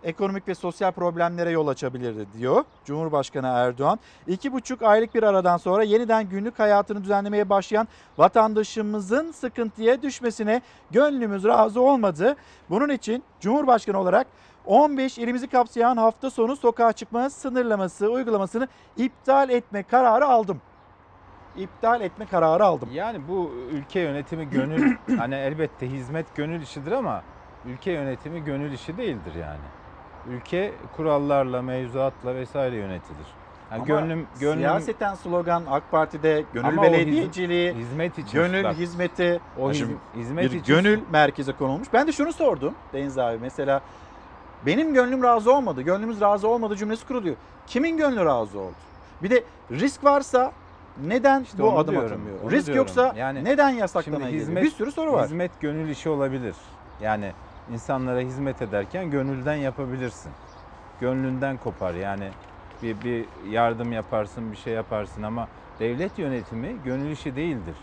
ekonomik 0.04 0.48
ve 0.48 0.56
sosyal 0.56 0.92
problemlere 0.92 1.52
yol 1.52 1.68
açabilirdi 1.68 2.28
diyor 2.38 2.64
Cumhurbaşkanı 2.86 3.48
Erdoğan. 3.48 4.00
İki 4.28 4.54
buçuk 4.54 4.82
aylık 4.82 5.16
bir 5.16 5.24
aradan 5.24 5.58
sonra 5.58 5.84
yeniden 5.84 6.30
günlük 6.30 6.60
hayatını 6.60 7.04
düzenlemeye 7.04 7.50
başlayan 7.50 7.88
vatandaşımızın 8.18 9.32
sıkıntıya 9.32 10.02
düşmesine 10.02 10.62
gönlümüz 10.92 11.44
razı 11.44 11.82
olmadı. 11.82 12.36
Bunun 12.70 12.90
için 12.90 13.24
Cumhurbaşkanı 13.40 14.00
olarak 14.00 14.28
15 14.66 15.18
ilimizi 15.18 15.48
kapsayan 15.48 15.98
hafta 15.98 16.30
sonu 16.30 16.56
sokağa 16.56 16.94
çıkma 16.94 17.30
sınırlaması 17.30 18.10
uygulamasını 18.10 18.68
iptal 18.98 19.50
etme 19.50 19.84
kararı 19.84 20.26
aldım. 20.26 20.62
İptal 21.56 22.02
etme 22.02 22.26
kararı 22.26 22.66
aldım. 22.66 22.90
Yani 22.92 23.28
bu 23.28 23.52
ülke 23.72 24.00
yönetimi 24.00 24.50
gönül 24.50 24.96
hani 25.18 25.36
elbette 25.36 25.90
hizmet 25.92 26.36
gönül 26.36 26.62
işidir 26.62 26.92
ama 26.92 27.24
ülke 27.66 27.92
yönetimi 27.92 28.44
gönül 28.44 28.72
işi 28.72 28.98
değildir 28.98 29.34
yani. 29.42 29.60
Ülke 30.30 30.74
kurallarla, 30.96 31.62
mevzuatla 31.62 32.36
vesaire 32.36 32.76
yönetilir. 32.76 33.28
Yani 33.72 33.82
Ama 33.82 33.86
gönlüm 33.86 34.28
gönlüm 34.40 34.58
siyaseten 34.60 35.14
slogan 35.16 35.64
AK 35.70 35.92
Parti'de 35.92 36.44
gönül 36.54 36.68
Ama 36.68 36.84
belediyeciliği, 36.84 37.74
hizmet 37.74 38.18
için 38.18 38.34
gönül 38.34 38.64
bak, 38.64 38.76
hizmeti, 38.76 39.40
o 39.60 39.70
hiz- 39.72 39.78
Şimdi 39.78 39.94
hizmet 40.16 40.44
bir 40.52 40.60
için 40.60 40.76
gönül 40.76 41.00
merkeze 41.12 41.52
konulmuş. 41.54 41.88
Ben 41.94 42.08
de 42.08 42.12
şunu 42.12 42.34
sordum 42.34 42.76
Deniz 42.94 43.18
abi 43.18 43.38
mesela 43.42 43.82
benim 44.66 44.94
gönlüm 44.94 45.24
razı 45.24 45.56
olmadı, 45.56 45.82
gönlümüz 45.82 46.22
razı 46.22 46.48
olmadı 46.48 46.76
cümlesi 46.76 47.08
kuruluyor. 47.08 47.36
Kimin 47.68 47.98
gönlü 47.98 48.26
razı 48.26 48.60
oldu? 48.60 48.76
Bir 49.24 49.30
de 49.30 49.44
risk 49.72 50.04
varsa 50.04 50.52
neden 50.98 51.44
İşte 51.44 51.60
bu 51.60 51.70
onu 51.70 51.78
adım 51.78 51.92
diyorum, 51.92 52.12
atılmıyor? 52.12 52.42
onu 52.44 52.52
Risk 52.52 52.66
diyorum. 52.66 52.78
yoksa 52.78 53.14
Yani 53.18 53.44
neden 53.44 53.70
Şimdi 53.70 53.82
yasaklamaya 53.82 54.32
geliyor? 54.32 54.62
Bir 54.62 54.70
sürü 54.70 54.92
soru 54.92 55.14
var. 55.14 55.26
Hizmet 55.26 55.62
gönül 55.62 55.90
işi 55.90 56.10
olabilir. 56.10 56.56
Yani 57.02 57.32
insanlara 57.74 58.20
hizmet 58.20 58.62
ederken 58.62 59.12
gönülden 59.12 59.56
yapabilirsin. 59.56 60.32
Gönlünden 61.00 61.58
kopar 61.58 61.94
yani 61.94 62.30
bir, 62.84 63.04
bir 63.04 63.26
yardım 63.50 63.92
yaparsın, 63.92 64.52
bir 64.52 64.58
şey 64.58 64.74
yaparsın 64.74 65.24
ama 65.24 65.48
devlet 65.80 66.20
yönetimi 66.20 66.76
gönül 66.86 67.12
işi 67.12 67.36
değildir. 67.36 67.76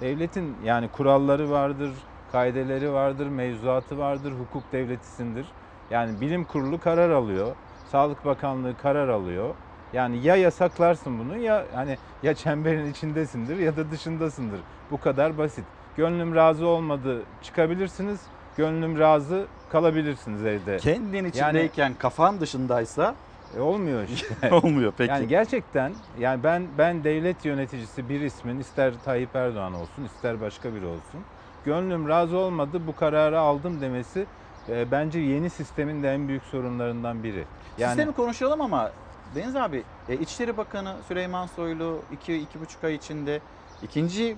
Devletin 0.00 0.56
yani 0.64 0.88
kuralları 0.88 1.50
vardır, 1.50 1.90
kaideleri 2.32 2.92
vardır, 2.92 3.26
mevzuatı 3.26 3.98
vardır, 3.98 4.32
hukuk 4.32 4.72
devletisindir. 4.72 5.46
Yani 5.90 6.20
bilim 6.20 6.44
kurulu 6.44 6.80
karar 6.80 7.10
alıyor, 7.10 7.56
Sağlık 7.92 8.24
Bakanlığı 8.24 8.76
karar 8.76 9.08
alıyor. 9.08 9.54
Yani 9.92 10.26
ya 10.26 10.36
yasaklarsın 10.36 11.18
bunu 11.18 11.36
ya 11.36 11.64
hani 11.74 11.98
ya 12.22 12.34
çemberin 12.34 12.90
içindesindir 12.90 13.58
ya 13.58 13.76
da 13.76 13.90
dışındasındır. 13.90 14.60
Bu 14.90 15.00
kadar 15.00 15.38
basit. 15.38 15.64
Gönlüm 15.96 16.34
razı 16.34 16.66
olmadı 16.66 17.22
çıkabilirsiniz. 17.42 18.20
Gönlüm 18.56 18.98
razı 18.98 19.46
kalabilirsiniz 19.70 20.44
evde. 20.44 20.76
Kendin 20.76 21.24
içindeyken 21.24 21.94
kafan 21.98 22.40
dışındaysa 22.40 23.14
e, 23.56 23.60
olmuyor 23.60 24.02
işte. 24.14 24.54
olmuyor 24.54 24.92
peki. 24.98 25.10
Yani 25.10 25.28
gerçekten 25.28 25.92
yani 26.18 26.42
ben 26.42 26.66
ben 26.78 27.04
devlet 27.04 27.44
yöneticisi 27.44 28.08
bir 28.08 28.20
ismin 28.20 28.60
ister 28.60 28.94
Tayyip 29.04 29.36
Erdoğan 29.36 29.74
olsun 29.74 30.04
ister 30.04 30.40
başka 30.40 30.74
biri 30.74 30.86
olsun. 30.86 31.20
Gönlüm 31.64 32.08
razı 32.08 32.36
olmadı 32.36 32.80
bu 32.86 32.96
kararı 32.96 33.40
aldım 33.40 33.80
demesi 33.80 34.26
e, 34.68 34.90
bence 34.90 35.18
yeni 35.18 35.50
sistemin 35.50 36.02
de 36.02 36.14
en 36.14 36.28
büyük 36.28 36.42
sorunlarından 36.42 37.22
biri. 37.22 37.44
Yani 37.78 37.88
Sistemi 37.88 38.12
konuşalım 38.12 38.60
ama 38.60 38.90
Deniz 39.34 39.56
abi 39.56 39.84
e, 40.08 40.14
İçişleri 40.16 40.56
Bakanı 40.56 40.96
Süleyman 41.08 41.46
Soylu 41.46 41.98
2-2,5 42.26 42.86
ay 42.86 42.94
içinde 42.94 43.40
ikinci 43.82 44.36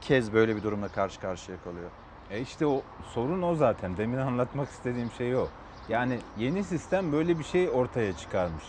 kez 0.00 0.32
böyle 0.32 0.56
bir 0.56 0.62
durumla 0.62 0.88
karşı 0.88 1.20
karşıya 1.20 1.58
kalıyor. 1.64 1.90
E 2.30 2.40
işte 2.40 2.66
o 2.66 2.82
sorun 3.14 3.42
o 3.42 3.54
zaten. 3.54 3.96
Demin 3.96 4.18
anlatmak 4.18 4.68
istediğim 4.68 5.10
şey 5.10 5.36
o. 5.36 5.48
Yani 5.88 6.18
yeni 6.38 6.64
sistem 6.64 7.12
böyle 7.12 7.38
bir 7.38 7.44
şey 7.44 7.68
ortaya 7.70 8.16
çıkarmış. 8.16 8.64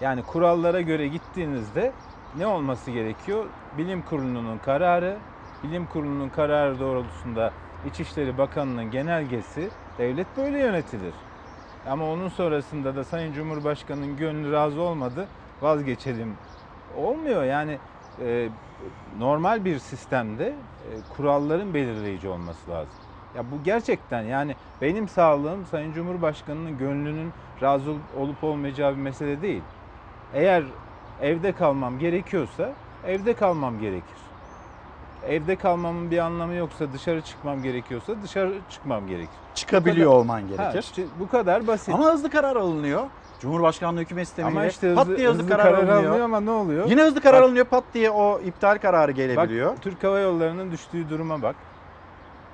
Yani 0.00 0.22
kurallara 0.22 0.80
göre 0.80 1.08
gittiğinizde 1.08 1.92
ne 2.36 2.46
olması 2.46 2.90
gerekiyor? 2.90 3.46
Bilim 3.78 4.02
Kurulu'nun 4.02 4.58
kararı, 4.58 5.18
Bilim 5.62 5.86
Kurulu'nun 5.86 6.28
kararı 6.28 6.80
doğrultusunda 6.80 7.52
İçişleri 7.86 8.38
Bakanı'nın 8.38 8.90
genelgesi 8.90 9.70
devlet 9.98 10.36
böyle 10.36 10.58
yönetilir. 10.58 11.14
Ama 11.88 12.10
onun 12.10 12.28
sonrasında 12.28 12.96
da 12.96 13.04
Sayın 13.04 13.32
Cumhurbaşkanı'nın 13.32 14.16
gönlü 14.16 14.52
razı 14.52 14.80
olmadı 14.80 15.26
vazgeçelim. 15.62 16.34
Olmuyor 16.96 17.44
yani 17.44 17.78
e, 18.24 18.48
normal 19.18 19.64
bir 19.64 19.78
sistemde 19.78 20.44
e, 20.44 20.90
kuralların 21.16 21.74
belirleyici 21.74 22.28
olması 22.28 22.70
lazım. 22.70 22.94
Ya 23.36 23.42
bu 23.50 23.64
gerçekten 23.64 24.22
yani 24.22 24.54
benim 24.80 25.08
sağlığım 25.08 25.66
Sayın 25.66 25.92
Cumhurbaşkanı'nın 25.92 26.78
gönlünün 26.78 27.32
razı 27.62 27.94
olup 28.18 28.44
olmayacağı 28.44 28.92
bir 28.92 29.00
mesele 29.02 29.42
değil. 29.42 29.62
Eğer 30.34 30.64
evde 31.22 31.52
kalmam 31.52 31.98
gerekiyorsa 31.98 32.72
evde 33.06 33.34
kalmam 33.34 33.80
gerekir. 33.80 34.23
Evde 35.28 35.56
kalmamın 35.56 36.10
bir 36.10 36.18
anlamı 36.18 36.54
yoksa 36.54 36.92
dışarı 36.92 37.20
çıkmam 37.20 37.62
gerekiyorsa 37.62 38.12
dışarı 38.22 38.52
çıkmam 38.70 39.06
gerekir. 39.06 39.34
Çıkabiliyor 39.54 40.06
kadar- 40.10 40.20
olman 40.20 40.48
gerekir. 40.48 41.02
Ha, 41.02 41.04
bu 41.20 41.28
kadar 41.28 41.66
basit. 41.66 41.94
Ama 41.94 42.04
hızlı 42.04 42.30
karar 42.30 42.56
alınıyor. 42.56 43.02
Cumhurbaşkanlığı 43.40 44.00
hükümet 44.00 44.28
sistemiyle 44.28 44.58
Ama 44.58 44.66
işte 44.66 44.94
pat 44.94 45.04
hızlı, 45.04 45.16
diye 45.16 45.28
hızlı, 45.28 45.42
hızlı 45.42 45.52
karar, 45.52 45.64
karar 45.64 45.78
alınıyor. 45.78 45.98
alınıyor 46.02 46.24
ama 46.24 46.40
ne 46.40 46.50
oluyor? 46.50 46.86
Yine 46.88 47.02
hızlı 47.02 47.20
karar 47.20 47.40
Bak- 47.40 47.46
alınıyor 47.48 47.64
pat 47.64 47.84
diye 47.94 48.10
o 48.10 48.40
iptal 48.40 48.78
kararı 48.78 49.12
gelebiliyor. 49.12 49.70
Bak 49.70 49.82
Türk 49.82 50.04
Hava 50.04 50.18
Yolları'nın 50.18 50.70
düştüğü 50.70 51.08
duruma 51.08 51.42
bak. 51.42 51.56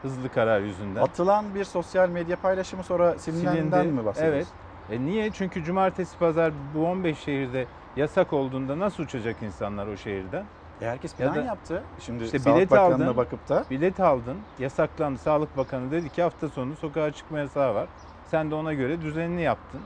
Hızlı 0.02 0.28
karar 0.28 0.60
yüzünden. 0.60 1.00
Atılan 1.02 1.54
bir 1.54 1.64
sosyal 1.64 2.08
medya 2.08 2.36
paylaşımı 2.36 2.82
sonra 2.84 3.18
silinenden 3.18 3.86
mi 3.86 4.04
bahsediyoruz? 4.04 4.48
Evet. 4.90 5.00
E 5.00 5.04
niye? 5.06 5.30
Çünkü 5.30 5.64
cumartesi 5.64 6.18
pazar 6.18 6.52
bu 6.74 6.86
15 6.86 7.18
şehirde 7.18 7.66
yasak 7.96 8.32
olduğunda 8.32 8.78
nasıl 8.78 9.02
uçacak 9.02 9.36
insanlar 9.42 9.86
o 9.86 9.96
şehirden? 9.96 10.44
E 10.80 10.86
herkes 10.86 11.12
Ya 11.12 11.16
plan 11.18 11.34
da- 11.34 11.46
yaptı. 11.48 11.82
Şimdi 12.00 12.24
İşte 12.24 12.38
Sağlık 12.38 12.56
bilet 12.56 12.70
Bakanı'na 12.70 13.04
aldın. 13.04 13.16
bakıp 13.16 13.48
da 13.48 13.64
Bilet 13.70 14.00
aldın, 14.00 14.36
yasaklandı. 14.58 15.18
Sağlık 15.18 15.56
Bakanı 15.56 15.90
dedi 15.90 16.08
ki 16.10 16.22
hafta 16.22 16.48
sonu 16.48 16.76
sokağa 16.76 17.12
çıkma 17.12 17.38
yasağı 17.38 17.74
var. 17.74 17.88
Sen 18.30 18.50
de 18.50 18.54
ona 18.54 18.72
göre 18.72 19.00
düzenini 19.02 19.42
yaptın. 19.42 19.80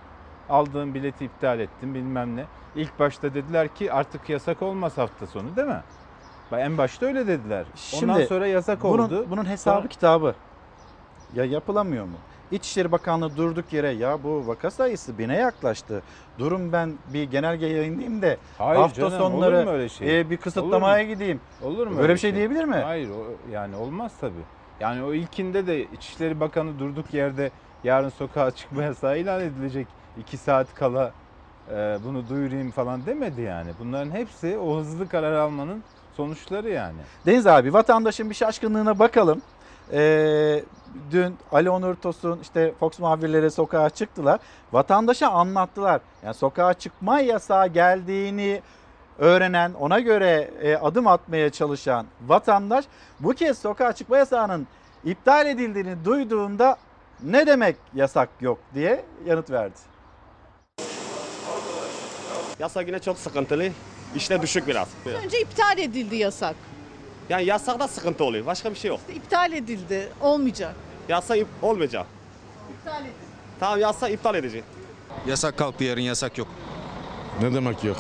Aldığın 0.49 0.95
bileti 0.95 1.25
iptal 1.25 1.61
ettin 1.61 1.95
bilmem 1.95 2.37
ne. 2.37 2.45
İlk 2.77 2.99
başta 2.99 3.35
dediler 3.35 3.69
ki 3.69 3.93
artık 3.93 4.29
yasak 4.29 4.63
olmaz 4.63 4.99
hafta 4.99 5.27
sonu 5.27 5.57
değil 5.57 5.69
mi? 5.69 5.81
En 6.53 6.79
başta 6.79 7.07
öyle 7.07 7.27
dediler. 7.27 7.61
Ondan 7.61 7.75
Şimdi 8.15 8.27
sonra 8.27 8.47
yasak 8.47 8.83
bunun, 8.83 9.05
oldu. 9.05 9.27
Bunun 9.31 9.45
hesabı 9.45 9.77
Sonra- 9.79 9.89
kitabı. 9.89 10.35
Ya 11.35 11.45
yapılamıyor 11.45 12.05
mu? 12.05 12.17
İçişleri 12.51 12.93
Bakanlığı 12.93 13.37
durduk 13.37 13.73
yere 13.73 13.91
ya 13.91 14.23
bu 14.23 14.47
vaka 14.47 14.71
sayısı 14.71 15.19
bine 15.19 15.37
yaklaştı. 15.37 16.03
Durum 16.39 16.73
ben 16.73 16.93
bir 17.15 17.23
genelge 17.25 17.67
yayınlayayım 17.67 18.23
da 18.23 18.37
Hayır 18.59 18.81
hafta 18.81 19.01
canım, 19.01 19.19
sonları 19.19 19.57
olur 19.57 19.65
mu 19.65 19.71
öyle 19.71 19.89
şey? 19.89 20.21
e, 20.21 20.31
bir 20.31 20.37
kısıtlamaya 20.37 21.03
gideyim. 21.03 21.41
Olur 21.63 21.87
mu? 21.87 21.99
Böyle 21.99 22.15
bir 22.15 22.19
şey 22.19 22.35
diyebilir 22.35 22.65
mi? 22.65 22.77
Hayır 22.77 23.11
o, 23.11 23.51
yani 23.53 23.77
olmaz 23.77 24.13
tabii. 24.21 24.45
Yani 24.81 25.03
o 25.03 25.13
ilkinde 25.15 25.67
de 25.67 25.83
İçişleri 25.83 26.41
Bakanı 26.41 26.79
durduk 26.79 27.15
yerde 27.15 27.51
yarın 27.85 28.09
sokağa 28.09 28.51
çıkma 28.51 28.83
yasağı 28.83 29.19
ilan 29.19 29.41
edilecek. 29.41 29.87
2 30.21 30.37
saat 30.37 30.75
kala 30.75 31.13
e, 31.71 31.99
bunu 32.05 32.29
duyurayım 32.29 32.71
falan 32.71 33.07
demedi 33.07 33.41
yani. 33.41 33.71
Bunların 33.81 34.11
hepsi 34.11 34.59
o 34.59 34.77
hızlı 34.79 35.09
karar 35.09 35.33
almanın 35.33 35.83
sonuçları 36.17 36.71
yani. 36.71 36.99
Deniz 37.27 37.47
abi 37.47 37.73
vatandaşın 37.73 38.31
bir 38.31 38.35
şaşkınlığına 38.35 38.99
bakalım. 38.99 39.43
Ee, 39.93 40.63
dün 41.11 41.37
Ali 41.53 41.71
Onur 41.71 41.95
Tosun 41.95 42.39
işte 42.43 42.75
Fox 42.81 42.99
muhabirleri 42.99 43.51
sokağa 43.51 43.91
çıktılar. 43.91 44.41
Vatandaşa 44.73 45.29
anlattılar. 45.29 46.01
Yani 46.25 46.35
sokağa 46.35 46.75
çıkma 46.75 47.21
yasağı 47.21 47.67
geldiğini 47.67 48.63
öğrenen, 49.19 49.73
ona 49.81 50.01
göre 50.01 50.51
e, 50.63 50.77
adım 50.77 51.07
atmaya 51.07 51.51
çalışan 51.51 52.07
vatandaş 52.27 52.85
bu 53.21 53.35
kez 53.35 53.59
sokağa 53.59 53.93
çıkma 53.93 54.19
yasağının 54.19 54.67
iptal 55.05 55.47
edildiğini 55.47 56.05
duyduğunda 56.05 56.77
ne 57.23 57.47
demek 57.47 57.77
yasak 57.95 58.29
yok 58.41 58.59
diye 58.75 59.05
yanıt 59.27 59.51
verdi. 59.51 59.75
Yasak 62.59 62.87
yine 62.87 62.99
çok 62.99 63.19
sıkıntılı. 63.19 63.69
İşte 64.15 64.43
düşük 64.43 64.67
biraz. 64.67 64.89
Önce 65.25 65.41
iptal 65.41 65.79
edildi 65.79 66.17
yasak. 66.17 66.55
Yani 67.29 67.45
yasakta 67.45 67.89
sıkıntı 67.89 68.25
oluyor. 68.25 68.47
Başka 68.47 68.71
bir 68.71 68.77
şey 68.77 68.89
yok. 68.89 69.01
İptal 69.15 69.53
edildi. 69.53 70.09
Olmayacak. 70.21 70.75
Yasak 71.09 71.39
ip 71.39 71.47
olmayacak. 71.63 72.07
İptal 72.81 73.01
edildi. 73.01 73.15
Tamam 73.61 73.81
yasak 73.81 74.13
iptal 74.13 74.35
edecek. 74.35 74.65
Yasak 75.27 75.59
kalktı 75.59 75.85
yarın 75.85 76.01
yasak 76.01 76.39
yok. 76.39 76.49
Ne 77.43 77.55
demek 77.55 77.85
yok? 77.85 77.97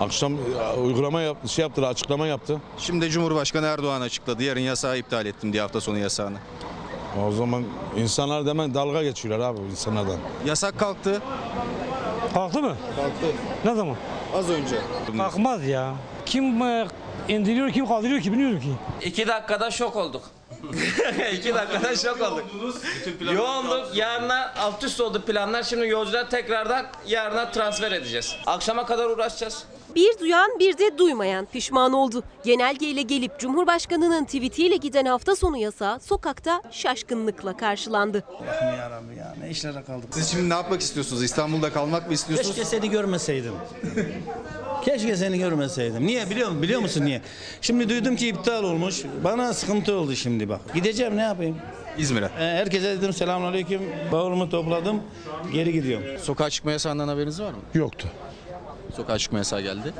Akşam 0.00 0.32
e, 0.34 0.78
uygulama 0.80 1.20
yaptı, 1.20 1.48
şey 1.48 1.62
yaptı, 1.62 1.86
açıklama 1.86 2.26
yaptı. 2.26 2.60
Şimdi 2.78 3.10
Cumhurbaşkanı 3.10 3.66
Erdoğan 3.66 4.00
açıkladı. 4.00 4.42
Yarın 4.42 4.60
yasağı 4.60 4.98
iptal 4.98 5.26
ettim 5.26 5.52
diye 5.52 5.62
hafta 5.62 5.80
sonu 5.80 5.98
yasağını. 5.98 6.36
O 7.28 7.32
zaman 7.32 7.64
insanlar 7.96 8.46
demen 8.46 8.74
dalga 8.74 9.02
geçiyorlar 9.02 9.50
abi 9.50 9.58
insanlardan. 9.70 10.16
Yasak 10.46 10.78
kalktı. 10.78 11.22
Kalktı 12.34 12.62
mı? 12.62 12.76
Kalktı. 12.96 13.26
Ne 13.64 13.74
zaman? 13.74 13.96
Az 14.36 14.50
önce. 14.50 14.76
Kalkmaz 15.16 15.66
ya. 15.66 15.94
Kim 16.26 16.62
e, 16.62 16.86
indiriyor 17.28 17.70
kim 17.70 17.86
kaldırıyor 17.86 18.20
ki 18.20 18.32
bilmiyorum 18.32 18.60
ki. 18.60 18.72
İki 19.06 19.26
dakikada 19.26 19.70
şok 19.70 19.96
olduk. 19.96 20.22
İki 21.32 21.54
dakikada 21.54 21.96
şok 21.96 22.20
olduk. 22.20 22.44
Yoğunluk 23.34 23.96
yarına 23.96 24.54
alt 24.58 24.84
üst 24.84 25.00
oldu 25.00 25.22
planlar. 25.22 25.62
Şimdi 25.62 25.88
yolcular 25.88 26.30
tekrardan 26.30 26.86
yarına 27.06 27.50
transfer 27.50 27.92
edeceğiz. 27.92 28.36
Akşama 28.46 28.86
kadar 28.86 29.06
uğraşacağız. 29.06 29.64
Bir 29.94 30.18
duyan 30.18 30.58
bir 30.58 30.78
de 30.78 30.98
duymayan 30.98 31.46
pişman 31.52 31.92
oldu. 31.92 32.22
Genelgeyle 32.44 33.02
gelip 33.02 33.38
Cumhurbaşkanı'nın 33.38 34.24
tweetiyle 34.24 34.76
giden 34.76 35.06
hafta 35.06 35.36
sonu 35.36 35.56
yasağı 35.56 36.00
sokakta 36.00 36.62
şaşkınlıkla 36.70 37.56
karşılandı. 37.56 38.24
Allah'ım 38.28 38.78
yarabbim 38.78 39.18
ya 39.18 39.34
ne 39.40 39.50
işlere 39.50 39.82
kaldık. 39.82 40.08
Siz 40.10 40.30
şimdi 40.30 40.48
ne 40.48 40.54
yapmak 40.54 40.80
istiyorsunuz? 40.80 41.22
İstanbul'da 41.22 41.72
kalmak 41.72 42.06
mı 42.06 42.12
istiyorsunuz? 42.14 42.56
Keşke 42.56 42.70
seni 42.70 42.90
görmeseydim. 42.90 43.52
Keşke 44.84 45.16
seni 45.16 45.38
görmeseydim. 45.38 46.06
Niye 46.06 46.30
biliyor 46.30 46.48
musun? 46.48 46.62
Biliyor 46.62 46.80
musun 46.80 47.04
niye? 47.04 47.20
Şimdi 47.60 47.88
duydum 47.88 48.16
ki 48.16 48.28
iptal 48.28 48.64
olmuş. 48.64 49.02
Bana 49.24 49.52
sıkıntı 49.54 49.94
oldu 49.96 50.16
şimdi 50.16 50.48
bak. 50.48 50.60
Gideceğim 50.74 51.16
ne 51.16 51.22
yapayım? 51.22 51.56
İzmir'e. 51.98 52.24
Ee, 52.24 52.28
herkese 52.38 52.98
dedim 52.98 53.12
selamünaleyküm. 53.12 53.82
Bavulumu 54.12 54.50
topladım. 54.50 55.02
Geri 55.52 55.72
gidiyorum. 55.72 56.06
Sokağa 56.22 56.50
çıkma 56.50 56.72
yasağından 56.72 57.08
haberiniz 57.08 57.40
var 57.40 57.50
mı? 57.50 57.58
Yoktu. 57.74 58.08
Sokağa 58.96 59.18
çıkma 59.18 59.38
yasağı 59.38 59.60
geldi. 59.60 59.92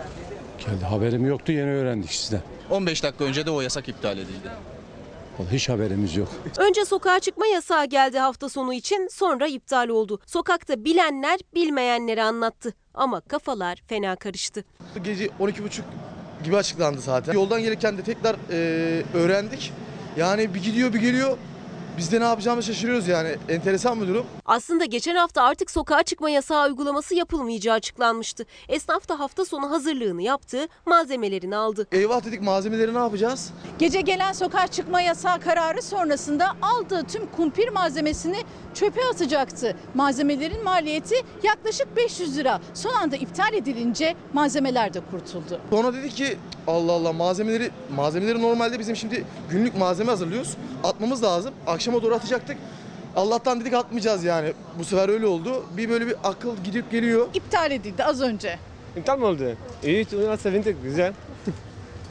Geldi 0.58 0.84
haberim 0.84 1.26
yoktu 1.26 1.52
yeni 1.52 1.70
öğrendik 1.70 2.12
sizden. 2.12 2.40
15 2.70 3.02
dakika 3.02 3.24
önce 3.24 3.46
de 3.46 3.50
o 3.50 3.60
yasak 3.60 3.88
iptal 3.88 4.18
edildi. 4.18 4.48
Hiç 5.52 5.68
haberimiz 5.68 6.16
yok. 6.16 6.28
Önce 6.58 6.84
sokağa 6.84 7.20
çıkma 7.20 7.46
yasağı 7.46 7.84
geldi 7.86 8.18
hafta 8.18 8.48
sonu 8.48 8.74
için 8.74 9.08
sonra 9.12 9.46
iptal 9.46 9.88
oldu. 9.88 10.20
Sokakta 10.26 10.84
bilenler 10.84 11.40
bilmeyenleri 11.54 12.22
anlattı. 12.22 12.74
Ama 12.94 13.20
kafalar 13.20 13.82
fena 13.88 14.16
karıştı. 14.16 14.64
Gece 15.04 15.26
12.30 15.26 15.80
gibi 16.44 16.56
açıklandı 16.56 17.00
zaten. 17.00 17.32
Yoldan 17.32 17.62
gelirken 17.62 17.98
de 17.98 18.02
tekrar 18.02 18.36
e, 18.50 19.02
öğrendik. 19.14 19.72
Yani 20.16 20.54
bir 20.54 20.62
gidiyor 20.62 20.92
bir 20.92 21.00
geliyor. 21.00 21.36
Biz 21.98 22.12
de 22.12 22.20
ne 22.20 22.24
yapacağımızı 22.24 22.66
şaşırıyoruz 22.66 23.08
yani. 23.08 23.36
Enteresan 23.48 24.00
bir 24.02 24.08
durum. 24.08 24.26
Aslında 24.46 24.84
geçen 24.84 25.16
hafta 25.16 25.42
artık 25.42 25.70
sokağa 25.70 26.02
çıkma 26.02 26.30
yasağı 26.30 26.66
uygulaması 26.66 27.14
yapılmayacağı 27.14 27.74
açıklanmıştı. 27.74 28.44
Esnaf 28.68 29.08
da 29.08 29.20
hafta 29.20 29.44
sonu 29.44 29.70
hazırlığını 29.70 30.22
yaptı, 30.22 30.66
malzemelerini 30.86 31.56
aldı. 31.56 31.86
Eyvah 31.92 32.24
dedik 32.24 32.42
malzemeleri 32.42 32.94
ne 32.94 32.98
yapacağız? 32.98 33.50
Gece 33.78 34.00
gelen 34.00 34.32
sokağa 34.32 34.66
çıkma 34.66 35.00
yasağı 35.00 35.40
kararı 35.40 35.82
sonrasında 35.82 36.46
aldığı 36.62 37.04
tüm 37.04 37.26
kumpir 37.26 37.68
malzemesini 37.68 38.36
çöpe 38.74 39.00
atacaktı. 39.12 39.76
Malzemelerin 39.94 40.64
maliyeti 40.64 41.14
yaklaşık 41.42 41.96
500 41.96 42.36
lira. 42.36 42.60
Son 42.74 42.94
anda 42.94 43.16
iptal 43.16 43.54
edilince 43.54 44.14
malzemeler 44.32 44.94
de 44.94 45.00
kurtuldu. 45.10 45.60
Sonra 45.70 45.94
dedi 45.94 46.10
ki 46.10 46.36
Allah 46.66 46.92
Allah 46.92 47.12
malzemeleri 47.12 47.70
malzemeleri 47.96 48.42
normalde 48.42 48.78
bizim 48.78 48.96
şimdi 48.96 49.24
günlük 49.50 49.76
malzeme 49.78 50.10
hazırlıyoruz. 50.10 50.56
Atmamız 50.84 51.22
lazım. 51.22 51.54
Akşama 51.82 52.02
doğru 52.02 52.14
atacaktık. 52.14 52.56
Allah'tan 53.16 53.60
dedik 53.60 53.74
atmayacağız 53.74 54.24
yani. 54.24 54.52
Bu 54.78 54.84
sefer 54.84 55.08
öyle 55.08 55.26
oldu. 55.26 55.64
Bir 55.76 55.88
böyle 55.88 56.06
bir 56.06 56.14
akıl 56.24 56.56
gidip 56.64 56.90
geliyor. 56.90 57.26
İptal 57.34 57.70
edildi 57.70 58.04
az 58.04 58.20
önce. 58.20 58.58
İptal 58.96 59.18
mi 59.18 59.24
oldu? 59.24 59.56
İyi, 59.84 60.06
sevindik. 60.42 60.82
Güzel. 60.82 61.12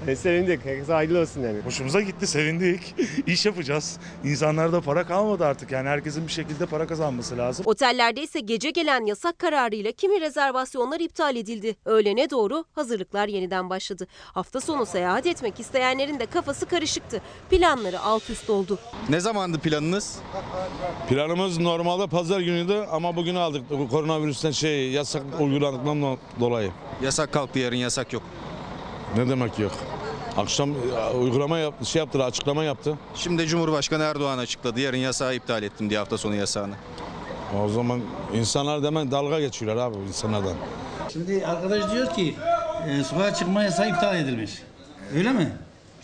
Sevindik. 0.06 0.66
Herkese 0.66 0.93
hayırlı 0.93 1.20
olsun 1.20 1.41
yani. 1.41 1.60
Hoşumuza 1.66 2.02
gitti, 2.02 2.28
sevindik. 2.28 2.95
İş 3.28 3.45
yapacağız. 3.45 3.97
İnsanlarda 4.24 4.82
para 4.82 5.08
kalmadı 5.08 5.45
artık. 5.45 5.72
Yani 5.72 5.89
herkesin 5.89 6.28
bir 6.28 6.32
şekilde 6.32 6.66
para 6.66 6.88
kazanması 6.88 7.38
lazım. 7.38 7.66
Otellerde 7.68 8.22
ise 8.24 8.39
gece 8.39 8.70
gelen 8.70 9.06
yasak 9.06 9.39
kararıyla 9.39 9.91
kimi 9.91 10.22
rezervasyonlar 10.22 10.99
iptal 10.99 11.36
edildi. 11.36 11.76
Öğlene 11.86 12.30
doğru 12.30 12.66
hazırlıklar 12.76 13.28
yeniden 13.28 13.70
başladı. 13.70 14.08
Hafta 14.24 14.62
sonu 14.62 14.86
seyahat 14.86 15.26
etmek 15.28 15.60
isteyenlerin 15.60 16.20
de 16.20 16.26
kafası 16.26 16.66
karışıktı. 16.66 17.22
Planları 17.49 17.99
alt 17.99 18.30
üst 18.30 18.49
oldu. 18.49 18.80
Ne 19.10 19.20
zamandı 19.20 19.60
planınız? 19.60 20.20
Planımız 21.10 21.58
normalde 21.60 22.08
pazar 22.08 22.39
günüydü 22.39 22.86
ama 22.91 23.16
bugün 23.16 23.36
aldık 23.36 23.70
koronavirüsten 23.91 24.52
şey 24.52 24.91
yasak 24.91 25.24
uygulandıktan 25.39 26.18
dolayı. 26.39 26.72
Yasak 27.04 27.32
kalktı 27.32 27.60
yarın 27.60 27.76
yasak 27.76 28.14
yok. 28.14 28.24
Ne 29.18 29.30
demek 29.30 29.59
yok? 29.59 29.72
Akşam 30.38 30.70
e, 30.72 31.18
uygulama 31.18 31.57
yaptı, 31.57 31.86
şey 31.86 31.99
yaptı, 31.99 32.24
açıklama 32.24 32.64
yaptı. 32.64 32.97
Şimdi 33.16 33.47
Cumhurbaşkanı 33.47 34.03
Erdoğan 34.03 34.38
açıkladı. 34.38 34.80
Yarın 34.80 34.97
yasağı 34.97 35.36
iptal 35.36 35.64
ettim 35.64 35.89
diye 35.89 35.99
hafta 35.99 36.18
sonu 36.18 36.36
yasağını. 36.36 36.74
O 37.66 37.70
zaman 37.70 38.01
insanlar 38.34 38.84
demen 38.84 39.12
dalga 39.12 39.39
geçiyorlar 39.39 39.86
abi 39.88 39.97
insanlardan. 40.07 40.53
Şimdi 41.14 41.45
arkadaş 41.45 41.91
diyor 41.91 42.14
ki 42.14 42.36
e, 42.89 43.03
sokağa 43.03 43.34
çıkma 43.34 43.64
yasağı 43.64 43.89
iptal 43.89 44.16
edilmiş. 44.16 44.51
Öyle 45.16 45.32
mi? 45.32 45.51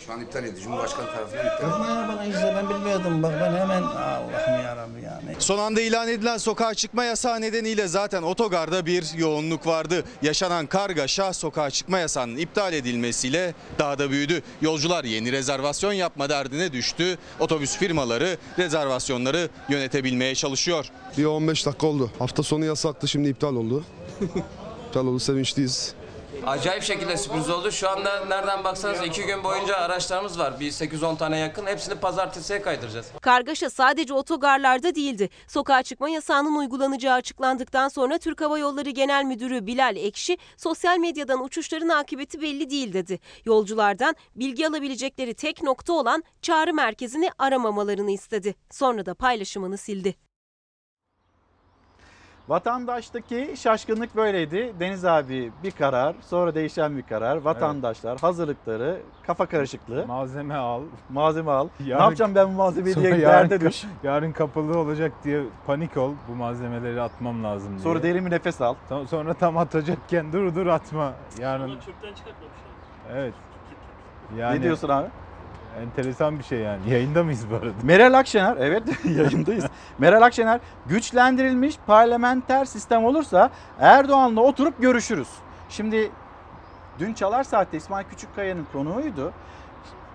Şu 0.08 0.14
an 0.14 0.20
iptal 0.20 0.44
edildi. 0.44 0.60
Cumhurbaşkanı 0.60 1.06
tarafından 1.06 1.46
iptal 1.46 1.68
Yapma 1.70 1.86
ya 1.88 2.08
bana 2.08 2.24
işte 2.24 2.54
ben 2.56 2.68
bilmiyordum. 2.70 3.22
Bak 3.22 3.32
ben 3.40 3.52
hemen 3.56 3.82
Allah'ım 3.82 4.62
yarabbim 4.64 5.04
ya. 5.04 5.20
Ne- 5.26 5.34
Son 5.38 5.58
anda 5.58 5.80
ilan 5.80 6.08
edilen 6.08 6.36
sokağa 6.36 6.74
çıkma 6.74 7.04
yasağı 7.04 7.40
nedeniyle 7.40 7.88
zaten 7.88 8.22
otogarda 8.22 8.86
bir 8.86 9.14
yoğunluk 9.16 9.66
vardı. 9.66 10.04
Yaşanan 10.22 10.66
kargaşa 10.66 11.32
sokağa 11.32 11.70
çıkma 11.70 11.98
yasağının 11.98 12.36
iptal 12.36 12.72
edilmesiyle 12.72 13.54
daha 13.78 13.98
da 13.98 14.10
büyüdü. 14.10 14.42
Yolcular 14.60 15.04
yeni 15.04 15.32
rezervasyon 15.32 15.92
yapma 15.92 16.28
derdine 16.28 16.72
düştü. 16.72 17.18
Otobüs 17.40 17.76
firmaları 17.76 18.36
rezervasyonları 18.58 19.48
yönetebilmeye 19.68 20.34
çalışıyor. 20.34 20.86
Bir 21.18 21.24
15 21.24 21.66
dakika 21.66 21.86
oldu. 21.86 22.10
Hafta 22.18 22.42
sonu 22.42 22.64
yasaktı 22.64 23.08
şimdi 23.08 23.28
iptal 23.28 23.56
oldu. 23.56 23.84
iptal 24.88 25.06
oldu 25.06 25.18
sevinçliyiz. 25.20 25.97
Acayip 26.46 26.82
şekilde 26.82 27.16
sürpriz 27.16 27.50
oldu. 27.50 27.72
Şu 27.72 27.90
anda 27.90 28.24
nereden 28.24 28.64
baksanız 28.64 29.02
iki 29.06 29.26
gün 29.26 29.44
boyunca 29.44 29.76
araçlarımız 29.76 30.38
var. 30.38 30.60
Bir 30.60 30.70
8-10 30.70 31.16
tane 31.18 31.38
yakın. 31.38 31.66
Hepsini 31.66 31.94
pazartesiye 31.94 32.62
kaydıracağız. 32.62 33.06
Kargaşa 33.22 33.70
sadece 33.70 34.14
otogarlarda 34.14 34.94
değildi. 34.94 35.28
Sokağa 35.48 35.82
çıkma 35.82 36.08
yasağının 36.08 36.56
uygulanacağı 36.56 37.14
açıklandıktan 37.14 37.88
sonra 37.88 38.18
Türk 38.18 38.40
Hava 38.40 38.58
Yolları 38.58 38.90
Genel 38.90 39.24
Müdürü 39.24 39.66
Bilal 39.66 39.96
Ekşi 39.96 40.38
sosyal 40.56 40.98
medyadan 40.98 41.44
uçuşların 41.44 41.88
akıbeti 41.88 42.42
belli 42.42 42.70
değil 42.70 42.92
dedi. 42.92 43.20
Yolculardan 43.44 44.16
bilgi 44.36 44.68
alabilecekleri 44.68 45.34
tek 45.34 45.62
nokta 45.62 45.92
olan 45.92 46.24
çağrı 46.42 46.74
merkezini 46.74 47.30
aramamalarını 47.38 48.10
istedi. 48.10 48.54
Sonra 48.70 49.06
da 49.06 49.14
paylaşımını 49.14 49.78
sildi. 49.78 50.27
Vatandaştaki 52.48 53.54
şaşkınlık 53.56 54.16
böyleydi. 54.16 54.74
Deniz 54.80 55.04
abi 55.04 55.52
bir 55.62 55.70
karar, 55.70 56.16
sonra 56.20 56.54
değişen 56.54 56.96
bir 56.96 57.02
karar. 57.02 57.36
Vatandaşlar 57.36 58.18
hazırlıkları, 58.20 59.00
kafa 59.26 59.46
karışıklığı. 59.46 60.06
Malzeme 60.06 60.54
al. 60.54 60.82
Malzeme 61.10 61.50
al. 61.50 61.68
ne 61.80 61.86
Yarın- 61.86 62.02
yapacağım 62.02 62.34
ben 62.34 62.48
bu 62.48 62.52
malzemeyi 62.52 62.96
diye 62.96 63.08
yarın, 63.16 63.50
derde 63.50 63.60
düş. 63.60 63.84
yarın 64.02 64.32
kapalı 64.32 64.78
olacak 64.78 65.12
diye 65.24 65.42
panik 65.66 65.96
ol. 65.96 66.12
Bu 66.28 66.34
malzemeleri 66.34 67.00
atmam 67.02 67.44
lazım 67.44 67.70
diye. 67.70 67.80
Sonra 67.80 68.02
derin 68.02 68.26
bir 68.26 68.30
nefes 68.30 68.60
al. 68.60 68.74
Tam- 68.88 69.06
Sonra 69.06 69.34
tam 69.34 69.56
atacakken 69.58 70.32
dur 70.32 70.54
dur 70.54 70.66
atma. 70.66 71.12
Yarın 71.40 71.68
çöpten 71.80 72.14
çıkartmamışlar. 72.14 73.14
evet. 73.14 73.34
Yani, 74.38 74.58
Ne 74.58 74.62
diyorsun 74.62 74.88
abi? 74.88 75.06
Enteresan 75.82 76.38
bir 76.38 76.44
şey 76.44 76.58
yani. 76.58 76.90
Yayında 76.90 77.24
mıyız 77.24 77.50
bu 77.50 77.54
arada? 77.54 77.72
Meral 77.82 78.14
Akşener, 78.14 78.56
evet 78.60 78.82
yayındayız. 79.04 79.64
Meral 79.98 80.22
Akşener 80.22 80.60
güçlendirilmiş 80.86 81.76
parlamenter 81.86 82.64
sistem 82.64 83.04
olursa 83.04 83.50
Erdoğan'la 83.80 84.40
oturup 84.40 84.82
görüşürüz. 84.82 85.28
Şimdi 85.68 86.10
dün 86.98 87.14
Çalar 87.14 87.44
Saat'te 87.44 87.76
İsmail 87.76 88.06
Küçükkaya'nın 88.06 88.66
konuğuydu. 88.72 89.32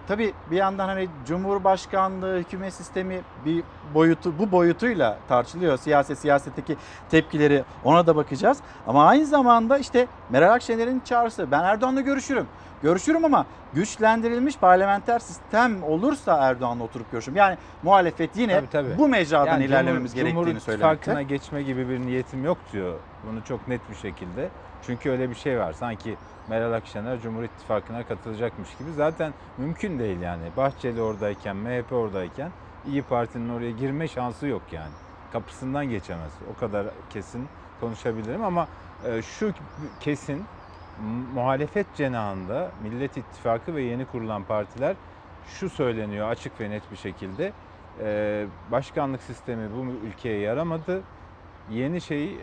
Tabii 0.07 0.33
bir 0.51 0.55
yandan 0.57 0.87
hani 0.87 1.07
Cumhurbaşkanlığı 1.27 2.37
hükümet 2.37 2.73
sistemi 2.73 3.21
bir 3.45 3.63
boyutu 3.93 4.39
bu 4.39 4.51
boyutuyla 4.51 5.17
tartışılıyor. 5.27 5.77
Siyaset 5.77 6.17
siyasetteki 6.19 6.77
tepkileri 7.11 7.63
ona 7.83 8.07
da 8.07 8.15
bakacağız. 8.15 8.57
Ama 8.87 9.05
aynı 9.07 9.25
zamanda 9.25 9.77
işte 9.77 10.07
Meral 10.29 10.53
Akşener'in 10.53 10.99
çağrısı 11.05 11.51
ben 11.51 11.63
Erdoğan'la 11.63 12.01
görüşürüm. 12.01 12.47
Görüşürüm 12.83 13.25
ama 13.25 13.45
güçlendirilmiş 13.73 14.57
parlamenter 14.57 15.19
sistem 15.19 15.83
olursa 15.83 16.37
Erdoğan'la 16.47 16.83
oturup 16.83 17.11
görüşürüm. 17.11 17.35
Yani 17.37 17.57
muhalefet 17.83 18.37
yine 18.37 18.55
Tabii, 18.55 18.69
tabii. 18.69 18.97
bu 18.97 19.07
mecradan 19.07 19.45
Yani 19.47 19.65
ilerlememiz 19.65 20.11
Cumhur- 20.11 20.15
gerektiğini 20.15 20.45
Cumhur 20.45 20.59
söylemekte. 20.59 20.95
İttifakı'na 20.95 21.21
geçme 21.21 21.63
gibi 21.63 21.89
bir 21.89 21.99
niyetim 21.99 22.45
yok 22.45 22.57
diyor. 22.73 22.93
Bunu 23.27 23.43
çok 23.43 23.67
net 23.67 23.89
bir 23.89 23.95
şekilde. 23.95 24.49
Çünkü 24.81 25.09
öyle 25.09 25.29
bir 25.29 25.35
şey 25.35 25.59
var. 25.59 25.73
Sanki 25.73 26.15
Meral 26.49 26.73
Akşener 26.73 27.21
Cumhur 27.21 27.43
İttifakı'na 27.43 28.07
katılacakmış 28.07 28.77
gibi. 28.77 28.91
Zaten 28.91 29.33
mümkün 29.57 29.99
değil 29.99 30.21
yani. 30.21 30.43
Bahçeli 30.57 31.01
oradayken, 31.01 31.55
MHP 31.55 31.91
oradayken 31.91 32.51
İyi 32.87 33.01
Parti'nin 33.01 33.49
oraya 33.49 33.71
girme 33.71 34.07
şansı 34.07 34.47
yok 34.47 34.61
yani. 34.71 34.91
Kapısından 35.33 35.89
geçemez. 35.89 36.31
O 36.55 36.59
kadar 36.59 36.87
kesin 37.09 37.47
konuşabilirim 37.79 38.43
ama 38.43 38.67
e, 39.05 39.21
şu 39.21 39.53
kesin 39.99 40.45
muhalefet 41.33 41.95
cenahında 41.95 42.71
Millet 42.83 43.17
İttifakı 43.17 43.75
ve 43.75 43.81
yeni 43.81 44.05
kurulan 44.05 44.43
partiler 44.43 44.95
şu 45.45 45.69
söyleniyor 45.69 46.29
açık 46.29 46.61
ve 46.61 46.69
net 46.69 46.91
bir 46.91 46.97
şekilde. 46.97 47.53
E, 47.99 48.45
başkanlık 48.71 49.21
sistemi 49.21 49.69
bu 49.75 50.07
ülkeye 50.07 50.39
yaramadı. 50.39 51.03
Yeni 51.71 52.01
şey 52.01 52.39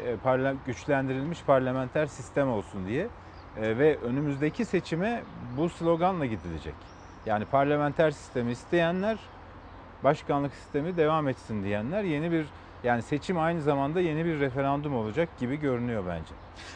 güçlendirilmiş 0.66 1.42
parlamenter 1.42 2.06
sistem 2.06 2.50
olsun 2.50 2.86
diye 2.86 3.08
E, 3.56 3.78
ve 3.78 3.98
önümüzdeki 3.98 4.64
seçime 4.64 5.22
bu 5.56 5.68
sloganla 5.68 6.26
gidilecek. 6.26 6.74
Yani 7.26 7.44
parlamenter 7.44 8.10
sistemi 8.10 8.52
isteyenler 8.52 9.18
başkanlık 10.04 10.54
sistemi 10.54 10.96
devam 10.96 11.28
etsin 11.28 11.64
diyenler 11.64 12.04
yeni 12.04 12.32
bir 12.32 12.46
yani 12.84 13.02
seçim 13.02 13.38
aynı 13.38 13.62
zamanda 13.62 14.00
yeni 14.00 14.24
bir 14.24 14.40
referandum 14.40 14.96
olacak 14.96 15.28
gibi 15.40 15.56
görünüyor 15.60 16.04
bence. 16.08 16.34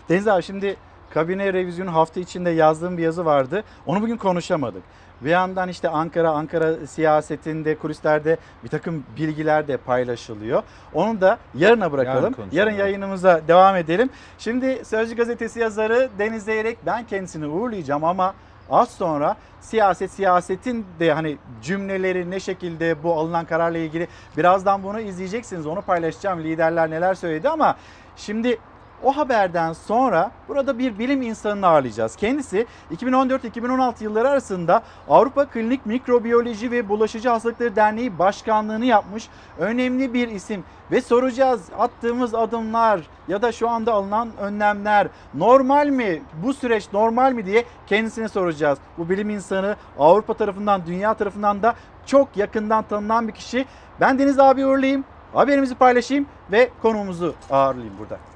Deniz 0.09 0.29
abi 0.29 0.43
şimdi 0.43 0.77
kabine 1.15 1.53
revizyonu 1.53 1.95
hafta 1.95 2.21
içinde 2.21 2.51
yazdığım 2.51 2.99
bir 2.99 3.03
yazı 3.03 3.25
vardı. 3.25 3.65
Onu 3.87 4.03
bugün 4.03 4.17
konuşamadık. 4.17 4.83
Bir 5.21 5.31
yandan 5.31 5.69
işte 5.69 5.89
Ankara, 5.89 6.31
Ankara 6.31 6.87
siyasetinde, 6.87 7.79
kulislerde 7.79 8.37
bir 8.65 8.69
takım 8.69 9.05
bilgiler 9.17 9.69
de 9.69 9.77
paylaşılıyor. 9.77 10.63
Onu 10.95 11.21
da 11.21 11.39
yarına 11.55 11.93
bırakalım. 11.93 12.35
Yarın 12.39 12.53
Yarın 12.53 12.73
yayınımıza 12.73 13.41
devam 13.49 13.77
edelim. 13.77 14.11
Şimdi 14.39 14.85
Sözcü 14.85 15.17
Gazetesi 15.17 15.61
yazarı 15.61 16.09
Deniz 16.19 16.45
Zeyrek 16.45 16.79
ben 16.87 17.07
kendisini 17.07 17.47
uğurlayacağım 17.47 18.05
ama 18.05 18.35
az 18.71 18.91
sonra 18.91 19.37
siyaset 19.61 20.11
siyasetin 20.11 20.87
de 21.01 21.13
hani 21.13 21.37
cümleleri 21.63 22.31
ne 22.31 22.41
şekilde 22.41 23.03
bu 23.03 23.15
alınan 23.15 23.45
kararla 23.45 23.79
ilgili 23.79 24.09
birazdan 24.37 24.83
bunu 24.83 25.01
izleyeceksiniz. 25.01 25.67
Onu 25.67 25.83
paylaşacağım. 25.83 26.45
Liderler 26.45 26.91
neler 26.91 27.15
söyledi 27.15 27.49
ama 27.49 27.77
şimdi 28.17 28.59
o 29.05 29.17
haberden 29.17 29.73
sonra 29.73 30.31
burada 30.49 30.79
bir 30.79 30.99
bilim 30.99 31.23
insanını 31.23 31.67
ağırlayacağız. 31.67 32.17
Kendisi 32.17 32.67
2014-2016 32.97 34.05
yılları 34.05 34.29
arasında 34.29 34.83
Avrupa 35.09 35.45
Klinik 35.45 35.87
Mikrobiyoloji 35.87 36.71
ve 36.71 36.89
Bulaşıcı 36.89 37.29
Hastalıkları 37.29 37.77
Derneği 37.77 38.19
Başkanlığını 38.19 38.85
yapmış 38.85 39.29
önemli 39.59 40.15
bir 40.15 40.29
isim. 40.29 40.65
Ve 40.91 41.01
soracağız 41.01 41.69
attığımız 41.79 42.35
adımlar 42.35 43.01
ya 43.29 43.43
da 43.43 43.53
şu 43.53 43.69
anda 43.69 43.93
alınan 43.93 44.29
önlemler 44.41 45.09
normal 45.35 45.87
mi? 45.87 46.23
Bu 46.43 46.55
süreç 46.55 46.93
normal 46.93 47.33
mi 47.33 47.47
diye 47.47 47.65
kendisine 47.87 48.29
soracağız. 48.29 48.79
Bu 48.99 49.09
bilim 49.09 49.31
insanı 49.31 49.77
Avrupa 49.99 50.35
tarafından, 50.35 50.87
dünya 50.87 51.15
tarafından 51.15 51.63
da 51.63 51.75
çok 52.07 52.37
yakından 52.37 52.85
tanınan 52.85 53.29
bir 53.29 53.33
kişi. 53.33 53.67
Ben 54.01 54.19
Deniz 54.19 54.39
abi 54.39 54.67
uğurlayayım, 54.67 55.05
haberimizi 55.33 55.75
paylaşayım 55.75 56.27
ve 56.53 56.71
konuğumuzu 56.83 57.35
ağırlayayım 57.51 57.95
burada. 57.99 58.34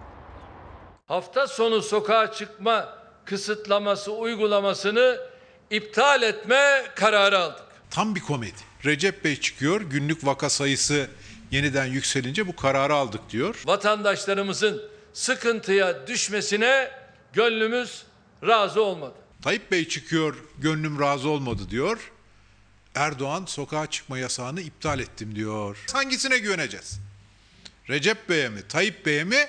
Hafta 1.09 1.47
sonu 1.47 1.83
sokağa 1.83 2.33
çıkma 2.33 2.99
kısıtlaması 3.25 4.13
uygulamasını 4.13 5.21
iptal 5.71 6.23
etme 6.23 6.85
kararı 6.97 7.39
aldık. 7.39 7.65
Tam 7.91 8.15
bir 8.15 8.21
komedi. 8.21 8.59
Recep 8.85 9.25
Bey 9.25 9.41
çıkıyor 9.41 9.81
günlük 9.81 10.27
vaka 10.27 10.51
sayısı 10.51 11.11
yeniden 11.51 11.87
yükselince 11.87 12.47
bu 12.47 12.57
kararı 12.57 12.95
aldık 12.95 13.31
diyor. 13.31 13.63
Vatandaşlarımızın 13.67 14.83
sıkıntıya 15.13 16.07
düşmesine 16.07 16.91
gönlümüz 17.33 18.03
razı 18.47 18.83
olmadı. 18.83 19.15
Tayyip 19.43 19.71
Bey 19.71 19.89
çıkıyor 19.89 20.37
gönlüm 20.59 21.01
razı 21.01 21.29
olmadı 21.29 21.63
diyor. 21.71 22.13
Erdoğan 22.95 23.45
sokağa 23.47 23.87
çıkma 23.87 24.19
yasağını 24.19 24.61
iptal 24.61 25.01
ettim 25.01 25.35
diyor. 25.35 25.85
Hangisine 25.93 26.39
güveneceğiz? 26.39 27.01
Recep 27.89 28.29
Bey'e 28.29 28.49
mi, 28.49 28.61
Tayyip 28.69 29.07
Bey'e 29.07 29.25
mi 29.25 29.47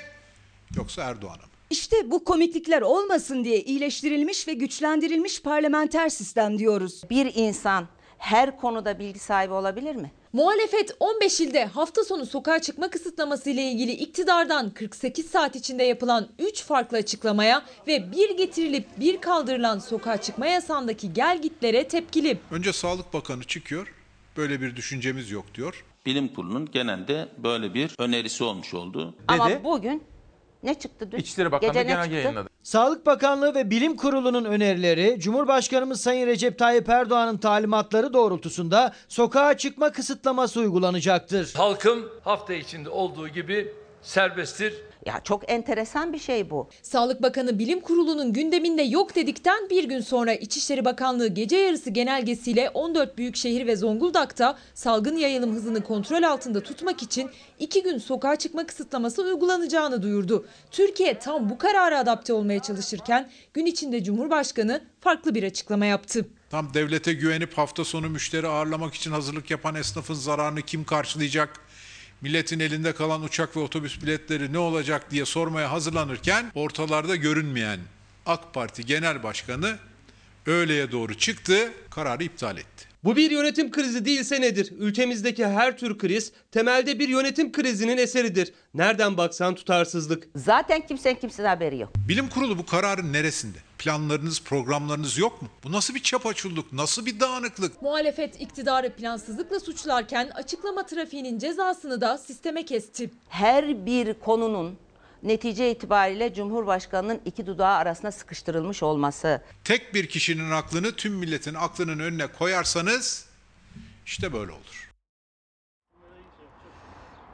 yoksa 0.75 1.03
Erdoğan'a 1.03 1.37
mı? 1.43 1.48
İşte 1.69 2.11
bu 2.11 2.23
komiklikler 2.23 2.81
olmasın 2.81 3.43
diye 3.43 3.61
iyileştirilmiş 3.61 4.47
ve 4.47 4.53
güçlendirilmiş 4.53 5.41
parlamenter 5.41 6.09
sistem 6.09 6.59
diyoruz. 6.59 7.01
Bir 7.09 7.31
insan 7.35 7.87
her 8.17 8.57
konuda 8.57 8.99
bilgi 8.99 9.19
sahibi 9.19 9.53
olabilir 9.53 9.95
mi? 9.95 10.11
Muhalefet 10.33 10.95
15 10.99 11.41
ilde 11.41 11.65
hafta 11.65 12.03
sonu 12.03 12.25
sokağa 12.25 12.61
çıkma 12.61 12.89
kısıtlaması 12.89 13.49
ile 13.49 13.63
ilgili 13.71 13.91
iktidardan 13.91 14.69
48 14.69 15.25
saat 15.25 15.55
içinde 15.55 15.83
yapılan 15.83 16.27
3 16.39 16.63
farklı 16.63 16.97
açıklamaya 16.97 17.65
ve 17.87 18.11
bir 18.11 18.37
getirilip 18.37 18.85
bir 18.99 19.21
kaldırılan 19.21 19.79
sokağa 19.79 20.21
çıkma 20.21 20.47
yasağındaki 20.47 21.13
gelgitlere 21.13 21.87
tepkili. 21.87 22.39
Önce 22.51 22.73
Sağlık 22.73 23.13
Bakanı 23.13 23.43
çıkıyor. 23.43 23.93
Böyle 24.37 24.61
bir 24.61 24.75
düşüncemiz 24.75 25.31
yok 25.31 25.45
diyor. 25.55 25.85
Bilim 26.05 26.27
Kurulu'nun 26.27 26.71
genelde 26.71 27.27
böyle 27.37 27.73
bir 27.73 27.95
önerisi 27.97 28.43
olmuş 28.43 28.73
oldu. 28.73 29.15
Ama 29.27 29.63
bugün 29.63 30.03
ne 30.63 30.73
çıktı 30.73 31.11
dün? 31.11 31.17
İçişleri 31.17 31.51
Bakanlığı 31.51 31.73
Gece 31.73 31.87
ne 31.87 31.93
genelge 31.93 32.15
yayınladı. 32.15 32.49
Sağlık 32.63 33.05
Bakanlığı 33.05 33.55
ve 33.55 33.69
Bilim 33.69 33.95
Kurulu'nun 33.95 34.45
önerileri, 34.45 35.19
Cumhurbaşkanımız 35.19 36.01
Sayın 36.01 36.27
Recep 36.27 36.59
Tayyip 36.59 36.89
Erdoğan'ın 36.89 37.37
talimatları 37.37 38.13
doğrultusunda 38.13 38.93
sokağa 39.07 39.57
çıkma 39.57 39.91
kısıtlaması 39.91 40.59
uygulanacaktır. 40.59 41.53
Halkım 41.53 42.09
hafta 42.23 42.53
içinde 42.53 42.89
olduğu 42.89 43.27
gibi 43.27 43.73
serbesttir. 44.01 44.73
Ya 45.05 45.21
çok 45.23 45.51
enteresan 45.51 46.13
bir 46.13 46.19
şey 46.19 46.49
bu. 46.49 46.69
Sağlık 46.81 47.21
Bakanı 47.21 47.59
Bilim 47.59 47.79
Kurulu'nun 47.79 48.33
gündeminde 48.33 48.81
yok 48.81 49.15
dedikten 49.15 49.69
bir 49.69 49.83
gün 49.83 50.01
sonra 50.01 50.33
İçişleri 50.33 50.85
Bakanlığı 50.85 51.27
gece 51.27 51.57
yarısı 51.57 51.89
genelgesiyle 51.89 52.69
14 52.69 53.17
büyükşehir 53.17 53.67
ve 53.67 53.75
Zonguldak'ta 53.75 54.57
salgın 54.73 55.17
yayılım 55.17 55.55
hızını 55.55 55.83
kontrol 55.83 56.23
altında 56.23 56.63
tutmak 56.63 57.03
için 57.03 57.29
iki 57.59 57.83
gün 57.83 57.97
sokağa 57.97 58.35
çıkma 58.35 58.65
kısıtlaması 58.65 59.23
uygulanacağını 59.23 60.01
duyurdu. 60.01 60.45
Türkiye 60.71 61.19
tam 61.19 61.49
bu 61.49 61.57
karara 61.57 61.99
adapte 61.99 62.33
olmaya 62.33 62.59
çalışırken 62.59 63.29
gün 63.53 63.65
içinde 63.65 64.03
Cumhurbaşkanı 64.03 64.81
farklı 65.01 65.35
bir 65.35 65.43
açıklama 65.43 65.85
yaptı. 65.85 66.25
Tam 66.49 66.73
devlete 66.73 67.13
güvenip 67.13 67.57
hafta 67.57 67.85
sonu 67.85 68.09
müşteri 68.09 68.47
ağırlamak 68.47 68.93
için 68.93 69.11
hazırlık 69.11 69.51
yapan 69.51 69.75
esnafın 69.75 70.13
zararını 70.13 70.61
kim 70.61 70.83
karşılayacak? 70.83 71.68
Milletin 72.21 72.59
elinde 72.59 72.93
kalan 72.93 73.23
uçak 73.23 73.57
ve 73.57 73.59
otobüs 73.59 74.01
biletleri 74.01 74.53
ne 74.53 74.57
olacak 74.57 75.11
diye 75.11 75.25
sormaya 75.25 75.71
hazırlanırken 75.71 76.51
ortalarda 76.55 77.15
görünmeyen 77.15 77.79
AK 78.25 78.53
Parti 78.53 78.85
Genel 78.85 79.23
Başkanı 79.23 79.77
öğleye 80.45 80.91
doğru 80.91 81.17
çıktı, 81.17 81.73
kararı 81.89 82.23
iptal 82.23 82.57
etti. 82.57 82.88
Bu 83.03 83.15
bir 83.15 83.31
yönetim 83.31 83.71
krizi 83.71 84.05
değilse 84.05 84.41
nedir? 84.41 84.73
Ülkemizdeki 84.79 85.47
her 85.47 85.77
tür 85.77 85.97
kriz 85.97 86.31
temelde 86.51 86.99
bir 86.99 87.09
yönetim 87.09 87.51
krizinin 87.51 87.97
eseridir. 87.97 88.53
Nereden 88.73 89.17
baksan 89.17 89.55
tutarsızlık. 89.55 90.27
Zaten 90.35 90.87
kimsenin 90.87 91.15
kimsenin 91.15 91.47
haberi 91.47 91.77
yok. 91.77 91.89
Bilim 92.07 92.29
Kurulu 92.29 92.57
bu 92.57 92.65
kararın 92.65 93.13
neresinde? 93.13 93.57
Planlarınız, 93.77 94.41
programlarınız 94.43 95.17
yok 95.17 95.41
mu? 95.41 95.47
Bu 95.63 95.71
nasıl 95.71 95.95
bir 95.95 96.03
çapaçulluk, 96.03 96.73
nasıl 96.73 97.05
bir 97.05 97.19
dağınıklık? 97.19 97.81
Muhalefet 97.81 98.41
iktidarı 98.41 98.93
plansızlıkla 98.95 99.59
suçlarken 99.59 100.29
açıklama 100.35 100.85
trafiğinin 100.85 101.39
cezasını 101.39 102.01
da 102.01 102.17
sisteme 102.17 102.65
kesti. 102.65 103.09
Her 103.29 103.85
bir 103.85 104.13
konunun 104.13 104.77
netice 105.23 105.71
itibariyle 105.71 106.33
Cumhurbaşkanı'nın 106.33 107.21
iki 107.25 107.45
dudağı 107.45 107.75
arasına 107.75 108.11
sıkıştırılmış 108.11 108.83
olması. 108.83 109.41
Tek 109.63 109.93
bir 109.93 110.07
kişinin 110.07 110.51
aklını 110.51 110.91
tüm 110.91 111.13
milletin 111.13 111.53
aklının 111.53 111.99
önüne 111.99 112.27
koyarsanız 112.27 113.25
işte 114.05 114.33
böyle 114.33 114.51
olur. 114.51 114.89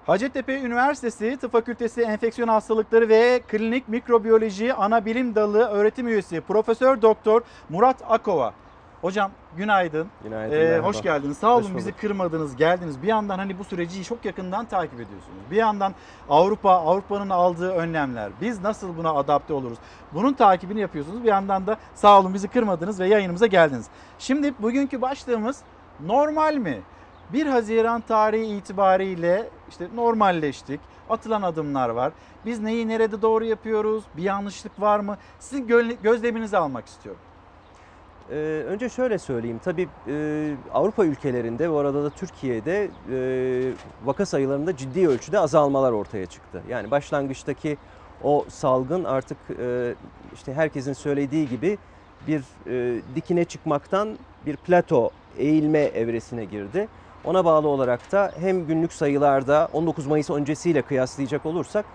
Hacettepe 0.05 0.59
Üniversitesi 0.59 1.37
Tıp 1.41 1.51
Fakültesi 1.51 2.01
Enfeksiyon 2.01 2.47
Hastalıkları 2.47 3.09
ve 3.09 3.41
Klinik 3.47 3.89
Mikrobiyoloji 3.89 4.73
Ana 4.73 5.05
Bilim 5.05 5.35
Dalı 5.35 5.67
öğretim 5.67 6.07
üyesi 6.07 6.41
Profesör 6.41 7.01
Doktor 7.01 7.41
Murat 7.69 8.01
Akova 8.07 8.53
Hocam 9.05 9.31
günaydın. 9.57 10.07
Günaydın, 10.23 10.55
Ee, 10.55 10.79
hoş 10.79 11.01
geldiniz. 11.01 11.37
Sağ 11.37 11.57
olun 11.57 11.77
bizi 11.77 11.91
kırmadınız, 11.91 12.55
geldiniz. 12.55 13.01
Bir 13.01 13.07
yandan 13.07 13.37
hani 13.37 13.59
bu 13.59 13.63
süreci 13.63 14.03
çok 14.03 14.25
yakından 14.25 14.65
takip 14.65 14.93
ediyorsunuz. 14.93 15.39
Bir 15.51 15.55
yandan 15.55 15.93
Avrupa, 16.29 16.71
Avrupa'nın 16.71 17.29
aldığı 17.29 17.71
önlemler. 17.71 18.31
Biz 18.41 18.61
nasıl 18.61 18.97
buna 18.97 19.13
adapte 19.13 19.53
oluruz? 19.53 19.77
Bunun 20.13 20.33
takibini 20.33 20.79
yapıyorsunuz. 20.79 21.23
Bir 21.23 21.27
yandan 21.27 21.67
da 21.67 21.77
sağ 21.95 22.19
olun 22.19 22.33
bizi 22.33 22.47
kırmadınız 22.47 22.99
ve 22.99 23.07
yayınımıza 23.07 23.47
geldiniz. 23.47 23.85
Şimdi 24.19 24.53
bugünkü 24.59 25.01
başlığımız 25.01 25.61
normal 26.05 26.55
mi? 26.55 26.81
1 27.33 27.45
Haziran 27.45 28.01
tarihi 28.01 28.45
itibariyle 28.57 29.49
işte 29.69 29.87
normalleştik. 29.95 30.79
Atılan 31.09 31.41
adımlar 31.41 31.89
var. 31.89 32.11
Biz 32.45 32.59
neyi 32.59 32.87
nerede 32.87 33.21
doğru 33.21 33.45
yapıyoruz? 33.45 34.03
Bir 34.17 34.23
yanlışlık 34.23 34.81
var 34.81 34.99
mı? 34.99 35.17
Sizin 35.39 35.67
gö- 35.67 35.95
gözleminizi 36.03 36.57
almak 36.57 36.85
istiyorum. 36.87 37.21
Ee, 38.31 38.35
önce 38.67 38.89
şöyle 38.89 39.17
söyleyeyim. 39.17 39.59
Tabii 39.63 39.87
e, 40.07 40.55
Avrupa 40.73 41.05
ülkelerinde 41.05 41.63
ve 41.63 41.69
orada 41.69 42.03
da 42.03 42.09
Türkiye'de 42.09 42.89
e, 43.11 43.17
vaka 44.05 44.25
sayılarında 44.25 44.77
ciddi 44.77 45.07
ölçüde 45.07 45.39
azalmalar 45.39 45.91
ortaya 45.91 46.25
çıktı. 46.25 46.61
Yani 46.69 46.91
başlangıçtaki 46.91 47.77
o 48.23 48.45
salgın 48.49 49.03
artık 49.03 49.37
e, 49.59 49.95
işte 50.33 50.53
herkesin 50.53 50.93
söylediği 50.93 51.49
gibi 51.49 51.77
bir 52.27 52.43
e, 52.67 53.01
dikine 53.15 53.45
çıkmaktan 53.45 54.17
bir 54.45 54.55
plato 54.55 55.09
eğilme 55.37 55.79
evresine 55.79 56.45
girdi. 56.45 56.87
Ona 57.25 57.45
bağlı 57.45 57.67
olarak 57.67 58.11
da 58.11 58.31
hem 58.39 58.67
günlük 58.67 58.93
sayılarda 58.93 59.69
19 59.73 60.07
Mayıs 60.07 60.29
öncesiyle 60.29 60.81
kıyaslayacak 60.81 61.45
olursak 61.45 61.85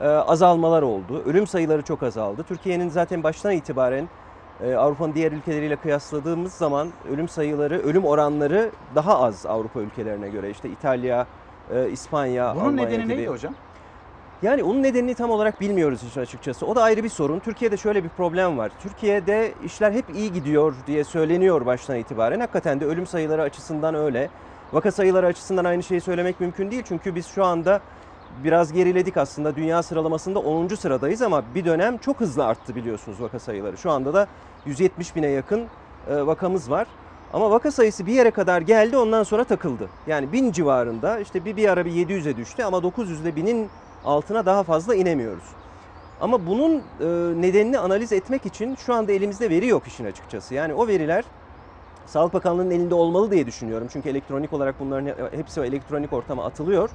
e, 0.00 0.04
azalmalar 0.06 0.82
oldu. 0.82 1.22
Ölüm 1.26 1.46
sayıları 1.46 1.82
çok 1.82 2.02
azaldı. 2.02 2.44
Türkiye'nin 2.48 2.88
zaten 2.88 3.22
baştan 3.22 3.52
itibaren 3.52 4.08
Avrupa'nın 4.66 5.14
diğer 5.14 5.32
ülkeleriyle 5.32 5.76
kıyasladığımız 5.76 6.52
zaman 6.52 6.88
ölüm 7.12 7.28
sayıları, 7.28 7.78
ölüm 7.82 8.04
oranları 8.04 8.70
daha 8.94 9.22
az 9.22 9.46
Avrupa 9.46 9.80
ülkelerine 9.80 10.28
göre. 10.28 10.50
İşte 10.50 10.68
İtalya, 10.68 11.26
e, 11.74 11.90
İspanya, 11.90 12.54
Bunun 12.56 12.64
Almanya 12.64 12.88
nedeni 12.88 13.02
gibi. 13.02 13.16
neydi 13.16 13.26
hocam? 13.28 13.54
Yani 14.42 14.62
onun 14.62 14.82
nedenini 14.82 15.14
tam 15.14 15.30
olarak 15.30 15.60
bilmiyoruz 15.60 16.02
işin 16.02 16.20
açıkçası. 16.20 16.66
O 16.66 16.76
da 16.76 16.82
ayrı 16.82 17.04
bir 17.04 17.08
sorun. 17.08 17.38
Türkiye'de 17.38 17.76
şöyle 17.76 18.04
bir 18.04 18.08
problem 18.08 18.58
var. 18.58 18.70
Türkiye'de 18.82 19.52
işler 19.64 19.92
hep 19.92 20.04
iyi 20.14 20.32
gidiyor 20.32 20.74
diye 20.86 21.04
söyleniyor 21.04 21.66
baştan 21.66 21.96
itibaren. 21.96 22.40
Hakikaten 22.40 22.80
de 22.80 22.86
ölüm 22.86 23.06
sayıları 23.06 23.42
açısından 23.42 23.94
öyle. 23.94 24.30
Vaka 24.72 24.90
sayıları 24.90 25.26
açısından 25.26 25.64
aynı 25.64 25.82
şeyi 25.82 26.00
söylemek 26.00 26.40
mümkün 26.40 26.70
değil. 26.70 26.82
Çünkü 26.88 27.14
biz 27.14 27.26
şu 27.26 27.44
anda 27.44 27.80
biraz 28.44 28.72
geriledik 28.72 29.16
aslında. 29.16 29.56
Dünya 29.56 29.82
sıralamasında 29.82 30.38
10. 30.38 30.68
sıradayız 30.76 31.22
ama 31.22 31.42
bir 31.54 31.64
dönem 31.64 31.98
çok 31.98 32.20
hızlı 32.20 32.46
arttı 32.46 32.74
biliyorsunuz 32.74 33.22
vaka 33.22 33.38
sayıları. 33.38 33.76
Şu 33.78 33.90
anda 33.90 34.14
da 34.14 34.26
170 34.66 35.16
bine 35.16 35.26
yakın 35.26 35.60
e, 36.10 36.26
vakamız 36.26 36.70
var. 36.70 36.86
Ama 37.32 37.50
vaka 37.50 37.70
sayısı 37.70 38.06
bir 38.06 38.12
yere 38.12 38.30
kadar 38.30 38.60
geldi 38.60 38.96
ondan 38.96 39.22
sonra 39.22 39.44
takıldı. 39.44 39.88
Yani 40.06 40.32
1000 40.32 40.52
civarında 40.52 41.18
işte 41.18 41.44
bir, 41.44 41.56
bir 41.56 41.68
ara 41.68 41.84
bir 41.84 41.92
700'e 41.92 42.36
düştü 42.36 42.62
ama 42.62 42.82
900 42.82 43.20
ile 43.20 43.28
1000'in 43.28 43.68
altına 44.04 44.46
daha 44.46 44.62
fazla 44.62 44.94
inemiyoruz. 44.94 45.44
Ama 46.20 46.46
bunun 46.46 46.76
e, 46.76 47.06
nedenini 47.42 47.78
analiz 47.78 48.12
etmek 48.12 48.46
için 48.46 48.74
şu 48.74 48.94
anda 48.94 49.12
elimizde 49.12 49.50
veri 49.50 49.66
yok 49.66 49.86
işin 49.86 50.04
açıkçası. 50.04 50.54
Yani 50.54 50.74
o 50.74 50.86
veriler 50.86 51.24
Sağlık 52.06 52.34
Bakanlığı'nın 52.34 52.70
elinde 52.70 52.94
olmalı 52.94 53.30
diye 53.30 53.46
düşünüyorum. 53.46 53.88
Çünkü 53.92 54.08
elektronik 54.08 54.52
olarak 54.52 54.80
bunların 54.80 55.06
he- 55.06 55.36
hepsi 55.36 55.60
o 55.60 55.64
elektronik 55.64 56.12
ortama 56.12 56.44
atılıyor. 56.44 56.90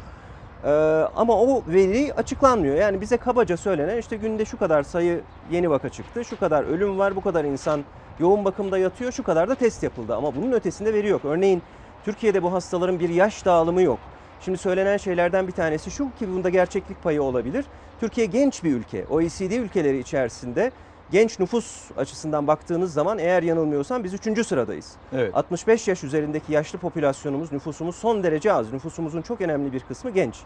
Ee, 0.66 0.70
ama 1.16 1.42
o 1.42 1.64
veri 1.68 2.14
açıklanmıyor. 2.14 2.76
Yani 2.76 3.02
bize 3.02 3.18
kabaca 3.18 3.58
söylenen 3.58 3.98
işte 3.98 4.16
günde 4.16 4.46
şu 4.46 4.58
kadar 4.58 4.84
sayı 4.84 5.22
yeni 5.52 5.70
vaka 5.70 5.90
çıktı, 5.90 6.26
şu 6.26 6.40
kadar 6.40 6.64
ölüm 6.64 7.00
var, 7.00 7.16
bu 7.16 7.22
kadar 7.22 7.44
insan 7.46 7.84
yoğun 8.20 8.46
bakımda 8.46 8.78
yatıyor, 8.78 9.12
şu 9.12 9.24
kadar 9.24 9.50
da 9.50 9.56
test 9.56 9.84
yapıldı. 9.84 10.16
Ama 10.16 10.36
bunun 10.36 10.52
ötesinde 10.52 10.94
veri 10.94 11.08
yok. 11.08 11.26
Örneğin 11.26 11.62
Türkiye'de 12.06 12.44
bu 12.44 12.54
hastaların 12.54 13.00
bir 13.00 13.10
yaş 13.10 13.46
dağılımı 13.46 13.82
yok. 13.82 14.00
Şimdi 14.42 14.58
söylenen 14.58 14.98
şeylerden 14.98 15.48
bir 15.48 15.52
tanesi 15.52 15.92
şu 15.92 16.16
ki 16.20 16.30
bunda 16.34 16.50
gerçeklik 16.50 17.04
payı 17.04 17.24
olabilir. 17.24 17.66
Türkiye 18.00 18.26
genç 18.26 18.64
bir 18.64 18.74
ülke. 18.76 19.06
OECD 19.10 19.52
ülkeleri 19.52 20.00
içerisinde 20.00 20.72
genç 21.12 21.40
nüfus 21.40 21.92
açısından 21.98 22.48
baktığınız 22.48 22.94
zaman 22.94 23.20
eğer 23.20 23.44
yanılmıyorsam 23.44 24.04
biz 24.04 24.14
3. 24.14 24.46
sıradayız. 24.48 24.92
Evet. 25.14 25.36
65 25.36 25.88
yaş 25.88 26.04
üzerindeki 26.04 26.54
yaşlı 26.54 26.80
popülasyonumuz, 26.80 27.52
nüfusumuz 27.52 27.96
son 27.96 28.24
derece 28.24 28.54
az. 28.54 28.74
Nüfusumuzun 28.74 29.22
çok 29.22 29.42
önemli 29.42 29.74
bir 29.74 29.80
kısmı 29.80 30.12
genç. 30.12 30.40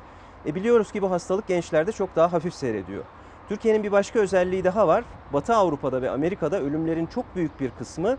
E 0.46 0.56
biliyoruz 0.56 0.92
ki 0.92 1.02
bu 1.02 1.12
hastalık 1.12 1.48
gençlerde 1.48 1.92
çok 1.92 2.16
daha 2.16 2.34
hafif 2.34 2.54
seyrediyor. 2.54 3.04
Türkiye'nin 3.50 3.84
bir 3.84 3.92
başka 3.92 4.20
özelliği 4.20 4.64
daha 4.64 4.88
var. 4.88 5.04
Batı 5.34 5.56
Avrupa'da 5.56 6.02
ve 6.02 6.10
Amerika'da 6.10 6.62
ölümlerin 6.62 7.06
çok 7.06 7.36
büyük 7.36 7.60
bir 7.60 7.70
kısmı 7.70 8.18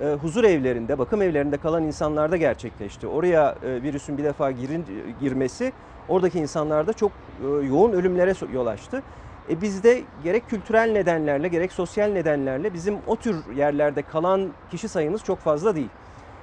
e, 0.00 0.14
huzur 0.22 0.44
evlerinde, 0.44 0.98
bakım 0.98 1.22
evlerinde 1.22 1.56
kalan 1.56 1.82
insanlarda 1.82 2.36
gerçekleşti. 2.36 3.06
Oraya 3.06 3.56
e, 3.64 3.82
virüsün 3.82 4.18
bir 4.18 4.24
defa 4.24 4.50
girin, 4.50 4.86
girmesi 5.20 5.72
oradaki 6.08 6.38
insanlarda 6.38 6.92
çok 6.92 7.12
e, 7.12 7.66
yoğun 7.66 7.92
ölümlere 7.92 8.34
yol 8.52 8.66
açtı. 8.66 9.02
E 9.50 9.60
bizde 9.60 10.02
gerek 10.24 10.50
kültürel 10.50 10.92
nedenlerle 10.92 11.48
gerek 11.48 11.72
sosyal 11.72 12.08
nedenlerle 12.08 12.74
bizim 12.74 12.98
o 13.06 13.16
tür 13.16 13.36
yerlerde 13.56 14.02
kalan 14.02 14.50
kişi 14.70 14.88
sayımız 14.88 15.24
çok 15.24 15.38
fazla 15.38 15.76
değil. 15.76 15.88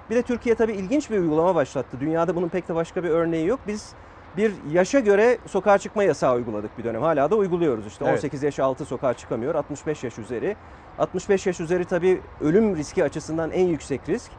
Bir 0.10 0.16
de 0.16 0.22
Türkiye 0.22 0.56
tabii 0.56 0.74
ilginç 0.74 1.10
bir 1.10 1.20
uygulama 1.20 1.56
başlattı. 1.56 1.98
Dünyada 2.00 2.36
bunun 2.36 2.50
pek 2.50 2.70
de 2.70 2.76
başka 2.76 3.04
bir 3.04 3.10
örneği 3.10 3.48
yok. 3.48 3.60
Biz 3.68 3.94
bir 4.38 4.54
yaşa 4.72 5.00
göre 5.00 5.38
sokağa 5.48 5.78
çıkma 5.78 6.04
yasağı 6.04 6.36
uyguladık 6.36 6.78
bir 6.78 6.84
dönem. 6.84 7.02
Hala 7.02 7.32
da 7.32 7.36
uyguluyoruz 7.36 7.88
işte. 7.88 8.06
Evet. 8.06 8.18
18 8.18 8.44
yaş 8.44 8.60
altı 8.60 8.86
sokağa 8.86 9.14
çıkamıyor. 9.14 9.56
65 9.56 10.04
yaş 10.04 10.20
üzeri. 10.20 10.56
65 11.00 11.48
yaş 11.48 11.60
üzeri 11.60 11.86
tabii 11.86 12.22
ölüm 12.42 12.76
riski 12.76 13.04
açısından 13.04 13.52
en 13.52 13.68
yüksek 13.68 14.10
risk. 14.10 14.32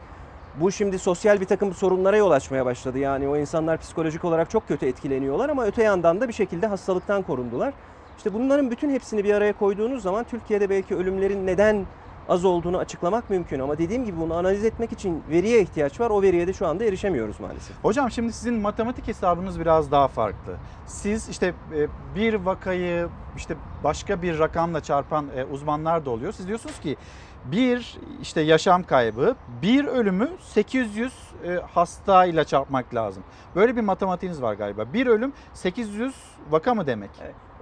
Bu 0.55 0.71
şimdi 0.71 0.99
sosyal 0.99 1.41
bir 1.41 1.45
takım 1.45 1.73
sorunlara 1.73 2.17
yol 2.17 2.31
açmaya 2.31 2.65
başladı. 2.65 2.99
Yani 2.99 3.27
o 3.27 3.37
insanlar 3.37 3.77
psikolojik 3.77 4.25
olarak 4.25 4.49
çok 4.49 4.67
kötü 4.67 4.85
etkileniyorlar 4.85 5.49
ama 5.49 5.65
öte 5.65 5.83
yandan 5.83 6.21
da 6.21 6.27
bir 6.27 6.33
şekilde 6.33 6.67
hastalıktan 6.67 7.21
korundular. 7.21 7.73
İşte 8.19 8.33
bunların 8.33 8.71
bütün 8.71 8.89
hepsini 8.89 9.23
bir 9.23 9.33
araya 9.33 9.53
koyduğunuz 9.53 10.03
zaman 10.03 10.23
Türkiye'de 10.23 10.69
belki 10.69 10.95
ölümlerin 10.95 11.47
neden 11.47 11.85
az 12.29 12.45
olduğunu 12.45 12.77
açıklamak 12.77 13.29
mümkün 13.29 13.59
ama 13.59 13.77
dediğim 13.77 14.05
gibi 14.05 14.19
bunu 14.19 14.33
analiz 14.33 14.65
etmek 14.65 14.91
için 14.91 15.23
veriye 15.29 15.61
ihtiyaç 15.61 15.99
var. 15.99 16.09
O 16.09 16.21
veriye 16.21 16.47
de 16.47 16.53
şu 16.53 16.67
anda 16.67 16.83
erişemiyoruz 16.83 17.39
maalesef. 17.39 17.75
Hocam 17.83 18.11
şimdi 18.11 18.33
sizin 18.33 18.53
matematik 18.53 19.07
hesabınız 19.07 19.59
biraz 19.59 19.91
daha 19.91 20.07
farklı. 20.07 20.55
Siz 20.85 21.29
işte 21.29 21.53
e, 21.75 21.87
bir 22.15 22.33
vakayı 22.33 23.09
işte 23.37 23.55
başka 23.83 24.21
bir 24.21 24.39
rakamla 24.39 24.81
çarpan 24.81 25.25
e, 25.35 25.43
uzmanlar 25.43 26.05
da 26.05 26.09
oluyor. 26.09 26.31
Siz 26.31 26.47
diyorsunuz 26.47 26.79
ki 26.79 26.97
bir 27.45 27.99
işte 28.21 28.41
yaşam 28.41 28.83
kaybı, 28.83 29.35
bir 29.61 29.85
ölümü 29.85 30.29
800 30.41 31.13
e, 31.43 31.55
hastayla 31.55 32.43
çarpmak 32.43 32.95
lazım. 32.95 33.23
Böyle 33.55 33.75
bir 33.75 33.81
matematiğiniz 33.81 34.41
var 34.41 34.53
galiba. 34.53 34.93
Bir 34.93 35.07
ölüm 35.07 35.33
800 35.53 36.15
vaka 36.49 36.73
mı 36.73 36.87
demek? 36.87 37.09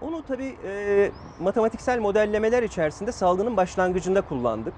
Onu 0.02 0.24
tabii 0.28 0.56
e, 0.66 1.12
matematiksel 1.40 2.00
modellemeler 2.00 2.64
içerisinde 2.64 3.12
salgının 3.12 3.58
başlangıcında 3.58 4.22
kullandık. 4.22 4.74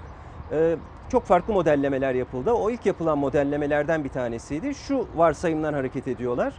E, 0.52 0.76
çok 1.08 1.24
farklı 1.24 1.52
modellemeler 1.52 2.14
yapıldı. 2.14 2.52
O 2.52 2.70
ilk 2.70 2.86
yapılan 2.86 3.18
modellemelerden 3.18 4.04
bir 4.04 4.08
tanesiydi. 4.08 4.74
Şu 4.74 5.06
varsayımdan 5.16 5.72
hareket 5.72 6.08
ediyorlar. 6.08 6.54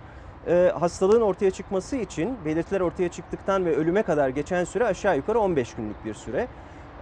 E, 0.48 0.72
hastalığın 0.80 1.22
ortaya 1.22 1.52
çıkması 1.52 1.96
için 1.96 2.38
belirtiler 2.46 2.82
ortaya 2.82 3.10
çıktıktan 3.10 3.66
ve 3.66 3.76
ölüme 3.76 4.04
kadar 4.04 4.30
geçen 4.30 4.64
süre 4.64 4.86
aşağı 4.86 5.18
yukarı 5.18 5.40
15 5.40 5.74
günlük 5.74 6.06
bir 6.06 6.14
süre. 6.14 6.48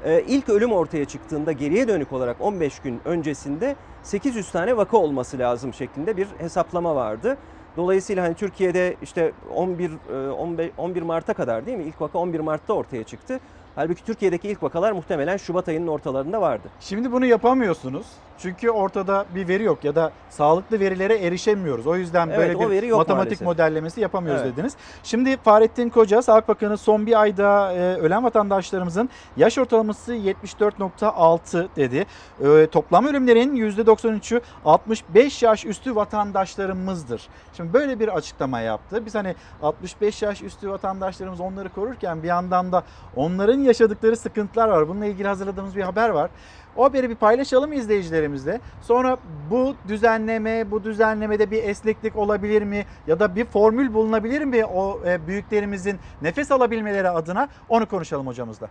E, 0.05 0.21
ilk 0.21 0.49
ölüm 0.49 0.71
ortaya 0.71 1.05
çıktığında 1.05 1.51
geriye 1.51 1.87
dönük 1.87 2.13
olarak 2.13 2.41
15 2.41 2.79
gün 2.79 3.01
öncesinde 3.05 3.75
800 4.03 4.51
tane 4.51 4.77
vaka 4.77 4.97
olması 4.97 5.39
lazım 5.39 5.73
şeklinde 5.73 6.17
bir 6.17 6.27
hesaplama 6.37 6.95
vardı. 6.95 7.37
Dolayısıyla 7.79 8.23
hani 8.23 8.33
Türkiye'de 8.33 8.95
işte 9.01 9.31
11 9.55 9.91
e, 9.91 10.29
15 10.29 10.71
11 10.77 11.01
Mart'a 11.01 11.33
kadar 11.33 11.65
değil 11.65 11.77
mi? 11.77 11.83
İlk 11.83 12.01
vaka 12.01 12.19
11 12.19 12.39
Mart'ta 12.39 12.73
ortaya 12.73 13.03
çıktı. 13.03 13.39
Halbuki 13.75 14.05
Türkiye'deki 14.05 14.49
ilk 14.49 14.63
vakalar 14.63 14.91
muhtemelen 14.91 15.37
Şubat 15.37 15.67
ayının 15.67 15.87
ortalarında 15.87 16.41
vardı. 16.41 16.67
Şimdi 16.79 17.11
bunu 17.11 17.25
yapamıyorsunuz. 17.25 18.05
Çünkü 18.41 18.69
ortada 18.69 19.25
bir 19.35 19.47
veri 19.47 19.63
yok 19.63 19.83
ya 19.83 19.95
da 19.95 20.11
sağlıklı 20.29 20.79
verilere 20.79 21.17
erişemiyoruz. 21.17 21.87
O 21.87 21.95
yüzden 21.95 22.27
Evet, 22.27 22.39
böyle 22.39 22.57
o 22.57 22.71
bir 22.71 22.91
matematik 22.91 23.15
maalesef. 23.15 23.41
modellemesi 23.41 24.01
yapamıyoruz 24.01 24.41
Evet. 24.45 24.53
dediniz. 24.53 24.73
Şimdi 25.03 25.37
Fahrettin 25.37 25.89
Koca, 25.89 26.21
Sağlık 26.21 26.47
Bakanı 26.47 26.77
son 26.77 27.05
bir 27.05 27.21
ayda 27.21 27.73
e, 27.73 27.95
ölen 27.95 28.23
vatandaşlarımızın 28.23 29.09
yaş 29.37 29.57
ortalaması 29.57 30.15
74.6 30.15 31.67
dedi. 31.75 32.05
E, 32.41 32.67
toplam 32.67 33.05
ölümlerin 33.05 33.55
%93'ü 33.55 34.41
65 34.65 35.43
yaş 35.43 35.65
üstü 35.65 35.95
vatandaşlarımızdır. 35.95 37.27
Şimdi 37.59 37.73
böyle 37.73 37.99
bir 37.99 38.07
açıklama 38.07 38.59
yaptı. 38.59 39.05
Biz 39.05 39.15
hani 39.15 39.35
65 39.61 40.21
yaş 40.21 40.41
üstü 40.41 40.69
vatandaşlarımız 40.69 41.39
onları 41.39 41.69
korurken 41.69 42.23
bir 42.23 42.27
yandan 42.27 42.71
da 42.71 42.83
onların 43.15 43.59
yaşadıkları 43.59 44.17
sıkıntılar 44.17 44.67
var. 44.67 44.87
Bununla 44.87 45.05
ilgili 45.05 45.27
hazırladığımız 45.27 45.75
bir 45.75 45.81
haber 45.81 46.09
var. 46.09 46.29
O 46.75 46.83
haberi 46.83 47.09
bir 47.09 47.15
paylaşalım 47.15 47.73
izleyicilerimizle. 47.73 48.61
Sonra 48.81 49.17
bu 49.49 49.75
düzenleme, 49.87 50.71
bu 50.71 50.83
düzenlemede 50.83 51.51
bir 51.51 51.63
esneklik 51.63 52.15
olabilir 52.15 52.61
mi? 52.61 52.85
Ya 53.07 53.19
da 53.19 53.35
bir 53.35 53.45
formül 53.45 53.93
bulunabilir 53.93 54.41
mi 54.41 54.65
o 54.65 55.01
e, 55.05 55.27
büyüklerimizin 55.27 55.99
nefes 56.21 56.51
alabilmeleri 56.51 57.09
adına? 57.09 57.47
Onu 57.69 57.85
konuşalım 57.85 58.27
hocamızla. 58.27 58.69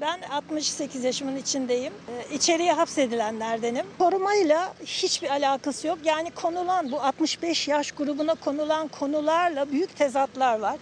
Ben 0.00 0.20
68 0.30 1.04
yaşımın 1.04 1.36
içindeyim. 1.36 1.92
Ee, 2.08 2.34
İçeriye 2.34 2.72
hapsedilenlerdenim. 2.72 3.86
Korumayla 3.98 4.74
hiçbir 4.84 5.30
alakası 5.30 5.86
yok. 5.86 5.98
Yani 6.04 6.30
konulan 6.30 6.92
bu 6.92 7.00
65 7.00 7.68
yaş 7.68 7.92
grubuna 7.92 8.34
konulan 8.34 8.88
konularla 8.88 9.72
büyük 9.72 9.96
tezatlar 9.96 10.58
var. 10.58 10.76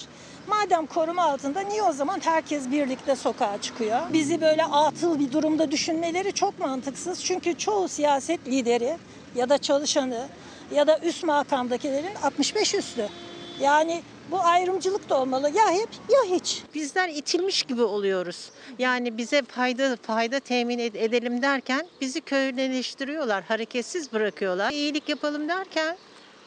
Madem 0.49 0.87
koruma 0.87 1.23
altında 1.23 1.61
niye 1.61 1.83
o 1.83 1.93
zaman 1.93 2.21
herkes 2.25 2.71
birlikte 2.71 3.17
sokağa 3.17 3.61
çıkıyor? 3.61 4.01
Bizi 4.13 4.41
böyle 4.41 4.65
atıl 4.65 5.19
bir 5.21 5.33
durumda 5.33 5.71
düşünmeleri 5.71 6.33
çok 6.33 6.59
mantıksız. 6.59 7.25
Çünkü 7.25 7.59
çoğu 7.59 7.89
siyaset 7.89 8.49
lideri 8.49 8.97
ya 9.35 9.49
da 9.49 9.59
çalışanı 9.59 10.27
ya 10.75 10.87
da 10.87 10.99
üst 10.99 11.25
makamdakilerin 11.25 12.15
65 12.23 12.75
üstü. 12.75 13.09
Yani 13.61 14.03
bu 14.31 14.41
ayrımcılık 14.43 15.09
da 15.11 15.21
olmalı. 15.21 15.51
Ya 15.51 15.71
hep 15.71 15.89
ya 16.09 16.37
hiç. 16.37 16.63
Bizler 16.75 17.09
itilmiş 17.09 17.63
gibi 17.63 17.83
oluyoruz. 17.83 18.51
Yani 18.79 19.19
bize 19.19 19.43
fayda 19.43 19.97
fayda 20.03 20.41
temin 20.41 20.79
ed- 20.79 20.99
edelim 20.99 21.43
derken 21.43 21.87
bizi 22.01 22.21
köylüleştiriyorlar, 22.21 23.45
hareketsiz 23.45 24.13
bırakıyorlar. 24.13 24.73
İyilik 24.73 25.09
yapalım 25.09 25.49
derken 25.49 25.97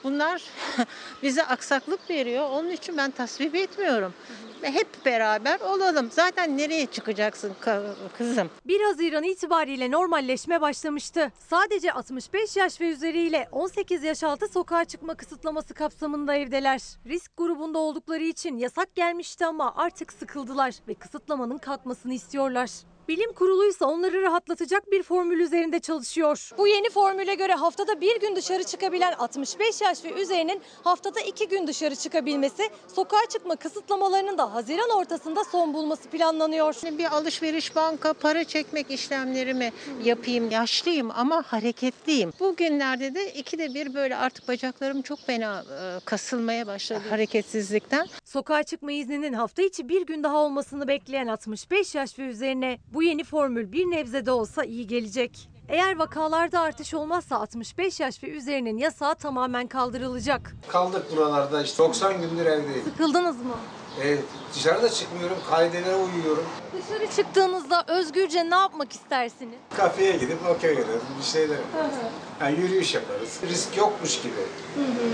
bunlar 0.04 0.41
bize 1.24 1.44
aksaklık 1.44 2.10
veriyor. 2.10 2.49
Onun 2.49 2.70
için 2.70 2.98
ben 2.98 3.12
tasvip 3.12 3.56
etmiyorum. 3.56 4.14
Hep 4.62 5.06
beraber 5.06 5.60
olalım. 5.60 6.10
Zaten 6.12 6.58
nereye 6.58 6.86
çıkacaksın 6.86 7.54
ka- 7.62 7.94
kızım? 8.18 8.50
1 8.66 8.82
Haziran 8.82 9.24
itibariyle 9.24 9.92
normalleşme 9.92 10.62
başlamıştı. 10.62 11.32
Sadece 11.50 11.92
65 11.94 12.58
yaş 12.58 12.82
ve 12.82 12.90
üzeriyle 12.90 13.48
18 13.52 14.04
yaş 14.04 14.24
altı 14.24 14.48
sokağa 14.48 14.86
çıkma 14.86 15.16
kısıtlaması 15.16 15.74
kapsamında 15.74 16.36
evdeler. 16.36 16.82
Risk 17.06 17.38
grubunda 17.38 17.80
oldukları 17.80 18.24
için 18.24 18.58
yasak 18.58 18.96
gelmişti 18.96 19.46
ama 19.46 19.74
artık 19.76 20.14
sıkıldılar 20.14 20.74
ve 20.88 20.94
kısıtlamanın 20.94 21.58
kalkmasını 21.58 22.14
istiyorlar. 22.14 22.70
Bilim 23.08 23.34
kurulu 23.34 23.66
ise 23.66 23.86
onları 23.86 24.22
rahatlatacak 24.22 24.92
bir 24.92 25.04
formül 25.04 25.40
üzerinde 25.40 25.80
çalışıyor. 25.80 26.52
Bu 26.58 26.68
yeni 26.68 26.90
formüle 26.90 27.36
göre 27.36 27.54
haftada 27.54 28.02
bir 28.02 28.20
gün 28.20 28.36
dışarı 28.36 28.64
çıkabilen 28.64 29.12
65 29.12 29.82
yaş 29.82 30.06
ve 30.06 30.12
üzerinin 30.12 30.62
haftada 30.84 31.20
iki 31.20 31.48
gün 31.48 31.68
dışarı 31.68 31.96
çıkabilmesi, 31.96 32.70
sokağa 32.96 33.26
çıkma 33.30 33.56
kısıtlamalarının 33.56 34.38
da 34.38 34.54
Haziran 34.54 34.90
ortasında 34.90 35.44
son 35.44 35.74
bulması 35.74 36.10
planlanıyor. 36.10 36.76
Bir 36.98 37.16
alışveriş 37.18 37.76
banka 37.76 38.14
para 38.14 38.44
çekmek 38.44 38.92
işlemlerimi 38.92 39.74
yapayım. 40.04 40.52
Yaşlıyım 40.52 41.12
ama 41.12 41.44
hareketliyim. 41.48 42.32
Bugünlerde 42.40 43.16
de 43.16 43.34
ikide 43.34 43.74
bir 43.74 43.94
böyle 43.94 44.16
artık 44.16 44.48
bacaklarım 44.48 45.02
çok 45.02 45.20
fena 45.20 45.60
e, 45.62 46.00
kasılmaya 46.06 46.68
başladı 46.68 47.04
hareketsizlikten. 47.10 48.08
Sokağa 48.26 48.64
çıkma 48.64 48.92
izninin 48.92 49.34
hafta 49.34 49.62
içi 49.62 49.90
bir 49.90 50.06
gün 50.06 50.24
daha 50.24 50.38
olmasını 50.38 50.88
bekleyen 50.88 51.28
65 51.28 51.96
yaş 51.96 52.20
ve 52.20 52.24
üzerine 52.24 52.80
bu 52.94 52.97
yeni 53.02 53.24
formül 53.24 53.72
bir 53.72 53.86
nebze 53.86 54.26
de 54.26 54.32
olsa 54.32 54.64
iyi 54.64 54.88
gelecek. 54.88 55.49
Eğer 55.69 55.98
vakalarda 55.99 56.60
artış 56.60 56.94
olmazsa 56.94 57.36
65 57.36 57.99
yaş 57.99 58.24
ve 58.24 58.28
üzerinin 58.28 58.78
yasağı 58.78 59.15
tamamen 59.15 59.68
kaldırılacak. 59.68 60.56
Kaldık 60.68 61.11
buralarda 61.15 61.64
işte 61.64 61.78
90 61.84 62.22
gündür 62.22 62.45
evdeyim. 62.45 62.84
Sıkıldınız 62.84 63.36
mı? 63.38 63.56
E, 64.03 64.18
dışarıda 64.53 64.90
çıkmıyorum, 64.90 65.38
kaidelere 65.49 65.95
uyuyorum. 65.95 66.44
Dışarı 66.74 67.07
çıktığınızda 67.15 67.84
özgürce 67.88 68.49
ne 68.49 68.56
yapmak 68.56 68.91
istersiniz? 68.91 69.56
Kafeye 69.78 70.18
gidip 70.18 70.38
okey 70.56 70.69
oynarız, 70.69 71.02
bir 71.19 71.24
şeyler 71.24 71.56
yaparız. 71.56 71.95
Yani 72.41 72.60
yürüyüş 72.60 72.94
yaparız. 72.94 73.40
Risk 73.49 73.78
yokmuş 73.78 74.22
gibi 74.22 74.34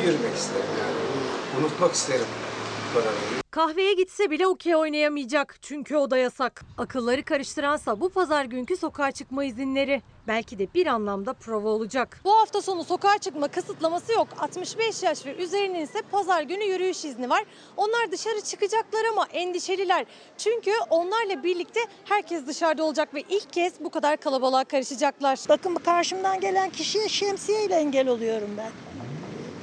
yürümek 0.05 0.35
isterim 0.35 0.65
yani. 0.81 1.63
Unutmak 1.63 1.93
isterim. 1.93 2.25
Kahveye 3.51 3.93
gitse 3.93 4.31
bile 4.31 4.47
okey 4.47 4.75
oynayamayacak 4.75 5.57
çünkü 5.61 5.95
o 5.97 6.11
da 6.11 6.17
yasak. 6.17 6.61
Akılları 6.77 7.23
karıştıransa 7.23 8.01
bu 8.01 8.09
pazar 8.09 8.45
günkü 8.45 8.77
sokağa 8.77 9.11
çıkma 9.11 9.43
izinleri. 9.43 10.01
Belki 10.27 10.59
de 10.59 10.67
bir 10.73 10.87
anlamda 10.87 11.33
prova 11.33 11.69
olacak. 11.69 12.19
Bu 12.23 12.37
hafta 12.37 12.61
sonu 12.61 12.83
sokağa 12.83 13.17
çıkma 13.17 13.47
kısıtlaması 13.47 14.11
yok. 14.11 14.27
65 14.39 15.03
yaş 15.03 15.25
ve 15.25 15.35
üzerinin 15.35 15.79
ise 15.81 16.01
pazar 16.11 16.41
günü 16.41 16.63
yürüyüş 16.63 17.05
izni 17.05 17.29
var. 17.29 17.43
Onlar 17.77 18.11
dışarı 18.11 18.41
çıkacaklar 18.41 19.05
ama 19.11 19.27
endişeliler. 19.33 20.05
Çünkü 20.37 20.71
onlarla 20.89 21.43
birlikte 21.43 21.79
herkes 22.05 22.47
dışarıda 22.47 22.83
olacak 22.83 23.13
ve 23.13 23.23
ilk 23.29 23.53
kez 23.53 23.73
bu 23.79 23.89
kadar 23.89 24.17
kalabalığa 24.17 24.63
karışacaklar. 24.63 25.39
Bakın 25.49 25.75
karşımdan 25.75 26.39
gelen 26.39 26.69
kişiye 26.69 27.09
şemsiyeyle 27.09 27.75
engel 27.75 28.07
oluyorum 28.07 28.49
ben. 28.57 28.71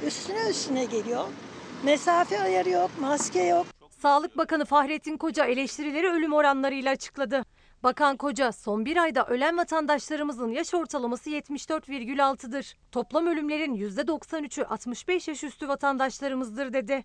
Üstüne 0.07 0.49
üstüne 0.49 0.85
geliyor. 0.85 1.25
Mesafe 1.83 2.41
ayarı 2.41 2.69
yok, 2.69 2.91
maske 2.99 3.43
yok. 3.43 3.65
Sağlık 4.01 4.37
Bakanı 4.37 4.65
Fahrettin 4.65 5.17
Koca 5.17 5.45
eleştirileri 5.45 6.09
ölüm 6.09 6.33
oranlarıyla 6.33 6.91
açıkladı. 6.91 7.43
Bakan 7.83 8.17
Koca 8.17 8.51
son 8.51 8.85
bir 8.85 8.97
ayda 8.97 9.25
ölen 9.25 9.57
vatandaşlarımızın 9.57 10.49
yaş 10.49 10.73
ortalaması 10.73 11.29
74,6'dır. 11.29 12.75
Toplam 12.91 13.27
ölümlerin 13.27 13.75
%93'ü 13.75 14.65
65 14.65 15.27
yaş 15.27 15.43
üstü 15.43 15.67
vatandaşlarımızdır 15.67 16.73
dedi. 16.73 17.03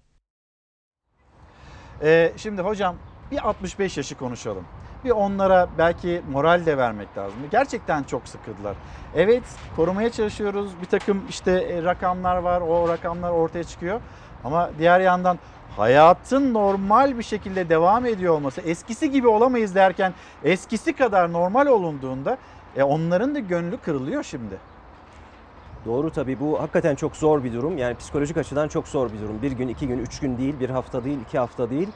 Ee, 2.02 2.32
şimdi 2.36 2.62
hocam 2.62 2.96
bir 3.30 3.48
65 3.48 3.96
yaşı 3.96 4.18
konuşalım. 4.18 4.66
Bir 5.04 5.10
onlara 5.10 5.68
belki 5.78 6.22
moral 6.30 6.66
de 6.66 6.78
vermek 6.78 7.18
lazım. 7.18 7.38
Gerçekten 7.50 8.02
çok 8.02 8.28
sıkıldılar. 8.28 8.76
Evet 9.14 9.44
korumaya 9.76 10.10
çalışıyoruz. 10.10 10.70
Bir 10.82 10.86
takım 10.86 11.26
işte 11.28 11.52
e, 11.52 11.82
rakamlar 11.82 12.36
var. 12.36 12.60
O 12.60 12.88
rakamlar 12.88 13.30
ortaya 13.30 13.64
çıkıyor. 13.64 14.00
Ama 14.46 14.70
diğer 14.78 15.00
yandan 15.00 15.38
hayatın 15.76 16.54
normal 16.54 17.18
bir 17.18 17.22
şekilde 17.22 17.68
devam 17.68 18.06
ediyor 18.06 18.34
olması, 18.34 18.60
eskisi 18.60 19.10
gibi 19.10 19.28
olamayız 19.28 19.74
derken 19.74 20.12
eskisi 20.44 20.92
kadar 20.92 21.32
normal 21.32 21.66
olunduğunda 21.66 22.38
e, 22.76 22.82
onların 22.82 23.34
da 23.34 23.38
gönlü 23.38 23.76
kırılıyor 23.76 24.22
şimdi. 24.22 24.54
Doğru 25.86 26.10
tabii 26.10 26.40
bu 26.40 26.62
hakikaten 26.62 26.94
çok 26.94 27.16
zor 27.16 27.44
bir 27.44 27.52
durum. 27.52 27.78
Yani 27.78 27.96
psikolojik 27.96 28.36
açıdan 28.36 28.68
çok 28.68 28.88
zor 28.88 29.12
bir 29.12 29.20
durum. 29.20 29.42
Bir 29.42 29.52
gün, 29.52 29.68
iki 29.68 29.88
gün, 29.88 29.98
üç 29.98 30.20
gün 30.20 30.38
değil, 30.38 30.60
bir 30.60 30.70
hafta 30.70 31.04
değil, 31.04 31.18
iki 31.20 31.38
hafta 31.38 31.70
değil. 31.70 31.88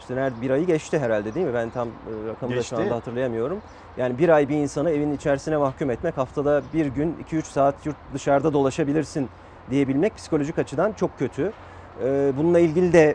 İşte 0.00 0.16
nerede 0.16 0.40
bir 0.42 0.50
ayı 0.50 0.66
geçti 0.66 0.98
herhalde 0.98 1.34
değil 1.34 1.46
mi? 1.46 1.54
Ben 1.54 1.70
tam 1.70 1.88
e, 1.88 1.90
rakamı 2.28 2.52
da 2.52 2.54
şu 2.54 2.54
Geçti. 2.54 2.76
anda 2.76 2.94
hatırlayamıyorum. 2.94 3.58
Yani 3.96 4.18
bir 4.18 4.28
ay 4.28 4.48
bir 4.48 4.56
insanı 4.56 4.90
evin 4.90 5.12
içerisine 5.12 5.56
mahkum 5.56 5.90
etmek, 5.90 6.16
haftada 6.16 6.62
bir 6.74 6.86
gün, 6.86 7.16
iki 7.20 7.36
üç 7.36 7.46
saat 7.46 7.86
yurt 7.86 7.96
dışarıda 8.14 8.52
dolaşabilirsin 8.52 9.28
diyebilmek 9.70 10.16
psikolojik 10.16 10.58
açıdan 10.58 10.92
çok 10.92 11.18
kötü. 11.18 11.52
Ee, 12.04 12.32
Bununla 12.38 12.60
ilgili 12.60 12.92
de 12.92 13.14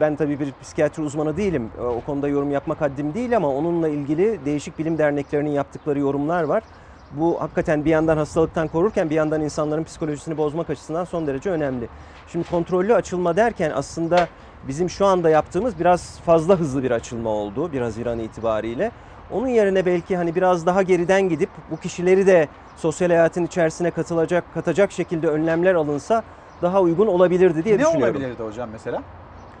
ben 0.00 0.16
tabii 0.16 0.40
bir 0.40 0.52
psikiyatri 0.62 1.02
uzmanı 1.02 1.36
değilim. 1.36 1.70
Ee, 1.78 1.82
O 1.82 2.00
konuda 2.00 2.28
yorum 2.28 2.50
yapmak 2.50 2.80
haddim 2.80 3.14
değil 3.14 3.36
ama 3.36 3.48
onunla 3.54 3.88
ilgili 3.88 4.44
değişik 4.44 4.78
bilim 4.78 4.98
derneklerinin 4.98 5.50
yaptıkları 5.50 5.98
yorumlar 5.98 6.42
var. 6.42 6.62
Bu 7.10 7.40
hakikaten 7.42 7.84
bir 7.84 7.90
yandan 7.90 8.16
hastalıktan 8.16 8.68
korurken 8.68 9.10
bir 9.10 9.14
yandan 9.14 9.40
insanların 9.40 9.84
psikolojisini 9.84 10.36
bozmak 10.36 10.70
açısından 10.70 11.04
son 11.04 11.26
derece 11.26 11.50
önemli. 11.50 11.88
Şimdi 12.32 12.50
kontrollü 12.50 12.94
açılma 12.94 13.36
derken 13.36 13.72
aslında 13.74 14.28
bizim 14.68 14.90
şu 14.90 15.06
anda 15.06 15.30
yaptığımız 15.30 15.78
biraz 15.80 16.20
fazla 16.20 16.56
hızlı 16.56 16.82
bir 16.82 16.90
açılma 16.90 17.30
oldu 17.30 17.72
1 17.72 17.80
Haziran 17.80 18.18
itibariyle. 18.18 18.90
Onun 19.30 19.48
yerine 19.48 19.86
belki 19.86 20.16
hani 20.16 20.34
biraz 20.34 20.66
daha 20.66 20.82
geriden 20.82 21.28
gidip 21.28 21.50
bu 21.70 21.76
kişileri 21.76 22.26
de 22.26 22.48
sosyal 22.76 23.08
hayatın 23.08 23.46
içerisine 23.46 23.90
katılacak, 23.90 24.44
katacak 24.54 24.92
şekilde 24.92 25.28
önlemler 25.28 25.74
alınsa 25.74 26.22
daha 26.62 26.82
uygun 26.82 27.06
olabilirdi 27.06 27.64
diye 27.64 27.74
ne 27.74 27.78
düşünüyorum. 27.82 28.16
olabilirdi 28.16 28.42
hocam 28.42 28.70
mesela? 28.70 29.02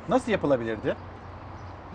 Nasıl 0.08 0.32
yapılabilirdi? 0.32 0.94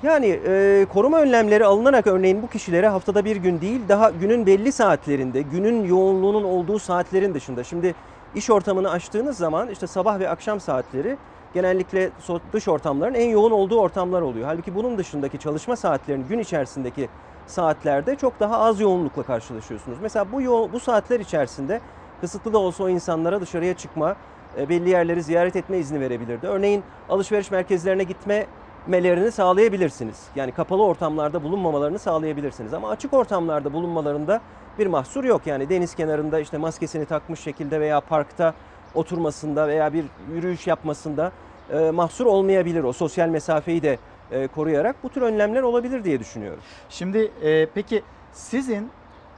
Yani 0.03 0.39
e, 0.47 0.85
koruma 0.93 1.19
önlemleri 1.19 1.65
alınarak 1.65 2.07
örneğin 2.07 2.41
bu 2.41 2.47
kişilere 2.47 2.87
haftada 2.87 3.25
bir 3.25 3.35
gün 3.35 3.61
değil 3.61 3.81
daha 3.89 4.09
günün 4.09 4.45
belli 4.45 4.71
saatlerinde, 4.71 5.41
günün 5.41 5.83
yoğunluğunun 5.83 6.43
olduğu 6.43 6.79
saatlerin 6.79 7.33
dışında. 7.33 7.63
Şimdi 7.63 7.95
iş 8.35 8.49
ortamını 8.49 8.91
açtığınız 8.91 9.37
zaman 9.37 9.69
işte 9.69 9.87
sabah 9.87 10.19
ve 10.19 10.29
akşam 10.29 10.59
saatleri 10.59 11.17
genellikle 11.53 12.09
dış 12.53 12.67
ortamların 12.67 13.13
en 13.13 13.29
yoğun 13.29 13.51
olduğu 13.51 13.79
ortamlar 13.79 14.21
oluyor. 14.21 14.45
Halbuki 14.45 14.75
bunun 14.75 14.97
dışındaki 14.97 15.39
çalışma 15.39 15.75
saatlerinin 15.75 16.27
gün 16.27 16.39
içerisindeki 16.39 17.07
saatlerde 17.47 18.15
çok 18.15 18.39
daha 18.39 18.59
az 18.59 18.79
yoğunlukla 18.79 19.23
karşılaşıyorsunuz. 19.23 19.97
Mesela 20.01 20.31
bu 20.31 20.41
yo- 20.41 20.69
bu 20.73 20.79
saatler 20.79 21.19
içerisinde 21.19 21.79
kısıtlı 22.21 22.53
da 22.53 22.57
olsa 22.57 22.83
o 22.83 22.89
insanlara 22.89 23.41
dışarıya 23.41 23.73
çıkma, 23.73 24.15
belli 24.57 24.89
yerleri 24.89 25.23
ziyaret 25.23 25.55
etme 25.55 25.77
izni 25.77 25.99
verebilirdi. 25.99 26.47
Örneğin 26.47 26.83
alışveriş 27.09 27.51
merkezlerine 27.51 28.03
gitme 28.03 28.45
melerini 28.87 29.31
sağlayabilirsiniz. 29.31 30.23
Yani 30.35 30.51
kapalı 30.51 30.83
ortamlarda 30.83 31.43
bulunmamalarını 31.43 31.99
sağlayabilirsiniz. 31.99 32.73
Ama 32.73 32.89
açık 32.89 33.13
ortamlarda 33.13 33.73
bulunmalarında 33.73 34.41
bir 34.79 34.87
mahsur 34.87 35.23
yok. 35.23 35.47
Yani 35.47 35.69
deniz 35.69 35.95
kenarında 35.95 36.39
işte 36.39 36.57
maskesini 36.57 37.05
takmış 37.05 37.39
şekilde 37.39 37.79
veya 37.79 38.01
parkta 38.01 38.53
oturmasında 38.95 39.67
veya 39.67 39.93
bir 39.93 40.05
yürüyüş 40.33 40.67
yapmasında 40.67 41.31
e, 41.71 41.91
mahsur 41.91 42.25
olmayabilir. 42.25 42.83
O 42.83 42.93
sosyal 42.93 43.29
mesafeyi 43.29 43.81
de 43.81 43.97
e, 44.31 44.47
koruyarak 44.47 44.95
bu 45.03 45.09
tür 45.09 45.21
önlemler 45.21 45.61
olabilir 45.61 46.03
diye 46.03 46.19
düşünüyorum. 46.19 46.59
Şimdi 46.89 47.31
e, 47.43 47.65
peki 47.65 48.03
sizin 48.31 48.89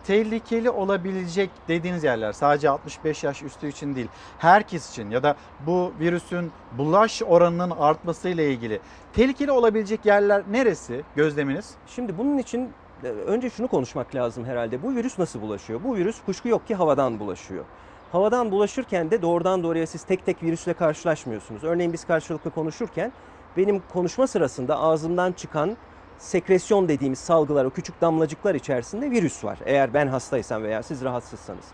tehlikeli 0.07 0.69
olabilecek 0.69 1.49
dediğiniz 1.67 2.03
yerler 2.03 2.31
sadece 2.33 2.69
65 2.69 3.23
yaş 3.23 3.43
üstü 3.43 3.67
için 3.67 3.95
değil 3.95 4.07
herkes 4.37 4.91
için 4.91 5.09
ya 5.09 5.23
da 5.23 5.35
bu 5.67 5.93
virüsün 5.99 6.51
bulaş 6.77 7.21
oranının 7.25 7.71
artmasıyla 7.71 8.43
ilgili 8.43 8.79
tehlikeli 9.13 9.51
olabilecek 9.51 10.05
yerler 10.05 10.43
neresi 10.51 11.03
gözleminiz? 11.15 11.71
Şimdi 11.87 12.17
bunun 12.17 12.37
için 12.37 12.69
e, 13.03 13.07
önce 13.07 13.49
şunu 13.49 13.67
konuşmak 13.67 14.15
lazım 14.15 14.45
herhalde. 14.45 14.83
Bu 14.83 14.95
virüs 14.95 15.19
nasıl 15.19 15.41
bulaşıyor? 15.41 15.83
Bu 15.83 15.95
virüs 15.95 16.17
kuşku 16.25 16.47
yok 16.47 16.67
ki 16.67 16.75
havadan 16.75 17.19
bulaşıyor. 17.19 17.65
Havadan 18.11 18.51
bulaşırken 18.51 19.11
de 19.11 19.21
doğrudan 19.21 19.63
doğruya 19.63 19.87
siz 19.87 20.03
tek 20.03 20.25
tek 20.25 20.43
virüsle 20.43 20.73
karşılaşmıyorsunuz. 20.73 21.63
Örneğin 21.63 21.93
biz 21.93 22.07
karşılıklı 22.07 22.51
konuşurken 22.51 23.11
benim 23.57 23.81
konuşma 23.93 24.27
sırasında 24.27 24.79
ağzımdan 24.79 25.31
çıkan 25.31 25.77
sekresyon 26.17 26.87
dediğimiz 26.87 27.19
salgılar, 27.19 27.65
o 27.65 27.69
küçük 27.69 28.01
damlacıklar 28.01 28.55
içerisinde 28.55 29.11
virüs 29.11 29.43
var. 29.43 29.59
Eğer 29.65 29.93
ben 29.93 30.07
hastaysam 30.07 30.63
veya 30.63 30.83
siz 30.83 31.03
rahatsızsanız. 31.03 31.65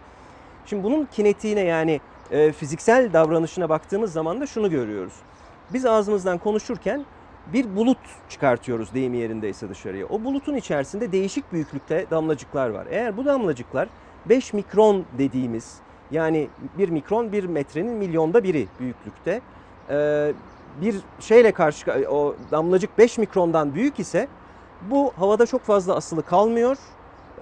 Şimdi 0.66 0.84
bunun 0.84 1.06
kinetiğine 1.06 1.62
yani 1.62 2.02
e, 2.32 2.52
fiziksel 2.52 3.14
davranışına 3.14 3.70
baktığımız 3.70 4.14
zaman 4.14 4.42
da 4.42 4.48
şunu 4.48 4.70
görüyoruz. 4.70 5.14
Biz 5.74 5.86
ağzımızdan 5.86 6.38
konuşurken 6.38 7.06
bir 7.54 7.76
bulut 7.76 7.98
çıkartıyoruz 8.30 8.94
deyim 8.94 9.14
yerindeyse 9.14 9.70
dışarıya. 9.70 10.06
O 10.06 10.24
bulutun 10.24 10.56
içerisinde 10.56 11.12
değişik 11.12 11.54
büyüklükte 11.54 12.06
damlacıklar 12.12 12.70
var. 12.70 12.88
Eğer 12.90 13.18
bu 13.18 13.26
damlacıklar 13.26 13.90
5 14.26 14.54
mikron 14.54 15.06
dediğimiz 15.18 15.76
yani 16.12 16.50
1 16.78 16.90
mikron 16.90 17.32
1 17.32 17.44
metrenin 17.44 17.94
milyonda 17.94 18.44
biri 18.44 18.68
büyüklükte 18.80 19.42
e, 19.90 20.32
bir 20.82 20.96
şeyle 21.20 21.52
karşı 21.52 22.08
o 22.10 22.36
damlacık 22.52 22.98
5 22.98 23.18
mikrondan 23.18 23.76
büyük 23.76 24.00
ise 24.00 24.28
bu 24.82 25.14
havada 25.16 25.46
çok 25.46 25.62
fazla 25.62 25.96
asılı 25.96 26.24
kalmıyor. 26.24 26.78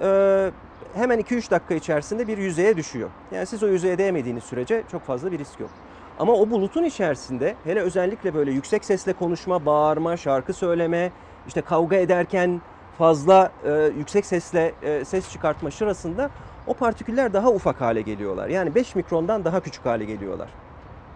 E, 0.01 0.51
hemen 0.93 1.19
2-3 1.19 1.51
dakika 1.51 1.73
içerisinde 1.75 2.27
bir 2.27 2.37
yüzeye 2.37 2.77
düşüyor. 2.77 3.09
Yani 3.31 3.45
siz 3.45 3.63
o 3.63 3.67
yüzeye 3.67 3.97
değmediğiniz 3.97 4.43
sürece 4.43 4.83
çok 4.91 5.01
fazla 5.01 5.31
bir 5.31 5.39
risk 5.39 5.59
yok. 5.59 5.69
Ama 6.19 6.33
o 6.33 6.49
bulutun 6.49 6.83
içerisinde 6.83 7.55
hele 7.63 7.79
özellikle 7.79 8.33
böyle 8.33 8.51
yüksek 8.51 8.85
sesle 8.85 9.13
konuşma, 9.13 9.65
bağırma, 9.65 10.17
şarkı 10.17 10.53
söyleme, 10.53 11.11
işte 11.47 11.61
kavga 11.61 11.95
ederken 11.95 12.61
fazla 12.97 13.51
e, 13.65 13.71
yüksek 13.97 14.25
sesle 14.25 14.73
e, 14.81 15.05
ses 15.05 15.31
çıkartma 15.31 15.71
sırasında 15.71 16.29
o 16.67 16.73
partiküller 16.73 17.33
daha 17.33 17.49
ufak 17.49 17.81
hale 17.81 18.01
geliyorlar. 18.01 18.47
Yani 18.47 18.75
5 18.75 18.95
mikrondan 18.95 19.45
daha 19.45 19.59
küçük 19.59 19.85
hale 19.85 20.05
geliyorlar. 20.05 20.49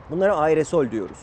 Bunlara 0.09 0.37
aerosol 0.37 0.91
diyoruz. 0.91 1.17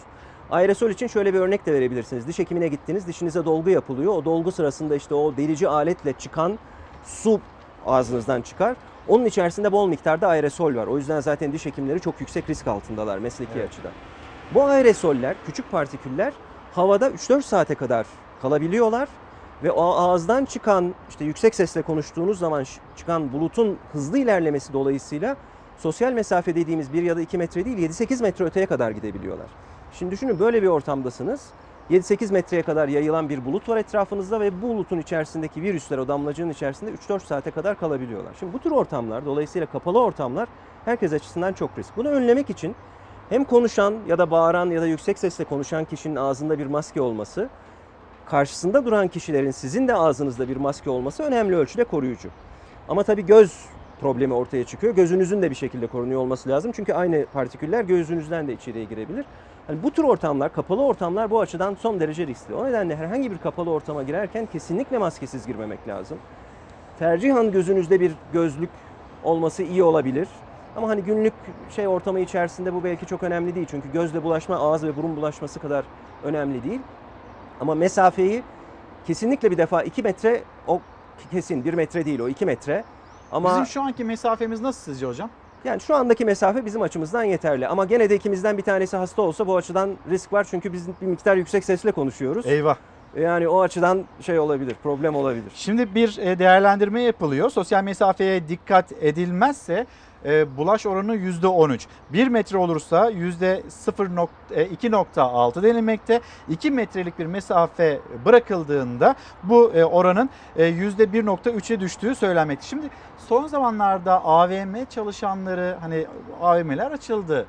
Aerosol 0.50 0.90
için 0.90 1.06
şöyle 1.06 1.34
bir 1.34 1.38
örnek 1.38 1.66
de 1.66 1.72
verebilirsiniz. 1.72 2.26
Diş 2.28 2.38
hekimine 2.38 2.68
gittiniz, 2.68 3.06
dişinize 3.06 3.44
dolgu 3.44 3.70
yapılıyor. 3.70 4.12
O 4.12 4.24
dolgu 4.24 4.52
sırasında 4.52 4.96
işte 4.96 5.14
o 5.14 5.36
delici 5.36 5.68
aletle 5.68 6.12
çıkan 6.12 6.58
su 7.04 7.40
ağzınızdan 7.86 8.42
çıkar. 8.42 8.76
Onun 9.08 9.24
içerisinde 9.24 9.72
bol 9.72 9.88
miktarda 9.88 10.28
aerosol 10.28 10.74
var. 10.74 10.86
O 10.86 10.98
yüzden 10.98 11.20
zaten 11.20 11.52
diş 11.52 11.66
hekimleri 11.66 12.00
çok 12.00 12.20
yüksek 12.20 12.50
risk 12.50 12.66
altındalar 12.66 13.18
mesleki 13.18 13.50
Evet. 13.56 13.68
açıdan. 13.68 13.92
Bu 14.54 14.62
aerosoller, 14.62 15.36
küçük 15.46 15.70
partiküller 15.70 16.32
havada 16.74 17.08
3-4 17.10 17.42
saate 17.42 17.74
kadar 17.74 18.06
kalabiliyorlar 18.42 19.08
ve 19.62 19.70
o 19.70 19.82
ağızdan 19.82 20.44
çıkan 20.44 20.94
işte 21.08 21.24
yüksek 21.24 21.54
sesle 21.54 21.82
konuştuğunuz 21.82 22.38
zaman 22.38 22.64
çıkan 22.96 23.32
bulutun 23.32 23.78
hızlı 23.92 24.18
ilerlemesi 24.18 24.72
dolayısıyla 24.72 25.36
sosyal 25.78 26.12
mesafe 26.12 26.54
dediğimiz 26.54 26.92
1 26.92 27.02
ya 27.02 27.16
da 27.16 27.20
2 27.20 27.38
metre 27.38 27.64
değil 27.64 27.78
7-8 27.90 28.22
metre 28.22 28.44
öteye 28.44 28.66
kadar 28.66 28.90
gidebiliyorlar. 28.90 29.46
Şimdi 29.92 30.12
düşünün 30.12 30.38
böyle 30.38 30.62
bir 30.62 30.66
ortamdasınız. 30.66 31.46
7-8 31.90 32.32
metreye 32.32 32.62
kadar 32.62 32.88
yayılan 32.88 33.28
bir 33.28 33.44
bulut 33.44 33.68
var 33.68 33.76
etrafınızda 33.76 34.40
ve 34.40 34.62
bu 34.62 34.68
bulutun 34.68 34.98
içerisindeki 34.98 35.62
virüsler 35.62 35.98
o 35.98 36.08
damlacığın 36.08 36.50
içerisinde 36.50 36.90
3-4 36.90 37.20
saate 37.20 37.50
kadar 37.50 37.78
kalabiliyorlar. 37.78 38.32
Şimdi 38.40 38.52
bu 38.52 38.58
tür 38.58 38.70
ortamlar 38.70 39.24
dolayısıyla 39.24 39.66
kapalı 39.66 40.00
ortamlar 40.00 40.48
herkes 40.84 41.12
açısından 41.12 41.52
çok 41.52 41.78
risk. 41.78 41.96
Bunu 41.96 42.08
önlemek 42.08 42.50
için 42.50 42.74
hem 43.28 43.44
konuşan 43.44 43.94
ya 44.08 44.18
da 44.18 44.30
bağıran 44.30 44.70
ya 44.70 44.82
da 44.82 44.86
yüksek 44.86 45.18
sesle 45.18 45.44
konuşan 45.44 45.84
kişinin 45.84 46.16
ağzında 46.16 46.58
bir 46.58 46.66
maske 46.66 47.00
olması, 47.00 47.48
karşısında 48.26 48.84
duran 48.84 49.08
kişilerin 49.08 49.50
sizin 49.50 49.88
de 49.88 49.94
ağzınızda 49.94 50.48
bir 50.48 50.56
maske 50.56 50.90
olması 50.90 51.22
önemli 51.22 51.56
ölçüde 51.56 51.84
koruyucu. 51.84 52.28
Ama 52.88 53.02
tabii 53.02 53.26
göz 53.26 53.66
problemi 54.00 54.34
ortaya 54.34 54.64
çıkıyor. 54.64 54.94
Gözünüzün 54.94 55.42
de 55.42 55.50
bir 55.50 55.54
şekilde 55.54 55.86
korunuyor 55.86 56.20
olması 56.20 56.48
lazım. 56.48 56.72
Çünkü 56.74 56.92
aynı 56.92 57.26
partiküller 57.32 57.84
gözünüzden 57.84 58.48
de 58.48 58.52
içeriye 58.52 58.84
girebilir. 58.84 59.24
Yani 59.68 59.82
bu 59.82 59.90
tür 59.90 60.04
ortamlar, 60.04 60.52
kapalı 60.52 60.82
ortamlar 60.82 61.30
bu 61.30 61.40
açıdan 61.40 61.76
son 61.80 62.00
derece 62.00 62.26
riskli. 62.26 62.54
O 62.54 62.64
nedenle 62.66 62.96
herhangi 62.96 63.30
bir 63.30 63.38
kapalı 63.38 63.70
ortama 63.70 64.02
girerken 64.02 64.46
kesinlikle 64.46 64.98
maskesiz 64.98 65.46
girmemek 65.46 65.88
lazım. 65.88 66.18
Tercihan 66.98 67.52
gözünüzde 67.52 68.00
bir 68.00 68.12
gözlük 68.32 68.70
olması 69.24 69.62
iyi 69.62 69.82
olabilir. 69.82 70.28
Ama 70.76 70.88
hani 70.88 71.02
günlük 71.02 71.32
şey 71.70 71.88
ortamı 71.88 72.20
içerisinde 72.20 72.74
bu 72.74 72.84
belki 72.84 73.06
çok 73.06 73.22
önemli 73.22 73.54
değil. 73.54 73.66
Çünkü 73.70 73.92
gözle 73.92 74.22
bulaşma, 74.22 74.56
ağız 74.56 74.84
ve 74.84 74.96
burun 74.96 75.16
bulaşması 75.16 75.60
kadar 75.60 75.84
önemli 76.24 76.62
değil. 76.64 76.80
Ama 77.60 77.74
mesafeyi 77.74 78.42
kesinlikle 79.06 79.50
bir 79.50 79.58
defa 79.58 79.82
2 79.82 80.02
metre 80.02 80.42
o 80.66 80.80
kesin 81.30 81.64
1 81.64 81.74
metre 81.74 82.04
değil 82.04 82.20
o 82.20 82.28
2 82.28 82.46
metre. 82.46 82.84
Ama 83.32 83.50
Bizim 83.50 83.66
şu 83.66 83.82
anki 83.82 84.04
mesafemiz 84.04 84.60
nasıl 84.60 84.92
sizce 84.92 85.06
hocam? 85.06 85.30
Yani 85.64 85.80
şu 85.80 85.94
andaki 85.94 86.24
mesafe 86.24 86.66
bizim 86.66 86.82
açımızdan 86.82 87.24
yeterli. 87.24 87.68
Ama 87.68 87.84
gene 87.84 88.10
de 88.10 88.16
ikimizden 88.16 88.58
bir 88.58 88.62
tanesi 88.62 88.96
hasta 88.96 89.22
olsa 89.22 89.46
bu 89.46 89.56
açıdan 89.56 89.90
risk 90.10 90.32
var. 90.32 90.46
Çünkü 90.50 90.72
biz 90.72 90.88
bir 91.00 91.06
miktar 91.06 91.36
yüksek 91.36 91.64
sesle 91.64 91.92
konuşuyoruz. 91.92 92.46
Eyvah. 92.46 92.76
Yani 93.16 93.48
o 93.48 93.60
açıdan 93.60 94.04
şey 94.20 94.38
olabilir, 94.38 94.76
problem 94.82 95.16
olabilir. 95.16 95.52
Şimdi 95.54 95.94
bir 95.94 96.18
e, 96.18 96.38
değerlendirme 96.38 97.02
yapılıyor. 97.02 97.50
Sosyal 97.50 97.84
mesafeye 97.84 98.48
dikkat 98.48 98.92
edilmezse 99.00 99.86
e, 100.24 100.56
bulaş 100.56 100.86
oranı 100.86 101.16
%13. 101.16 101.86
1 102.12 102.28
metre 102.28 102.58
olursa 102.58 103.10
%2.6 103.10 105.62
denilmekte. 105.62 106.20
2 106.48 106.70
metrelik 106.70 107.18
bir 107.18 107.26
mesafe 107.26 108.00
bırakıldığında 108.24 109.14
bu 109.42 109.72
e, 109.74 109.84
oranın 109.84 110.30
e, 110.56 110.70
%1.3'e 110.70 111.80
düştüğü 111.80 112.14
söylenmekte. 112.14 112.66
Şimdi 112.66 112.86
son 113.30 113.46
zamanlarda 113.46 114.24
AVM 114.24 114.84
çalışanları 114.90 115.76
hani 115.80 116.06
AVM'ler 116.42 116.90
açıldı. 116.90 117.46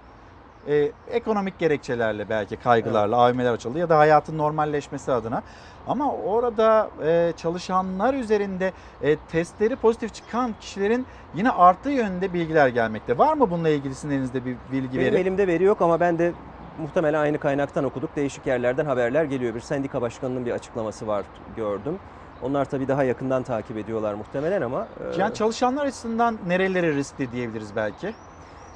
E, 0.67 0.91
ekonomik 1.11 1.59
gerekçelerle 1.59 2.29
belki 2.29 2.55
kaygılarla 2.55 3.17
AVM'ler 3.17 3.53
açıldı 3.53 3.79
ya 3.79 3.89
da 3.89 3.97
hayatın 3.97 4.37
normalleşmesi 4.37 5.11
adına. 5.11 5.43
Ama 5.87 6.13
orada 6.13 6.89
e, 7.05 7.33
çalışanlar 7.37 8.13
üzerinde 8.13 8.71
e, 9.01 9.15
testleri 9.31 9.75
pozitif 9.75 10.13
çıkan 10.13 10.53
kişilerin 10.61 11.05
yine 11.35 11.51
arttığı 11.51 11.89
yönünde 11.91 12.33
bilgiler 12.33 12.67
gelmekte. 12.67 13.17
Var 13.17 13.33
mı 13.33 13.51
bununla 13.51 13.69
ilgili 13.69 13.95
sizin 13.95 14.09
elinizde 14.09 14.45
bir 14.45 14.55
bilgi 14.71 14.99
Benim 14.99 15.13
veri? 15.13 15.21
elimde 15.21 15.47
veri 15.47 15.63
yok 15.63 15.81
ama 15.81 15.99
ben 15.99 16.19
de 16.19 16.31
muhtemelen 16.81 17.19
aynı 17.19 17.37
kaynaktan 17.39 17.83
okuduk. 17.83 18.15
Değişik 18.15 18.47
yerlerden 18.47 18.85
haberler 18.85 19.23
geliyor. 19.23 19.55
Bir 19.55 19.59
sendika 19.59 20.01
başkanının 20.01 20.45
bir 20.45 20.51
açıklaması 20.51 21.07
var 21.07 21.25
gördüm. 21.55 21.99
Onlar 22.43 22.65
tabii 22.65 22.87
daha 22.87 23.03
yakından 23.03 23.43
takip 23.43 23.77
ediyorlar 23.77 24.13
muhtemelen 24.13 24.61
ama... 24.61 24.87
e, 25.15 25.19
Yani 25.19 25.33
çalışanlar 25.33 25.85
açısından 25.85 26.37
nereleri 26.47 26.95
riskli 26.95 27.31
diyebiliriz 27.31 27.75
belki? 27.75 28.13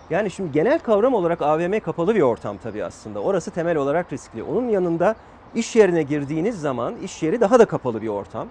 Yani 0.09 0.31
şimdi 0.31 0.51
genel 0.51 0.79
kavram 0.79 1.13
olarak 1.13 1.41
AVM 1.41 1.79
kapalı 1.79 2.15
bir 2.15 2.21
ortam 2.21 2.57
tabii 2.63 2.83
aslında. 2.83 3.19
Orası 3.19 3.51
temel 3.51 3.77
olarak 3.77 4.13
riskli. 4.13 4.43
Onun 4.43 4.69
yanında 4.69 5.15
iş 5.55 5.75
yerine 5.75 6.03
girdiğiniz 6.03 6.61
zaman 6.61 6.95
iş 6.95 7.23
yeri 7.23 7.41
daha 7.41 7.59
da 7.59 7.65
kapalı 7.65 8.01
bir 8.01 8.07
ortam. 8.07 8.47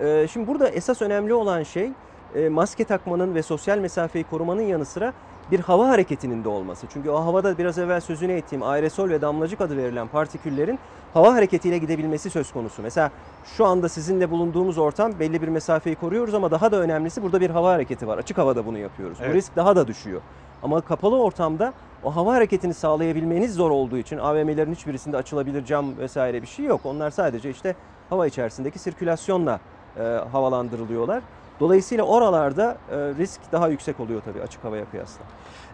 Ee, 0.00 0.26
şimdi 0.32 0.46
burada 0.46 0.68
esas 0.68 1.02
önemli 1.02 1.34
olan 1.34 1.62
şey 1.62 1.90
e, 2.34 2.48
maske 2.48 2.84
takmanın 2.84 3.34
ve 3.34 3.42
sosyal 3.42 3.78
mesafeyi 3.78 4.24
korumanın 4.24 4.62
yanı 4.62 4.84
sıra 4.84 5.12
bir 5.50 5.60
hava 5.60 5.88
hareketinin 5.88 6.44
de 6.44 6.48
olması. 6.48 6.86
Çünkü 6.92 7.10
o 7.10 7.24
havada 7.24 7.58
biraz 7.58 7.78
evvel 7.78 8.00
sözünü 8.00 8.32
ettiğim 8.32 8.62
aerosol 8.62 9.08
ve 9.08 9.20
damlacık 9.20 9.60
adı 9.60 9.76
verilen 9.76 10.08
partiküllerin 10.08 10.78
hava 11.14 11.34
hareketiyle 11.34 11.78
gidebilmesi 11.78 12.30
söz 12.30 12.52
konusu. 12.52 12.82
Mesela 12.82 13.10
şu 13.56 13.64
anda 13.66 13.88
sizinle 13.88 14.30
bulunduğumuz 14.30 14.78
ortam 14.78 15.12
belli 15.20 15.42
bir 15.42 15.48
mesafeyi 15.48 15.96
koruyoruz 15.96 16.34
ama 16.34 16.50
daha 16.50 16.72
da 16.72 16.76
önemlisi 16.76 17.22
burada 17.22 17.40
bir 17.40 17.50
hava 17.50 17.72
hareketi 17.72 18.06
var. 18.06 18.18
Açık 18.18 18.38
havada 18.38 18.66
bunu 18.66 18.78
yapıyoruz. 18.78 19.18
Evet. 19.20 19.30
Bu 19.30 19.34
risk 19.34 19.56
daha 19.56 19.76
da 19.76 19.86
düşüyor. 19.86 20.20
Ama 20.62 20.80
kapalı 20.80 21.22
ortamda 21.22 21.72
o 22.04 22.16
hava 22.16 22.34
hareketini 22.34 22.74
sağlayabilmeniz 22.74 23.54
zor 23.54 23.70
olduğu 23.70 23.96
için 23.98 24.18
AVM'lerin 24.18 24.72
hiçbirisinde 24.74 25.16
açılabilir 25.16 25.64
cam 25.64 25.98
vesaire 25.98 26.42
bir 26.42 26.46
şey 26.46 26.64
yok. 26.64 26.80
Onlar 26.84 27.10
sadece 27.10 27.50
işte 27.50 27.74
hava 28.10 28.26
içerisindeki 28.26 28.78
sirkülasyonla 28.78 29.60
e, 29.96 30.02
havalandırılıyorlar. 30.32 31.22
Dolayısıyla 31.60 32.04
oralarda 32.04 32.76
e, 32.90 32.96
risk 32.96 33.40
daha 33.52 33.68
yüksek 33.68 34.00
oluyor 34.00 34.22
tabii 34.22 34.42
açık 34.42 34.64
havaya 34.64 34.84
kıyasla. 34.84 35.24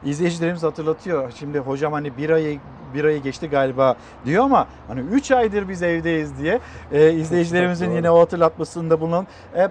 İzleyicilerimiz 0.04 0.62
hatırlatıyor. 0.62 1.32
Şimdi 1.38 1.58
hocam 1.58 1.92
hani 1.92 2.16
bir 2.16 2.30
ayı 2.30 2.60
bir 2.94 3.04
ayı 3.04 3.22
geçti 3.22 3.48
galiba 3.50 3.96
diyor 4.26 4.44
ama 4.44 4.66
hani 4.88 5.00
3 5.00 5.30
aydır 5.30 5.68
biz 5.68 5.82
evdeyiz 5.82 6.38
diye 6.38 6.60
e, 6.92 7.12
izleyicilerimizin 7.12 7.90
yine 7.90 8.10
o 8.10 8.20
hatırlatmasında 8.20 9.00
bulunalım. 9.00 9.26
E, 9.56 9.68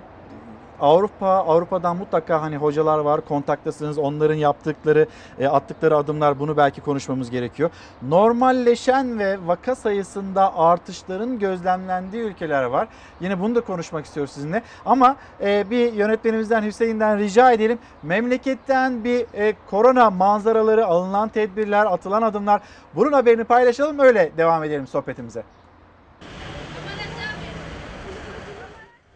Avrupa 0.84 1.28
Avrupa'dan 1.28 1.98
mutlaka 1.98 2.42
hani 2.42 2.58
hocalar 2.58 3.00
var 3.00 3.22
kontaktasınız 3.22 3.98
onların 3.98 4.36
yaptıkları 4.36 5.08
e, 5.40 5.48
attıkları 5.48 5.98
adımlar 5.98 6.40
bunu 6.40 6.58
belki 6.58 6.82
konuşmamız 6.82 7.30
gerekiyor. 7.30 7.70
Normalleşen 8.02 9.20
ve 9.20 9.38
vaka 9.46 9.76
sayısında 9.76 10.58
artışların 10.58 11.40
gözlemlendiği 11.40 12.24
ülkeler 12.24 12.64
var. 12.64 12.88
Yine 13.22 13.40
bunu 13.40 13.56
da 13.56 13.62
konuşmak 13.62 14.06
istiyoruz 14.06 14.34
sizinle. 14.34 14.62
Ama 14.86 15.16
e, 15.42 15.70
bir 15.70 15.94
yönetmenimizden 15.94 16.64
Hüseyin'den 16.64 17.20
rica 17.20 17.52
edelim. 17.52 17.80
Memleketten 18.04 19.04
bir 19.04 19.26
e, 19.34 19.54
korona 19.70 20.10
manzaraları, 20.10 20.86
alınan 20.86 21.30
tedbirler, 21.30 21.86
atılan 21.86 22.22
adımlar 22.22 22.62
bunun 22.96 23.12
haberini 23.12 23.44
paylaşalım 23.44 24.00
öyle 24.00 24.32
devam 24.38 24.64
edelim 24.64 24.88
sohbetimize. 24.88 25.44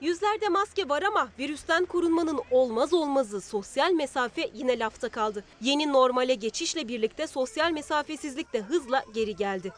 Yüzlerde 0.07 0.49
maske 0.49 0.89
var 0.89 1.03
ama 1.03 1.29
virüsten 1.39 1.85
korunmanın 1.85 2.41
olmaz 2.51 2.93
olmazı 2.93 3.41
sosyal 3.41 3.91
mesafe 3.91 4.49
yine 4.53 4.79
lafta 4.79 5.09
kaldı. 5.09 5.43
Yeni 5.61 5.93
normale 5.93 6.33
geçişle 6.33 6.87
birlikte 6.87 7.27
sosyal 7.27 7.71
mesafesizlik 7.71 8.53
de 8.53 8.61
hızla 8.61 9.03
geri 9.13 9.35
geldi. 9.35 9.73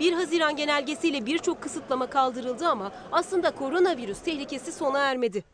Bir 0.00 0.12
Haziran 0.12 0.56
genelgesiyle 0.56 1.26
birçok 1.26 1.62
kısıtlama 1.62 2.10
kaldırıldı 2.10 2.68
ama 2.68 2.92
aslında 3.12 3.50
koronavirüs 3.50 4.18
tehlikesi 4.18 4.72
sona 4.72 4.98
ermedi. 4.98 5.44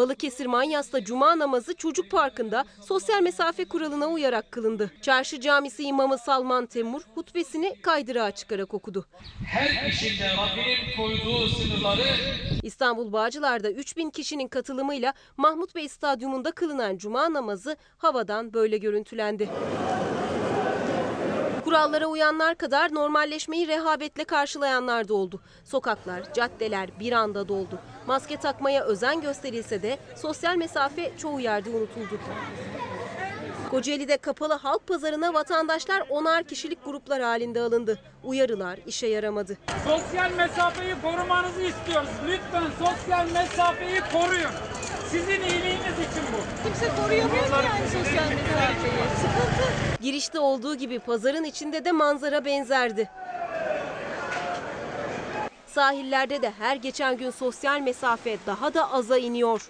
Balıkesir 0.00 0.46
Manyas'ta 0.46 1.04
cuma 1.04 1.38
namazı 1.38 1.74
çocuk 1.74 2.10
parkında 2.10 2.64
sosyal 2.80 3.22
mesafe 3.22 3.64
kuralına 3.64 4.06
uyarak 4.06 4.52
kılındı. 4.52 4.90
Çarşı 5.02 5.40
Camisi 5.40 5.82
imamı 5.84 6.18
Salman 6.18 6.66
Temur 6.66 7.02
hutbesini 7.14 7.80
kaydırağa 7.82 8.30
çıkarak 8.30 8.74
okudu. 8.74 9.06
Her 9.46 9.88
işinde 9.88 10.30
Rabbinin 10.36 10.96
koyduğu 10.96 11.48
sınırları 11.48 12.02
İstanbul 12.62 13.12
Bağcılar'da 13.12 13.70
3000 13.70 14.10
kişinin 14.10 14.48
katılımıyla 14.48 15.12
Mahmut 15.36 15.74
Bey 15.74 15.88
Stadyumunda 15.88 16.52
kılınan 16.52 16.96
cuma 16.96 17.32
namazı 17.32 17.76
havadan 17.98 18.52
böyle 18.54 18.78
görüntülendi. 18.78 19.48
Kurallara 21.70 22.06
uyanlar 22.06 22.54
kadar 22.54 22.94
normalleşmeyi 22.94 23.68
rehabetle 23.68 24.24
karşılayanlar 24.24 25.08
da 25.08 25.14
oldu. 25.14 25.40
Sokaklar, 25.64 26.34
caddeler 26.34 26.90
bir 27.00 27.12
anda 27.12 27.48
doldu. 27.48 27.78
Maske 28.06 28.36
takmaya 28.36 28.84
özen 28.84 29.20
gösterilse 29.20 29.82
de 29.82 29.98
sosyal 30.16 30.56
mesafe 30.56 31.12
çoğu 31.18 31.40
yerde 31.40 31.70
unutuldu. 31.70 32.20
Kocaeli'de 33.70 34.16
kapalı 34.16 34.54
halk 34.54 34.86
pazarına 34.86 35.34
vatandaşlar 35.34 36.02
onar 36.10 36.44
kişilik 36.44 36.84
gruplar 36.84 37.22
halinde 37.22 37.60
alındı. 37.60 37.98
Uyarılar 38.24 38.78
işe 38.86 39.06
yaramadı. 39.06 39.58
Sosyal 39.84 40.30
mesafeyi 40.32 40.94
korumanızı 41.02 41.62
istiyoruz. 41.62 42.08
Lütfen 42.28 42.64
sosyal 42.78 43.26
mesafeyi 43.30 44.00
koruyun. 44.12 44.50
Sizin 45.10 45.40
iyiliğiniz 45.40 45.94
için 45.94 46.24
bu. 46.32 46.62
Kimse 46.64 47.02
koruyamıyor 47.02 47.44
ki 47.44 47.52
yani 47.52 47.86
sosyal 47.86 48.28
mesafeyi. 48.28 49.02
Sıkıntı. 49.16 50.02
Girişte 50.02 50.38
olduğu 50.38 50.74
gibi 50.74 50.98
pazarın 50.98 51.44
içinde 51.44 51.84
de 51.84 51.92
manzara 51.92 52.44
benzerdi. 52.44 53.10
Sahillerde 55.66 56.42
de 56.42 56.52
her 56.58 56.76
geçen 56.76 57.16
gün 57.16 57.30
sosyal 57.30 57.80
mesafe 57.80 58.36
daha 58.46 58.74
da 58.74 58.92
aza 58.92 59.18
iniyor. 59.18 59.68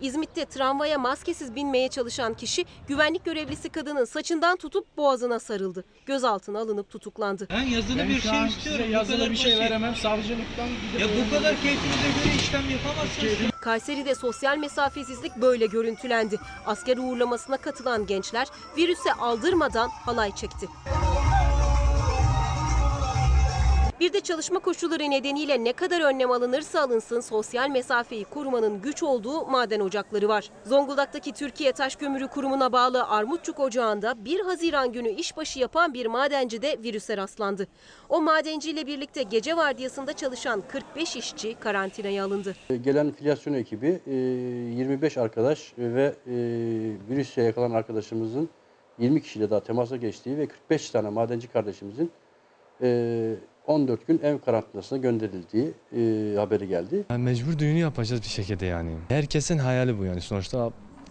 İzmit'te 0.00 0.44
tramvaya 0.44 0.98
maskesiz 0.98 1.54
binmeye 1.54 1.88
çalışan 1.88 2.34
kişi 2.34 2.64
güvenlik 2.88 3.24
görevlisi 3.24 3.68
kadının 3.68 4.04
saçından 4.04 4.56
tutup 4.56 4.96
boğazına 4.96 5.38
sarıldı. 5.40 5.84
Gözaltına 6.06 6.58
alınıp 6.58 6.90
tutuklandı. 6.90 7.46
Ben 7.50 7.62
yazılı 7.62 7.98
Ben 7.98 8.08
bir 8.08 8.20
şey 8.20 8.46
istiyorum. 8.46 8.90
yazılı 8.90 9.30
bir 9.30 9.36
şey 9.36 9.58
veremem. 9.58 9.94
Savcılıktan 9.96 10.68
gidip 10.68 11.00
Ya 11.00 11.06
bu 11.26 11.34
kadar 11.36 11.54
keyfinize 11.62 12.08
göre 12.24 12.34
işlem 12.36 12.70
yapamazsınız. 12.70 13.50
Kayseri'de 13.60 14.14
sosyal 14.14 14.56
mesafesizlik 14.58 15.36
böyle 15.36 15.66
görüntülendi. 15.66 16.38
Asker 16.66 16.96
uğurlamasına 16.96 17.56
katılan 17.56 18.06
gençler 18.06 18.46
virüse 18.76 19.12
aldırmadan 19.12 19.88
halay 19.88 20.34
çekti. 20.34 20.68
Bir 24.00 24.12
de 24.12 24.20
çalışma 24.20 24.58
koşulları 24.58 25.10
nedeniyle 25.10 25.64
ne 25.64 25.72
kadar 25.72 26.00
önlem 26.00 26.30
alınırsa 26.30 26.80
alınsın 26.80 27.20
sosyal 27.20 27.70
mesafeyi 27.70 28.24
korumanın 28.24 28.82
güç 28.82 29.02
olduğu 29.02 29.46
maden 29.46 29.80
ocakları 29.80 30.28
var. 30.28 30.50
Zonguldak'taki 30.64 31.32
Türkiye 31.32 31.72
Taş 31.72 31.96
Kömürü 31.96 32.28
Kurumu'na 32.28 32.72
bağlı 32.72 33.08
Armutçuk 33.08 33.60
Ocağı'nda 33.60 34.24
1 34.24 34.40
Haziran 34.40 34.92
günü 34.92 35.08
işbaşı 35.08 35.58
yapan 35.58 35.94
bir 35.94 36.06
madenci 36.06 36.62
de 36.62 36.76
virüse 36.82 37.16
rastlandı. 37.16 37.66
O 38.08 38.20
madenciyle 38.20 38.86
birlikte 38.86 39.22
gece 39.22 39.56
vardiyasında 39.56 40.12
çalışan 40.12 40.62
45 40.68 41.16
işçi 41.16 41.54
karantinaya 41.54 42.24
alındı. 42.24 42.54
Gelen 42.84 43.12
filyasyon 43.12 43.54
ekibi 43.54 44.00
e, 44.06 44.14
25 44.14 45.18
arkadaş 45.18 45.72
ve 45.78 46.14
e, 46.26 46.34
virüse 47.10 47.42
yakalanan 47.42 47.74
arkadaşımızın 47.74 48.48
20 48.98 49.22
kişiyle 49.22 49.50
daha 49.50 49.60
temasa 49.60 49.96
geçtiği 49.96 50.38
ve 50.38 50.46
45 50.46 50.90
tane 50.90 51.08
madenci 51.08 51.48
kardeşimizin 51.48 52.10
e, 52.82 53.34
14 53.70 54.06
gün 54.06 54.20
ev 54.22 54.38
karantinasına 54.38 54.98
gönderildiği 54.98 55.72
e, 55.92 56.34
haberi 56.36 56.68
geldi. 56.68 57.04
Yani 57.10 57.24
mecbur 57.24 57.58
düğünü 57.58 57.78
yapacağız 57.78 58.22
bir 58.22 58.28
şekilde 58.28 58.66
yani. 58.66 58.96
Herkesin 59.08 59.58
hayali 59.58 59.98
bu 59.98 60.04
yani. 60.04 60.20
Sonuçta 60.20 60.70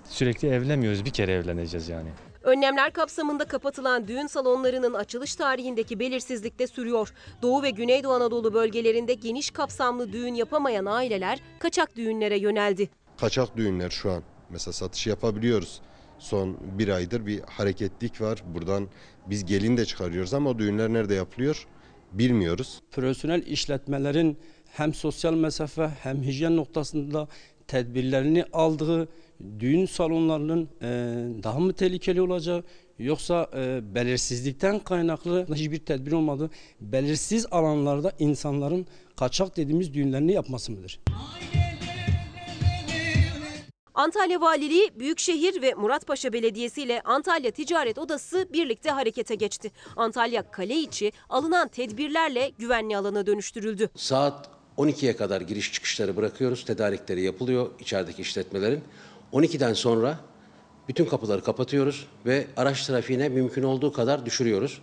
sürekli 0.09 0.47
evlenmiyoruz. 0.47 1.05
Bir 1.05 1.09
kere 1.09 1.31
evleneceğiz 1.33 1.89
yani. 1.89 2.09
Önlemler 2.43 2.93
kapsamında 2.93 3.45
kapatılan 3.45 4.07
düğün 4.07 4.27
salonlarının 4.27 4.93
açılış 4.93 5.35
tarihindeki 5.35 5.99
belirsizlik 5.99 6.59
de 6.59 6.67
sürüyor. 6.67 7.13
Doğu 7.41 7.63
ve 7.63 7.69
Güneydoğu 7.69 8.13
Anadolu 8.13 8.53
bölgelerinde 8.53 9.13
geniş 9.13 9.51
kapsamlı 9.51 10.13
düğün 10.13 10.33
yapamayan 10.33 10.85
aileler 10.85 11.39
kaçak 11.59 11.95
düğünlere 11.95 12.39
yöneldi. 12.39 12.89
kaçak 13.19 13.57
düğünler 13.57 13.89
şu 13.89 14.11
an 14.11 14.23
mesela 14.49 14.73
satış 14.73 15.07
yapabiliyoruz. 15.07 15.81
Son 16.19 16.57
bir 16.61 16.87
aydır 16.87 17.25
bir 17.25 17.41
hareketlik 17.41 18.21
var. 18.21 18.43
Buradan 18.53 18.87
biz 19.25 19.45
gelin 19.45 19.77
de 19.77 19.85
çıkarıyoruz 19.85 20.33
ama 20.33 20.49
o 20.49 20.59
düğünler 20.59 20.93
nerede 20.93 21.13
yapılıyor 21.13 21.67
bilmiyoruz. 22.13 22.81
profesyonel 22.91 23.47
işletmelerin 23.47 24.37
hem 24.71 24.93
sosyal 24.93 25.33
mesafe 25.33 25.89
hem 26.03 26.23
hijyen 26.23 26.57
noktasında 26.57 27.27
tedbirlerini 27.67 28.45
aldığı 28.53 29.07
düğün 29.59 29.85
salonlarının 29.85 30.69
e, 30.81 30.87
daha 31.43 31.59
mı 31.59 31.73
tehlikeli 31.73 32.21
olacağı 32.21 32.63
yoksa 32.99 33.49
e, 33.55 33.95
belirsizlikten 33.95 34.79
kaynaklı 34.79 35.47
hiçbir 35.55 35.79
tedbir 35.79 36.11
olmadığı 36.11 36.49
belirsiz 36.81 37.45
alanlarda 37.51 38.11
insanların 38.19 38.87
kaçak 39.15 39.57
dediğimiz 39.57 39.93
düğünlerini 39.93 40.31
yapması 40.33 40.71
mıdır? 40.71 40.99
Antalya 43.95 44.41
Valiliği, 44.41 44.91
Büyükşehir 44.99 45.61
ve 45.61 45.73
Muratpaşa 45.73 46.33
Belediyesi 46.33 46.81
ile 46.81 47.01
Antalya 47.01 47.51
Ticaret 47.51 47.97
Odası 47.97 48.47
birlikte 48.53 48.89
harekete 48.89 49.35
geçti. 49.35 49.71
Antalya 49.95 50.51
kale 50.51 50.75
içi 50.75 51.11
alınan 51.29 51.67
tedbirlerle 51.67 52.51
güvenli 52.57 52.97
alana 52.97 53.25
dönüştürüldü. 53.25 53.89
Saat 53.95 54.49
12'ye 54.77 55.15
kadar 55.15 55.41
giriş 55.41 55.73
çıkışları 55.73 56.17
bırakıyoruz. 56.17 56.65
Tedarikleri 56.65 57.21
yapılıyor 57.21 57.69
içerideki 57.79 58.21
işletmelerin. 58.21 58.83
12'den 59.33 59.73
sonra 59.73 60.19
bütün 60.87 61.05
kapıları 61.05 61.43
kapatıyoruz 61.43 62.07
ve 62.25 62.47
araç 62.57 62.87
trafiğine 62.87 63.29
mümkün 63.29 63.63
olduğu 63.63 63.93
kadar 63.93 64.25
düşürüyoruz. 64.25 64.81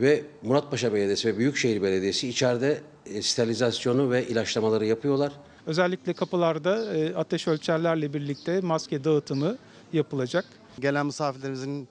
Ve 0.00 0.22
Muratpaşa 0.42 0.94
Belediyesi 0.94 1.28
ve 1.28 1.38
Büyükşehir 1.38 1.82
Belediyesi 1.82 2.28
içeride 2.28 2.80
e, 3.06 3.22
sterilizasyonu 3.22 4.10
ve 4.10 4.26
ilaçlamaları 4.26 4.86
yapıyorlar. 4.86 5.32
Özellikle 5.66 6.12
kapılarda 6.12 6.94
e, 6.94 7.14
ateş 7.14 7.48
ölçerlerle 7.48 8.14
birlikte 8.14 8.60
maske 8.60 9.04
dağıtımı 9.04 9.56
yapılacak. 9.92 10.44
Gelen 10.80 11.06
misafirlerimizin 11.06 11.88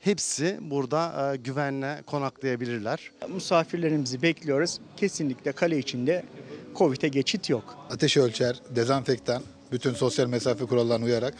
hepsi 0.00 0.58
burada 0.60 1.32
e, 1.32 1.36
güvenle 1.36 2.02
konaklayabilirler. 2.06 3.10
Misafirlerimizi 3.28 4.22
bekliyoruz. 4.22 4.78
Kesinlikle 4.96 5.52
kale 5.52 5.78
içinde 5.78 6.24
Covid'e 6.76 7.08
geçit 7.08 7.50
yok. 7.50 7.78
Ateş 7.90 8.16
ölçer, 8.16 8.60
dezenfektan, 8.70 9.42
bütün 9.72 9.94
sosyal 9.94 10.26
mesafe 10.26 10.64
kurallarına 10.64 11.04
uyarak 11.04 11.34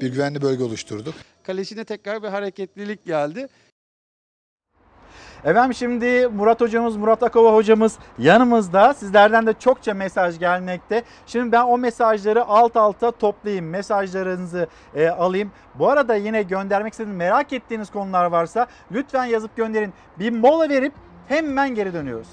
bir 0.00 0.12
güvenli 0.12 0.42
bölge 0.42 0.64
oluşturduk. 0.64 1.14
Kalesine 1.42 1.84
tekrar 1.84 2.22
bir 2.22 2.28
hareketlilik 2.28 3.04
geldi. 3.06 3.48
Efendim 5.44 5.74
şimdi 5.74 6.28
Murat 6.28 6.60
hocamız, 6.60 6.96
Murat 6.96 7.22
Akova 7.22 7.54
hocamız 7.54 7.98
yanımızda. 8.18 8.94
Sizlerden 8.94 9.46
de 9.46 9.54
çokça 9.58 9.94
mesaj 9.94 10.38
gelmekte. 10.38 11.02
Şimdi 11.26 11.52
ben 11.52 11.64
o 11.64 11.78
mesajları 11.78 12.44
alt 12.44 12.76
alta 12.76 13.10
toplayayım. 13.10 13.68
Mesajlarınızı 13.68 14.66
e, 14.94 15.08
alayım. 15.08 15.50
Bu 15.74 15.88
arada 15.88 16.14
yine 16.14 16.42
göndermek 16.42 16.92
istediğiniz, 16.92 17.18
merak 17.18 17.52
ettiğiniz 17.52 17.90
konular 17.90 18.24
varsa 18.24 18.66
lütfen 18.92 19.24
yazıp 19.24 19.56
gönderin. 19.56 19.92
Bir 20.18 20.30
mola 20.32 20.68
verip 20.68 20.92
hemen 21.28 21.74
geri 21.74 21.92
dönüyoruz. 21.92 22.28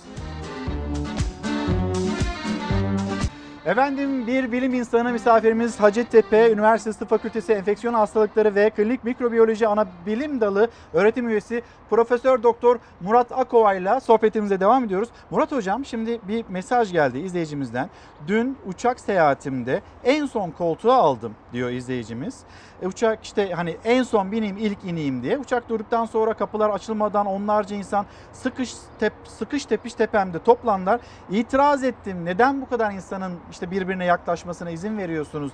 Efendim 3.68 4.28
bir 4.28 4.52
bilim 4.52 4.74
insanı 4.74 5.12
misafirimiz 5.12 5.80
Hacettepe 5.80 6.52
Üniversitesi 6.52 7.06
Fakültesi 7.06 7.54
Enfeksiyon 7.54 7.94
Hastalıkları 7.94 8.56
ve 8.56 8.70
Klinik 8.70 9.04
Mikrobiyoloji 9.04 9.68
Ana 9.68 9.88
Bilim 10.06 10.42
Dalı 10.42 10.70
öğretim 10.94 11.30
üyesi 11.30 11.62
Profesör 11.90 12.44
Doktor 12.44 12.80
Murat 13.02 13.32
Akova 13.32 13.74
ile 13.74 14.00
sohbetimize 14.00 14.60
devam 14.60 14.84
ediyoruz. 14.84 15.10
Murat 15.32 15.52
hocam 15.52 15.86
şimdi 15.86 16.20
bir 16.28 16.46
mesaj 16.50 16.92
geldi 16.92 17.20
izleyicimizden. 17.20 17.90
Dün 18.28 18.58
uçak 18.66 19.00
seyahatimde 19.00 19.82
en 20.04 20.26
son 20.26 20.52
koltuğa 20.52 20.96
aldım 20.96 21.36
diyor 21.54 21.70
izleyicimiz. 21.70 22.40
E, 22.82 22.88
uçak 22.88 23.24
işte 23.24 23.52
hani 23.52 23.78
en 23.86 24.04
son 24.04 24.32
bineyim 24.32 24.58
ilk 24.58 24.84
ineyim 24.84 25.24
diye. 25.24 25.38
Uçak 25.38 25.70
durduktan 25.70 26.06
sonra 26.06 26.34
kapılar 26.34 26.70
açılmadan 26.70 27.26
onlarca 27.26 27.76
insan 27.76 28.06
sıkış 28.34 28.74
tep, 29.00 29.14
sıkış 29.26 29.66
tepiş 29.66 29.94
tepemde 29.94 30.40
toplandılar. 30.40 31.02
İtiraz 31.30 31.84
ettim. 31.84 32.26
Neden 32.26 32.62
bu 32.62 32.70
kadar 32.70 32.92
insanın 32.92 33.34
işte 33.58 33.72
birbirine 33.72 34.06
yaklaşmasına 34.06 34.70
izin 34.70 34.98
veriyorsunuz 34.98 35.52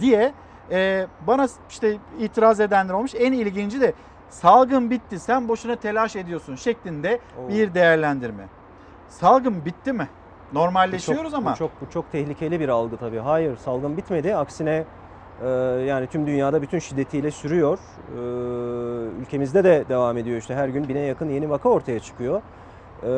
diye 0.00 0.32
e, 0.70 1.06
bana 1.26 1.48
işte 1.70 1.96
itiraz 2.18 2.60
edenler 2.60 2.94
olmuş. 2.94 3.14
En 3.14 3.32
ilginci 3.32 3.80
de 3.80 3.92
salgın 4.30 4.90
bitti 4.90 5.18
sen 5.18 5.48
boşuna 5.48 5.76
telaş 5.76 6.16
ediyorsun 6.16 6.54
şeklinde 6.54 7.18
Oo. 7.38 7.48
bir 7.48 7.74
değerlendirme. 7.74 8.44
Salgın 9.08 9.64
bitti 9.64 9.92
mi? 9.92 10.08
Normalleşiyoruz 10.52 11.24
Bu 11.24 11.30
çok, 11.30 11.38
ama. 11.38 11.52
Bu 11.52 11.56
çok, 11.56 11.70
bu 11.80 11.90
çok 11.90 12.12
tehlikeli 12.12 12.60
bir 12.60 12.68
algı 12.68 12.96
tabii. 12.96 13.18
Hayır 13.18 13.56
salgın 13.56 13.96
bitmedi. 13.96 14.36
Aksine 14.36 14.84
e, 15.42 15.48
yani 15.88 16.06
tüm 16.06 16.26
dünyada 16.26 16.62
bütün 16.62 16.78
şiddetiyle 16.78 17.30
sürüyor. 17.30 17.78
E, 17.78 18.20
ülkemizde 19.20 19.64
de 19.64 19.84
devam 19.88 20.16
ediyor 20.16 20.38
işte 20.38 20.54
her 20.54 20.68
gün 20.68 20.88
bine 20.88 21.00
yakın 21.00 21.28
yeni 21.28 21.50
vaka 21.50 21.68
ortaya 21.68 22.00
çıkıyor. 22.00 22.42
E, 23.04 23.08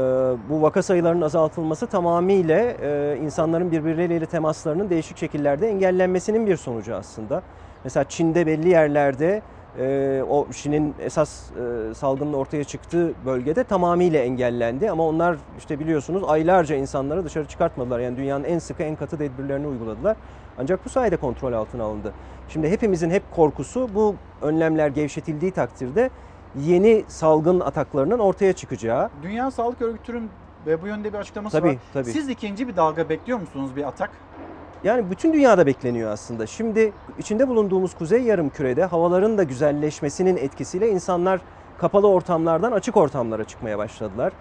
bu 0.50 0.62
vaka 0.62 0.82
sayılarının 0.82 1.22
azaltılması 1.22 1.86
tamamıyla 1.86 2.60
e, 2.60 3.18
insanların 3.22 3.70
birbirleriyle 3.70 4.26
temaslarının 4.26 4.90
değişik 4.90 5.18
şekillerde 5.18 5.68
engellenmesinin 5.68 6.46
bir 6.46 6.56
sonucu 6.56 6.94
aslında. 6.94 7.42
Mesela 7.84 8.04
Çin'de 8.04 8.46
belli 8.46 8.68
yerlerde 8.68 9.42
e, 9.78 10.22
o 10.28 10.46
Çin'in 10.52 10.94
esas 11.00 11.50
e, 11.50 11.94
salgının 11.94 12.32
ortaya 12.32 12.64
çıktığı 12.64 13.12
bölgede 13.26 13.64
tamamıyla 13.64 14.20
engellendi. 14.20 14.90
Ama 14.90 15.06
onlar 15.06 15.36
işte 15.58 15.78
biliyorsunuz 15.78 16.22
aylarca 16.26 16.76
insanları 16.76 17.24
dışarı 17.24 17.46
çıkartmadılar. 17.46 18.00
Yani 18.00 18.16
dünyanın 18.16 18.44
en 18.44 18.58
sıkı 18.58 18.82
en 18.82 18.96
katı 18.96 19.18
tedbirlerini 19.18 19.66
uyguladılar. 19.66 20.16
Ancak 20.58 20.84
bu 20.84 20.88
sayede 20.88 21.16
kontrol 21.16 21.52
altına 21.52 21.84
alındı. 21.84 22.12
Şimdi 22.48 22.70
hepimizin 22.70 23.10
hep 23.10 23.22
korkusu 23.36 23.88
bu 23.94 24.14
önlemler 24.42 24.88
gevşetildiği 24.88 25.52
takdirde 25.52 26.10
yeni 26.54 27.04
salgın 27.08 27.60
ataklarının 27.60 28.18
ortaya 28.18 28.52
çıkacağı. 28.52 29.10
Dünya 29.22 29.50
Sağlık 29.50 29.82
Örgütü'nün 29.82 30.30
ve 30.66 30.82
bu 30.82 30.86
yönde 30.86 31.12
bir 31.12 31.18
açıklaması 31.18 31.58
Tabii, 31.58 31.68
var. 31.68 31.76
tabii. 31.92 32.10
Siz 32.10 32.28
ikinci 32.28 32.68
bir 32.68 32.76
dalga 32.76 33.08
bekliyor 33.08 33.40
musunuz 33.40 33.76
bir 33.76 33.88
atak? 33.88 34.10
Yani 34.84 35.10
bütün 35.10 35.32
dünyada 35.32 35.66
bekleniyor 35.66 36.10
aslında. 36.10 36.46
Şimdi 36.46 36.92
içinde 37.18 37.48
bulunduğumuz 37.48 37.94
kuzey 37.94 38.22
yarımkürede 38.22 38.84
havaların 38.84 39.38
da 39.38 39.42
güzelleşmesinin 39.42 40.36
etkisiyle 40.36 40.90
insanlar 40.90 41.40
kapalı 41.78 42.08
ortamlardan 42.08 42.72
açık 42.72 42.96
ortamlara 42.96 43.44
çıkmaya 43.44 43.78
başladılar. 43.78 44.32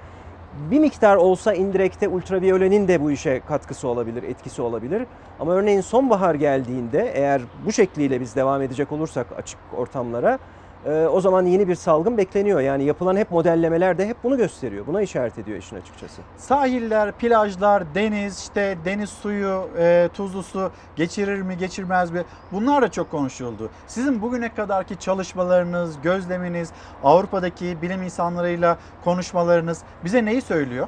Bir 0.72 0.80
miktar 0.80 1.15
olsa 1.15 1.53
indirekte 1.53 2.07
ultraviyolenin 2.07 2.88
de 2.88 3.02
bu 3.02 3.11
işe 3.11 3.40
katkısı 3.40 3.88
olabilir, 3.88 4.23
etkisi 4.23 4.61
olabilir. 4.61 5.03
Ama 5.40 5.53
örneğin 5.53 5.82
sonbahar 5.82 6.36
geldiğinde 6.36 7.11
eğer 7.15 7.41
bu 7.65 7.72
şekliyle 7.72 8.22
biz 8.22 8.36
devam 8.36 8.61
edecek 8.61 8.91
olursak 8.91 9.27
açık 9.38 9.60
ortamlara 9.77 10.40
e, 10.86 11.07
o 11.07 11.22
zaman 11.22 11.45
yeni 11.45 11.68
bir 11.68 11.76
salgın 11.76 12.18
bekleniyor. 12.18 12.60
Yani 12.60 12.84
yapılan 12.84 13.16
hep 13.16 13.32
modellemeler 13.32 13.98
de 13.98 14.07
hep 14.07 14.18
bunu 14.24 14.38
gösteriyor. 14.38 14.88
Buna 14.88 15.02
işaret 15.02 15.40
ediyor 15.40 15.57
işin 15.57 15.76
açıkçası. 15.76 16.22
Sahiller, 16.38 17.12
plajlar, 17.12 17.95
deniz, 17.95 18.40
işte 18.40 18.78
deniz 18.86 19.10
suyu, 19.10 19.70
e, 19.78 20.10
tuzlu 20.14 20.44
su 20.44 20.72
geçirir 20.95 21.41
mi, 21.41 21.57
geçirmez 21.57 22.12
mi? 22.12 22.24
Bunlar 22.52 22.82
da 22.82 22.91
çok 22.91 23.12
konuşuldu. 23.12 23.70
Sizin 23.88 24.22
bugüne 24.22 24.53
kadarki 24.53 24.99
çalışmalarınız, 24.99 26.02
gözleminiz, 26.02 26.72
Avrupa'daki 27.03 27.82
bilim 27.82 28.03
insanlarıyla 28.03 28.78
konuşmalarınız 29.03 29.82
bize 30.03 30.26
neyi 30.26 30.41
söylüyor? 30.41 30.88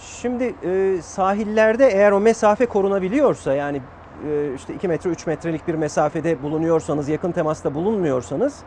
Şimdi 0.00 0.54
e, 0.62 1.02
sahillerde 1.02 1.86
eğer 1.86 2.12
o 2.12 2.20
mesafe 2.20 2.66
korunabiliyorsa 2.66 3.54
yani 3.54 3.80
e, 4.28 4.54
işte 4.54 4.74
2 4.74 4.88
metre 4.88 5.10
3 5.10 5.26
metrelik 5.26 5.68
bir 5.68 5.74
mesafede 5.74 6.42
bulunuyorsanız 6.42 7.08
yakın 7.08 7.32
temasta 7.32 7.74
bulunmuyorsanız 7.74 8.62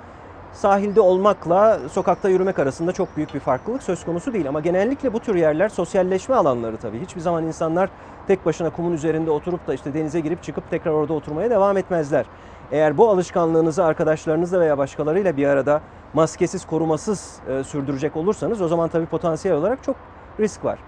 sahilde 0.58 1.02
olmakla 1.02 1.80
sokakta 1.92 2.30
yürümek 2.30 2.60
arasında 2.60 2.92
çok 2.92 3.18
büyük 3.18 3.34
bir 3.34 3.40
farklılık 3.40 3.84
söz 3.84 4.06
konusu 4.06 4.34
değil. 4.34 4.48
Ama 4.48 4.60
genellikle 4.60 5.14
bu 5.14 5.20
tür 5.20 5.36
yerler 5.36 5.70
sosyalleşme 5.70 6.36
alanları 6.36 6.78
tabii. 6.78 7.02
Hiçbir 7.02 7.22
zaman 7.22 7.44
insanlar 7.44 7.90
tek 8.28 8.46
başına 8.46 8.70
kumun 8.70 8.92
üzerinde 8.92 9.32
oturup 9.32 9.68
da 9.68 9.74
işte 9.74 9.94
denize 9.94 10.20
girip 10.20 10.44
çıkıp 10.44 10.70
tekrar 10.70 10.92
orada 10.92 11.14
oturmaya 11.14 11.50
devam 11.50 11.78
etmezler. 11.78 12.26
Eğer 12.72 12.98
bu 12.98 13.10
alışkanlığınızı 13.10 13.86
arkadaşlarınızla 13.86 14.60
veya 14.60 14.78
başkalarıyla 14.78 15.38
bir 15.38 15.48
arada 15.48 15.82
maskesiz, 16.14 16.66
korumasız 16.66 17.36
e, 17.50 17.64
sürdürecek 17.64 18.16
olursanız 18.16 18.62
o 18.62 18.68
zaman 18.68 18.90
tabii 18.90 19.06
potansiyel 19.06 19.58
olarak 19.58 19.84
çok 19.84 19.96
risk 20.40 20.66
var. 20.66 20.80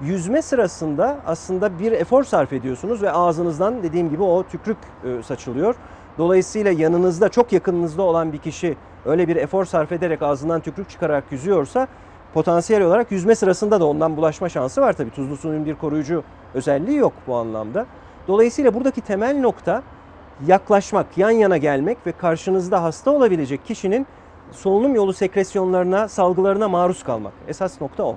Yüzme 0.00 0.42
sırasında 0.42 1.18
aslında 1.26 1.78
bir 1.78 1.92
efor 1.92 2.24
sarf 2.24 2.52
ediyorsunuz 2.52 3.02
ve 3.02 3.12
ağzınızdan 3.12 3.82
dediğim 3.82 4.10
gibi 4.10 4.22
o 4.22 4.42
tükrük 4.42 4.78
e, 5.04 5.22
saçılıyor. 5.22 5.74
Dolayısıyla 6.18 6.70
yanınızda 6.70 7.28
çok 7.28 7.52
yakınınızda 7.52 8.02
olan 8.02 8.32
bir 8.32 8.38
kişi 8.38 8.76
öyle 9.04 9.28
bir 9.28 9.36
efor 9.36 9.64
sarf 9.64 9.92
ederek 9.92 10.22
ağzından 10.22 10.60
tükrük 10.60 10.90
çıkararak 10.90 11.24
yüzüyorsa 11.30 11.88
potansiyel 12.34 12.82
olarak 12.82 13.12
yüzme 13.12 13.34
sırasında 13.34 13.80
da 13.80 13.86
ondan 13.86 14.16
bulaşma 14.16 14.48
şansı 14.48 14.80
var 14.80 14.92
tabii. 14.92 15.10
Tuzlu 15.10 15.36
suyun 15.36 15.66
bir 15.66 15.74
koruyucu 15.74 16.22
özelliği 16.54 16.96
yok 16.96 17.12
bu 17.26 17.36
anlamda. 17.36 17.86
Dolayısıyla 18.28 18.74
buradaki 18.74 19.00
temel 19.00 19.40
nokta 19.40 19.82
yaklaşmak, 20.46 21.18
yan 21.18 21.30
yana 21.30 21.56
gelmek 21.56 21.98
ve 22.06 22.12
karşınızda 22.12 22.82
hasta 22.82 23.10
olabilecek 23.10 23.66
kişinin 23.66 24.06
solunum 24.52 24.94
yolu 24.94 25.12
sekresyonlarına, 25.12 26.08
salgılarına 26.08 26.68
maruz 26.68 27.02
kalmak. 27.02 27.32
Esas 27.48 27.80
nokta 27.80 28.02
o. 28.04 28.16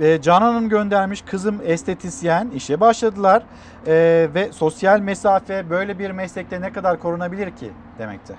E, 0.00 0.20
Canan 0.22 0.52
Hanım 0.52 0.68
göndermiş 0.68 1.22
kızım 1.22 1.60
estetisyen 1.64 2.50
işe 2.54 2.80
başladılar 2.80 3.42
E, 3.86 4.28
ve 4.34 4.52
sosyal 4.52 5.00
mesafe 5.00 5.70
böyle 5.70 5.98
bir 5.98 6.10
meslekte 6.10 6.60
ne 6.60 6.72
kadar 6.72 7.00
korunabilir 7.00 7.50
ki 7.50 7.70
demekte. 7.98 8.34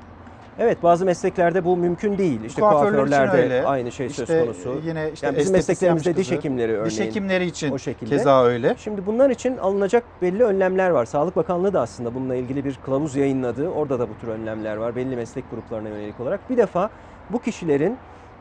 Evet 0.59 0.83
bazı 0.83 1.05
mesleklerde 1.05 1.65
bu 1.65 1.77
mümkün 1.77 2.17
değil. 2.17 2.43
İşte 2.43 2.61
Kuaförler 2.61 2.91
kuaförlerde 2.95 3.43
öyle. 3.43 3.65
aynı 3.65 3.91
şey 3.91 4.07
İşte 4.07 4.25
söz 4.25 4.45
konusu. 4.45 4.81
yine 4.85 5.11
işte 5.13 5.27
yani 5.27 5.37
bizim 5.37 5.53
mesleklerimizde 5.53 6.15
diş 6.15 6.27
kızı. 6.27 6.35
hekimleri 6.35 6.71
örneğin. 6.71 6.85
Diş 6.89 6.99
hekimleri 6.99 7.45
için 7.45 7.71
o 7.71 7.77
şekilde. 7.77 8.09
keza 8.09 8.43
öyle. 8.43 8.75
Şimdi 8.77 9.05
bunlar 9.05 9.29
için 9.29 9.57
alınacak 9.57 10.03
belli 10.21 10.43
önlemler 10.43 10.89
var. 10.89 11.05
Sağlık 11.05 11.35
Bakanlığı 11.35 11.73
da 11.73 11.81
aslında 11.81 12.15
bununla 12.15 12.35
ilgili 12.35 12.65
bir 12.65 12.75
kılavuz 12.85 13.15
yayınladı. 13.15 13.69
Orada 13.69 13.99
da 13.99 14.09
bu 14.09 14.17
tür 14.21 14.27
önlemler 14.27 14.75
var 14.77 14.95
belli 14.95 15.15
meslek 15.15 15.51
gruplarına 15.51 15.89
yönelik 15.89 16.19
olarak. 16.19 16.49
Bir 16.49 16.57
defa 16.57 16.89
bu 17.29 17.39
kişilerin 17.39 17.97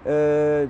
e, 0.07 0.67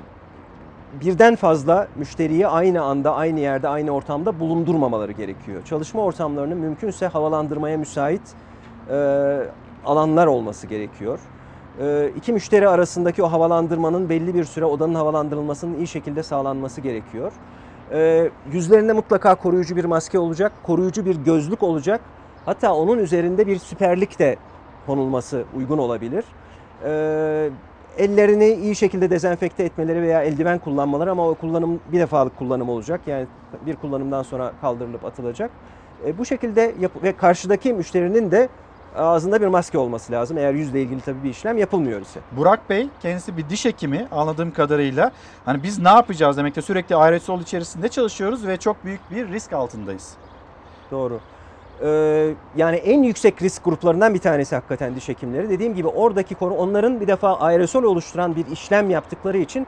birden 1.01 1.37
fazla 1.37 1.89
müşteriyi 1.97 2.49
aynı 2.49 2.83
anda, 2.83 3.15
aynı 3.15 3.41
yerde, 3.41 3.69
aynı 3.69 3.91
ortamda 3.91 4.41
bulundurmamaları 4.41 5.13
gerekiyor. 5.13 5.65
Çalışma 5.65 6.03
ortamlarının 6.03 6.59
mümkünse 6.59 7.07
havalandırmaya 7.07 7.79
müsait 7.79 8.23
e, 8.91 8.95
alanlar 9.85 10.27
olması 10.27 10.67
gerekiyor. 10.67 11.19
E, 11.81 12.11
iki 12.17 12.33
müşteri 12.33 12.69
arasındaki 12.69 13.23
o 13.23 13.33
havalandırmanın 13.33 14.09
belli 14.09 14.35
bir 14.35 14.45
süre 14.45 14.65
odanın 14.65 14.95
havalandırılmasının 14.95 15.79
iyi 15.79 15.87
şekilde 15.87 16.23
sağlanması 16.23 16.81
gerekiyor. 16.81 17.33
E, 17.93 18.31
yüzlerinde 18.53 18.93
mutlaka 18.93 19.35
koruyucu 19.35 19.77
bir 19.77 19.85
maske 19.85 20.19
olacak, 20.19 20.53
koruyucu 20.63 21.05
bir 21.05 21.17
gözlük 21.17 21.63
olacak. 21.63 22.01
Hatta 22.47 22.75
onun 22.75 22.99
üzerinde 22.99 23.47
bir 23.47 23.59
süperlik 23.59 24.19
de 24.19 24.37
konulması 24.87 25.45
uygun 25.57 25.79
olabilir. 25.79 26.25
E, 26.85 27.51
ellerini 27.99 28.49
iyi 28.49 28.77
şekilde 28.77 29.11
dezenfekte 29.11 29.65
etmeleri 29.65 30.03
veya 30.03 30.23
eldiven 30.23 30.59
kullanmaları 30.59 31.11
ama 31.11 31.29
o 31.29 31.35
kullanım 31.35 31.81
bir 31.93 32.01
defalık 32.01 32.39
kullanım 32.39 32.69
olacak. 32.69 33.01
Yani 33.07 33.27
bir 33.67 33.77
kullanımdan 33.77 34.23
sonra 34.23 34.53
kaldırılıp 34.61 35.05
atılacak. 35.05 35.51
E, 36.07 36.19
bu 36.19 36.25
şekilde 36.25 36.75
yap- 36.81 37.03
ve 37.03 37.17
karşıdaki 37.17 37.73
müşterinin 37.73 38.31
de 38.31 38.49
ağzında 38.97 39.41
bir 39.41 39.47
maske 39.47 39.79
olması 39.79 40.13
lazım. 40.13 40.39
Eğer 40.39 40.55
yüzle 40.55 40.83
ilgili 40.83 41.01
tabii 41.01 41.25
bir 41.25 41.31
işlem 41.31 41.59
yapılmıyor 41.59 42.01
ise. 42.01 42.21
Burak 42.33 42.71
Bey 42.71 42.89
kendisi 43.03 43.37
bir 43.37 43.49
diş 43.49 43.65
hekimi 43.65 44.07
anladığım 44.11 44.53
kadarıyla. 44.53 45.11
Hani 45.45 45.63
biz 45.63 45.79
ne 45.79 45.89
yapacağız 45.89 46.37
demekte 46.37 46.63
sürekli 46.63 46.97
aerosol 46.97 47.41
içerisinde 47.41 47.89
çalışıyoruz 47.89 48.47
ve 48.47 48.57
çok 48.57 48.85
büyük 48.85 49.11
bir 49.11 49.29
risk 49.29 49.53
altındayız. 49.53 50.13
Doğru. 50.91 51.21
Ee, 51.83 52.35
yani 52.57 52.77
en 52.77 53.03
yüksek 53.03 53.43
risk 53.43 53.65
gruplarından 53.65 54.15
bir 54.15 54.19
tanesi 54.19 54.55
hakikaten 54.55 54.97
diş 54.97 55.09
hekimleri. 55.09 55.51
Dediğim 55.51 55.75
gibi 55.75 55.89
oradaki 55.89 56.35
konu 56.35 56.55
onların 56.55 57.01
bir 57.01 57.07
defa 57.07 57.39
aerosol 57.39 57.83
oluşturan 57.83 58.37
bir 58.37 58.47
işlem 58.47 58.91
yaptıkları 58.91 59.39
için 59.39 59.67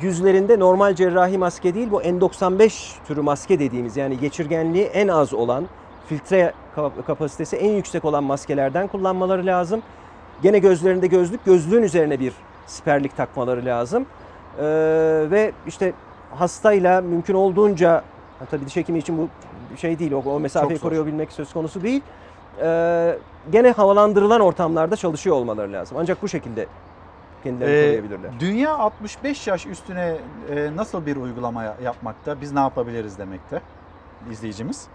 yüzlerinde 0.00 0.58
normal 0.58 0.94
cerrahi 0.94 1.38
maske 1.38 1.74
değil 1.74 1.90
bu 1.90 2.02
N95 2.02 2.92
türü 3.06 3.20
maske 3.20 3.58
dediğimiz 3.58 3.96
yani 3.96 4.18
geçirgenliği 4.18 4.84
en 4.84 5.08
az 5.08 5.34
olan 5.34 5.66
filtre 6.08 6.52
kap- 6.74 7.06
kapasitesi 7.06 7.56
en 7.56 7.70
yüksek 7.70 8.04
olan 8.04 8.24
maskelerden 8.24 8.88
kullanmaları 8.88 9.46
lazım. 9.46 9.82
Gene 10.42 10.58
gözlerinde 10.58 11.06
gözlük, 11.06 11.44
gözlüğün 11.44 11.82
üzerine 11.82 12.20
bir 12.20 12.32
siperlik 12.66 13.16
takmaları 13.16 13.64
lazım. 13.64 14.06
Ee, 14.58 14.62
ve 15.30 15.52
işte 15.66 15.92
hastayla 16.34 17.00
mümkün 17.00 17.34
olduğunca 17.34 18.02
tabii 18.50 18.66
diş 18.66 18.76
hekimi 18.76 18.98
için 18.98 19.18
bu 19.18 19.28
şey 19.76 19.98
değil, 19.98 20.12
o, 20.12 20.18
o 20.18 20.40
mesafeyi 20.40 20.78
Çok 20.78 20.82
koruyabilmek 20.82 21.32
söz 21.32 21.52
konusu 21.52 21.82
değil. 21.82 22.02
Ee, 22.62 23.18
gene 23.52 23.70
havalandırılan 23.70 24.40
ortamlarda 24.40 24.96
çalışıyor 24.96 25.36
olmaları 25.36 25.72
lazım. 25.72 25.96
Ancak 26.00 26.22
bu 26.22 26.28
şekilde 26.28 26.66
kendilerini 27.44 27.74
Ee, 27.76 27.86
koruyabilirler. 27.86 28.40
dünya 28.40 28.78
65 28.78 29.46
yaş 29.46 29.66
üstüne 29.66 30.16
e, 30.50 30.76
nasıl 30.76 31.06
bir 31.06 31.16
uygulama 31.16 31.62
ya- 31.64 31.76
yapmakta? 31.84 32.40
Biz 32.40 32.52
ne 32.52 32.60
yapabiliriz 32.60 33.18
demekte 33.18 33.60
izleyicimiz? 34.30 34.86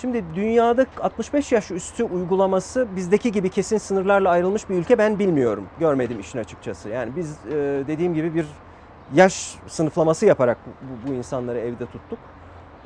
Şimdi 0.00 0.24
dünyada 0.34 0.86
65 1.00 1.52
yaş 1.52 1.70
üstü 1.70 2.04
uygulaması 2.04 2.86
bizdeki 2.96 3.32
gibi 3.32 3.48
kesin 3.50 3.78
sınırlarla 3.78 4.30
ayrılmış 4.30 4.68
bir 4.70 4.74
ülke 4.74 4.98
ben 4.98 5.18
bilmiyorum. 5.18 5.66
Görmedim 5.80 6.20
işin 6.20 6.38
açıkçası. 6.38 6.88
Yani 6.88 7.12
biz 7.16 7.36
e, 7.46 7.52
dediğim 7.86 8.14
gibi 8.14 8.34
bir 8.34 8.46
yaş 9.14 9.54
sınıflaması 9.66 10.26
yaparak 10.26 10.58
bu, 10.82 11.08
bu 11.10 11.14
insanları 11.14 11.58
evde 11.58 11.86
tuttuk. 11.86 12.18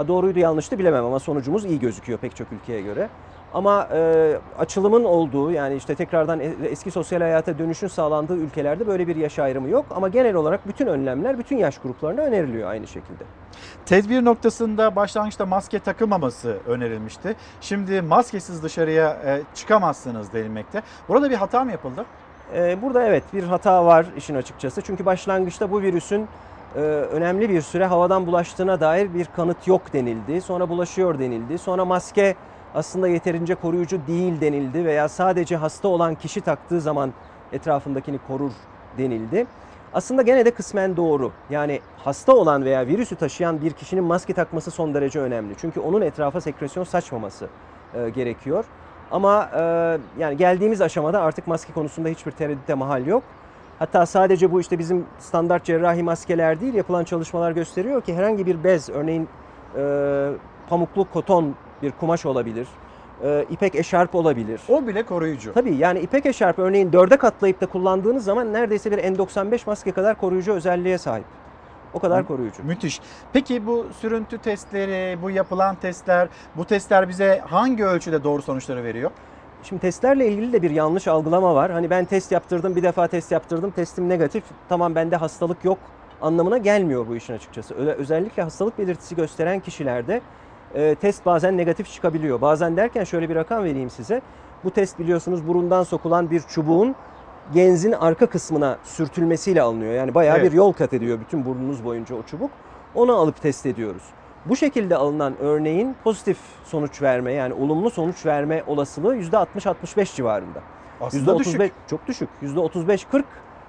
Ha, 0.00 0.08
doğruydu 0.08 0.38
yanlıştı 0.38 0.78
bilemem 0.78 1.04
ama 1.04 1.18
sonucumuz 1.18 1.64
iyi 1.64 1.80
gözüküyor 1.80 2.18
pek 2.18 2.36
çok 2.36 2.52
ülkeye 2.52 2.80
göre. 2.80 3.08
Ama 3.54 3.88
e, 3.92 4.32
açılımın 4.58 5.04
olduğu 5.04 5.50
yani 5.50 5.74
işte 5.76 5.94
tekrardan 5.94 6.40
e- 6.40 6.54
eski 6.70 6.90
sosyal 6.90 7.20
hayata 7.20 7.58
dönüşün 7.58 7.88
sağlandığı 7.88 8.36
ülkelerde 8.36 8.86
böyle 8.86 9.06
bir 9.08 9.16
yaş 9.16 9.38
ayrımı 9.38 9.68
yok. 9.68 9.86
Ama 9.90 10.08
genel 10.08 10.34
olarak 10.34 10.68
bütün 10.68 10.86
önlemler 10.86 11.38
bütün 11.38 11.56
yaş 11.56 11.78
gruplarına 11.78 12.20
öneriliyor 12.20 12.70
aynı 12.70 12.86
şekilde. 12.86 13.24
Tedbir 13.86 14.24
noktasında 14.24 14.96
başlangıçta 14.96 15.46
maske 15.46 15.78
takılmaması 15.78 16.56
önerilmişti. 16.66 17.36
Şimdi 17.60 18.02
maskesiz 18.02 18.62
dışarıya 18.62 19.10
e, 19.24 19.42
çıkamazsınız 19.54 20.32
denilmekte. 20.32 20.82
Burada 21.08 21.30
bir 21.30 21.36
hata 21.36 21.64
mı 21.64 21.70
yapıldı? 21.70 22.04
Ee, 22.54 22.82
Burada 22.82 23.02
evet 23.04 23.24
bir 23.32 23.42
hata 23.44 23.86
var 23.86 24.06
işin 24.16 24.34
açıkçası. 24.34 24.82
Çünkü 24.82 25.06
başlangıçta 25.06 25.70
bu 25.70 25.82
virüsün 25.82 26.20
e, 26.20 26.26
önemli 26.76 27.48
bir 27.48 27.60
süre 27.60 27.86
havadan 27.86 28.26
bulaştığına 28.26 28.80
dair 28.80 29.14
bir 29.14 29.24
kanıt 29.24 29.66
yok 29.66 29.92
denildi. 29.92 30.40
Sonra 30.40 30.68
bulaşıyor 30.68 31.18
denildi. 31.18 31.58
Sonra 31.58 31.84
maske 31.84 32.36
aslında 32.74 33.08
yeterince 33.08 33.54
koruyucu 33.54 34.00
değil 34.06 34.40
denildi 34.40 34.84
veya 34.84 35.08
sadece 35.08 35.56
hasta 35.56 35.88
olan 35.88 36.14
kişi 36.14 36.40
taktığı 36.40 36.80
zaman 36.80 37.12
etrafındakini 37.52 38.18
korur 38.28 38.52
denildi. 38.98 39.46
Aslında 39.94 40.22
gene 40.22 40.44
de 40.44 40.50
kısmen 40.50 40.96
doğru. 40.96 41.32
Yani 41.50 41.80
hasta 41.98 42.32
olan 42.32 42.64
veya 42.64 42.86
virüsü 42.86 43.16
taşıyan 43.16 43.60
bir 43.62 43.72
kişinin 43.72 44.04
maske 44.04 44.32
takması 44.32 44.70
son 44.70 44.94
derece 44.94 45.20
önemli. 45.20 45.54
Çünkü 45.60 45.80
onun 45.80 46.00
etrafa 46.00 46.40
sekresyon 46.40 46.84
saçmaması 46.84 47.48
e, 47.94 48.10
gerekiyor. 48.10 48.64
Ama 49.10 49.50
e, 49.56 49.62
yani 50.18 50.36
geldiğimiz 50.36 50.80
aşamada 50.80 51.20
artık 51.20 51.46
maske 51.46 51.72
konusunda 51.72 52.08
hiçbir 52.08 52.30
tereddüte 52.30 52.74
mahal 52.74 53.06
yok. 53.06 53.22
Hatta 53.80 54.06
sadece 54.06 54.52
bu 54.52 54.60
işte 54.60 54.78
bizim 54.78 55.06
standart 55.18 55.64
cerrahi 55.64 56.02
maskeler 56.02 56.60
değil 56.60 56.74
yapılan 56.74 57.04
çalışmalar 57.04 57.52
gösteriyor 57.52 58.02
ki 58.02 58.14
herhangi 58.14 58.46
bir 58.46 58.64
bez 58.64 58.88
örneğin 58.88 59.28
e, 59.76 60.30
pamuklu 60.68 61.10
koton 61.10 61.54
bir 61.82 61.90
kumaş 61.90 62.26
olabilir. 62.26 62.68
e, 63.24 63.46
ipek 63.50 63.74
eşarp 63.74 64.14
olabilir. 64.14 64.60
O 64.68 64.86
bile 64.86 65.02
koruyucu. 65.02 65.52
Tabii 65.52 65.74
yani 65.74 65.98
ipek 66.00 66.26
eşarp 66.26 66.58
örneğin 66.58 66.92
dörde 66.92 67.16
katlayıp 67.16 67.60
da 67.60 67.66
kullandığınız 67.66 68.24
zaman 68.24 68.52
neredeyse 68.52 68.90
bir 68.90 68.98
N95 68.98 69.60
maske 69.66 69.92
kadar 69.92 70.18
koruyucu 70.18 70.52
özelliğe 70.52 70.98
sahip. 70.98 71.24
O 71.94 71.98
kadar 71.98 72.26
koruyucu. 72.26 72.64
Müthiş. 72.64 73.00
Peki 73.32 73.66
bu 73.66 73.86
sürüntü 74.00 74.38
testleri, 74.38 75.22
bu 75.22 75.30
yapılan 75.30 75.74
testler, 75.74 76.28
bu 76.56 76.64
testler 76.64 77.08
bize 77.08 77.42
hangi 77.46 77.84
ölçüde 77.84 78.24
doğru 78.24 78.42
sonuçları 78.42 78.84
veriyor? 78.84 79.10
Şimdi 79.62 79.80
testlerle 79.82 80.28
ilgili 80.28 80.52
de 80.52 80.62
bir 80.62 80.70
yanlış 80.70 81.08
algılama 81.08 81.54
var. 81.54 81.70
Hani 81.70 81.90
ben 81.90 82.04
test 82.04 82.32
yaptırdım, 82.32 82.76
bir 82.76 82.82
defa 82.82 83.06
test 83.06 83.32
yaptırdım, 83.32 83.70
testim 83.70 84.08
negatif. 84.08 84.44
Tamam 84.68 84.94
bende 84.94 85.16
hastalık 85.16 85.64
yok 85.64 85.78
anlamına 86.20 86.58
gelmiyor 86.58 87.06
bu 87.08 87.16
işin 87.16 87.34
açıkçası. 87.34 87.74
Özellikle 87.74 88.42
hastalık 88.42 88.78
belirtisi 88.78 89.16
gösteren 89.16 89.60
kişilerde 89.60 90.20
e, 90.74 90.94
test 90.94 91.26
bazen 91.26 91.56
negatif 91.56 91.92
çıkabiliyor. 91.92 92.40
Bazen 92.40 92.76
derken 92.76 93.04
şöyle 93.04 93.28
bir 93.28 93.34
rakam 93.34 93.64
vereyim 93.64 93.90
size. 93.90 94.20
Bu 94.64 94.70
test 94.70 94.98
biliyorsunuz 94.98 95.48
burundan 95.48 95.82
sokulan 95.82 96.30
bir 96.30 96.40
çubuğun 96.40 96.94
genzin 97.54 97.92
arka 97.92 98.26
kısmına 98.26 98.78
sürtülmesiyle 98.84 99.62
alınıyor. 99.62 99.92
Yani 99.94 100.14
bayağı 100.14 100.38
Evet. 100.38 100.52
bir 100.52 100.56
yol 100.56 100.72
kat 100.72 100.92
ediyor 100.92 101.20
bütün 101.20 101.44
burnunuz 101.44 101.84
boyunca 101.84 102.16
o 102.16 102.22
çubuk. 102.22 102.50
Onu 102.94 103.16
alıp 103.16 103.42
test 103.42 103.66
ediyoruz. 103.66 104.02
Bu 104.46 104.56
şekilde 104.56 104.96
alınan 104.96 105.34
örneğin 105.40 105.96
pozitif 106.04 106.38
sonuç 106.64 107.02
verme 107.02 107.32
yani 107.32 107.54
olumlu 107.54 107.90
sonuç 107.90 108.26
verme 108.26 108.62
olasılığı 108.66 109.16
%60-65 109.16 110.16
civarında. 110.16 110.60
Aslında 111.00 111.32
%35 111.32 111.38
düşük. 111.38 111.72
Çok 111.90 112.06
düşük. 112.06 112.28
%35-40 112.42 113.22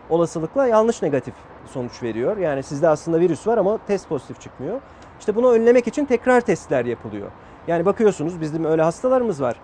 olasılıkla 0.10 0.68
yanlış 0.68 1.02
negatif 1.02 1.34
sonuç 1.66 2.04
veriyor. 2.04 2.38
Yani 2.38 2.64
sizde 2.64 2.88
aslında 2.88 3.20
virüs 3.20 3.48
var 3.48 3.58
ama 3.58 3.80
test 3.88 4.10
pozitif 4.10 4.42
çıkmıyor. 4.42 4.82
İşte 5.20 5.36
bunu 5.36 5.52
önlemek 5.52 5.88
için 5.88 6.06
tekrar 6.06 6.42
testler 6.42 6.86
yapılıyor. 6.86 7.28
Yani 7.68 7.86
bakıyorsunuz 7.86 8.42
bizim 8.42 8.66
öyle 8.66 8.82
hastalarımız 8.82 9.42
var. 9.42 9.56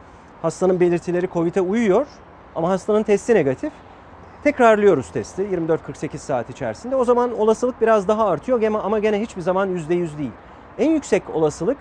Hastanın 0.41 0.79
belirtileri 0.79 1.29
COVID'e 1.33 1.61
uyuyor 1.61 2.07
ama 2.55 2.69
hastanın 2.69 3.03
testi 3.03 3.35
negatif. 3.35 3.73
Tekrarlıyoruz 4.43 5.11
testi 5.11 5.41
24-48 5.41 6.17
saat 6.17 6.49
içerisinde. 6.49 6.95
O 6.95 7.05
zaman 7.05 7.39
olasılık 7.39 7.81
biraz 7.81 8.07
daha 8.07 8.27
artıyor 8.27 8.61
ama 8.63 8.99
gene 8.99 9.21
hiçbir 9.21 9.41
zaman 9.41 9.69
%100 9.69 10.17
değil. 10.17 10.31
En 10.77 10.91
yüksek 10.91 11.23
olasılık 11.33 11.77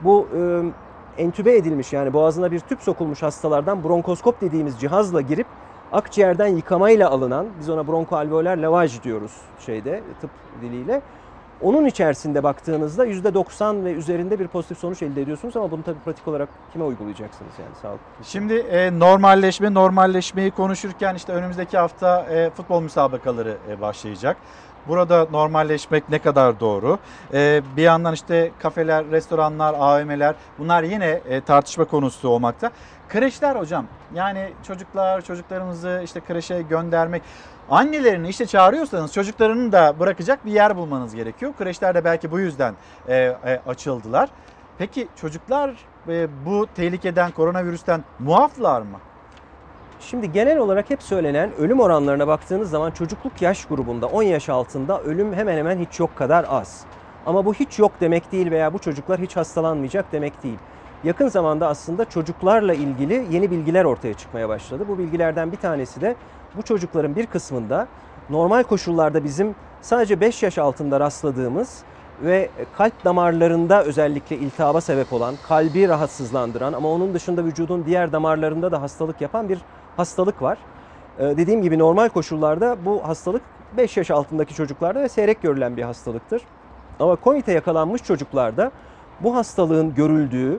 bu 0.00 0.28
e, 0.36 1.22
entübe 1.22 1.56
edilmiş 1.56 1.92
yani 1.92 2.12
boğazına 2.12 2.52
bir 2.52 2.60
tüp 2.60 2.82
sokulmuş 2.82 3.22
hastalardan 3.22 3.84
bronkoskop 3.84 4.40
dediğimiz 4.40 4.80
cihazla 4.80 5.20
girip 5.20 5.46
akciğerden 5.92 6.46
yıkamayla 6.46 7.10
alınan 7.10 7.46
biz 7.60 7.70
ona 7.70 7.88
bronkoalveoler 7.88 8.58
lavaj 8.58 9.02
diyoruz 9.02 9.32
şeyde 9.66 10.02
tıp 10.20 10.30
diliyle. 10.62 11.00
Onun 11.62 11.86
içerisinde 11.86 12.42
baktığınızda 12.42 13.06
%90 13.06 13.84
ve 13.84 13.92
üzerinde 13.92 14.40
bir 14.40 14.46
pozitif 14.46 14.78
sonuç 14.78 15.02
elde 15.02 15.22
ediyorsunuz 15.22 15.56
ama 15.56 15.70
bunu 15.70 15.82
tabii 15.82 15.98
pratik 16.04 16.28
olarak 16.28 16.48
kime 16.72 16.84
uygulayacaksınız 16.84 17.52
yani 17.58 17.74
sağlık. 17.82 18.00
Şimdi 18.22 18.54
e, 18.54 18.98
normalleşme, 18.98 19.74
normalleşmeyi 19.74 20.50
konuşurken 20.50 21.14
işte 21.14 21.32
önümüzdeki 21.32 21.78
hafta 21.78 22.26
e, 22.30 22.50
futbol 22.50 22.82
müsabakaları 22.82 23.56
e, 23.70 23.80
başlayacak. 23.80 24.36
Burada 24.88 25.26
normalleşmek 25.30 26.08
ne 26.08 26.18
kadar 26.18 26.60
doğru? 26.60 26.98
E, 27.34 27.62
bir 27.76 27.82
yandan 27.82 28.14
işte 28.14 28.50
kafeler, 28.58 29.10
restoranlar, 29.10 29.74
AVM'ler 29.78 30.34
bunlar 30.58 30.82
yine 30.82 31.06
e, 31.06 31.40
tartışma 31.40 31.84
konusu 31.84 32.28
olmakta. 32.28 32.70
Kreşler 33.08 33.56
hocam 33.56 33.86
yani 34.14 34.52
çocuklar, 34.66 35.20
çocuklarımızı 35.20 36.00
işte 36.04 36.20
kreşe 36.20 36.62
göndermek. 36.62 37.22
Annelerini 37.70 38.28
işte 38.28 38.46
çağırıyorsanız 38.46 39.12
çocuklarını 39.12 39.72
da 39.72 39.94
bırakacak 40.00 40.46
bir 40.46 40.52
yer 40.52 40.76
bulmanız 40.76 41.14
gerekiyor. 41.14 41.52
Kreşler 41.58 41.94
de 41.94 42.04
belki 42.04 42.30
bu 42.30 42.40
yüzden 42.40 42.74
e, 43.08 43.16
e, 43.16 43.60
açıldılar. 43.66 44.28
Peki 44.78 45.08
çocuklar 45.20 45.70
e, 46.08 46.28
bu 46.46 46.66
tehlikeden, 46.74 47.30
koronavirüsten 47.30 48.04
muaflar 48.18 48.82
mı? 48.82 48.98
Şimdi 50.00 50.32
genel 50.32 50.58
olarak 50.58 50.90
hep 50.90 51.02
söylenen 51.02 51.50
ölüm 51.58 51.80
oranlarına 51.80 52.26
baktığınız 52.26 52.70
zaman 52.70 52.90
çocukluk 52.90 53.42
yaş 53.42 53.64
grubunda 53.64 54.06
10 54.06 54.22
yaş 54.22 54.48
altında 54.48 55.00
ölüm 55.00 55.32
hemen 55.32 55.56
hemen 55.56 55.78
hiç 55.78 56.00
yok 56.00 56.16
kadar 56.16 56.46
az. 56.48 56.84
Ama 57.26 57.44
bu 57.44 57.54
hiç 57.54 57.78
yok 57.78 57.92
demek 58.00 58.32
değil 58.32 58.50
veya 58.50 58.74
bu 58.74 58.78
çocuklar 58.78 59.20
hiç 59.20 59.36
hastalanmayacak 59.36 60.12
demek 60.12 60.42
değil. 60.42 60.58
Yakın 61.04 61.28
zamanda 61.28 61.68
aslında 61.68 62.04
çocuklarla 62.04 62.74
ilgili 62.74 63.26
yeni 63.30 63.50
bilgiler 63.50 63.84
ortaya 63.84 64.14
çıkmaya 64.14 64.48
başladı. 64.48 64.84
Bu 64.88 64.98
bilgilerden 64.98 65.52
bir 65.52 65.56
tanesi 65.56 66.00
de 66.00 66.16
bu 66.56 66.62
çocukların 66.62 67.16
bir 67.16 67.26
kısmında 67.26 67.86
normal 68.30 68.62
koşullarda 68.62 69.24
bizim 69.24 69.54
sadece 69.82 70.20
5 70.20 70.42
yaş 70.42 70.58
altında 70.58 71.00
rastladığımız 71.00 71.82
ve 72.22 72.48
kalp 72.76 73.04
damarlarında 73.04 73.84
özellikle 73.84 74.36
iltihaba 74.36 74.80
sebep 74.80 75.12
olan, 75.12 75.34
kalbi 75.48 75.88
rahatsızlandıran 75.88 76.72
ama 76.72 76.88
onun 76.88 77.14
dışında 77.14 77.44
vücudun 77.44 77.84
diğer 77.86 78.12
damarlarında 78.12 78.72
da 78.72 78.82
hastalık 78.82 79.20
yapan 79.20 79.48
bir 79.48 79.58
hastalık 79.98 80.42
var. 80.42 80.58
Ee, 81.18 81.22
dediğim 81.22 81.62
gibi 81.62 81.78
normal 81.78 82.08
koşullarda 82.08 82.76
bu 82.84 83.08
hastalık 83.08 83.42
5 83.76 83.96
yaş 83.96 84.10
altındaki 84.10 84.54
çocuklarda 84.54 85.00
ve 85.00 85.08
seyrek 85.08 85.42
görülen 85.42 85.76
bir 85.76 85.82
hastalıktır. 85.82 86.42
Ama 87.00 87.16
COVID'e 87.24 87.52
yakalanmış 87.52 88.02
çocuklarda 88.02 88.70
bu 89.20 89.34
hastalığın 89.34 89.94
görüldüğü, 89.94 90.58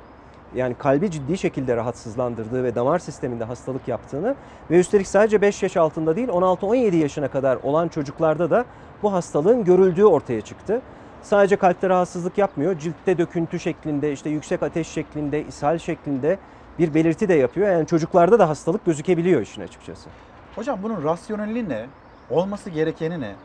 yani 0.55 0.75
kalbi 0.75 1.11
ciddi 1.11 1.37
şekilde 1.37 1.75
rahatsızlandırdığı 1.75 2.63
ve 2.63 2.75
damar 2.75 2.99
sisteminde 2.99 3.43
hastalık 3.43 3.87
yaptığını 3.87 4.35
ve 4.71 4.79
üstelik 4.79 5.07
sadece 5.07 5.41
5 5.41 5.63
yaş 5.63 5.77
altında 5.77 6.15
değil 6.15 6.27
16-17 6.27 6.95
yaşına 6.95 7.27
kadar 7.27 7.57
olan 7.63 7.87
çocuklarda 7.87 8.49
da 8.49 8.65
bu 9.03 9.13
hastalığın 9.13 9.63
görüldüğü 9.63 10.05
ortaya 10.05 10.41
çıktı. 10.41 10.81
Sadece 11.21 11.55
kalpte 11.55 11.89
rahatsızlık 11.89 12.37
yapmıyor, 12.37 12.79
ciltte 12.79 13.17
döküntü 13.17 13.59
şeklinde, 13.59 14.11
işte 14.11 14.29
yüksek 14.29 14.63
ateş 14.63 14.87
şeklinde, 14.87 15.45
ishal 15.45 15.77
şeklinde 15.77 16.37
bir 16.79 16.93
belirti 16.93 17.29
de 17.29 17.33
yapıyor. 17.33 17.69
Yani 17.69 17.87
çocuklarda 17.87 18.39
da 18.39 18.49
hastalık 18.49 18.85
gözükebiliyor 18.85 19.41
işin 19.41 19.61
açıkçası. 19.61 20.09
Hocam 20.55 20.79
bunun 20.83 21.03
rasyoneli 21.03 21.69
ne? 21.69 21.85
Olması 22.29 22.69
gerekeni 22.69 23.21
ne? 23.21 23.35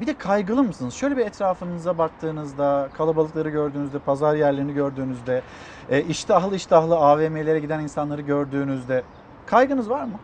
Bir 0.00 0.06
de 0.06 0.18
kaygılı 0.18 0.62
mısınız? 0.62 0.94
Şöyle 0.94 1.16
bir 1.16 1.26
etrafınıza 1.26 1.98
baktığınızda, 1.98 2.88
kalabalıkları 2.96 3.50
gördüğünüzde, 3.50 3.98
pazar 3.98 4.34
yerlerini 4.34 4.74
gördüğünüzde, 4.74 5.42
e, 5.90 6.02
iştahlı 6.02 6.56
iştahlı 6.56 6.96
AVM'lere 6.96 7.60
giden 7.60 7.80
insanları 7.80 8.22
gördüğünüzde 8.22 9.02
kaygınız 9.46 9.90
var 9.90 10.04
mı? 10.04 10.18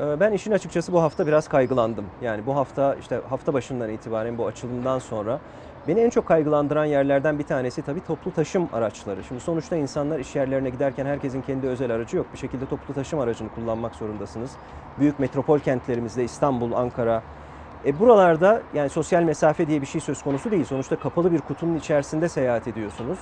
Ee, 0.00 0.20
Ben 0.20 0.32
işin 0.32 0.52
açıkçası 0.52 0.92
bu 0.92 1.02
hafta 1.02 1.26
biraz 1.26 1.48
kaygılandım. 1.48 2.04
Yani 2.22 2.46
bu 2.46 2.56
hafta 2.56 2.94
işte 2.94 3.20
hafta 3.30 3.54
başından 3.54 3.90
itibaren 3.90 4.38
bu 4.38 4.46
açılımdan 4.46 4.98
sonra 4.98 5.40
beni 5.88 6.00
en 6.00 6.10
çok 6.10 6.26
kaygılandıran 6.26 6.84
yerlerden 6.84 7.38
bir 7.38 7.44
tanesi 7.44 7.82
tabii 7.82 8.04
toplu 8.04 8.32
taşım 8.32 8.68
araçları. 8.72 9.24
Şimdi 9.24 9.40
sonuçta 9.40 9.76
insanlar 9.76 10.18
iş 10.18 10.36
yerlerine 10.36 10.70
giderken 10.70 11.06
herkesin 11.06 11.42
kendi 11.42 11.66
özel 11.66 11.90
aracı 11.90 12.16
yok. 12.16 12.26
Bir 12.32 12.38
şekilde 12.38 12.66
toplu 12.66 12.94
taşım 12.94 13.18
aracını 13.18 13.48
kullanmak 13.48 13.94
zorundasınız. 13.94 14.50
Büyük 14.98 15.18
metropol 15.18 15.58
kentlerimizde 15.58 16.24
İstanbul, 16.24 16.72
Ankara, 16.72 17.22
e 17.86 17.98
buralarda 17.98 18.62
yani 18.74 18.90
sosyal 18.90 19.22
mesafe 19.22 19.66
diye 19.66 19.80
bir 19.80 19.86
şey 19.86 20.00
söz 20.00 20.22
konusu 20.22 20.50
değil. 20.50 20.64
Sonuçta 20.64 20.96
kapalı 20.96 21.32
bir 21.32 21.40
kutunun 21.40 21.76
içerisinde 21.76 22.28
seyahat 22.28 22.68
ediyorsunuz. 22.68 23.18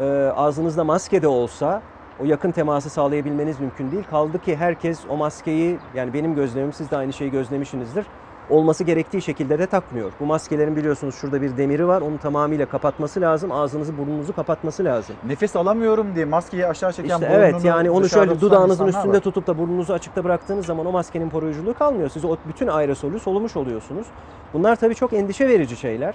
Ee, 0.00 0.04
ağzınızda 0.36 0.84
maske 0.84 1.22
de 1.22 1.28
olsa 1.28 1.82
o 2.20 2.24
yakın 2.24 2.50
teması 2.50 2.90
sağlayabilmeniz 2.90 3.60
mümkün 3.60 3.90
değil. 3.90 4.04
Kaldı 4.10 4.38
ki 4.38 4.56
herkes 4.56 5.00
o 5.08 5.16
maskeyi 5.16 5.78
yani 5.94 6.14
benim 6.14 6.34
gözlemim 6.34 6.72
siz 6.72 6.90
de 6.90 6.96
aynı 6.96 7.12
şeyi 7.12 7.30
gözlemişsinizdir. 7.30 8.06
Olması 8.52 8.84
gerektiği 8.84 9.22
şekilde 9.22 9.58
de 9.58 9.66
takmıyor. 9.66 10.12
Bu 10.20 10.26
maskelerin 10.26 10.76
biliyorsunuz 10.76 11.14
şurada 11.14 11.42
bir 11.42 11.56
demiri 11.56 11.86
var. 11.88 12.00
Onu 12.00 12.18
tamamıyla 12.18 12.66
kapatması 12.66 13.20
lazım. 13.20 13.52
Ağzınızı 13.52 13.98
burnunuzu 13.98 14.32
kapatması 14.34 14.84
lazım. 14.84 15.16
Nefes 15.26 15.56
alamıyorum 15.56 16.14
diye 16.14 16.24
maskeyi 16.24 16.66
aşağı 16.66 16.92
çeken 16.92 17.14
İşte 17.14 17.28
evet 17.32 17.64
yani 17.64 17.90
onu 17.90 18.08
şöyle 18.08 18.40
dudağınızın 18.40 18.86
üstünde 18.86 19.16
var. 19.16 19.20
tutup 19.20 19.46
da 19.46 19.58
burnunuzu 19.58 19.92
açıkta 19.92 20.24
bıraktığınız 20.24 20.66
zaman 20.66 20.86
o 20.86 20.92
maskenin 20.92 21.30
koruyuculuğu 21.30 21.74
kalmıyor. 21.74 22.08
Siz 22.08 22.24
o 22.24 22.36
bütün 22.48 22.66
aerosolü 22.66 23.20
solumuş 23.20 23.56
oluyorsunuz. 23.56 24.06
Bunlar 24.52 24.76
tabii 24.76 24.94
çok 24.94 25.12
endişe 25.12 25.48
verici 25.48 25.76
şeyler. 25.76 26.14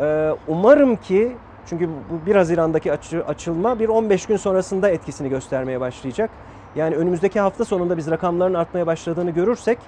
Ee, 0.00 0.30
umarım 0.48 0.96
ki 0.96 1.36
çünkü 1.66 1.88
bu 1.88 2.26
1 2.26 2.36
Haziran'daki 2.36 2.92
açı- 2.92 3.24
açılma 3.24 3.78
bir 3.78 3.88
15 3.88 4.26
gün 4.26 4.36
sonrasında 4.36 4.88
etkisini 4.90 5.28
göstermeye 5.28 5.80
başlayacak. 5.80 6.30
Yani 6.76 6.96
önümüzdeki 6.96 7.40
hafta 7.40 7.64
sonunda 7.64 7.96
biz 7.96 8.10
rakamların 8.10 8.54
artmaya 8.54 8.86
başladığını 8.86 9.30
görürsek 9.30 9.78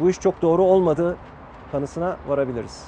bu 0.00 0.10
iş 0.10 0.20
çok 0.20 0.42
doğru 0.42 0.62
olmadığı 0.62 1.16
kanısına 1.72 2.16
varabiliriz. 2.28 2.84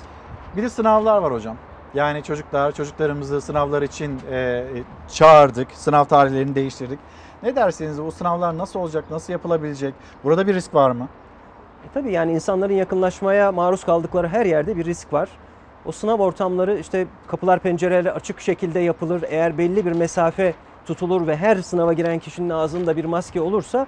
Bir 0.57 0.63
de 0.63 0.69
sınavlar 0.69 1.19
var 1.19 1.33
hocam. 1.33 1.57
Yani 1.95 2.23
çocuklar, 2.23 2.73
çocuklarımızı 2.73 3.41
sınavlar 3.41 3.83
için 3.83 4.21
e, 4.31 4.65
çağırdık. 5.09 5.69
Sınav 5.73 6.05
tarihlerini 6.05 6.55
değiştirdik. 6.55 6.99
Ne 7.43 7.57
dersiniz? 7.57 8.01
O 8.01 8.11
sınavlar 8.11 8.59
nasıl 8.59 8.81
olacak? 8.81 9.05
Nasıl 9.11 9.33
yapılabilecek? 9.33 9.95
Burada 10.25 10.47
bir 10.47 10.55
risk 10.55 10.75
var 10.75 10.91
mı? 10.91 11.09
E 11.85 11.89
tabii 11.95 12.13
yani 12.13 12.33
insanların 12.33 12.75
yakınlaşmaya 12.75 13.53
maruz 13.53 13.85
kaldıkları 13.85 14.29
her 14.29 14.47
yerde 14.47 14.77
bir 14.77 14.85
risk 14.85 15.13
var. 15.13 15.29
O 15.87 15.93
sınav 15.93 16.19
ortamları 16.19 16.79
işte 16.79 17.07
kapılar 17.27 17.59
pencereler 17.59 18.07
açık 18.07 18.41
şekilde 18.41 18.81
yapılır. 18.81 19.25
Eğer 19.29 19.59
belli 19.59 19.87
bir 19.87 19.93
mesafe 19.93 20.55
tutulur 20.87 21.27
ve 21.27 21.37
her 21.37 21.57
sınava 21.57 21.93
giren 21.93 22.19
kişinin 22.19 22.51
ağzında 22.51 22.97
bir 22.97 23.05
maske 23.05 23.41
olursa 23.41 23.87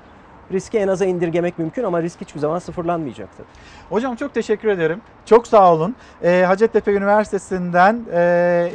riski 0.53 0.79
en 0.79 0.89
aza 0.89 1.05
indirgemek 1.05 1.59
mümkün 1.59 1.85
ama 1.85 2.03
risk 2.03 2.21
hiçbir 2.21 2.41
zaman 2.41 2.59
sıfırlanmayacaktır. 2.59 3.47
Hocam 3.91 4.17
çok 4.17 4.35
teşekkür 4.35 4.69
ederim. 4.69 5.01
Çok 5.27 5.47
sağ 5.47 5.73
olun. 5.73 5.95
Ee, 6.23 6.45
Hacettepe 6.47 6.93
Üniversitesi'nden 6.93 8.01
e, 8.13 8.17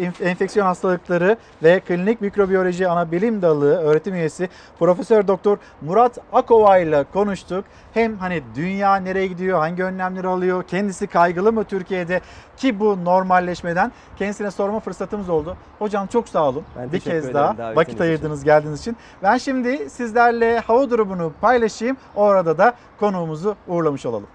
enf- 0.02 0.24
enfeksiyon 0.24 0.66
hastalıkları 0.66 1.38
ve 1.64 1.80
klinik 1.80 2.22
mikrobiyoloji 2.22 2.88
ana 2.88 3.12
bilim 3.12 3.42
dalı 3.42 3.78
öğretim 3.78 4.14
üyesi 4.16 4.50
Profesör 4.80 5.28
Doktor 5.28 5.58
Murat 5.82 6.18
Akova 6.34 6.78
ile 6.78 7.04
konuştuk. 7.14 7.66
Hem 7.94 8.18
hani 8.18 8.44
dünya 8.56 8.96
nereye 8.96 9.28
gidiyor, 9.28 9.60
hangi 9.60 9.84
önlemleri 9.84 10.28
alıyor, 10.28 10.64
kendisi 10.64 11.08
kaygılı 11.08 11.54
mı 11.54 11.64
Türkiye'de 11.64 12.22
ki 12.58 12.80
bu 12.80 13.06
normalleşmeden 13.06 13.92
kendisine 14.18 14.52
sorma 14.52 14.80
fırsatımız 14.80 15.30
oldu. 15.30 15.58
Hocam 15.80 16.08
çok 16.08 16.30
sağ 16.30 16.50
olun. 16.50 16.64
Ben 16.78 16.92
Bir 16.92 17.00
kez 17.00 17.34
daha 17.34 17.76
vakit 17.76 17.94
için. 17.94 18.04
ayırdınız 18.04 18.44
geldiğiniz 18.44 18.80
için. 18.80 18.98
Ben 19.24 19.38
şimdi 19.38 19.90
sizlerle 19.90 20.60
hava 20.60 20.90
durumunu 20.90 21.34
paylaşayım. 21.42 21.98
Orada 22.16 22.58
da 22.58 22.74
konuğumuzu 23.00 23.56
uğurlamış 23.68 24.06
olalım. 24.06 24.28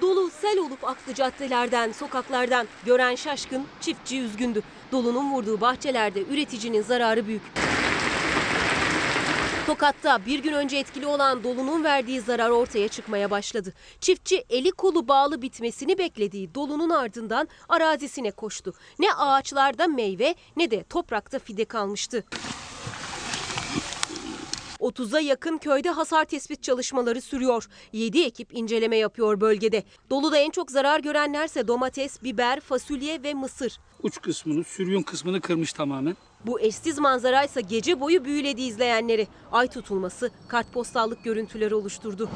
Dolu 0.00 0.30
sel 0.30 0.58
olup 0.58 0.84
aktı 0.84 1.14
caddelerden, 1.14 1.92
sokaklardan. 1.92 2.66
Gören 2.86 3.14
şaşkın, 3.14 3.66
çiftçi 3.80 4.20
üzgündü. 4.20 4.62
Dolunun 4.92 5.32
vurduğu 5.32 5.60
bahçelerde 5.60 6.22
üreticinin 6.22 6.82
zararı 6.82 7.26
büyük. 7.26 7.42
Tokat'ta 9.66 10.26
bir 10.26 10.38
gün 10.38 10.52
önce 10.52 10.76
etkili 10.76 11.06
olan 11.06 11.44
dolunun 11.44 11.84
verdiği 11.84 12.20
zarar 12.20 12.50
ortaya 12.50 12.88
çıkmaya 12.88 13.30
başladı. 13.30 13.72
Çiftçi 14.00 14.44
eli 14.50 14.70
kolu 14.70 15.08
bağlı 15.08 15.42
bitmesini 15.42 15.98
beklediği 15.98 16.54
dolunun 16.54 16.90
ardından 16.90 17.48
arazisine 17.68 18.30
koştu. 18.30 18.74
Ne 18.98 19.12
ağaçlarda 19.12 19.86
meyve 19.86 20.34
ne 20.56 20.70
de 20.70 20.84
toprakta 20.84 21.38
fide 21.38 21.64
kalmıştı. 21.64 22.24
30'a 24.84 25.20
yakın 25.20 25.58
köyde 25.58 25.90
hasar 25.90 26.24
tespit 26.24 26.62
çalışmaları 26.62 27.20
sürüyor. 27.20 27.68
7 27.92 28.22
ekip 28.22 28.54
inceleme 28.54 28.96
yapıyor 28.96 29.40
bölgede. 29.40 29.82
Doluda 30.10 30.38
en 30.38 30.50
çok 30.50 30.70
zarar 30.70 31.00
görenlerse 31.00 31.68
domates, 31.68 32.22
biber, 32.22 32.60
fasulye 32.60 33.22
ve 33.22 33.34
mısır. 33.34 33.78
Uç 34.02 34.20
kısmını, 34.20 34.64
sürüyün 34.64 35.02
kısmını 35.02 35.40
kırmış 35.40 35.72
tamamen. 35.72 36.16
Bu 36.46 36.60
eşsiz 36.60 36.98
manzaraysa 36.98 37.60
gece 37.60 38.00
boyu 38.00 38.24
büyüledi 38.24 38.62
izleyenleri. 38.62 39.28
Ay 39.52 39.68
tutulması 39.68 40.30
kartpostallık 40.48 41.24
görüntüleri 41.24 41.74
oluşturdu. 41.74 42.30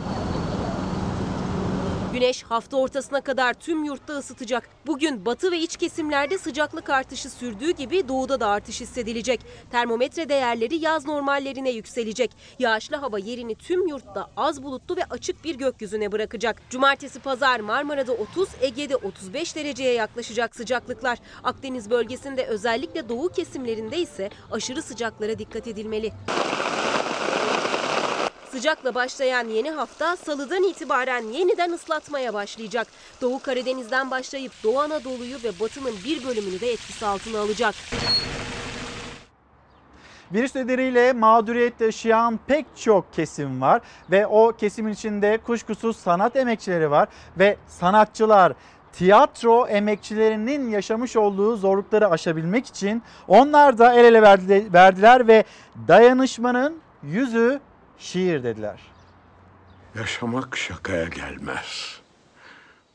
Güneş 2.13 2.43
hafta 2.43 2.77
ortasına 2.77 3.21
kadar 3.21 3.55
tüm 3.55 3.85
yurtta 3.85 4.13
ısıtacak. 4.13 4.69
Bugün 4.87 5.27
batı 5.27 5.53
ve 5.53 5.59
iç 5.59 5.77
kesimlerde 5.77 6.39
sıcaklık 6.39 6.91
artışı 6.91 7.31
sürdüğü 7.31 7.71
gibi 7.71 8.09
doğuda 8.09 8.41
da 8.41 8.47
artış 8.49 8.81
hissedilecek. 8.81 9.41
Termometre 9.71 10.29
değerleri 10.29 10.77
yaz 10.77 11.07
normallerine 11.07 11.71
yükselecek. 11.71 12.31
Yağışlı 12.59 12.97
hava 12.97 13.19
yerini 13.19 13.55
tüm 13.55 13.87
yurtta 13.87 14.31
az 14.37 14.63
bulutlu 14.63 14.97
ve 14.97 15.05
açık 15.11 15.45
bir 15.45 15.55
gökyüzüne 15.55 16.13
bırakacak. 16.13 16.63
Cumartesi 16.71 17.21
pazar 17.21 17.61
Marmara'da 17.61 18.13
30, 18.13 18.49
Ege'de 18.61 18.97
35 18.97 19.57
dereceye 19.57 19.95
yaklaşacak 19.95 20.57
sıcaklıklar. 20.57 21.19
Akdeniz 21.45 21.91
bölgesinde 21.91 22.45
özellikle 22.47 23.09
doğu 23.09 23.29
kesimlerinde 23.29 23.99
ise 23.99 24.31
aşırı 24.51 24.83
sıcaklara 24.83 25.39
dikkat 25.39 25.67
edilmeli. 25.67 26.13
Sıcakla 28.59 28.95
başlayan 28.95 29.49
yeni 29.49 29.71
hafta 29.71 30.17
salıdan 30.17 30.63
itibaren 30.63 31.23
yeniden 31.23 31.73
ıslatmaya 31.73 32.35
başlayacak. 32.35 32.87
Doğu 33.21 33.43
Karadeniz'den 33.43 34.11
başlayıp 34.11 34.53
Doğu 34.65 34.81
Anadolu'yu 34.81 35.37
ve 35.45 35.61
batının 35.61 35.95
bir 36.05 36.25
bölümünü 36.25 36.61
de 36.61 36.73
etkisi 36.73 37.07
altına 37.07 37.41
alacak. 37.41 37.75
Virüs 40.33 40.55
nedeniyle 40.55 41.13
mağduriyet 41.13 41.81
yaşayan 41.81 42.41
pek 42.47 42.67
çok 42.77 43.13
kesim 43.13 43.61
var 43.61 43.83
ve 44.11 44.27
o 44.27 44.53
kesimin 44.53 44.93
içinde 44.93 45.39
kuşkusuz 45.47 45.97
sanat 45.97 46.37
emekçileri 46.37 46.91
var 46.91 47.09
ve 47.39 47.57
sanatçılar 47.67 48.53
tiyatro 48.93 49.67
emekçilerinin 49.67 50.71
yaşamış 50.71 51.17
olduğu 51.17 51.57
zorlukları 51.57 52.11
aşabilmek 52.11 52.67
için 52.67 53.03
onlar 53.29 53.79
da 53.79 53.95
el 53.95 54.05
ele 54.05 54.23
verdi- 54.23 54.73
verdiler 54.73 55.29
ve 55.29 55.45
dayanışmanın 55.89 56.81
yüzü 57.03 57.61
şiir 57.99 58.43
dediler. 58.45 58.81
Yaşamak 59.95 60.57
şakaya 60.57 61.05
gelmez. 61.05 62.01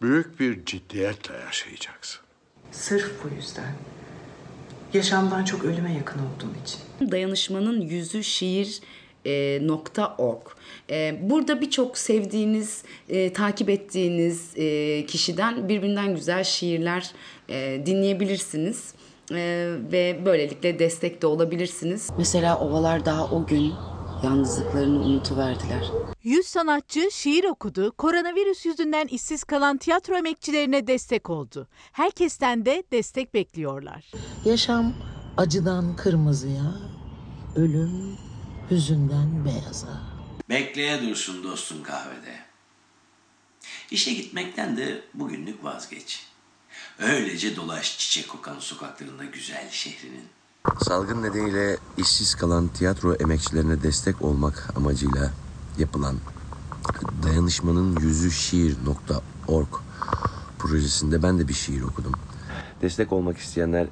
Büyük 0.02 0.40
bir 0.40 0.66
ciddiyetle 0.66 1.34
yaşayacaksın. 1.38 2.22
Sırf 2.72 3.12
bu 3.24 3.36
yüzden. 3.36 3.76
Yaşamdan 4.94 5.44
çok 5.44 5.66
ölüme 5.66 5.94
yakın 5.94 6.20
olduğum 6.20 6.54
için. 6.64 7.12
Dayanışmanın 7.12 7.82
yüzü 7.82 8.24
şiir 8.24 8.80
e, 9.26 9.60
nokta 9.68 10.16
org. 10.18 10.42
E, 10.90 11.20
burada 11.22 11.62
birçok 11.62 11.98
sevdiğiniz, 11.98 12.84
e, 13.10 13.34
takip 13.34 13.70
ettiğiniz 13.70 14.52
e, 14.58 15.06
kişiden 15.06 15.70
birbirinden 15.70 16.16
güzel 16.16 16.44
şiirler 16.44 17.12
e, 17.50 17.82
dinleyebilirsiniz. 17.86 18.94
E, 19.32 19.70
ve 19.92 20.20
böylelikle 20.26 20.80
destek 20.80 21.22
de 21.22 21.28
olabilirsiniz. 21.28 22.10
Mesela 22.18 22.60
ovalar 22.60 23.06
daha 23.06 23.26
o 23.26 23.46
gün 23.46 23.74
yalnızlıklarını 24.24 25.00
unutuverdiler. 25.00 25.92
100 26.24 26.48
sanatçı 26.48 27.10
şiir 27.12 27.44
okudu, 27.44 27.92
koronavirüs 27.98 28.66
yüzünden 28.66 29.08
işsiz 29.08 29.44
kalan 29.44 29.78
tiyatro 29.78 30.18
emekçilerine 30.18 30.88
destek 30.88 31.30
oldu. 31.30 31.68
Herkesten 31.92 32.66
de 32.66 32.84
destek 32.92 33.34
bekliyorlar. 33.34 34.12
Yaşam 34.46 34.94
acıdan 35.38 35.96
kırmızıya, 35.96 36.74
ölüm 37.56 38.18
hüzünden 38.72 39.46
beyaza. 39.46 40.02
Bekleye 40.50 41.02
dursun 41.02 41.44
dostun 41.44 41.84
kahvede. 41.84 42.36
İşe 43.92 44.14
gitmekten 44.14 44.78
de 44.78 45.02
bugünlük 45.14 45.64
vazgeç. 45.64 46.28
Öylece 47.00 47.56
dolaş 47.56 47.98
çiçek 47.98 48.28
kokan 48.28 48.60
sokaklarında 48.60 49.24
güzel 49.24 49.70
şehrinin. 49.70 50.28
Salgın 50.84 51.24
nedeniyle 51.24 51.78
işsiz 51.98 52.36
kalan 52.36 52.68
tiyatro 52.68 53.14
emekçilerine 53.16 53.84
destek 53.84 54.22
olmak 54.22 54.74
amacıyla 54.76 55.32
yapılan 55.78 56.16
dayanışmanın 57.24 57.98
yüzü 58.00 58.32
şiir.org 58.32 59.68
projesinde 60.60 61.24
ben 61.24 61.40
de 61.40 61.48
bir 61.48 61.54
şiir 61.54 61.82
okudum. 61.82 62.12
Destek 62.82 63.14
olmak 63.14 63.38
isteyenler 63.38 63.88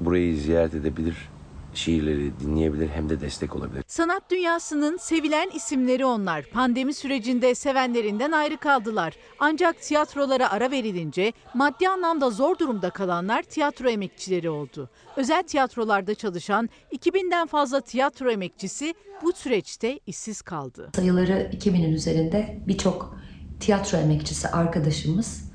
burayı 0.00 0.40
ziyaret 0.40 0.74
edebilir, 0.74 1.28
şiirleri 1.74 2.40
dinleyebilir 2.40 2.88
hem 2.88 3.08
de 3.08 3.20
destek 3.20 3.56
olabilir. 3.56 3.84
Sanat 3.86 4.30
dünyasının 4.30 4.96
sevilen 4.96 5.50
isimleri 5.54 6.04
onlar. 6.04 6.44
Pandemi 6.44 6.94
sürecinde 6.94 7.54
sevenlerinden 7.54 8.32
ayrı 8.32 8.56
kaldılar. 8.56 9.14
Ancak 9.38 9.82
tiyatrolara 9.82 10.50
ara 10.50 10.70
verilince 10.70 11.32
maddi 11.54 11.88
anlamda 11.88 12.30
zor 12.30 12.58
durumda 12.58 12.90
kalanlar 12.90 13.42
tiyatro 13.42 13.88
emekçileri 13.88 14.50
oldu. 14.50 14.90
Özel 15.16 15.42
tiyatrolarda 15.42 16.14
çalışan 16.14 16.68
2000'den 16.92 17.46
fazla 17.46 17.80
tiyatro 17.80 18.30
emekçisi 18.30 18.94
bu 19.22 19.32
süreçte 19.32 20.00
işsiz 20.06 20.42
kaldı. 20.42 20.90
Sayıları 20.96 21.50
2000'in 21.52 21.92
üzerinde 21.92 22.62
birçok 22.68 23.16
tiyatro 23.60 23.98
emekçisi 23.98 24.48
arkadaşımız 24.48 25.52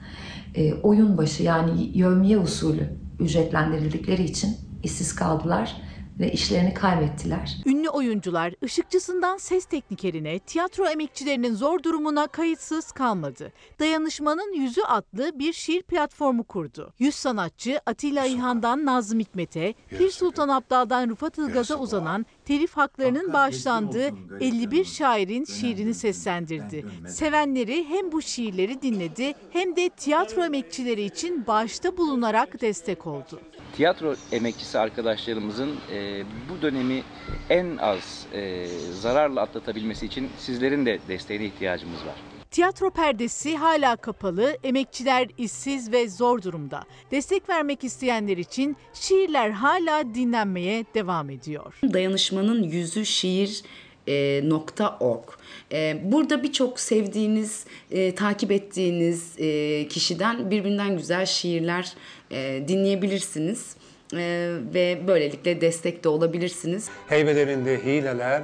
e, 0.55 0.73
oyun 0.73 1.17
başı 1.17 1.43
yani 1.43 1.97
yövmiye 1.97 2.37
usulü 2.37 2.89
ücretlendirildikleri 3.19 4.23
için 4.23 4.57
işsiz 4.83 5.15
kaldılar 5.15 5.86
ve 6.19 6.31
işlerini 6.31 6.73
kaybettiler. 6.73 7.57
Ünlü 7.65 7.89
oyuncular 7.89 8.53
ışıkçısından 8.63 9.37
ses 9.37 9.65
teknikerine, 9.65 10.39
tiyatro 10.39 10.85
emekçilerinin 10.85 11.53
zor 11.53 11.83
durumuna 11.83 12.27
kayıtsız 12.27 12.91
kalmadı. 12.91 13.51
Dayanışmanın 13.79 14.53
Yüzü 14.53 14.81
adlı 14.81 15.39
bir 15.39 15.53
şiir 15.53 15.83
platformu 15.83 16.43
kurdu. 16.43 16.93
Yüz 16.99 17.15
sanatçı 17.15 17.79
Atilla 17.85 18.25
İlhan'dan 18.25 18.85
Nazım 18.85 19.19
Hikmet'e, 19.19 19.73
Pir 19.89 20.09
Sultan 20.09 20.49
Abdal'dan 20.49 21.09
Rıfat 21.09 21.37
Ilgaz'a 21.37 21.75
uzanan 21.75 22.25
telif 22.45 22.77
haklarının 22.77 23.33
bağışlandığı 23.33 24.11
51 24.39 24.85
şairin 24.85 25.45
şiirini 25.45 25.93
seslendirdi. 25.93 26.85
Sevenleri 27.07 27.85
hem 27.89 28.11
bu 28.11 28.21
şiirleri 28.21 28.81
dinledi 28.81 29.33
hem 29.51 29.75
de 29.75 29.89
tiyatro 29.89 30.43
emekçileri 30.43 31.01
için 31.03 31.47
bağışta 31.47 31.97
bulunarak 31.97 32.61
destek 32.61 33.07
oldu. 33.07 33.41
Tiyatro 33.77 34.15
emekçisi 34.31 34.79
arkadaşlarımızın 34.79 35.75
e, 35.91 36.23
bu 36.49 36.61
dönemi 36.61 37.03
en 37.49 37.77
az 37.77 38.25
e, 38.33 38.67
zararla 38.93 39.41
atlatabilmesi 39.41 40.05
için 40.05 40.29
sizlerin 40.37 40.85
de 40.85 40.99
desteğine 41.07 41.45
ihtiyacımız 41.45 41.99
var. 42.05 42.15
Tiyatro 42.51 42.89
perdesi 42.89 43.57
hala 43.57 43.95
kapalı, 43.95 44.57
emekçiler 44.63 45.27
işsiz 45.37 45.91
ve 45.91 46.09
zor 46.09 46.41
durumda. 46.41 46.83
Destek 47.11 47.49
vermek 47.49 47.83
isteyenler 47.83 48.37
için 48.37 48.77
şiirler 48.93 49.49
hala 49.49 50.15
dinlenmeye 50.15 50.85
devam 50.93 51.29
ediyor. 51.29 51.79
Dayanışmanın 51.93 52.63
yüzü 52.63 53.05
şiir 53.05 53.63
e, 54.07 54.41
nokta 54.43 54.97
org. 54.99 55.23
E, 55.71 56.01
burada 56.03 56.43
birçok 56.43 56.79
sevdiğiniz, 56.79 57.65
e, 57.91 58.15
takip 58.15 58.51
ettiğiniz 58.51 59.35
e, 59.39 59.87
kişiden 59.87 60.51
birbirinden 60.51 60.97
güzel 60.97 61.25
şiirler 61.25 61.93
e, 62.31 62.67
dinleyebilirsiniz. 62.67 63.75
E, 64.13 64.51
ve 64.73 65.07
böylelikle 65.07 65.61
destek 65.61 66.03
de 66.03 66.09
olabilirsiniz. 66.09 66.89
Heybelerinde 67.07 67.83
hileler, 67.83 68.43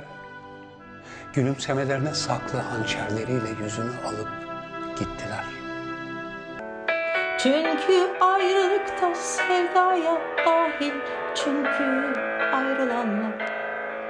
gülümsemelerine 1.34 2.14
saklı 2.14 2.60
hançerleriyle 2.60 3.64
yüzünü 3.64 3.92
alıp 4.06 4.30
gittiler. 5.00 5.44
Çünkü 7.38 8.18
ayrılıkta 8.22 9.16
sevdaya 9.16 10.22
dahil 10.46 10.94
Çünkü 11.36 12.14
ayrılanlar 12.54 13.34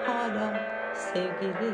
hala 0.06 0.54
sevgili 1.14 1.74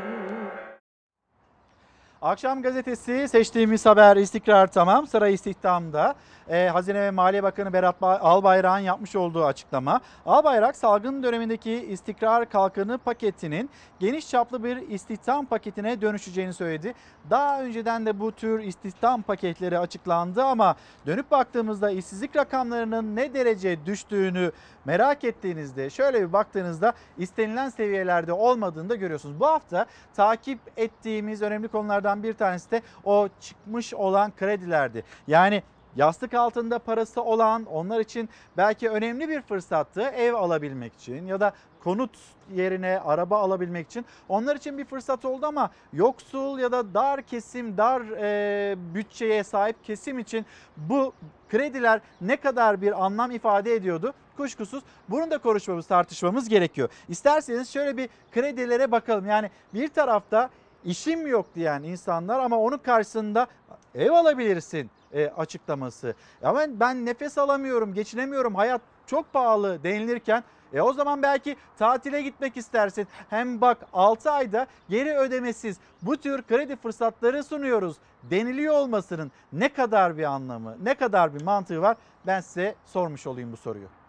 Akşam 2.22 2.62
gazetesi 2.62 3.28
seçtiğimiz 3.28 3.86
haber 3.86 4.16
istikrar 4.16 4.66
tamam. 4.72 5.06
Saray 5.06 5.34
istihdamda. 5.34 6.14
Ee, 6.48 6.68
Hazine 6.72 7.00
ve 7.00 7.10
Maliye 7.10 7.42
Bakanı 7.42 7.72
Berat 7.72 7.96
Ba- 8.02 8.18
Albayrak'ın 8.18 8.78
yapmış 8.78 9.16
olduğu 9.16 9.44
açıklama. 9.44 10.00
Albayrak 10.26 10.76
salgın 10.76 11.22
dönemindeki 11.22 11.72
istikrar 11.72 12.50
kalkanı 12.50 12.98
paketinin 12.98 13.70
geniş 14.00 14.30
çaplı 14.30 14.64
bir 14.64 14.76
istihdam 14.76 15.46
paketine 15.46 16.00
dönüşeceğini 16.00 16.52
söyledi. 16.52 16.94
Daha 17.30 17.62
önceden 17.62 18.06
de 18.06 18.20
bu 18.20 18.32
tür 18.32 18.60
istihdam 18.60 19.22
paketleri 19.22 19.78
açıklandı 19.78 20.44
ama 20.44 20.76
dönüp 21.06 21.30
baktığımızda 21.30 21.90
işsizlik 21.90 22.36
rakamlarının 22.36 23.16
ne 23.16 23.34
derece 23.34 23.86
düştüğünü 23.86 24.52
merak 24.84 25.24
ettiğinizde 25.24 25.90
şöyle 25.90 26.20
bir 26.20 26.32
baktığınızda 26.32 26.92
istenilen 27.18 27.68
seviyelerde 27.68 28.32
olmadığını 28.32 28.88
da 28.88 28.94
görüyorsunuz. 28.94 29.40
Bu 29.40 29.46
hafta 29.46 29.86
takip 30.14 30.58
ettiğimiz 30.76 31.42
önemli 31.42 31.68
konulardan 31.68 32.09
bir 32.22 32.34
tanesi 32.34 32.70
de 32.70 32.82
o 33.04 33.28
çıkmış 33.40 33.94
olan 33.94 34.32
kredilerdi. 34.36 35.04
Yani 35.26 35.62
yastık 35.96 36.34
altında 36.34 36.78
parası 36.78 37.22
olan 37.22 37.64
onlar 37.64 38.00
için 38.00 38.28
belki 38.56 38.90
önemli 38.90 39.28
bir 39.28 39.42
fırsattı 39.42 40.00
ev 40.00 40.34
alabilmek 40.34 40.94
için 40.94 41.26
ya 41.26 41.40
da 41.40 41.52
konut 41.84 42.10
yerine 42.54 43.00
araba 43.04 43.38
alabilmek 43.38 43.86
için 43.86 44.04
onlar 44.28 44.56
için 44.56 44.78
bir 44.78 44.84
fırsat 44.84 45.24
oldu 45.24 45.46
ama 45.46 45.70
yoksul 45.92 46.58
ya 46.58 46.72
da 46.72 46.94
dar 46.94 47.22
kesim, 47.22 47.76
dar 47.76 48.00
e, 48.00 48.76
bütçeye 48.94 49.44
sahip 49.44 49.84
kesim 49.84 50.18
için 50.18 50.46
bu 50.76 51.12
krediler 51.48 52.00
ne 52.20 52.36
kadar 52.36 52.82
bir 52.82 53.04
anlam 53.04 53.30
ifade 53.30 53.74
ediyordu? 53.74 54.14
Kuşkusuz 54.36 54.82
bunu 55.08 55.30
da 55.30 55.38
konuşmamız, 55.38 55.86
tartışmamız 55.86 56.48
gerekiyor. 56.48 56.88
İsterseniz 57.08 57.72
şöyle 57.72 57.96
bir 57.96 58.08
kredilere 58.32 58.90
bakalım. 58.92 59.26
Yani 59.26 59.50
bir 59.74 59.88
tarafta 59.88 60.50
işim 60.84 61.26
yok 61.26 61.46
diyen 61.54 61.82
insanlar 61.82 62.38
ama 62.38 62.58
onun 62.58 62.78
karşısında 62.78 63.46
ev 63.94 64.10
alabilirsin 64.10 64.90
e, 65.12 65.28
açıklaması. 65.28 66.14
Ama 66.42 66.60
ben 66.68 67.06
nefes 67.06 67.38
alamıyorum, 67.38 67.94
geçinemiyorum, 67.94 68.54
hayat 68.54 68.80
çok 69.06 69.32
pahalı 69.32 69.82
denilirken 69.82 70.44
e 70.72 70.80
o 70.80 70.92
zaman 70.92 71.22
belki 71.22 71.56
tatile 71.78 72.22
gitmek 72.22 72.56
istersin. 72.56 73.08
Hem 73.30 73.60
bak 73.60 73.78
6 73.92 74.30
ayda 74.30 74.66
geri 74.88 75.16
ödemesiz 75.16 75.76
bu 76.02 76.16
tür 76.16 76.42
kredi 76.42 76.76
fırsatları 76.76 77.44
sunuyoruz 77.44 77.96
deniliyor 78.22 78.74
olmasının 78.74 79.32
ne 79.52 79.68
kadar 79.68 80.18
bir 80.18 80.24
anlamı, 80.24 80.76
ne 80.82 80.94
kadar 80.94 81.34
bir 81.34 81.42
mantığı 81.42 81.82
var 81.82 81.96
ben 82.26 82.40
size 82.40 82.74
sormuş 82.86 83.26
olayım 83.26 83.52
bu 83.52 83.56
soruyu. 83.56 83.99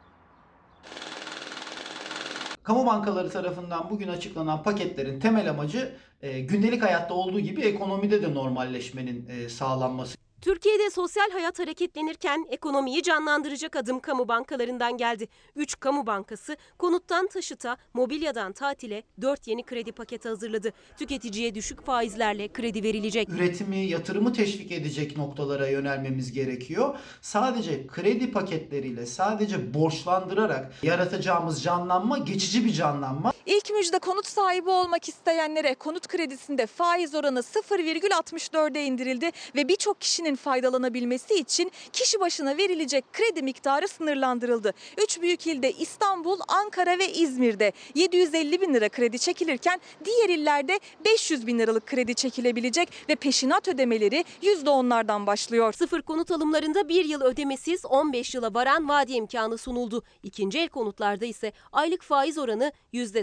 Kamu 2.72 2.86
bankaları 2.86 3.30
tarafından 3.30 3.90
bugün 3.90 4.08
açıklanan 4.08 4.64
paketlerin 4.64 5.20
temel 5.20 5.50
amacı 5.50 5.92
e, 6.22 6.40
gündelik 6.40 6.84
hayatta 6.84 7.14
olduğu 7.14 7.40
gibi 7.40 7.62
ekonomide 7.62 8.22
de 8.22 8.34
normalleşmenin 8.34 9.30
e, 9.30 9.50
sağlanması. 9.50 10.18
Türkiye'de 10.42 10.90
sosyal 10.90 11.32
hayat 11.32 11.60
hareketlenirken 11.60 12.46
ekonomiyi 12.50 13.04
canlandıracak 13.04 13.76
adım 13.76 14.00
kamu 14.00 14.28
bankalarından 14.28 14.98
geldi. 14.98 15.28
3 15.56 15.80
kamu 15.80 16.08
bankası 16.08 16.58
konuttan 16.78 17.28
taşıta, 17.28 17.78
mobilyadan 17.94 18.54
tatile 18.54 19.04
4 19.22 19.48
yeni 19.48 19.64
kredi 19.64 19.92
paketi 19.92 20.30
hazırladı. 20.30 20.74
Tüketiciye 20.98 21.56
düşük 21.56 21.86
faizlerle 21.86 22.54
kredi 22.54 22.84
verilecek. 22.84 23.30
Üretimi, 23.30 23.78
yatırımı 23.78 24.34
teşvik 24.34 24.72
edecek 24.72 25.18
noktalara 25.18 25.68
yönelmemiz 25.68 26.32
gerekiyor. 26.32 26.96
Sadece 27.22 27.88
kredi 27.88 28.32
paketleriyle, 28.32 29.06
sadece 29.06 29.74
borçlandırarak 29.74 30.84
yaratacağımız 30.84 31.64
canlanma 31.64 32.18
geçici 32.18 32.66
bir 32.66 32.74
canlanma. 32.74 33.34
İlk 33.46 33.70
müjde 33.70 34.00
konut 34.00 34.28
sahibi 34.28 34.70
olmak 34.70 35.10
isteyenlere 35.10 35.76
konut 35.76 36.08
kredisinde 36.08 36.66
faiz 36.66 37.16
oranı 37.16 37.40
0,64'e 37.40 38.86
indirildi 38.86 39.32
ve 39.56 39.68
birçok 39.68 40.02
kişinin 40.02 40.36
faydalanabilmesi 40.36 41.34
için 41.34 41.72
kişi 41.94 42.20
başına 42.20 42.58
verilecek 42.58 43.14
kredi 43.14 43.42
miktarı 43.42 43.88
sınırlandırıldı. 43.88 44.74
Üç 44.98 45.22
büyük 45.22 45.48
ilde 45.48 45.72
İstanbul, 45.72 46.40
Ankara 46.48 47.00
ve 47.00 47.14
İzmir'de 47.14 47.72
750 47.96 48.62
bin 48.62 48.74
lira 48.74 48.90
kredi 48.90 49.20
çekilirken 49.20 49.82
diğer 50.06 50.30
illerde 50.30 50.80
500 51.06 51.48
bin 51.48 51.60
liralık 51.60 51.86
kredi 51.86 52.16
çekilebilecek 52.16 52.90
ve 53.10 53.16
peşinat 53.16 53.68
ödemeleri 53.68 54.26
%10'lardan 54.42 55.28
başlıyor. 55.28 55.74
Sıfır 55.74 56.02
konut 56.02 56.32
alımlarında 56.32 56.90
bir 56.90 57.06
yıl 57.06 57.22
ödemesiz 57.22 57.86
15 57.86 58.36
yıla 58.36 58.54
varan 58.54 58.90
vade 58.90 59.14
imkanı 59.14 59.58
sunuldu. 59.58 60.04
İkinci 60.24 60.60
el 60.60 60.70
konutlarda 60.70 61.26
ise 61.26 61.54
aylık 61.72 62.02
faiz 62.02 62.38
oranı 62.38 62.72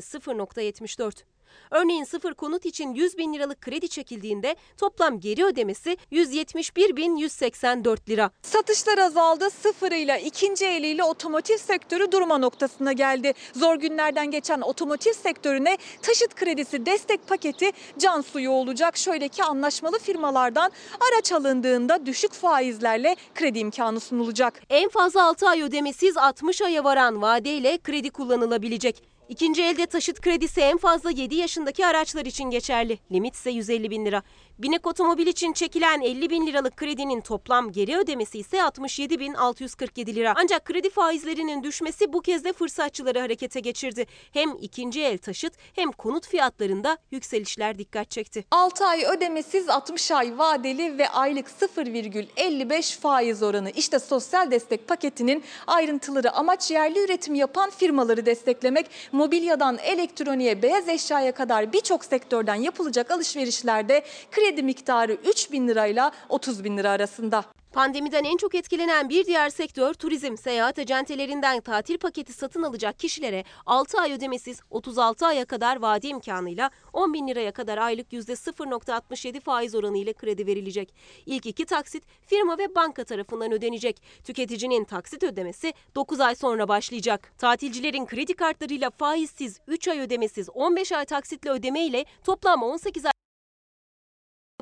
%0.74. 0.09 1.25
Örneğin 1.71 2.05
sıfır 2.05 2.35
konut 2.35 2.67
için 2.67 2.95
100 2.95 3.19
bin 3.19 3.35
liralık 3.35 3.61
kredi 3.61 3.89
çekildiğinde 3.89 4.57
toplam 4.77 5.21
geri 5.21 5.45
ödemesi 5.45 5.97
171 6.11 6.97
bin 6.97 7.17
184 7.17 8.09
lira. 8.09 8.31
Satışlar 8.43 8.99
azaldı. 8.99 9.51
Sıfırıyla 9.51 10.17
ikinci 10.19 10.67
eliyle 10.67 11.05
otomotiv 11.05 11.57
sektörü 11.57 12.13
durma 12.13 12.39
noktasına 12.39 12.93
geldi. 12.93 13.33
Zor 13.55 13.77
günlerden 13.77 14.31
geçen 14.31 14.61
otomotiv 14.61 15.13
sektörüne 15.13 15.79
taşıt 16.03 16.35
kredisi 16.35 16.87
destek 16.87 17.29
paketi 17.29 17.71
can 17.99 18.21
suyu 18.21 18.51
olacak. 18.51 18.97
Şöyle 18.97 19.29
ki 19.29 19.45
anlaşmalı 19.45 19.99
firmalardan 19.99 20.73
araç 21.11 21.33
alındığında 21.33 22.07
düşük 22.07 22.33
faizlerle 22.33 23.17
kredi 23.35 23.59
imkanı 23.59 24.01
sunulacak. 24.01 24.63
En 24.71 24.89
fazla 24.89 25.25
6 25.25 25.49
ay 25.49 25.63
ödemesiz 25.63 26.17
60 26.17 26.63
aya 26.63 26.85
varan 26.85 27.23
vadeyle 27.23 27.79
kredi 27.79 28.11
kullanılabilecek. 28.11 29.08
İkinci 29.29 29.63
elde 29.63 29.87
taşıt 29.87 30.21
kredisi 30.21 30.61
en 30.61 30.79
fazla 30.79 31.11
7 31.11 31.35
yaşındaki 31.35 31.87
araçlar 31.87 32.27
için 32.27 32.45
geçerli. 32.51 32.99
Limit 33.13 33.35
ise 33.35 33.51
150 33.51 33.91
bin 33.91 34.07
lira. 34.07 34.23
Binek 34.59 34.87
otomobil 34.87 35.27
için 35.27 35.53
çekilen 35.53 36.01
50 36.01 36.31
bin 36.31 36.47
liralık 36.47 36.77
kredinin 36.77 37.21
toplam 37.21 37.73
geri 37.73 37.97
ödemesi 37.97 38.39
ise 38.39 38.63
67 38.63 39.21
bin 39.21 39.35
647 39.35 40.15
lira. 40.15 40.35
Ancak 40.37 40.65
kredi 40.65 40.91
faizlerinin 40.91 41.63
düşmesi 41.63 42.13
bu 42.13 42.21
kez 42.21 42.45
de 42.45 42.53
fırsatçıları 42.53 43.21
harekete 43.21 43.61
geçirdi. 43.61 44.07
Hem 44.33 44.57
ikinci 44.61 45.03
el 45.03 45.19
taşıt 45.19 45.53
hem 45.75 45.93
konut 45.93 46.29
fiyatlarında 46.29 46.99
yükselişler 47.11 47.79
dikkat 47.79 48.11
çekti. 48.11 48.45
6 48.51 48.85
ay 48.85 49.05
ödemesiz 49.05 49.69
60 49.69 50.11
ay 50.11 50.39
vadeli 50.39 50.99
ve 50.99 51.09
aylık 51.09 51.47
0,55 51.49 53.01
faiz 53.01 53.43
oranı. 53.43 53.71
İşte 53.71 53.99
sosyal 53.99 54.51
destek 54.51 54.89
paketinin 54.89 55.45
ayrıntıları 55.67 56.33
amaç 56.33 56.71
yerli 56.71 57.05
üretim 57.05 57.35
yapan 57.35 57.71
firmaları 57.71 58.27
desteklemek. 58.27 58.91
Mobilyadan 59.13 59.79
elektroniğe, 59.79 60.63
beyaz 60.63 60.89
eşyaya 60.89 61.33
kadar 61.33 61.73
birçok 61.73 62.05
sektörden 62.05 62.55
yapılacak 62.55 63.11
alışverişlerde 63.11 64.05
kredi 64.31 64.48
miktarı 64.57 65.13
3 65.13 65.53
bin 65.53 65.69
lirayla 65.69 66.13
30 66.29 66.65
bin 66.65 66.77
lira 66.77 66.91
arasında. 66.91 67.45
Pandemiden 67.73 68.25
en 68.25 68.37
çok 68.37 68.55
etkilenen 68.55 69.09
bir 69.09 69.27
diğer 69.27 69.51
sektör 69.51 69.95
turizm. 69.95 70.37
Seyahat 70.37 70.79
acentelerinden 70.79 71.61
tatil 71.61 71.99
paketi 71.99 72.33
satın 72.33 72.63
alacak 72.63 72.99
kişilere 72.99 73.45
6 73.67 74.01
ay 74.01 74.13
ödemesiz 74.13 74.61
36 74.71 75.27
aya 75.27 75.45
kadar 75.45 75.77
vade 75.77 76.09
imkanıyla 76.09 76.71
10 76.93 77.15
bin 77.15 77.29
liraya 77.29 77.53
kadar 77.53 77.79
aylık 77.79 78.13
%0.67 78.13 79.41
faiz 79.41 79.75
oranı 79.75 79.99
ile 79.99 80.13
kredi 80.13 80.47
verilecek. 80.47 80.95
İlk 81.27 81.47
iki 81.47 81.65
taksit 81.67 82.05
firma 82.27 82.59
ve 82.59 82.75
banka 82.75 83.05
tarafından 83.05 83.53
ödenecek. 83.53 84.03
Tüketicinin 84.25 84.85
taksit 84.85 85.23
ödemesi 85.23 85.73
9 85.95 86.21
ay 86.21 86.35
sonra 86.35 86.69
başlayacak. 86.69 87.33
Tatilcilerin 87.39 88.07
kredi 88.07 88.35
kartlarıyla 88.35 88.91
faizsiz 88.91 89.61
3 89.67 89.89
ay 89.89 90.01
ödemesiz 90.01 90.49
15 90.49 90.93
ay 90.93 91.05
taksitle 91.05 91.51
ödeme 91.51 91.87
ile 91.87 92.05
toplam 92.25 92.63
18 92.63 93.07
ay 93.07 93.18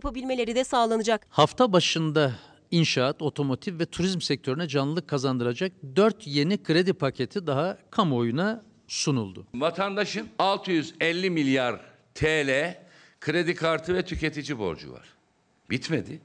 yapabilmeleri 0.07 0.55
de 0.55 0.65
sağlanacak. 0.65 1.27
Hafta 1.31 1.73
başında 1.73 2.33
inşaat, 2.71 3.23
otomotiv 3.23 3.79
ve 3.79 3.87
turizm 3.87 4.21
sektörüne 4.21 4.69
canlılık 4.69 5.09
kazandıracak 5.09 5.73
4 5.97 6.27
yeni 6.27 6.63
kredi 6.63 6.93
paketi 6.93 7.47
daha 7.47 7.79
kamuoyuna 7.91 8.63
sunuldu. 8.89 9.47
Vatandaşın 9.55 10.29
650 10.39 11.31
milyar 11.31 11.81
TL 12.15 12.79
kredi 13.21 13.55
kartı 13.55 13.95
ve 13.95 14.05
tüketici 14.05 14.59
borcu 14.59 14.93
var. 14.93 15.09
Bitmedi. 15.71 16.21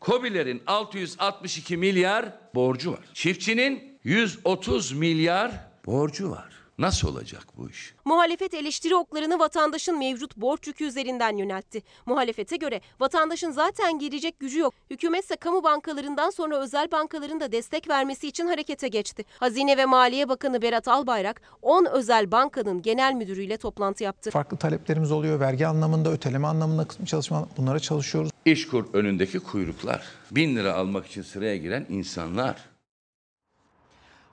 Kobilerin 0.00 0.62
662 0.66 1.76
milyar 1.76 2.32
borcu 2.54 2.92
var. 2.92 3.04
Çiftçinin 3.14 3.98
130 4.04 4.92
milyar 4.92 5.52
borcu 5.86 6.30
var. 6.30 6.55
Nasıl 6.78 7.08
olacak 7.08 7.42
bu 7.56 7.70
iş? 7.70 7.94
Muhalefet 8.04 8.54
eleştiri 8.54 8.96
oklarını 8.96 9.38
vatandaşın 9.38 9.98
mevcut 9.98 10.36
borç 10.36 10.66
yükü 10.66 10.84
üzerinden 10.84 11.36
yöneltti. 11.36 11.82
Muhalefete 12.06 12.56
göre 12.56 12.80
vatandaşın 13.00 13.50
zaten 13.50 13.98
gelecek 13.98 14.40
gücü 14.40 14.58
yok. 14.58 14.74
Hükümetse 14.90 15.36
kamu 15.36 15.64
bankalarından 15.64 16.30
sonra 16.30 16.58
özel 16.58 16.90
bankaların 16.92 17.40
da 17.40 17.52
destek 17.52 17.88
vermesi 17.88 18.28
için 18.28 18.46
harekete 18.46 18.88
geçti. 18.88 19.24
Hazine 19.38 19.76
ve 19.76 19.84
Maliye 19.84 20.28
Bakanı 20.28 20.62
Berat 20.62 20.88
Albayrak 20.88 21.42
10 21.62 21.84
özel 21.84 22.30
bankanın 22.32 22.82
genel 22.82 23.12
müdürüyle 23.14 23.56
toplantı 23.56 24.04
yaptı. 24.04 24.30
Farklı 24.30 24.56
taleplerimiz 24.56 25.12
oluyor. 25.12 25.40
Vergi 25.40 25.66
anlamında, 25.66 26.12
öteleme 26.12 26.46
anlamında 26.46 26.86
çalışma 27.06 27.48
bunlara 27.56 27.78
çalışıyoruz. 27.80 28.30
İşkur 28.44 28.84
önündeki 28.92 29.38
kuyruklar. 29.38 30.02
Bin 30.30 30.56
lira 30.56 30.74
almak 30.74 31.06
için 31.06 31.22
sıraya 31.22 31.56
giren 31.56 31.86
insanlar. 31.88 32.75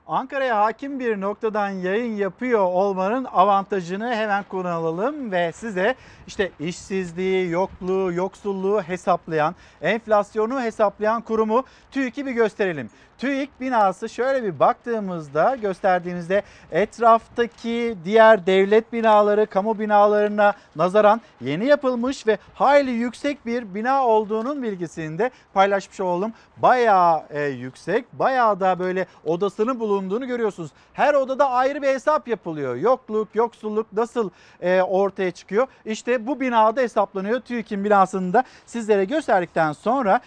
Ankara'ya 0.06 0.56
hakim 0.56 1.00
bir 1.00 1.20
noktadan 1.20 1.68
yayın 1.68 2.16
yapıyor 2.16 2.60
olmanın 2.60 3.24
avantajını 3.24 4.14
hemen 4.14 4.44
kullanalım 4.44 5.32
ve 5.32 5.52
size 5.52 5.94
işte 6.26 6.50
işsizliği, 6.60 7.50
yokluğu, 7.50 8.12
yoksulluğu 8.12 8.82
hesaplayan, 8.82 9.54
enflasyonu 9.82 10.62
hesaplayan 10.62 11.22
kurumu 11.22 11.64
TÜİK'i 11.90 12.26
bir 12.26 12.32
gösterelim. 12.32 12.90
TÜİK 13.18 13.60
binası 13.60 14.08
şöyle 14.08 14.42
bir 14.44 14.58
baktığımızda 14.58 15.56
gösterdiğimizde 15.56 16.42
etraftaki 16.72 17.96
diğer 18.04 18.46
devlet 18.46 18.92
binaları, 18.92 19.46
kamu 19.46 19.78
binalarına 19.78 20.52
nazaran 20.76 21.20
yeni 21.40 21.66
yapılmış 21.66 22.26
ve 22.26 22.38
hayli 22.54 22.90
yüksek 22.90 23.46
bir 23.46 23.74
bina 23.74 24.06
olduğunun 24.06 24.62
bilgisini 24.62 25.18
de 25.18 25.30
paylaşmış 25.54 26.00
oldum. 26.00 26.32
Bayağı 26.56 27.22
e, 27.30 27.42
yüksek, 27.42 28.12
bayağı 28.12 28.60
da 28.60 28.78
böyle 28.78 29.06
odasının 29.24 29.80
bulunduğunu 29.80 30.26
görüyorsunuz. 30.26 30.70
Her 30.92 31.14
odada 31.14 31.50
ayrı 31.50 31.82
bir 31.82 31.88
hesap 31.88 32.28
yapılıyor. 32.28 32.76
Yokluk, 32.76 33.28
yoksulluk 33.34 33.92
nasıl 33.92 34.30
e, 34.60 34.82
ortaya 34.82 35.30
çıkıyor? 35.30 35.66
İşte 35.84 36.26
bu 36.26 36.40
binada 36.40 36.80
hesaplanıyor. 36.80 37.40
TÜİK'in 37.40 37.84
binasında 37.84 38.44
sizlere 38.66 39.04
gösterdikten 39.04 39.72
sonra 39.72 40.20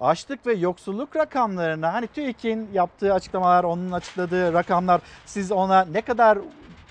açlık 0.00 0.46
ve 0.46 0.52
yoksulluk 0.52 1.16
rakamlarına 1.16 1.94
hani 1.94 2.06
TÜİK'in 2.06 2.68
yaptığı 2.72 3.14
açıklamalar, 3.14 3.64
onun 3.64 3.92
açıkladığı 3.92 4.52
rakamlar 4.52 5.00
siz 5.26 5.52
ona 5.52 5.84
ne 5.84 6.00
kadar 6.00 6.38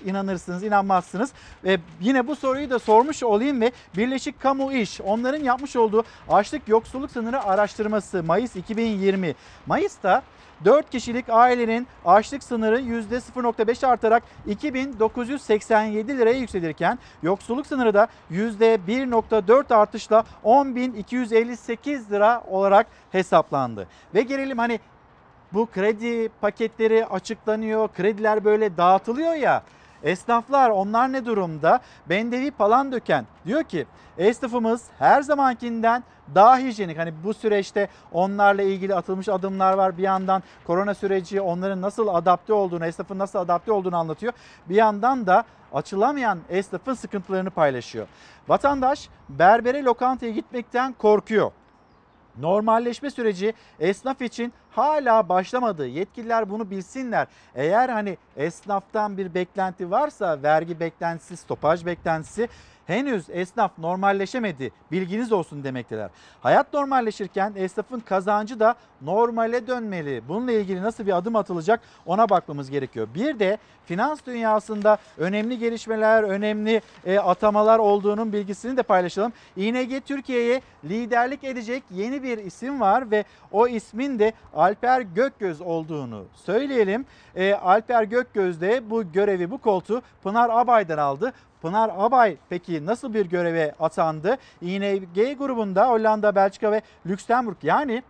inanırsınız, 0.04 0.62
inanmazsınız. 0.62 1.32
Ve 1.64 1.78
yine 2.00 2.26
bu 2.26 2.36
soruyu 2.36 2.70
da 2.70 2.78
sormuş 2.78 3.22
olayım 3.22 3.60
ve 3.60 3.72
Birleşik 3.96 4.40
Kamu 4.40 4.72
İş 4.72 5.00
onların 5.00 5.44
yapmış 5.44 5.76
olduğu 5.76 6.04
açlık 6.28 6.68
yoksulluk 6.68 7.10
sınırı 7.10 7.44
araştırması 7.44 8.22
Mayıs 8.22 8.56
2020. 8.56 9.34
Mayıs'ta 9.66 10.22
4 10.64 10.90
kişilik 10.90 11.28
ailenin 11.28 11.86
açlık 12.04 12.42
sınırı 12.42 12.80
%0.5 12.80 13.86
artarak 13.86 14.22
2987 14.46 16.18
liraya 16.18 16.38
yükselirken 16.38 16.98
yoksulluk 17.22 17.66
sınırı 17.66 17.94
da 17.94 18.08
%1.4 18.30 19.74
artışla 19.74 20.24
10.258 20.44 22.10
lira 22.10 22.44
olarak 22.48 22.86
hesaplandı. 23.12 23.88
Ve 24.14 24.22
gelelim 24.22 24.58
hani 24.58 24.80
bu 25.52 25.66
kredi 25.66 26.28
paketleri 26.40 27.06
açıklanıyor, 27.06 27.88
krediler 27.88 28.44
böyle 28.44 28.76
dağıtılıyor 28.76 29.34
ya. 29.34 29.62
Esnaflar 30.02 30.70
onlar 30.70 31.12
ne 31.12 31.26
durumda? 31.26 31.80
Bendevi 32.08 32.50
Palandöken 32.50 33.26
diyor 33.46 33.62
ki 33.62 33.86
esnafımız 34.18 34.84
her 34.98 35.22
zamankinden 35.22 36.04
daha 36.34 36.58
hijyenik. 36.58 36.98
Hani 36.98 37.12
bu 37.24 37.34
süreçte 37.34 37.88
onlarla 38.12 38.62
ilgili 38.62 38.94
atılmış 38.94 39.28
adımlar 39.28 39.72
var. 39.72 39.98
Bir 39.98 40.02
yandan 40.02 40.42
korona 40.66 40.94
süreci 40.94 41.40
onların 41.40 41.82
nasıl 41.82 42.08
adapte 42.08 42.52
olduğunu, 42.52 42.86
esnafın 42.86 43.18
nasıl 43.18 43.38
adapte 43.38 43.72
olduğunu 43.72 43.96
anlatıyor. 43.96 44.32
Bir 44.68 44.74
yandan 44.74 45.26
da 45.26 45.44
açılamayan 45.72 46.38
esnafın 46.48 46.94
sıkıntılarını 46.94 47.50
paylaşıyor. 47.50 48.06
Vatandaş 48.48 49.08
berbere 49.28 49.82
lokantaya 49.82 50.32
gitmekten 50.32 50.92
korkuyor. 50.92 51.50
Normalleşme 52.40 53.10
süreci 53.10 53.54
esnaf 53.80 54.22
için 54.22 54.52
hala 54.70 55.28
başlamadı. 55.28 55.86
Yetkililer 55.86 56.50
bunu 56.50 56.70
bilsinler. 56.70 57.26
Eğer 57.54 57.88
hani 57.88 58.16
esnaftan 58.36 59.18
bir 59.18 59.34
beklenti 59.34 59.90
varsa 59.90 60.42
vergi 60.42 60.80
beklentisi, 60.80 61.36
stopaj 61.36 61.86
beklentisi 61.86 62.48
henüz 62.90 63.30
esnaf 63.30 63.78
normalleşemedi. 63.78 64.72
Bilginiz 64.92 65.32
olsun 65.32 65.64
demekteler. 65.64 66.10
Hayat 66.42 66.72
normalleşirken 66.72 67.52
esnafın 67.56 68.00
kazancı 68.00 68.60
da 68.60 68.74
normale 69.02 69.66
dönmeli. 69.66 70.22
Bununla 70.28 70.52
ilgili 70.52 70.82
nasıl 70.82 71.06
bir 71.06 71.16
adım 71.16 71.36
atılacak 71.36 71.80
ona 72.06 72.28
bakmamız 72.28 72.70
gerekiyor. 72.70 73.08
Bir 73.14 73.38
de 73.38 73.58
finans 73.86 74.26
dünyasında 74.26 74.98
önemli 75.18 75.58
gelişmeler, 75.58 76.22
önemli 76.22 76.80
e, 77.06 77.18
atamalar 77.18 77.78
olduğunun 77.78 78.32
bilgisini 78.32 78.76
de 78.76 78.82
paylaşalım. 78.82 79.32
İNG 79.56 80.04
Türkiye'ye 80.06 80.62
liderlik 80.84 81.44
edecek 81.44 81.82
yeni 81.90 82.22
bir 82.22 82.38
isim 82.38 82.80
var 82.80 83.10
ve 83.10 83.24
o 83.52 83.68
ismin 83.68 84.18
de 84.18 84.32
Alper 84.54 85.00
Gökgöz 85.00 85.60
olduğunu 85.60 86.24
söyleyelim. 86.34 87.06
E, 87.36 87.54
Alper 87.54 88.02
Gökgöz 88.02 88.60
de 88.60 88.90
bu 88.90 89.12
görevi, 89.12 89.50
bu 89.50 89.58
koltuğu 89.58 90.02
Pınar 90.22 90.50
Abay'dan 90.50 90.98
aldı. 90.98 91.32
Pınar 91.62 91.90
Abay 91.98 92.36
peki 92.48 92.86
nasıl 92.86 93.14
bir 93.14 93.26
göreve 93.26 93.74
atandı? 93.80 94.38
ING 94.62 95.38
grubunda 95.38 95.88
Hollanda, 95.88 96.34
Belçika 96.34 96.72
ve 96.72 96.82
Lüksemburg 97.06 97.56
yani 97.62 98.02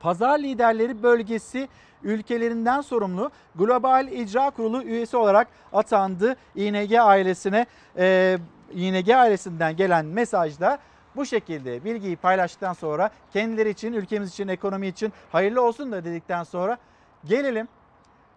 pazar 0.00 0.38
liderleri 0.38 1.02
bölgesi 1.02 1.68
ülkelerinden 2.02 2.80
sorumlu 2.80 3.30
Global 3.54 4.08
İcra 4.08 4.50
Kurulu 4.50 4.82
üyesi 4.82 5.16
olarak 5.16 5.48
atandı 5.72 6.36
ING 6.54 6.92
ailesine. 6.92 7.66
E, 7.98 8.38
ING 8.74 9.08
ailesinden 9.08 9.76
gelen 9.76 10.06
mesajda 10.06 10.78
bu 11.16 11.26
şekilde 11.26 11.84
bilgiyi 11.84 12.16
paylaştıktan 12.16 12.72
sonra 12.72 13.10
kendileri 13.32 13.70
için, 13.70 13.92
ülkemiz 13.92 14.30
için, 14.30 14.48
ekonomi 14.48 14.86
için 14.86 15.12
hayırlı 15.32 15.62
olsun 15.62 15.92
da 15.92 16.04
dedikten 16.04 16.42
sonra 16.42 16.78
gelelim 17.24 17.68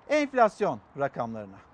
enflasyon 0.09 0.79
rakamlarına. 0.99 1.66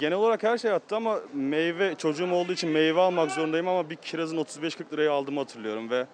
Genel 0.00 0.18
olarak 0.18 0.42
her 0.42 0.58
şey 0.58 0.72
attı 0.72 0.96
ama 0.96 1.18
meyve 1.34 1.94
çocuğum 1.94 2.32
olduğu 2.32 2.52
için 2.52 2.70
meyve 2.70 3.00
almak 3.00 3.30
zorundayım 3.30 3.68
ama 3.68 3.90
bir 3.90 3.96
kirazın 3.96 4.36
35-40 4.36 4.92
liraya 4.92 5.12
aldığımı 5.12 5.40
hatırlıyorum 5.40 5.90
ve 5.90 6.06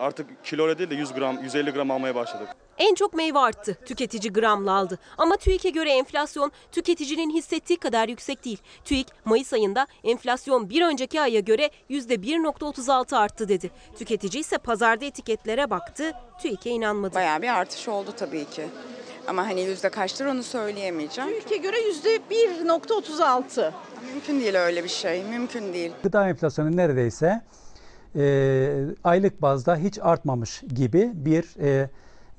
artık 0.00 0.44
kiloyla 0.44 0.78
değil 0.78 0.90
de 0.90 0.94
100 0.94 1.12
gram 1.14 1.42
150 1.42 1.70
gram 1.70 1.90
almaya 1.90 2.14
başladık. 2.14 2.48
En 2.78 2.94
çok 2.94 3.14
meyve 3.14 3.38
arttı. 3.38 3.78
Tüketici 3.86 4.32
gramla 4.32 4.72
aldı. 4.72 4.98
Ama 5.18 5.36
TÜİK'e 5.36 5.70
göre 5.70 5.92
enflasyon 5.92 6.52
tüketicinin 6.72 7.30
hissettiği 7.30 7.78
kadar 7.78 8.08
yüksek 8.08 8.44
değil. 8.44 8.58
TÜİK 8.84 9.06
Mayıs 9.24 9.52
ayında 9.52 9.86
enflasyon 10.04 10.70
bir 10.70 10.82
önceki 10.82 11.20
aya 11.20 11.40
göre 11.40 11.70
%1.36 11.90 13.16
arttı 13.16 13.48
dedi. 13.48 13.70
Tüketici 13.98 14.40
ise 14.40 14.58
pazarda 14.58 15.04
etiketlere 15.04 15.70
baktı. 15.70 16.12
TÜİK'e 16.42 16.70
inanmadı. 16.70 17.14
Bayağı 17.14 17.42
bir 17.42 17.48
artış 17.48 17.88
oldu 17.88 18.12
tabii 18.16 18.44
ki. 18.44 18.62
Ama 19.28 19.46
hani 19.46 19.60
yüzde 19.60 19.88
kaçtır 19.88 20.26
onu 20.26 20.42
söyleyemeyeceğim. 20.42 21.30
TÜİK'e 21.30 21.56
göre 21.56 21.80
yüzde 21.80 22.16
1.36. 22.16 23.72
Mümkün 24.12 24.40
değil 24.40 24.54
öyle 24.54 24.84
bir 24.84 24.88
şey. 24.88 25.24
Mümkün 25.24 25.72
değil. 25.72 25.92
Gıda 26.02 26.28
enflasyonu 26.28 26.76
neredeyse 26.76 27.42
e, 28.16 28.84
aylık 29.04 29.42
bazda 29.42 29.76
hiç 29.76 29.98
artmamış 30.02 30.62
gibi 30.74 31.10
bir 31.14 31.60
e, 31.60 31.90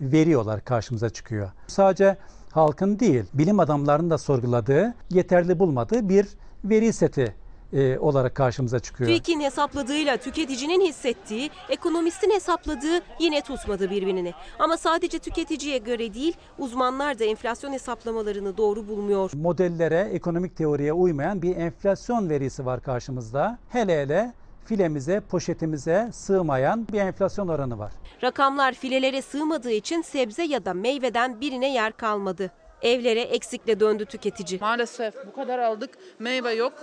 veriyorlar 0.02 0.66
karşımıza 0.66 1.10
çıkıyor. 1.10 1.52
Sadece 1.68 2.18
halkın 2.52 3.00
değil, 3.00 3.24
bilim 3.34 3.60
adamlarının 3.60 4.10
da 4.10 4.18
sorguladığı, 4.18 4.94
yeterli 5.10 5.60
bulmadığı 5.60 6.10
bir 6.10 6.28
veri 6.64 6.94
seti 6.94 7.36
e, 7.74 8.00
olarak 8.00 8.36
karşımıza 8.36 8.80
çıkıyor. 8.80 9.10
TÜİK'in 9.10 9.40
hesapladığıyla 9.40 10.18
tüketicinin 10.18 10.82
hissettiği, 10.82 11.50
ekonomistin 11.70 12.32
hesapladığı 12.32 13.02
yine 13.20 13.42
tutmadı 13.42 13.90
birbirini. 13.90 14.34
Ama 14.60 14.78
sadece 14.78 15.20
tüketiciye 15.20 15.78
göre 15.78 16.14
değil, 16.14 16.34
uzmanlar 16.60 17.20
da 17.20 17.24
enflasyon 17.24 17.74
hesaplamalarını 17.74 18.58
doğru 18.58 18.88
bulmuyor. 18.88 19.32
Modellere, 19.34 20.10
ekonomik 20.14 20.58
teoriye 20.58 20.94
uymayan 20.94 21.42
bir 21.42 21.56
enflasyon 21.56 22.30
verisi 22.30 22.66
var 22.66 22.82
karşımızda. 22.82 23.58
Hele 23.70 24.02
hele 24.02 24.34
filemize, 24.66 25.20
poşetimize 25.20 26.10
sığmayan 26.14 26.88
bir 26.88 27.00
enflasyon 27.00 27.48
oranı 27.48 27.80
var. 27.80 27.92
Rakamlar 28.24 28.74
filelere 28.74 29.22
sığmadığı 29.22 29.72
için 29.72 30.02
sebze 30.02 30.44
ya 30.44 30.66
da 30.66 30.74
meyveden 30.74 31.42
birine 31.42 31.74
yer 31.74 31.92
kalmadı. 31.98 32.52
Evlere 32.82 33.22
eksikle 33.22 33.80
döndü 33.80 34.06
tüketici. 34.06 34.60
Maalesef 34.60 35.14
bu 35.28 35.34
kadar 35.36 35.60
aldık. 35.60 35.90
Meyve 36.20 36.54
yok. 36.54 36.74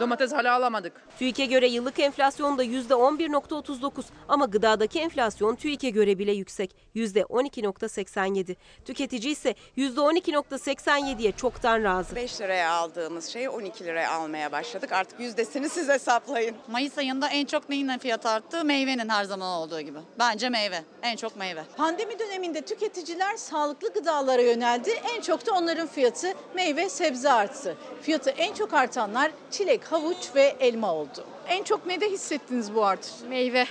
Domates 0.00 0.32
hala 0.32 0.54
alamadık. 0.54 0.92
TÜİK'e 1.18 1.46
göre 1.46 1.68
yıllık 1.68 1.98
enflasyon 1.98 2.58
da 2.58 2.64
%11.39 2.64 4.04
ama 4.28 4.44
gıdadaki 4.44 5.00
enflasyon 5.00 5.56
TÜİK'e 5.56 5.90
göre 5.90 6.18
bile 6.18 6.32
yüksek 6.32 6.76
%12.87. 6.96 8.56
Tüketici 8.84 9.32
ise 9.32 9.54
%12.87'ye 9.76 11.32
çoktan 11.32 11.84
razı. 11.84 12.16
5 12.16 12.40
liraya 12.40 12.70
aldığımız 12.72 13.26
şeyi 13.28 13.48
12 13.50 13.84
liraya 13.84 14.12
almaya 14.12 14.52
başladık. 14.52 14.92
Artık 14.92 15.20
yüzdesini 15.20 15.68
siz 15.68 15.88
hesaplayın. 15.88 16.56
Mayıs 16.68 16.98
ayında 16.98 17.28
en 17.28 17.46
çok 17.46 17.68
neyin 17.68 17.98
fiyatı 17.98 18.28
arttı? 18.28 18.64
Meyvenin 18.64 19.08
her 19.08 19.24
zaman 19.24 19.48
olduğu 19.48 19.80
gibi. 19.80 19.98
Bence 20.18 20.48
meyve. 20.48 20.82
En 21.02 21.16
çok 21.16 21.36
meyve. 21.36 21.64
Pandemi 21.76 22.18
döneminde 22.18 22.60
tüketiciler 22.62 23.36
sağlıklı 23.36 23.92
gıdalara 23.92 24.42
yöneldi. 24.42 24.90
En 25.16 25.20
çok 25.20 25.46
da 25.46 25.52
onların 25.52 25.86
fiyatı 25.86 26.32
meyve 26.54 26.88
sebze 26.88 27.32
arttı. 27.32 27.76
Fiyatı 28.02 28.30
en 28.30 28.54
çok 28.54 28.74
artanlar 28.74 29.32
çilek, 29.50 29.89
havuç 29.90 30.34
ve 30.34 30.56
elma 30.60 30.94
oldu. 30.94 31.24
En 31.48 31.64
çok 31.64 31.86
ne 31.86 32.00
de 32.00 32.10
hissettiniz 32.10 32.74
bu 32.74 32.84
artış? 32.84 33.10
Meyve. 33.28 33.66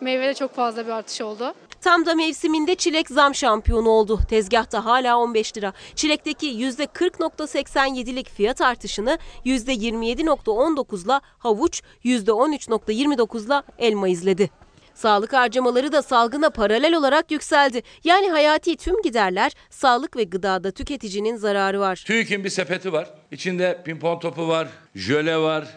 Meyvede 0.00 0.34
çok 0.34 0.54
fazla 0.54 0.86
bir 0.86 0.90
artış 0.90 1.20
oldu. 1.20 1.54
Tam 1.80 2.06
da 2.06 2.14
mevsiminde 2.14 2.74
çilek 2.74 3.08
zam 3.08 3.34
şampiyonu 3.34 3.88
oldu. 3.88 4.20
Tezgahta 4.28 4.84
hala 4.84 5.18
15 5.18 5.56
lira. 5.56 5.72
Çilekteki 5.94 6.46
%40.87'lik 6.46 8.30
fiyat 8.30 8.60
artışını 8.60 9.18
%27.19'la 9.44 11.20
havuç, 11.38 11.82
%13.29'la 12.04 13.62
elma 13.78 14.08
izledi. 14.08 14.50
Sağlık 14.98 15.32
harcamaları 15.32 15.92
da 15.92 16.02
salgına 16.02 16.50
paralel 16.50 16.94
olarak 16.94 17.30
yükseldi. 17.30 17.82
Yani 18.04 18.30
hayati 18.30 18.76
tüm 18.76 19.02
giderler 19.02 19.52
sağlık 19.70 20.16
ve 20.16 20.24
gıdada 20.24 20.70
tüketicinin 20.70 21.36
zararı 21.36 21.80
var. 21.80 22.04
TÜİK'in 22.06 22.44
bir 22.44 22.48
sepeti 22.50 22.92
var. 22.92 23.10
İçinde 23.30 23.82
pimpon 23.84 24.18
topu 24.18 24.48
var, 24.48 24.68
jöle 24.94 25.36
var, 25.36 25.68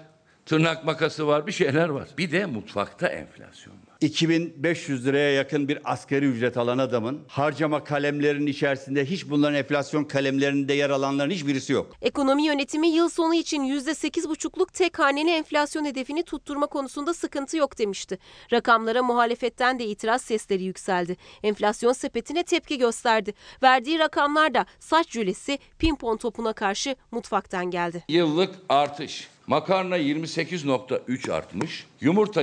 tırnak 0.46 0.86
makası 0.86 1.28
var, 1.28 1.48
bir 1.48 1.52
şeyler 1.52 1.90
var. 1.90 2.08
Bir 2.18 2.32
de 2.32 2.46
mutfakta 2.46 3.08
enflasyon. 3.08 3.76
2500 4.02 5.06
liraya 5.06 5.32
yakın 5.32 5.68
bir 5.68 5.80
asgari 5.84 6.26
ücret 6.26 6.58
alan 6.58 6.78
adamın 6.78 7.22
harcama 7.28 7.84
kalemlerinin 7.84 8.48
içerisinde 8.48 9.06
hiç 9.06 9.30
bunların 9.30 9.56
enflasyon 9.56 10.04
kalemlerinde 10.04 10.74
yer 10.74 10.90
alanların 10.90 11.30
hiçbirisi 11.30 11.74
yok. 11.74 11.96
Ekonomi 12.02 12.46
yönetimi 12.46 12.88
yıl 12.88 13.10
sonu 13.10 13.36
için 13.36 13.64
%8,5'luk 13.64 14.74
tek 14.74 15.00
haneli 15.00 15.30
enflasyon 15.30 15.86
hedefini 15.86 16.24
tutturma 16.24 16.68
konusunda 16.68 17.14
sıkıntı 17.14 17.58
yok 17.58 17.78
demişti. 17.78 18.20
Rakamlara 18.54 19.04
muhalefetten 19.04 19.80
de 19.80 19.86
itiraz 19.86 20.22
sesleri 20.22 20.64
yükseldi. 20.64 21.18
Enflasyon 21.44 21.94
sepetine 21.94 22.44
tepki 22.44 22.78
gösterdi. 22.78 23.34
Verdiği 23.64 24.00
rakamlar 24.00 24.54
da 24.54 24.66
saç 24.80 25.10
jülesi 25.10 25.60
pimpon 25.80 26.18
topuna 26.18 26.54
karşı 26.54 26.96
mutfaktan 27.12 27.72
geldi. 27.72 28.04
Yıllık 28.10 28.56
artış. 28.70 29.28
Makarna 29.48 29.98
28.3 29.98 31.32
artmış, 31.32 31.86
yumurta 32.02 32.42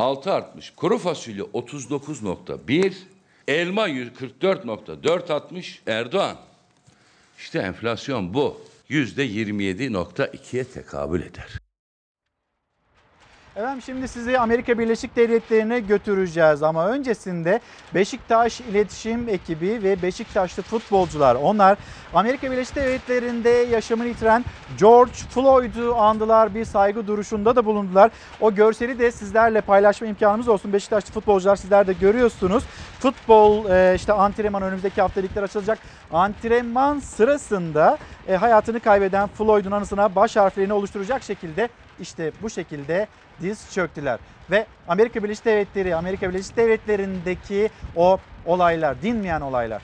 26.6 0.00 0.30
artmış, 0.30 0.70
kuru 0.70 0.98
fasulye 0.98 1.42
39.1, 1.42 2.92
elma 3.48 3.88
144.4 3.88 5.32
artmış. 5.32 5.82
Erdoğan, 5.86 6.36
işte 7.38 7.58
enflasyon 7.58 8.34
bu. 8.34 8.60
%27.2'ye 8.90 10.64
tekabül 10.64 11.22
eder. 11.22 11.59
Efendim 13.56 13.82
şimdi 13.82 14.08
sizi 14.08 14.38
Amerika 14.38 14.78
Birleşik 14.78 15.16
Devletleri'ne 15.16 15.80
götüreceğiz 15.80 16.62
ama 16.62 16.88
öncesinde 16.88 17.60
Beşiktaş 17.94 18.60
İletişim 18.60 19.28
Ekibi 19.28 19.82
ve 19.82 20.02
Beşiktaşlı 20.02 20.62
futbolcular 20.62 21.34
onlar 21.34 21.78
Amerika 22.14 22.50
Birleşik 22.50 22.76
Devletleri'nde 22.76 23.48
yaşamını 23.50 24.08
yitiren 24.08 24.44
George 24.78 25.12
Floyd'u 25.12 25.94
andılar 25.94 26.54
bir 26.54 26.64
saygı 26.64 27.06
duruşunda 27.06 27.56
da 27.56 27.64
bulundular. 27.64 28.10
O 28.40 28.54
görseli 28.54 28.98
de 28.98 29.10
sizlerle 29.10 29.60
paylaşma 29.60 30.06
imkanımız 30.06 30.48
olsun. 30.48 30.72
Beşiktaşlı 30.72 31.12
futbolcular 31.12 31.56
sizler 31.56 31.86
de 31.86 31.92
görüyorsunuz. 31.92 32.64
Futbol 33.00 33.70
e, 33.70 33.94
işte 33.94 34.12
antrenman 34.12 34.62
önümüzdeki 34.62 35.00
hafta 35.00 35.20
ligler 35.20 35.42
açılacak. 35.42 35.78
Antrenman 36.12 36.98
sırasında 36.98 37.98
e, 38.28 38.36
hayatını 38.36 38.80
kaybeden 38.80 39.28
Floyd'un 39.28 39.70
anısına 39.70 40.14
baş 40.14 40.36
harflerini 40.36 40.72
oluşturacak 40.72 41.22
şekilde 41.22 41.68
işte 42.00 42.32
bu 42.42 42.50
şekilde 42.50 43.06
diz 43.40 43.72
çöktüler. 43.72 44.18
Ve 44.50 44.66
Amerika 44.88 45.24
Birleşik 45.24 45.44
Devletleri, 45.44 45.96
Amerika 45.96 46.28
Birleşik 46.28 46.56
Devletleri'ndeki 46.56 47.70
o 47.96 48.18
olaylar, 48.46 49.02
dinmeyen 49.02 49.40
olaylar. 49.40 49.82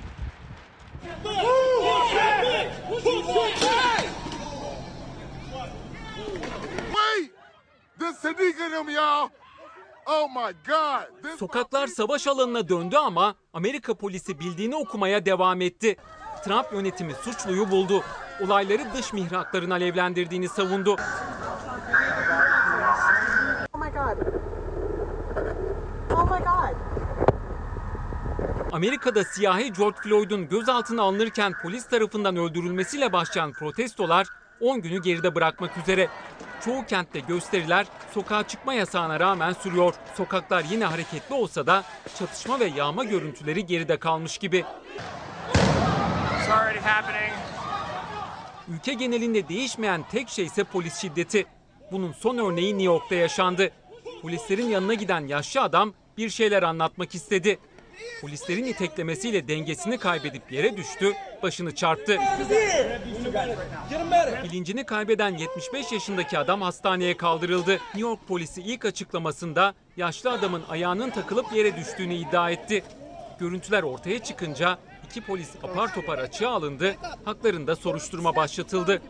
Sokaklar 11.38 11.86
savaş 11.86 12.26
alanına 12.26 12.68
döndü 12.68 12.96
ama 12.96 13.34
Amerika 13.52 13.94
polisi 13.94 14.40
bildiğini 14.40 14.76
okumaya 14.76 15.26
devam 15.26 15.60
etti. 15.60 15.96
Trump 16.44 16.72
yönetimi 16.72 17.14
suçluyu 17.14 17.70
buldu. 17.70 18.02
Olayları 18.44 18.82
dış 18.94 19.12
mihrakların 19.12 19.70
alevlendirdiğini 19.70 20.48
savundu. 20.48 20.96
Oh 23.72 23.78
my 23.78 23.90
god. 23.90 24.26
Oh 26.10 26.24
my 26.30 26.38
god. 26.38 26.76
Amerika'da 28.76 29.24
siyahi 29.24 29.72
George 29.72 29.96
Floyd'un 30.02 30.48
gözaltına 30.48 31.02
alınırken 31.02 31.52
polis 31.62 31.88
tarafından 31.88 32.36
öldürülmesiyle 32.36 33.12
başlayan 33.12 33.52
protestolar 33.52 34.26
10 34.60 34.80
günü 34.80 35.02
geride 35.02 35.34
bırakmak 35.34 35.78
üzere. 35.78 36.08
Çoğu 36.64 36.86
kentte 36.86 37.20
gösteriler 37.20 37.86
sokağa 38.14 38.48
çıkma 38.48 38.74
yasağına 38.74 39.20
rağmen 39.20 39.52
sürüyor. 39.52 39.94
Sokaklar 40.14 40.64
yine 40.70 40.84
hareketli 40.84 41.34
olsa 41.34 41.66
da 41.66 41.84
çatışma 42.18 42.60
ve 42.60 42.64
yağma 42.64 43.04
görüntüleri 43.04 43.66
geride 43.66 43.96
kalmış 43.96 44.38
gibi. 44.38 44.64
Ülke 48.68 48.92
genelinde 48.92 49.48
değişmeyen 49.48 50.04
tek 50.10 50.28
şey 50.28 50.44
ise 50.44 50.64
polis 50.64 51.00
şiddeti. 51.00 51.46
Bunun 51.92 52.12
son 52.12 52.38
örneği 52.38 52.72
New 52.72 52.84
York'ta 52.84 53.14
yaşandı. 53.14 53.70
Polislerin 54.22 54.68
yanına 54.68 54.94
giden 54.94 55.26
yaşlı 55.26 55.60
adam 55.60 55.94
bir 56.16 56.30
şeyler 56.30 56.62
anlatmak 56.62 57.14
istedi. 57.14 57.58
Polislerin 58.20 58.64
iteklemesiyle 58.64 59.48
dengesini 59.48 59.98
kaybedip 59.98 60.52
yere 60.52 60.76
düştü, 60.76 61.12
başını 61.42 61.74
çarptı. 61.74 62.18
Bilincini 64.44 64.86
kaybeden 64.86 65.36
75 65.36 65.92
yaşındaki 65.92 66.38
adam 66.38 66.62
hastaneye 66.62 67.16
kaldırıldı. 67.16 67.72
New 67.72 68.00
York 68.00 68.28
polisi 68.28 68.62
ilk 68.62 68.84
açıklamasında 68.84 69.74
yaşlı 69.96 70.32
adamın 70.32 70.62
ayağının 70.68 71.10
takılıp 71.10 71.52
yere 71.52 71.76
düştüğünü 71.76 72.14
iddia 72.14 72.50
etti. 72.50 72.84
Görüntüler 73.40 73.82
ortaya 73.82 74.18
çıkınca 74.18 74.78
iki 75.06 75.20
polis 75.20 75.50
apar 75.62 75.94
topar 75.94 76.18
açığa 76.18 76.50
alındı, 76.50 76.96
haklarında 77.24 77.76
soruşturma 77.76 78.36
başlatıldı. 78.36 79.02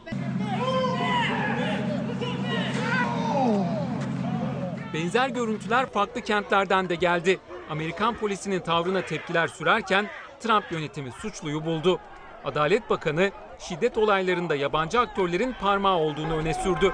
Benzer 4.94 5.28
görüntüler 5.28 5.86
farklı 5.86 6.20
kentlerden 6.20 6.88
de 6.88 6.94
geldi. 6.94 7.38
Amerikan 7.70 8.16
polisinin 8.16 8.60
tavrına 8.60 9.02
tepkiler 9.02 9.48
sürerken 9.48 10.10
Trump 10.40 10.72
yönetimi 10.72 11.12
suçluyu 11.12 11.64
buldu. 11.64 12.00
Adalet 12.44 12.90
Bakanı 12.90 13.30
şiddet 13.58 13.98
olaylarında 13.98 14.54
yabancı 14.54 15.00
aktörlerin 15.00 15.52
parmağı 15.52 15.96
olduğunu 15.96 16.36
öne 16.36 16.54
sürdü. 16.54 16.92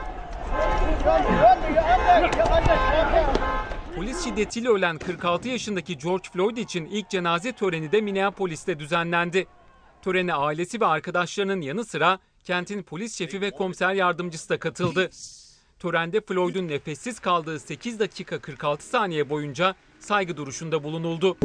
Polis 3.96 4.24
şiddetiyle 4.24 4.68
ölen 4.68 4.98
46 4.98 5.48
yaşındaki 5.48 5.98
George 5.98 6.28
Floyd 6.32 6.56
için 6.56 6.84
ilk 6.86 7.10
cenaze 7.10 7.52
töreni 7.52 7.92
de 7.92 8.00
Minneapolis'te 8.00 8.78
düzenlendi. 8.78 9.46
Törene 10.02 10.34
ailesi 10.34 10.80
ve 10.80 10.86
arkadaşlarının 10.86 11.60
yanı 11.60 11.84
sıra 11.84 12.18
kentin 12.44 12.82
polis 12.82 13.18
şefi 13.18 13.40
ve 13.40 13.50
komiser 13.50 13.92
yardımcısı 13.94 14.48
da 14.48 14.58
katıldı. 14.58 15.10
Törende 15.78 16.20
Floyd'un 16.20 16.68
nefessiz 16.68 17.20
kaldığı 17.20 17.60
8 17.60 18.00
dakika 18.00 18.38
46 18.38 18.86
saniye 18.86 19.30
boyunca 19.30 19.74
saygı 20.02 20.36
duruşunda 20.36 20.84
bulunuldu. 20.84 21.36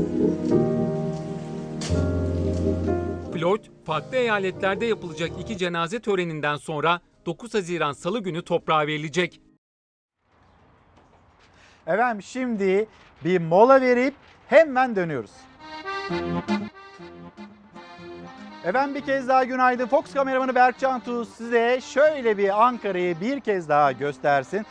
Floyd, 3.34 3.66
farklı 3.86 4.18
eyaletlerde 4.18 4.86
yapılacak 4.86 5.32
iki 5.40 5.58
cenaze 5.58 6.00
töreninden 6.00 6.56
sonra 6.56 7.02
9 7.26 7.54
Haziran 7.54 7.94
Salı 7.94 8.20
günü 8.20 8.42
toprağa 8.42 8.88
verilecek. 8.88 9.42
Efendim 11.88 12.24
şimdi 12.24 12.88
bir 13.26 13.42
mola 13.42 13.82
verip 13.82 14.14
hemen 14.48 14.96
dönüyoruz. 14.96 15.32
Efendim 18.66 18.96
bir 18.96 19.02
kez 19.02 19.28
daha 19.28 19.44
günaydın. 19.44 19.88
Fox 19.88 20.14
kameramanı 20.14 20.56
Berkcan 20.56 21.00
Tuz 21.00 21.30
size 21.30 21.82
şöyle 21.82 22.38
bir 22.38 22.66
Ankara'yı 22.68 23.22
bir 23.22 23.40
kez 23.40 23.70
daha 23.70 23.92
göstersin. 23.92 24.66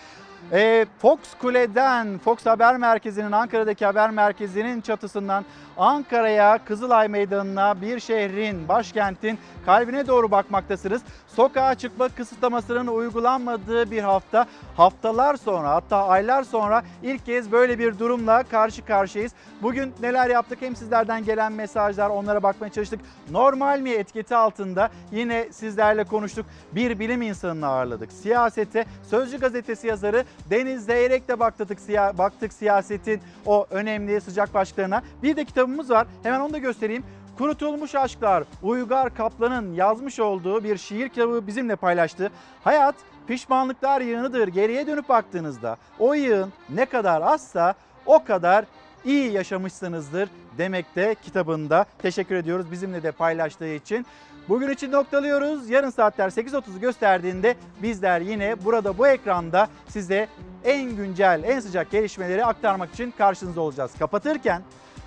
Ee, 0.53 0.87
Fox 0.99 1.19
Kule'den, 1.41 2.19
Fox 2.19 2.47
Haber 2.47 2.77
Merkezi'nin, 2.77 3.33
Ankara'daki 3.33 3.87
haber 3.87 4.11
merkezinin 4.11 4.81
çatısından 4.81 5.45
Ankara'ya, 5.79 6.59
Kızılay 6.65 7.09
Meydanı'na, 7.09 7.81
bir 7.81 8.01
şehrin, 8.01 8.69
başkentin 8.69 9.39
kalbine 9.67 10.07
doğru 10.07 10.31
bakmaktasınız. 10.31 11.03
Sokağa 11.27 11.75
çıkma 11.75 12.09
kısıtlamasının 12.09 12.87
uygulanmadığı 12.87 13.91
bir 13.91 14.03
hafta, 14.03 14.47
haftalar 14.77 15.37
sonra 15.37 15.71
hatta 15.71 16.07
aylar 16.07 16.43
sonra 16.43 16.83
ilk 17.03 17.27
kez 17.27 17.53
böyle 17.53 17.79
bir 17.79 17.99
durumla 17.99 18.43
karşı 18.43 18.85
karşıyayız. 18.85 19.33
Bugün 19.63 19.95
neler 20.01 20.31
yaptık 20.31 20.59
hem 20.63 20.77
sizlerden 20.77 21.25
gelen 21.25 21.53
mesajlar 21.53 22.11
onlara 22.11 22.43
bakmaya 22.43 22.73
çalıştık. 22.73 23.01
Normal 23.31 23.81
mi 23.81 23.91
etiketi 23.91 24.37
altında 24.37 24.91
yine 25.13 25.49
sizlerle 25.53 26.05
konuştuk. 26.05 26.47
Bir 26.73 26.99
bilim 26.99 27.23
insanını 27.23 27.67
ağırladık. 27.67 28.13
Siyasete 28.13 28.85
Sözcü 29.11 29.39
gazetesi 29.39 29.87
yazarı 29.87 30.25
Deniz 30.51 30.85
Zeyrek'le 30.85 31.41
baktık, 31.41 31.81
siya, 31.81 32.19
baktık 32.19 32.53
siyasetin 32.53 33.21
o 33.47 33.67
önemli 33.71 34.21
sıcak 34.21 34.55
başlıklarına. 34.55 35.03
Bir 35.23 35.37
de 35.37 35.45
kitabımız 35.67 35.91
var. 35.91 36.07
Hemen 36.23 36.41
onu 36.41 36.53
da 36.53 36.59
göstereyim. 36.59 37.05
Kurutulmuş 37.39 37.95
Aşklar 37.95 38.45
Uygar 38.63 39.15
Kaplan'ın 39.15 39.75
yazmış 39.75 40.21
olduğu 40.21 40.65
bir 40.65 40.77
şiir 40.77 41.09
kitabı 41.09 41.47
bizimle 41.47 41.77
paylaştı. 41.77 42.31
Hayat 42.65 42.95
pişmanlıklar 43.27 44.01
yığınıdır. 44.01 44.49
Geriye 44.49 44.87
dönüp 44.87 45.09
baktığınızda 45.09 45.77
o 45.99 46.15
yığın 46.15 46.53
ne 46.69 46.87
kadar 46.87 47.23
azsa 47.23 47.75
o 48.07 48.25
kadar 48.25 48.65
iyi 49.05 49.33
yaşamışsınızdır 49.33 50.29
demekte 50.59 51.15
kitabında. 51.23 51.87
Teşekkür 51.99 52.35
ediyoruz 52.35 52.71
bizimle 52.71 53.03
de 53.03 53.13
paylaştığı 53.13 53.69
için. 53.75 54.07
Bugün 54.49 54.69
için 54.69 54.93
noktalıyoruz. 54.93 55.71
Yarın 55.71 55.91
saatler 55.91 56.29
8.30'u 56.29 56.81
gösterdiğinde 56.81 57.57
bizler 57.83 58.21
yine 58.21 58.65
burada 58.65 58.99
bu 58.99 59.07
ekranda 59.07 59.69
size 59.89 60.29
en 60.65 60.97
güncel, 60.97 61.43
en 61.47 61.61
sıcak 61.61 61.91
gelişmeleri 61.91 62.45
aktarmak 62.45 62.93
için 62.95 63.15
karşınızda 63.19 63.61
olacağız. 63.61 63.91
Kapatırken 63.99 64.63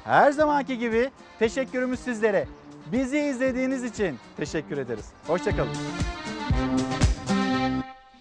her 0.09 0.31
zamanki 0.31 0.77
gibi 0.77 1.09
teşekkürümüz 1.39 1.99
sizlere. 1.99 2.47
Bizi 2.91 3.19
izlediğiniz 3.19 3.83
için 3.83 4.19
teşekkür 4.37 4.77
ederiz. 4.77 5.05
Hoşçakalın. 5.27 5.71